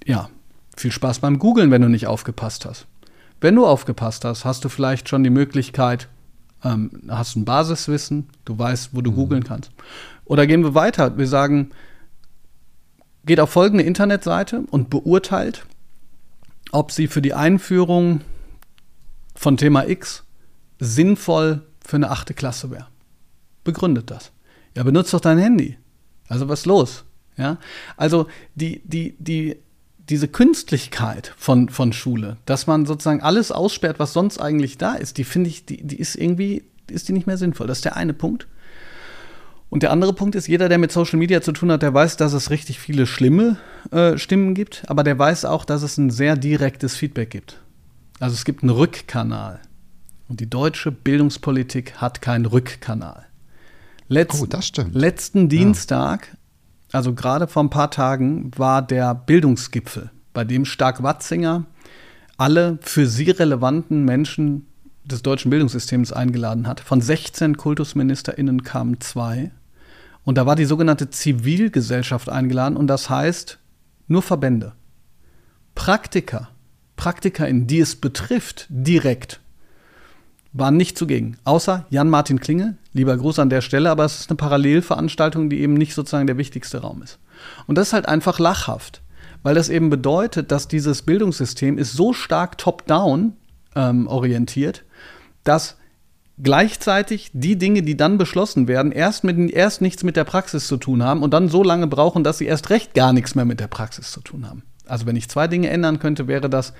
Ja, 0.04 0.28
viel 0.76 0.92
Spaß 0.92 1.20
beim 1.20 1.38
Googlen, 1.38 1.70
wenn 1.70 1.82
du 1.82 1.88
nicht 1.88 2.06
aufgepasst 2.06 2.66
hast. 2.66 2.86
Wenn 3.40 3.56
du 3.56 3.66
aufgepasst 3.66 4.24
hast, 4.26 4.44
hast 4.44 4.64
du 4.64 4.68
vielleicht 4.68 5.08
schon 5.08 5.24
die 5.24 5.30
Möglichkeit, 5.30 6.08
ähm, 6.62 6.90
hast 7.08 7.36
ein 7.36 7.46
Basiswissen, 7.46 8.28
du 8.44 8.58
weißt, 8.58 8.90
wo 8.92 9.00
du 9.00 9.12
mhm. 9.12 9.14
googeln 9.14 9.44
kannst. 9.44 9.72
Oder 10.26 10.46
gehen 10.46 10.62
wir 10.62 10.74
weiter, 10.74 11.16
wir 11.16 11.26
sagen, 11.26 11.70
geht 13.24 13.40
auf 13.40 13.50
folgende 13.50 13.84
Internetseite 13.84 14.64
und 14.70 14.90
beurteilt, 14.90 15.66
ob 16.72 16.92
sie 16.92 17.06
für 17.06 17.22
die 17.22 17.34
Einführung 17.34 18.22
von 19.34 19.56
Thema 19.56 19.88
X 19.88 20.24
sinnvoll 20.78 21.62
für 21.84 21.96
eine 21.96 22.10
achte 22.10 22.34
Klasse 22.34 22.70
wäre. 22.70 22.86
Begründet 23.64 24.10
das. 24.10 24.32
Ja, 24.76 24.82
benutzt 24.82 25.12
doch 25.12 25.20
dein 25.20 25.38
Handy. 25.38 25.76
Also 26.28 26.48
was 26.48 26.60
ist 26.60 26.66
los? 26.66 27.04
Ja, 27.36 27.58
also 27.96 28.26
die, 28.54 28.82
die, 28.84 29.16
die, 29.18 29.56
diese 29.98 30.28
Künstlichkeit 30.28 31.34
von, 31.36 31.68
von 31.68 31.92
Schule, 31.92 32.36
dass 32.44 32.66
man 32.66 32.86
sozusagen 32.86 33.22
alles 33.22 33.52
aussperrt, 33.52 33.98
was 33.98 34.12
sonst 34.12 34.38
eigentlich 34.38 34.78
da 34.78 34.94
ist, 34.94 35.18
die 35.18 35.24
finde 35.24 35.48
ich, 35.48 35.64
die, 35.64 35.82
die 35.82 35.98
ist 35.98 36.16
irgendwie, 36.16 36.64
ist 36.90 37.08
die 37.08 37.12
nicht 37.12 37.26
mehr 37.26 37.38
sinnvoll. 37.38 37.66
Das 37.66 37.78
ist 37.78 37.84
der 37.84 37.96
eine 37.96 38.12
Punkt. 38.12 38.46
Und 39.70 39.84
der 39.84 39.92
andere 39.92 40.12
Punkt 40.12 40.34
ist, 40.34 40.48
jeder, 40.48 40.68
der 40.68 40.78
mit 40.78 40.90
Social 40.90 41.18
Media 41.18 41.40
zu 41.40 41.52
tun 41.52 41.70
hat, 41.70 41.82
der 41.82 41.94
weiß, 41.94 42.16
dass 42.16 42.32
es 42.32 42.50
richtig 42.50 42.80
viele 42.80 43.06
schlimme 43.06 43.56
äh, 43.92 44.18
Stimmen 44.18 44.54
gibt, 44.54 44.82
aber 44.88 45.04
der 45.04 45.18
weiß 45.18 45.44
auch, 45.44 45.64
dass 45.64 45.82
es 45.82 45.96
ein 45.96 46.10
sehr 46.10 46.36
direktes 46.36 46.96
Feedback 46.96 47.30
gibt. 47.30 47.60
Also 48.18 48.34
es 48.34 48.44
gibt 48.44 48.62
einen 48.62 48.70
Rückkanal. 48.70 49.60
Und 50.28 50.40
die 50.40 50.50
deutsche 50.50 50.92
Bildungspolitik 50.92 51.94
hat 51.96 52.20
keinen 52.20 52.46
Rückkanal. 52.46 53.26
Letz 54.08 54.40
oh, 54.42 54.46
das 54.46 54.66
stimmt. 54.66 54.94
Letzten 54.94 55.48
Dienstag, 55.48 56.36
also 56.90 57.14
gerade 57.14 57.46
vor 57.46 57.62
ein 57.62 57.70
paar 57.70 57.92
Tagen, 57.92 58.50
war 58.56 58.82
der 58.82 59.14
Bildungsgipfel, 59.14 60.10
bei 60.32 60.44
dem 60.44 60.64
Stark-Watzinger 60.64 61.64
alle 62.36 62.78
für 62.80 63.06
sie 63.06 63.30
relevanten 63.30 64.04
Menschen 64.04 64.66
des 65.04 65.22
deutschen 65.22 65.50
Bildungssystems 65.50 66.12
eingeladen 66.12 66.66
hat. 66.66 66.80
Von 66.80 67.00
16 67.00 67.56
KultusministerInnen 67.56 68.62
kamen 68.62 69.00
zwei. 69.00 69.52
Und 70.24 70.36
da 70.38 70.46
war 70.46 70.56
die 70.56 70.64
sogenannte 70.64 71.10
Zivilgesellschaft 71.10 72.28
eingeladen 72.28 72.76
und 72.76 72.86
das 72.86 73.08
heißt 73.08 73.58
nur 74.06 74.22
Verbände. 74.22 74.74
Praktiker, 75.74 76.50
Praktiker, 76.96 77.48
in 77.48 77.66
die 77.66 77.80
es 77.80 77.96
betrifft, 77.96 78.66
direkt, 78.68 79.40
waren 80.52 80.76
nicht 80.76 80.98
zugegen. 80.98 81.36
Außer 81.44 81.86
Jan-Martin 81.90 82.40
Klinge, 82.40 82.76
lieber 82.92 83.16
Gruß 83.16 83.38
an 83.38 83.50
der 83.50 83.60
Stelle, 83.60 83.90
aber 83.90 84.04
es 84.04 84.20
ist 84.20 84.30
eine 84.30 84.36
Parallelveranstaltung, 84.36 85.48
die 85.48 85.60
eben 85.60 85.74
nicht 85.74 85.94
sozusagen 85.94 86.26
der 86.26 86.38
wichtigste 86.38 86.78
Raum 86.78 87.02
ist. 87.02 87.18
Und 87.66 87.78
das 87.78 87.88
ist 87.88 87.92
halt 87.92 88.06
einfach 88.06 88.38
lachhaft, 88.38 89.00
weil 89.42 89.54
das 89.54 89.68
eben 89.68 89.90
bedeutet, 89.90 90.50
dass 90.50 90.68
dieses 90.68 91.02
Bildungssystem 91.02 91.78
ist 91.78 91.92
so 91.92 92.12
stark 92.12 92.58
top-down 92.58 93.34
ähm, 93.76 94.06
orientiert, 94.06 94.84
dass 95.44 95.76
gleichzeitig 96.42 97.30
die 97.32 97.56
Dinge, 97.56 97.82
die 97.82 97.96
dann 97.96 98.18
beschlossen 98.18 98.68
werden, 98.68 98.92
erst, 98.92 99.24
mit, 99.24 99.50
erst 99.50 99.80
nichts 99.80 100.02
mit 100.02 100.16
der 100.16 100.24
Praxis 100.24 100.66
zu 100.66 100.76
tun 100.76 101.02
haben 101.02 101.22
und 101.22 101.32
dann 101.34 101.48
so 101.48 101.62
lange 101.62 101.86
brauchen, 101.86 102.24
dass 102.24 102.38
sie 102.38 102.46
erst 102.46 102.70
recht 102.70 102.94
gar 102.94 103.12
nichts 103.12 103.34
mehr 103.34 103.44
mit 103.44 103.60
der 103.60 103.68
Praxis 103.68 104.10
zu 104.10 104.20
tun 104.20 104.48
haben. 104.48 104.62
Also 104.86 105.06
wenn 105.06 105.16
ich 105.16 105.28
zwei 105.28 105.48
Dinge 105.48 105.68
ändern 105.70 105.98
könnte, 105.98 106.26
wäre 106.26 106.50
das 106.50 106.72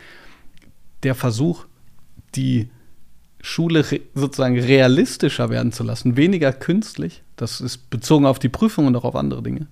der 1.03 1.15
Versuch, 1.15 1.67
die 2.35 2.71
Schule 3.41 3.91
re 3.91 4.01
sozusagen 4.15 4.59
realistischer 4.59 5.49
werden 5.49 5.73
zu 5.73 5.83
lassen, 5.83 6.17
weniger 6.17 6.53
künstlich, 6.53 7.23
das 7.37 7.61
ist 7.61 7.89
bezogen 7.91 8.27
auf 8.27 8.39
die 8.39 8.51
Prüfung 8.51 8.87
und 8.87 8.97
auch 8.97 9.05
auf 9.05 9.17
andere 9.17 9.43
Dinge, 9.43 9.67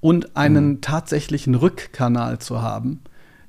und 0.00 0.36
einen 0.36 0.68
mhm. 0.68 0.80
tatsächlichen 0.80 1.54
Rückkanal 1.54 2.38
zu 2.38 2.62
haben, 2.62 3.00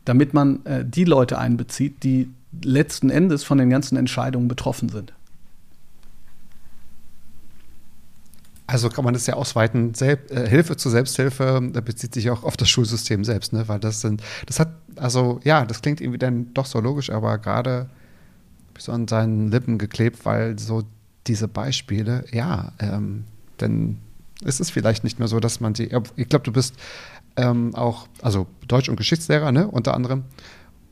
damit 0.05 0.33
man 0.33 0.65
äh, 0.65 0.83
die 0.85 1.03
Leute 1.03 1.37
einbezieht, 1.37 2.03
die 2.03 2.29
letzten 2.63 3.11
Endes 3.11 3.43
von 3.43 3.59
den 3.59 3.69
ganzen 3.69 3.95
Entscheidungen 3.95 4.47
betroffen 4.47 4.89
sind. 4.89 5.13
Also 8.71 8.89
kann 8.89 9.03
man 9.03 9.15
das 9.15 9.25
ja 9.25 9.33
ausweiten. 9.33 9.95
Selb 9.95 10.29
äh, 10.31 10.47
Hilfe 10.47 10.77
zur 10.77 10.91
Selbsthilfe 10.91 11.59
da 11.73 11.81
bezieht 11.81 12.13
sich 12.13 12.29
auch 12.29 12.43
auf 12.43 12.55
das 12.55 12.69
Schulsystem 12.69 13.23
selbst, 13.23 13.51
ne? 13.51 13.67
Weil 13.67 13.79
das 13.79 14.01
sind, 14.01 14.21
das 14.45 14.59
hat, 14.59 14.69
also 14.95 15.39
ja, 15.43 15.65
das 15.65 15.81
klingt 15.81 16.01
irgendwie 16.01 16.19
dann 16.19 16.53
doch 16.53 16.67
so 16.67 16.79
logisch, 16.79 17.09
aber 17.09 17.39
gerade 17.39 17.89
so 18.77 18.91
an 18.91 19.07
seinen 19.07 19.49
Lippen 19.49 19.79
geklebt, 19.79 20.23
weil 20.23 20.59
so 20.59 20.83
diese 21.25 21.47
Beispiele, 21.47 22.25
ja, 22.31 22.71
ähm, 22.79 23.23
dann 23.57 23.97
ist 24.43 24.59
es 24.59 24.69
vielleicht 24.69 25.03
nicht 25.03 25.17
mehr 25.17 25.27
so, 25.27 25.39
dass 25.39 25.59
man 25.59 25.73
sie. 25.73 25.89
Ich 26.15 26.29
glaube, 26.29 26.45
du 26.45 26.51
bist 26.51 26.75
ähm, 27.37 27.73
auch, 27.73 28.07
also 28.21 28.45
Deutsch- 28.67 28.89
und 28.89 28.97
Geschichtslehrer, 28.97 29.51
ne, 29.51 29.67
unter 29.67 29.95
anderem. 29.95 30.25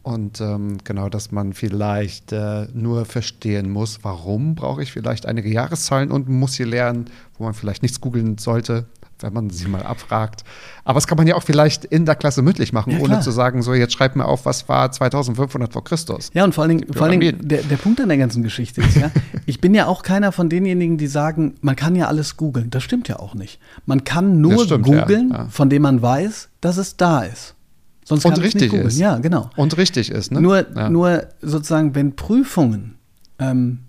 Und 0.08 0.40
ähm, 0.40 0.78
genau, 0.86 1.10
dass 1.10 1.34
man 1.34 1.52
vielleicht 1.52 2.32
äh, 2.32 2.68
nur 2.74 3.04
verstehen 3.04 3.70
muss, 3.70 4.00
warum 4.04 4.56
brauche 4.56 4.82
ich 4.82 4.94
vielleicht 4.94 5.26
einige 5.26 5.50
Jahreszahlen 5.50 6.12
und 6.12 6.30
muss 6.30 6.54
sie 6.54 6.64
lernen, 6.64 7.10
wo 7.38 7.44
man 7.44 7.54
vielleicht 7.54 7.82
nichts 7.82 8.00
googeln 8.00 8.38
sollte, 8.38 8.86
wenn 9.20 9.34
man 9.34 9.50
sie 9.50 9.68
mal 9.68 9.84
abfragt. 9.84 10.46
Aber 10.86 10.96
das 10.96 11.08
kann 11.08 11.18
man 11.18 11.28
ja 11.28 11.36
auch 11.36 11.44
vielleicht 11.44 11.84
in 11.84 12.06
der 12.06 12.16
Klasse 12.16 12.42
mündlich 12.42 12.72
machen, 12.72 12.94
ja, 12.94 13.00
ohne 13.00 13.20
zu 13.20 13.32
sagen, 13.32 13.62
so 13.62 13.74
jetzt 13.74 13.92
schreibt 13.92 14.16
mir 14.16 14.24
auf, 14.24 14.46
was 14.46 14.70
war 14.70 14.90
2500 14.90 15.74
vor 15.74 15.84
Christus. 15.84 16.30
Ja, 16.34 16.46
und 16.46 16.56
vor 16.56 16.64
allen 16.64 16.78
Dingen, 16.78 16.94
vor 16.94 17.06
allen 17.06 17.20
Dingen 17.20 17.46
der, 17.46 17.64
der 17.64 17.76
Punkt 17.76 18.00
an 18.00 18.08
der 18.08 18.18
ganzen 18.18 18.44
Geschichte 18.44 18.80
ist 18.80 18.96
ja, 18.96 19.12
ich 19.46 19.60
bin 19.60 19.76
ja 19.76 19.88
auch 19.88 20.04
keiner 20.04 20.32
von 20.32 20.48
denjenigen, 20.48 20.98
die 20.98 21.08
sagen, 21.08 21.56
man 21.60 21.76
kann 21.76 21.98
ja 21.98 22.08
alles 22.08 22.38
googeln. 22.38 22.70
Das 22.70 22.82
stimmt 22.82 23.10
ja 23.10 23.20
auch 23.20 23.36
nicht. 23.36 23.60
Man 23.86 24.06
kann 24.06 24.40
nur 24.40 24.66
googeln, 24.68 25.32
ja, 25.32 25.38
ja. 25.38 25.48
von 25.50 25.70
dem 25.70 25.82
man 25.82 26.02
weiß, 26.02 26.48
dass 26.62 26.78
es 26.78 26.96
da 26.96 27.24
ist. 27.24 27.57
Sonst 28.08 28.24
und 28.24 28.42
richtig 28.42 28.72
ist. 28.72 28.98
Ja, 28.98 29.18
genau. 29.18 29.50
Und 29.58 29.76
richtig 29.76 30.12
ist. 30.12 30.32
Ne? 30.32 30.40
Nur, 30.40 30.66
ja. 30.74 30.90
nur 30.90 31.28
sozusagen, 31.42 31.94
wenn 31.94 32.16
Prüfungen, 32.16 32.96
ähm, 33.38 33.80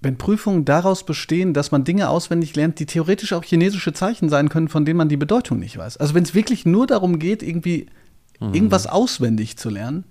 wenn 0.00 0.16
Prüfungen 0.16 0.64
daraus 0.64 1.04
bestehen, 1.04 1.52
dass 1.52 1.72
man 1.72 1.84
Dinge 1.84 2.08
auswendig 2.08 2.56
lernt, 2.56 2.78
die 2.78 2.86
theoretisch 2.86 3.34
auch 3.34 3.44
chinesische 3.44 3.92
Zeichen 3.92 4.30
sein 4.30 4.48
können, 4.48 4.68
von 4.68 4.86
denen 4.86 4.96
man 4.96 5.10
die 5.10 5.18
Bedeutung 5.18 5.58
nicht 5.58 5.76
weiß. 5.76 5.98
Also 5.98 6.14
wenn 6.14 6.22
es 6.22 6.34
wirklich 6.34 6.64
nur 6.64 6.86
darum 6.86 7.18
geht, 7.18 7.42
irgendwie 7.42 7.88
mhm. 8.40 8.54
irgendwas 8.54 8.86
auswendig 8.86 9.58
zu 9.58 9.68
lernen, 9.68 10.04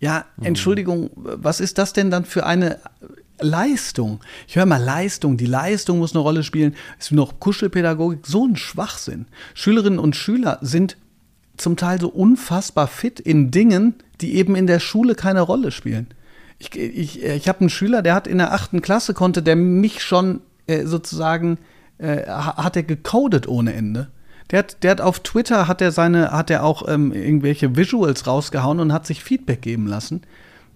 ja, 0.00 0.24
mhm. 0.36 0.46
Entschuldigung, 0.46 1.10
was 1.14 1.60
ist 1.60 1.78
das 1.78 1.92
denn 1.92 2.10
dann 2.10 2.24
für 2.24 2.44
eine 2.44 2.80
Leistung? 3.38 4.18
Ich 4.48 4.56
höre 4.56 4.66
mal 4.66 4.82
Leistung, 4.82 5.36
die 5.36 5.46
Leistung 5.46 5.98
muss 5.98 6.12
eine 6.12 6.22
Rolle 6.22 6.42
spielen. 6.42 6.74
Ist 6.98 7.12
noch 7.12 7.38
Kuschelpädagogik, 7.38 8.26
so 8.26 8.48
ein 8.48 8.56
Schwachsinn. 8.56 9.26
Schülerinnen 9.54 10.00
und 10.00 10.16
Schüler 10.16 10.58
sind 10.60 10.96
zum 11.56 11.76
Teil 11.76 12.00
so 12.00 12.08
unfassbar 12.08 12.86
fit 12.86 13.20
in 13.20 13.50
Dingen, 13.50 13.94
die 14.20 14.34
eben 14.36 14.56
in 14.56 14.66
der 14.66 14.80
Schule 14.80 15.14
keine 15.14 15.40
Rolle 15.40 15.70
spielen. 15.70 16.08
Ich, 16.58 16.74
ich, 16.74 17.22
ich 17.22 17.48
habe 17.48 17.60
einen 17.60 17.70
Schüler, 17.70 18.02
der 18.02 18.14
hat 18.14 18.26
in 18.26 18.38
der 18.38 18.52
achten 18.52 18.80
Klasse 18.80 19.14
konnte, 19.14 19.42
der 19.42 19.56
mich 19.56 20.02
schon 20.02 20.40
äh, 20.66 20.84
sozusagen 20.84 21.58
äh, 21.98 22.26
hat 22.26 22.76
er 22.76 22.82
gecodet 22.82 23.46
ohne 23.46 23.74
Ende. 23.74 24.08
Der 24.50 24.60
hat, 24.60 24.82
der 24.82 24.92
hat 24.92 25.00
auf 25.00 25.20
Twitter 25.20 25.66
hat 25.66 25.80
er 25.80 25.90
seine, 25.92 26.30
hat 26.30 26.50
er 26.50 26.64
auch 26.64 26.88
ähm, 26.88 27.12
irgendwelche 27.12 27.76
Visuals 27.76 28.26
rausgehauen 28.26 28.80
und 28.80 28.92
hat 28.92 29.06
sich 29.06 29.22
Feedback 29.22 29.60
geben 29.60 29.86
lassen. 29.86 30.22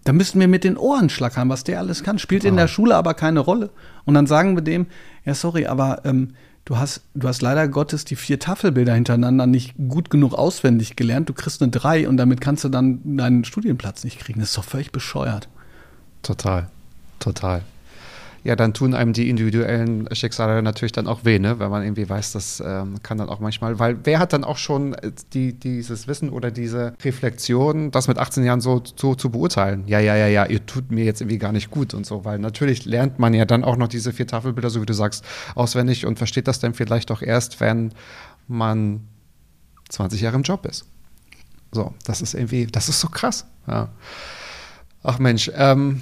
Da 0.05 0.13
müssten 0.13 0.41
wir 0.41 0.49
mit 0.49 0.65
den 0.65 0.77
Ohren 0.77 1.11
schlackern, 1.11 1.49
was 1.49 1.63
der 1.63 1.79
alles 1.79 2.03
kann. 2.03 2.19
Spielt 2.19 2.45
in 2.45 2.57
der 2.57 2.69
Schule 2.69 2.97
aber 2.97 3.15
keine 3.15 3.41
Rolle. 3.41 3.71
Und 4.07 4.15
dann 4.15 4.27
sagen 4.27 4.57
wir 4.57 4.63
dem, 4.63 4.87
ja, 5.25 5.35
sorry, 5.35 5.67
aber 5.67 6.01
ähm, 6.05 6.35
du 6.65 6.77
hast, 6.77 7.03
du 7.15 7.29
hast 7.29 7.43
leider 7.43 7.69
Gottes 7.69 8.05
die 8.05 8.17
vier 8.17 8.39
Tafelbilder 8.39 8.95
hintereinander 8.95 9.47
nicht 9.47 9.75
gut 9.89 10.11
genug 10.11 10.35
auswendig 10.35 10.97
gelernt. 10.97 11.29
Du 11.29 11.35
kriegst 11.35 11.63
eine 11.63 11.71
3 11.71 12.09
und 12.09 12.17
damit 12.17 12.41
kannst 12.41 12.65
du 12.65 12.69
dann 12.69 13.17
deinen 13.17 13.45
Studienplatz 13.45 14.05
nicht 14.05 14.19
kriegen. 14.19 14.41
Das 14.41 14.51
ist 14.51 14.59
doch 14.59 14.65
völlig 14.65 14.93
bescheuert. 14.93 15.49
Total, 16.23 16.69
total 17.19 17.63
ja, 18.43 18.57
dann 18.57 18.73
tun 18.73 18.95
einem 18.95 19.13
die 19.13 19.29
individuellen 19.29 20.09
Schicksale 20.15 20.63
natürlich 20.63 20.93
dann 20.93 21.07
auch 21.07 21.25
weh, 21.25 21.39
ne? 21.39 21.59
wenn 21.59 21.71
man 21.71 21.83
irgendwie 21.83 22.09
weiß, 22.09 22.33
das 22.33 22.63
ähm, 22.65 23.03
kann 23.03 23.19
dann 23.19 23.29
auch 23.29 23.41
manchmal, 23.41 23.79
weil 23.79 23.99
wer 24.05 24.19
hat 24.19 24.33
dann 24.33 24.45
auch 24.45 24.57
schon 24.57 24.95
äh, 24.95 25.13
die, 25.33 25.53
dieses 25.53 26.09
Wissen 26.09 26.31
oder 26.31 26.51
diese 26.51 26.95
Reflexion, 27.05 27.91
das 27.91 28.09
mit 28.09 28.19
18 28.19 28.45
Jahren 28.45 28.61
so, 28.61 28.83
so 28.97 29.15
zu 29.15 29.31
beurteilen? 29.31 29.85
Ja, 29.87 30.01
ja, 30.01 30.17
ja, 30.17 30.27
ja, 30.27 30.47
ihr 30.47 30.65
tut 30.65 30.91
mir 30.91 31.05
jetzt 31.05 31.21
irgendwie 31.21 31.39
gar 31.39 31.53
nicht 31.53 31.71
gut 31.71 31.93
und 31.93 32.07
so, 32.07 32.25
weil 32.25 32.39
natürlich 32.39 32.87
lernt 32.87 33.19
man 33.19 33.35
ja 33.35 33.45
dann 33.45 33.63
auch 33.63 33.77
noch 33.77 33.89
diese 33.89 34.13
vier 34.13 34.27
Tafelbilder, 34.27 34.71
so 34.71 34.81
wie 34.81 34.87
du 34.87 34.95
sagst, 34.95 35.25
auswendig 35.55 36.07
und 36.07 36.17
versteht 36.17 36.49
das 36.49 36.61
dann 36.61 36.73
vielleicht 36.73 37.11
auch 37.11 37.21
erst, 37.21 37.61
wenn 37.61 37.93
man 38.49 39.03
20 39.91 40.21
Jahre 40.21 40.37
im 40.37 40.43
Job 40.43 40.65
ist. 40.65 40.87
So, 41.73 41.95
das 42.05 42.23
ist 42.23 42.35
irgendwie, 42.35 42.67
das 42.67 42.89
ist 42.89 43.01
so 43.01 43.09
krass. 43.09 43.47
Ja. 43.67 43.91
Ach 45.03 45.19
Mensch, 45.19 45.51
ähm, 45.55 46.01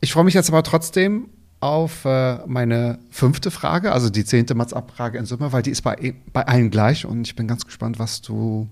ich 0.00 0.12
freue 0.12 0.24
mich 0.24 0.34
jetzt 0.34 0.48
aber 0.48 0.62
trotzdem 0.62 1.28
auf 1.60 2.04
äh, 2.04 2.38
meine 2.46 2.98
fünfte 3.10 3.50
Frage, 3.50 3.92
also 3.92 4.10
die 4.10 4.24
zehnte 4.24 4.54
Mats-Abfrage 4.54 5.18
in 5.18 5.26
Summe, 5.26 5.52
weil 5.52 5.62
die 5.62 5.70
ist 5.70 5.82
bei, 5.82 6.14
bei 6.32 6.46
allen 6.46 6.70
gleich 6.70 7.04
und 7.04 7.26
ich 7.26 7.34
bin 7.34 7.48
ganz 7.48 7.64
gespannt, 7.64 7.98
was 7.98 8.22
du 8.22 8.68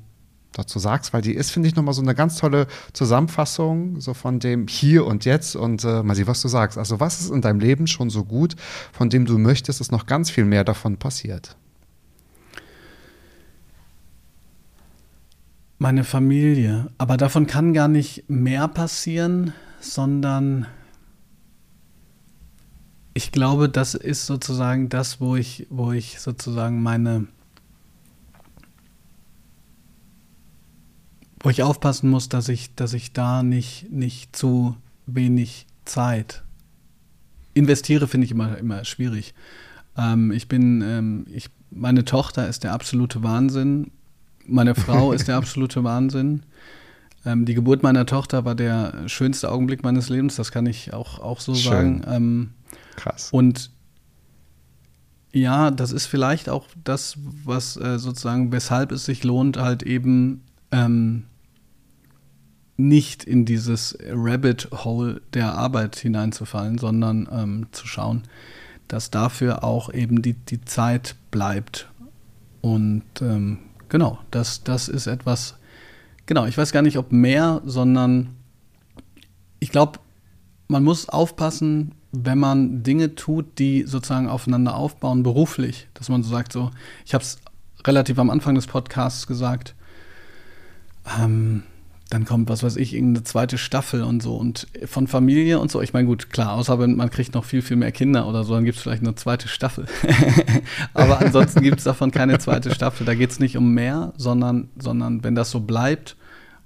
dazu 0.52 0.78
sagst, 0.78 1.12
weil 1.12 1.22
die 1.22 1.34
ist, 1.34 1.50
finde 1.50 1.68
ich, 1.68 1.76
nochmal 1.76 1.94
so 1.94 2.02
eine 2.02 2.14
ganz 2.14 2.36
tolle 2.38 2.66
Zusammenfassung 2.92 4.00
so 4.00 4.14
von 4.14 4.38
dem 4.38 4.68
Hier 4.68 5.04
und 5.04 5.24
Jetzt 5.24 5.56
und 5.56 5.84
äh, 5.84 6.02
mal 6.02 6.14
sehen, 6.14 6.26
was 6.26 6.42
du 6.42 6.48
sagst. 6.48 6.78
Also 6.78 7.00
was 7.00 7.20
ist 7.20 7.30
in 7.30 7.42
deinem 7.42 7.60
Leben 7.60 7.86
schon 7.86 8.08
so 8.08 8.24
gut, 8.24 8.56
von 8.92 9.10
dem 9.10 9.26
du 9.26 9.38
möchtest, 9.38 9.80
dass 9.80 9.90
noch 9.90 10.06
ganz 10.06 10.30
viel 10.30 10.44
mehr 10.44 10.64
davon 10.64 10.96
passiert? 10.96 11.56
Meine 15.78 16.04
Familie. 16.04 16.90
Aber 16.96 17.18
davon 17.18 17.46
kann 17.46 17.74
gar 17.74 17.88
nicht 17.88 18.30
mehr 18.30 18.66
passieren, 18.68 19.52
sondern 19.80 20.66
ich 23.16 23.32
glaube, 23.32 23.70
das 23.70 23.94
ist 23.94 24.26
sozusagen 24.26 24.90
das, 24.90 25.22
wo 25.22 25.36
ich, 25.36 25.66
wo 25.70 25.90
ich 25.90 26.20
sozusagen 26.20 26.82
meine, 26.82 27.26
wo 31.40 31.48
ich 31.48 31.62
aufpassen 31.62 32.10
muss, 32.10 32.28
dass 32.28 32.50
ich, 32.50 32.74
dass 32.74 32.92
ich 32.92 33.14
da 33.14 33.42
nicht, 33.42 33.90
nicht 33.90 34.36
zu 34.36 34.76
wenig 35.06 35.66
Zeit 35.86 36.42
investiere, 37.54 38.06
finde 38.06 38.26
ich 38.26 38.32
immer, 38.32 38.58
immer 38.58 38.84
schwierig. 38.84 39.32
Ähm, 39.96 40.30
ich 40.30 40.46
bin, 40.46 40.82
ähm, 40.82 41.24
ich, 41.30 41.48
meine 41.70 42.04
Tochter 42.04 42.46
ist 42.46 42.64
der 42.64 42.74
absolute 42.74 43.22
Wahnsinn. 43.22 43.92
Meine 44.44 44.74
Frau 44.74 45.12
ist 45.14 45.26
der 45.26 45.36
absolute 45.36 45.82
Wahnsinn. 45.84 46.42
Ähm, 47.24 47.46
die 47.46 47.54
Geburt 47.54 47.82
meiner 47.82 48.04
Tochter 48.04 48.44
war 48.44 48.54
der 48.54 49.08
schönste 49.08 49.50
Augenblick 49.50 49.82
meines 49.82 50.10
Lebens, 50.10 50.36
das 50.36 50.52
kann 50.52 50.66
ich 50.66 50.92
auch, 50.92 51.18
auch 51.18 51.40
so 51.40 51.54
Schön. 51.54 52.02
sagen. 52.02 52.52
Krass. 52.96 53.30
und 53.32 53.70
ja, 55.32 55.70
das 55.70 55.92
ist 55.92 56.06
vielleicht 56.06 56.48
auch 56.48 56.66
das, 56.82 57.18
was 57.44 57.76
äh, 57.76 57.98
sozusagen, 57.98 58.52
weshalb 58.52 58.90
es 58.90 59.04
sich 59.04 59.22
lohnt, 59.22 59.58
halt 59.58 59.82
eben 59.82 60.42
ähm, 60.70 61.24
nicht 62.78 63.24
in 63.24 63.44
dieses 63.44 63.98
Rabbit 64.08 64.68
Hole 64.72 65.20
der 65.34 65.54
Arbeit 65.54 65.96
hineinzufallen, 65.96 66.78
sondern 66.78 67.28
ähm, 67.30 67.66
zu 67.72 67.86
schauen, 67.86 68.22
dass 68.88 69.10
dafür 69.10 69.64
auch 69.64 69.92
eben 69.92 70.22
die, 70.22 70.34
die 70.34 70.64
Zeit 70.64 71.16
bleibt. 71.30 71.88
Und 72.60 73.04
ähm, 73.20 73.58
genau, 73.88 74.18
das, 74.30 74.64
das 74.64 74.88
ist 74.88 75.06
etwas, 75.06 75.56
genau, 76.26 76.46
ich 76.46 76.56
weiß 76.56 76.72
gar 76.72 76.82
nicht, 76.82 76.98
ob 76.98 77.12
mehr, 77.12 77.62
sondern 77.64 78.36
ich 79.58 79.70
glaube, 79.70 79.98
man 80.68 80.84
muss 80.84 81.08
aufpassen, 81.08 81.94
wenn 82.24 82.38
man 82.38 82.82
Dinge 82.82 83.14
tut, 83.14 83.58
die 83.58 83.84
sozusagen 83.84 84.28
aufeinander 84.28 84.74
aufbauen, 84.74 85.22
beruflich, 85.22 85.88
dass 85.94 86.08
man 86.08 86.22
so 86.22 86.30
sagt, 86.30 86.52
so, 86.52 86.70
ich 87.04 87.14
habe 87.14 87.22
es 87.22 87.38
relativ 87.84 88.18
am 88.18 88.30
Anfang 88.30 88.54
des 88.54 88.66
Podcasts 88.66 89.26
gesagt, 89.26 89.74
ähm, 91.20 91.62
dann 92.08 92.24
kommt, 92.24 92.48
was 92.48 92.62
weiß 92.62 92.76
ich, 92.76 92.94
irgendeine 92.94 93.24
zweite 93.24 93.58
Staffel 93.58 94.02
und 94.02 94.22
so 94.22 94.36
und 94.36 94.68
von 94.86 95.08
Familie 95.08 95.58
und 95.58 95.72
so. 95.72 95.82
Ich 95.82 95.92
meine, 95.92 96.06
gut, 96.06 96.30
klar, 96.30 96.52
außer 96.52 96.78
wenn 96.78 96.94
man 96.94 97.10
kriegt 97.10 97.34
noch 97.34 97.44
viel, 97.44 97.62
viel 97.62 97.76
mehr 97.76 97.90
Kinder 97.90 98.28
oder 98.28 98.44
so, 98.44 98.54
dann 98.54 98.64
gibt 98.64 98.76
es 98.76 98.82
vielleicht 98.82 99.02
eine 99.02 99.16
zweite 99.16 99.48
Staffel. 99.48 99.86
Aber 100.94 101.20
ansonsten 101.20 101.62
gibt 101.62 101.78
es 101.78 101.84
davon 101.84 102.12
keine 102.12 102.38
zweite 102.38 102.72
Staffel. 102.72 103.04
Da 103.06 103.14
geht 103.14 103.30
es 103.30 103.40
nicht 103.40 103.56
um 103.56 103.74
mehr, 103.74 104.12
sondern, 104.16 104.68
sondern 104.78 105.24
wenn 105.24 105.34
das 105.34 105.50
so 105.50 105.60
bleibt 105.60 106.16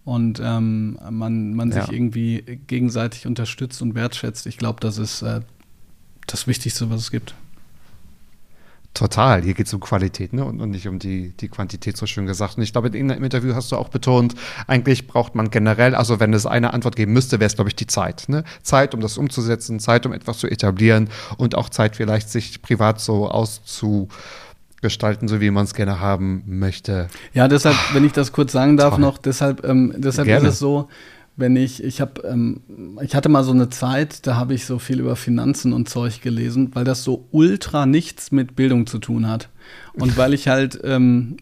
und 0.04 0.40
ähm, 0.42 0.98
man, 1.10 1.54
man 1.54 1.72
sich 1.72 1.86
Ja. 1.86 1.92
irgendwie 1.92 2.58
gegenseitig 2.66 3.26
unterstützt 3.26 3.82
und 3.82 3.94
wertschätzt, 3.94 4.46
ich 4.46 4.56
glaube, 4.58 4.80
das 4.80 4.98
ist 4.98 5.22
äh, 5.22 5.40
das 6.26 6.46
Wichtigste, 6.46 6.90
was 6.90 7.02
es 7.02 7.10
gibt. 7.10 7.34
Total, 8.92 9.40
hier 9.42 9.54
geht 9.54 9.68
es 9.68 9.74
um 9.74 9.78
Qualität 9.78 10.32
ne? 10.32 10.44
und, 10.44 10.60
und 10.60 10.70
nicht 10.70 10.88
um 10.88 10.98
die, 10.98 11.30
die 11.30 11.48
Quantität, 11.48 11.96
so 11.96 12.06
schön 12.06 12.26
gesagt. 12.26 12.56
Und 12.56 12.64
ich 12.64 12.72
glaube, 12.72 12.88
in, 12.88 13.08
im 13.08 13.22
Interview 13.22 13.54
hast 13.54 13.70
du 13.70 13.76
auch 13.76 13.88
betont, 13.88 14.34
eigentlich 14.66 15.06
braucht 15.06 15.36
man 15.36 15.50
generell, 15.50 15.94
also 15.94 16.18
wenn 16.18 16.34
es 16.34 16.44
eine 16.44 16.74
Antwort 16.74 16.96
geben 16.96 17.12
müsste, 17.12 17.38
wäre 17.38 17.46
es, 17.46 17.54
glaube 17.54 17.70
ich, 17.70 17.76
die 17.76 17.86
Zeit. 17.86 18.24
Ne? 18.28 18.42
Zeit, 18.62 18.92
um 18.92 19.00
das 19.00 19.16
umzusetzen, 19.16 19.78
Zeit, 19.78 20.06
um 20.06 20.12
etwas 20.12 20.38
zu 20.38 20.48
etablieren 20.48 21.08
und 21.36 21.54
auch 21.54 21.68
Zeit, 21.68 21.94
vielleicht 21.94 22.30
sich 22.30 22.62
privat 22.62 23.00
so 23.00 24.08
auszugestalten, 24.80 25.28
so 25.28 25.40
wie 25.40 25.50
man 25.50 25.64
es 25.64 25.74
gerne 25.74 26.00
haben 26.00 26.42
möchte. 26.46 27.08
Ja, 27.34 27.48
deshalb, 27.48 27.76
wenn 27.92 28.04
ich 28.04 28.12
das 28.12 28.32
kurz 28.32 28.52
sagen 28.52 28.76
darf 28.76 28.94
Toll. 28.94 29.00
noch, 29.00 29.18
deshalb, 29.18 29.64
ähm, 29.64 29.94
deshalb 29.96 30.26
Gerne. 30.26 30.48
ist 30.48 30.54
es 30.54 30.58
so, 30.58 30.88
wenn 31.36 31.56
ich, 31.56 31.82
ich 31.82 32.00
habe, 32.00 32.22
ähm, 32.26 32.60
ich 33.02 33.14
hatte 33.14 33.28
mal 33.28 33.44
so 33.44 33.52
eine 33.52 33.68
Zeit, 33.68 34.26
da 34.26 34.36
habe 34.36 34.54
ich 34.54 34.66
so 34.66 34.78
viel 34.78 35.00
über 35.00 35.16
Finanzen 35.16 35.72
und 35.72 35.88
Zeug 35.88 36.22
gelesen, 36.22 36.70
weil 36.74 36.84
das 36.84 37.04
so 37.04 37.26
ultra 37.30 37.86
nichts 37.86 38.32
mit 38.32 38.56
Bildung 38.56 38.86
zu 38.86 38.98
tun 38.98 39.28
hat. 39.28 39.48
Und 39.94 40.16
weil 40.16 40.34
ich 40.34 40.48
halt 40.48 40.80
ähm, 40.82 41.36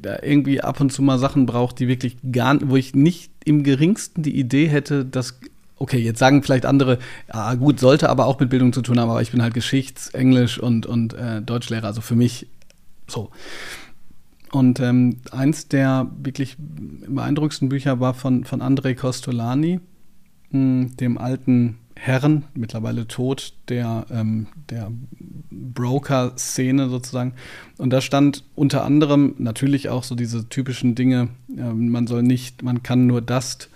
da 0.00 0.18
irgendwie 0.22 0.60
ab 0.60 0.80
und 0.80 0.92
zu 0.92 1.02
mal 1.02 1.18
Sachen 1.18 1.46
brauche, 1.46 1.74
die 1.74 1.88
wirklich 1.88 2.16
gar, 2.32 2.58
wo 2.62 2.76
ich 2.76 2.94
nicht 2.94 3.30
im 3.44 3.62
geringsten 3.62 4.22
die 4.22 4.38
Idee 4.38 4.66
hätte, 4.66 5.04
dass 5.04 5.40
Okay, 5.80 5.98
jetzt 5.98 6.18
sagen 6.18 6.42
vielleicht 6.42 6.66
andere, 6.66 6.98
ja 7.32 7.54
gut, 7.54 7.78
sollte 7.78 8.10
aber 8.10 8.26
auch 8.26 8.40
mit 8.40 8.50
Bildung 8.50 8.72
zu 8.72 8.82
tun 8.82 8.98
haben, 8.98 9.10
aber 9.10 9.22
ich 9.22 9.30
bin 9.30 9.40
halt 9.40 9.54
Geschichts-, 9.54 10.08
Englisch- 10.08 10.58
und, 10.58 10.86
und 10.86 11.14
äh, 11.14 11.40
Deutschlehrer, 11.40 11.86
also 11.86 12.00
für 12.00 12.16
mich 12.16 12.48
so. 13.08 13.30
Und 14.50 14.80
ähm, 14.80 15.18
eins 15.30 15.68
der 15.68 16.10
wirklich 16.22 16.56
beeindruckendsten 16.58 17.68
Bücher 17.68 18.00
war 18.00 18.14
von, 18.14 18.44
von 18.44 18.62
Andrei 18.62 18.94
Costolani, 18.94 19.80
mh, 20.50 20.90
dem 20.98 21.18
alten 21.18 21.78
Herren, 21.94 22.44
mittlerweile 22.54 23.08
tot, 23.08 23.54
der, 23.68 24.06
ähm, 24.10 24.46
der 24.70 24.90
Broker-Szene 25.50 26.88
sozusagen. 26.88 27.34
Und 27.76 27.90
da 27.90 28.00
stand 28.00 28.44
unter 28.54 28.84
anderem 28.84 29.34
natürlich 29.38 29.88
auch 29.88 30.04
so 30.04 30.14
diese 30.14 30.48
typischen 30.48 30.94
Dinge, 30.94 31.28
ähm, 31.56 31.90
man 31.90 32.06
soll 32.06 32.22
nicht, 32.22 32.62
man 32.62 32.82
kann 32.82 33.06
nur 33.06 33.20
das, 33.20 33.68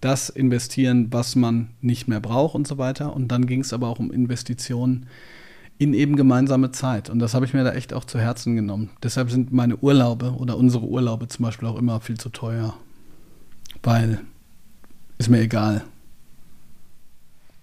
das 0.00 0.28
investieren, 0.28 1.08
was 1.10 1.36
man 1.36 1.70
nicht 1.80 2.06
mehr 2.06 2.20
braucht 2.20 2.54
und 2.54 2.68
so 2.68 2.78
weiter. 2.78 3.16
Und 3.16 3.28
dann 3.28 3.46
ging 3.46 3.62
es 3.62 3.72
aber 3.72 3.88
auch 3.88 3.98
um 3.98 4.12
Investitionen 4.12 5.06
in 5.80 5.94
eben 5.94 6.14
gemeinsame 6.14 6.72
Zeit. 6.72 7.08
Und 7.08 7.20
das 7.20 7.32
habe 7.32 7.46
ich 7.46 7.54
mir 7.54 7.64
da 7.64 7.72
echt 7.72 7.94
auch 7.94 8.04
zu 8.04 8.20
Herzen 8.20 8.54
genommen. 8.54 8.90
Deshalb 9.02 9.30
sind 9.30 9.50
meine 9.50 9.78
Urlaube 9.78 10.34
oder 10.36 10.58
unsere 10.58 10.84
Urlaube 10.84 11.26
zum 11.28 11.46
Beispiel 11.46 11.66
auch 11.66 11.78
immer 11.78 12.00
viel 12.02 12.18
zu 12.18 12.28
teuer. 12.28 12.74
Weil 13.82 14.20
ist 15.16 15.30
mir 15.30 15.40
egal. 15.40 15.82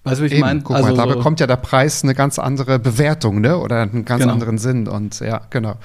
Weißt 0.04 0.20
du, 0.20 0.24
wie 0.24 0.34
ich 0.34 0.42
meine? 0.42 0.62
guck 0.62 0.82
mal, 0.82 0.96
da 0.96 1.06
bekommt 1.06 1.40
ja 1.42 1.46
der 1.46 1.58
Preis 1.58 2.04
eine 2.04 2.16
ganz 2.16 2.40
andere 2.40 2.80
Bewertung, 2.80 3.40
ne? 3.40 3.56
Oder 3.60 3.84
einen 3.84 4.04
ganz 4.04 4.22
Genau. 4.22 4.34
anderen 4.34 4.58
Sinn. 4.58 4.88
Und 4.88 5.20
ja, 5.20 5.42
genau. 5.52 5.76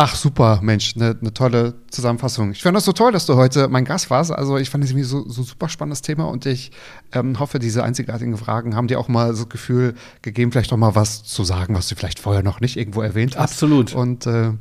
Ach, 0.00 0.14
super, 0.14 0.60
Mensch, 0.62 0.94
eine 0.94 1.16
ne 1.20 1.34
tolle 1.34 1.74
Zusammenfassung. 1.90 2.52
Ich 2.52 2.62
finde 2.62 2.76
das 2.76 2.84
so 2.84 2.92
toll, 2.92 3.10
dass 3.10 3.26
du 3.26 3.34
heute 3.34 3.66
mein 3.66 3.84
Gast 3.84 4.10
warst. 4.10 4.30
Also 4.30 4.56
ich 4.56 4.70
fand 4.70 4.84
es 4.84 4.90
irgendwie 4.90 5.04
so, 5.04 5.28
so 5.28 5.42
super 5.42 5.68
spannendes 5.68 6.02
Thema 6.02 6.28
und 6.28 6.46
ich 6.46 6.70
ähm, 7.10 7.40
hoffe, 7.40 7.58
diese 7.58 7.82
einzigartigen 7.82 8.36
Fragen 8.36 8.76
haben 8.76 8.86
dir 8.86 9.00
auch 9.00 9.08
mal 9.08 9.34
so 9.34 9.42
das 9.42 9.48
Gefühl 9.48 9.94
gegeben, 10.22 10.52
vielleicht 10.52 10.72
auch 10.72 10.76
mal 10.76 10.94
was 10.94 11.24
zu 11.24 11.42
sagen, 11.42 11.74
was 11.74 11.88
du 11.88 11.96
vielleicht 11.96 12.20
vorher 12.20 12.44
noch 12.44 12.60
nicht 12.60 12.76
irgendwo 12.76 13.02
erwähnt 13.02 13.36
hast. 13.36 13.54
Absolut. 13.54 13.92
Und 13.92 14.24
äh, 14.26 14.52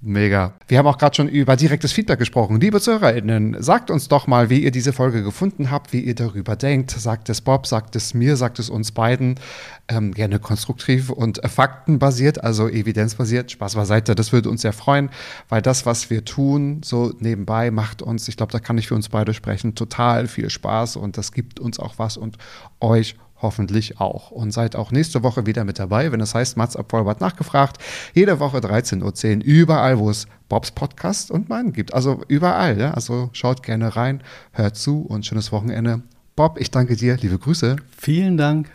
Mega. 0.00 0.54
Wir 0.68 0.78
haben 0.78 0.86
auch 0.86 0.96
gerade 0.96 1.16
schon 1.16 1.28
über 1.28 1.56
direktes 1.56 1.90
Feedback 1.92 2.20
gesprochen. 2.20 2.60
Liebe 2.60 2.80
ZuhörerInnen, 2.80 3.56
sagt 3.60 3.90
uns 3.90 4.06
doch 4.06 4.28
mal, 4.28 4.48
wie 4.48 4.62
ihr 4.62 4.70
diese 4.70 4.92
Folge 4.92 5.24
gefunden 5.24 5.72
habt, 5.72 5.92
wie 5.92 5.98
ihr 5.98 6.14
darüber 6.14 6.54
denkt. 6.54 6.92
Sagt 6.92 7.28
es 7.28 7.40
Bob, 7.40 7.66
sagt 7.66 7.96
es 7.96 8.14
mir, 8.14 8.36
sagt 8.36 8.60
es 8.60 8.70
uns 8.70 8.92
beiden. 8.92 9.40
Ähm, 9.88 10.14
gerne 10.14 10.38
konstruktiv 10.38 11.10
und 11.10 11.40
faktenbasiert, 11.44 12.44
also 12.44 12.68
evidenzbasiert. 12.68 13.50
Spaß 13.50 13.74
beiseite, 13.74 14.14
das 14.14 14.32
würde 14.32 14.50
uns 14.50 14.62
sehr 14.62 14.72
freuen, 14.72 15.10
weil 15.48 15.62
das, 15.62 15.84
was 15.84 16.10
wir 16.10 16.24
tun, 16.24 16.80
so 16.84 17.12
nebenbei, 17.18 17.72
macht 17.72 18.00
uns, 18.00 18.28
ich 18.28 18.36
glaube, 18.36 18.52
da 18.52 18.60
kann 18.60 18.78
ich 18.78 18.86
für 18.86 18.94
uns 18.94 19.08
beide 19.08 19.34
sprechen, 19.34 19.74
total 19.74 20.28
viel 20.28 20.48
Spaß 20.48 20.94
und 20.96 21.18
das 21.18 21.32
gibt 21.32 21.58
uns 21.58 21.80
auch 21.80 21.94
was 21.96 22.16
und 22.16 22.36
euch 22.80 23.16
hoffentlich 23.40 24.00
auch. 24.00 24.30
Und 24.30 24.52
seid 24.52 24.76
auch 24.76 24.90
nächste 24.90 25.22
Woche 25.22 25.46
wieder 25.46 25.64
mit 25.64 25.78
dabei, 25.78 26.12
wenn 26.12 26.20
es 26.20 26.34
heißt 26.34 26.56
Mats 26.56 26.76
ab 26.76 26.86
Vollbart 26.90 27.20
nachgefragt. 27.20 27.78
Jede 28.14 28.40
Woche 28.40 28.58
13.10 28.58 29.38
Uhr, 29.38 29.44
überall, 29.44 29.98
wo 29.98 30.10
es 30.10 30.26
Bobs 30.48 30.70
Podcast 30.70 31.30
und 31.30 31.48
meinen 31.48 31.72
gibt. 31.72 31.94
Also 31.94 32.22
überall, 32.28 32.78
ja. 32.78 32.92
Also 32.92 33.30
schaut 33.32 33.62
gerne 33.62 33.96
rein, 33.96 34.22
hört 34.52 34.76
zu 34.76 35.02
und 35.02 35.26
schönes 35.26 35.52
Wochenende. 35.52 36.02
Bob, 36.36 36.58
ich 36.60 36.70
danke 36.70 36.96
dir. 36.96 37.16
Liebe 37.16 37.38
Grüße. 37.38 37.76
Vielen 37.96 38.36
Dank. 38.36 38.70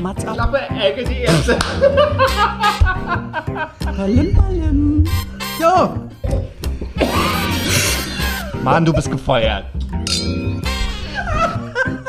Mats 0.00 0.24
ab. 0.24 0.34
Klappe, 0.34 0.60
Ecke, 0.80 1.04
die 1.04 1.20
erste. 1.20 1.58
Palim, 3.78 4.34
palim. 4.34 5.04
Jo, 5.60 6.08
Mann, 8.62 8.84
du 8.84 8.92
bist 8.92 9.10
gefeuert. 9.10 9.64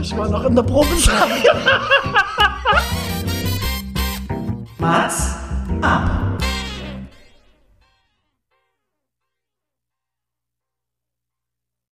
ich 0.00 0.16
war 0.16 0.28
noch 0.28 0.44
in 0.44 0.54
der 0.54 0.62
Probezeit. 0.62 1.28
Mats 4.78 5.36
ab. 5.82 6.39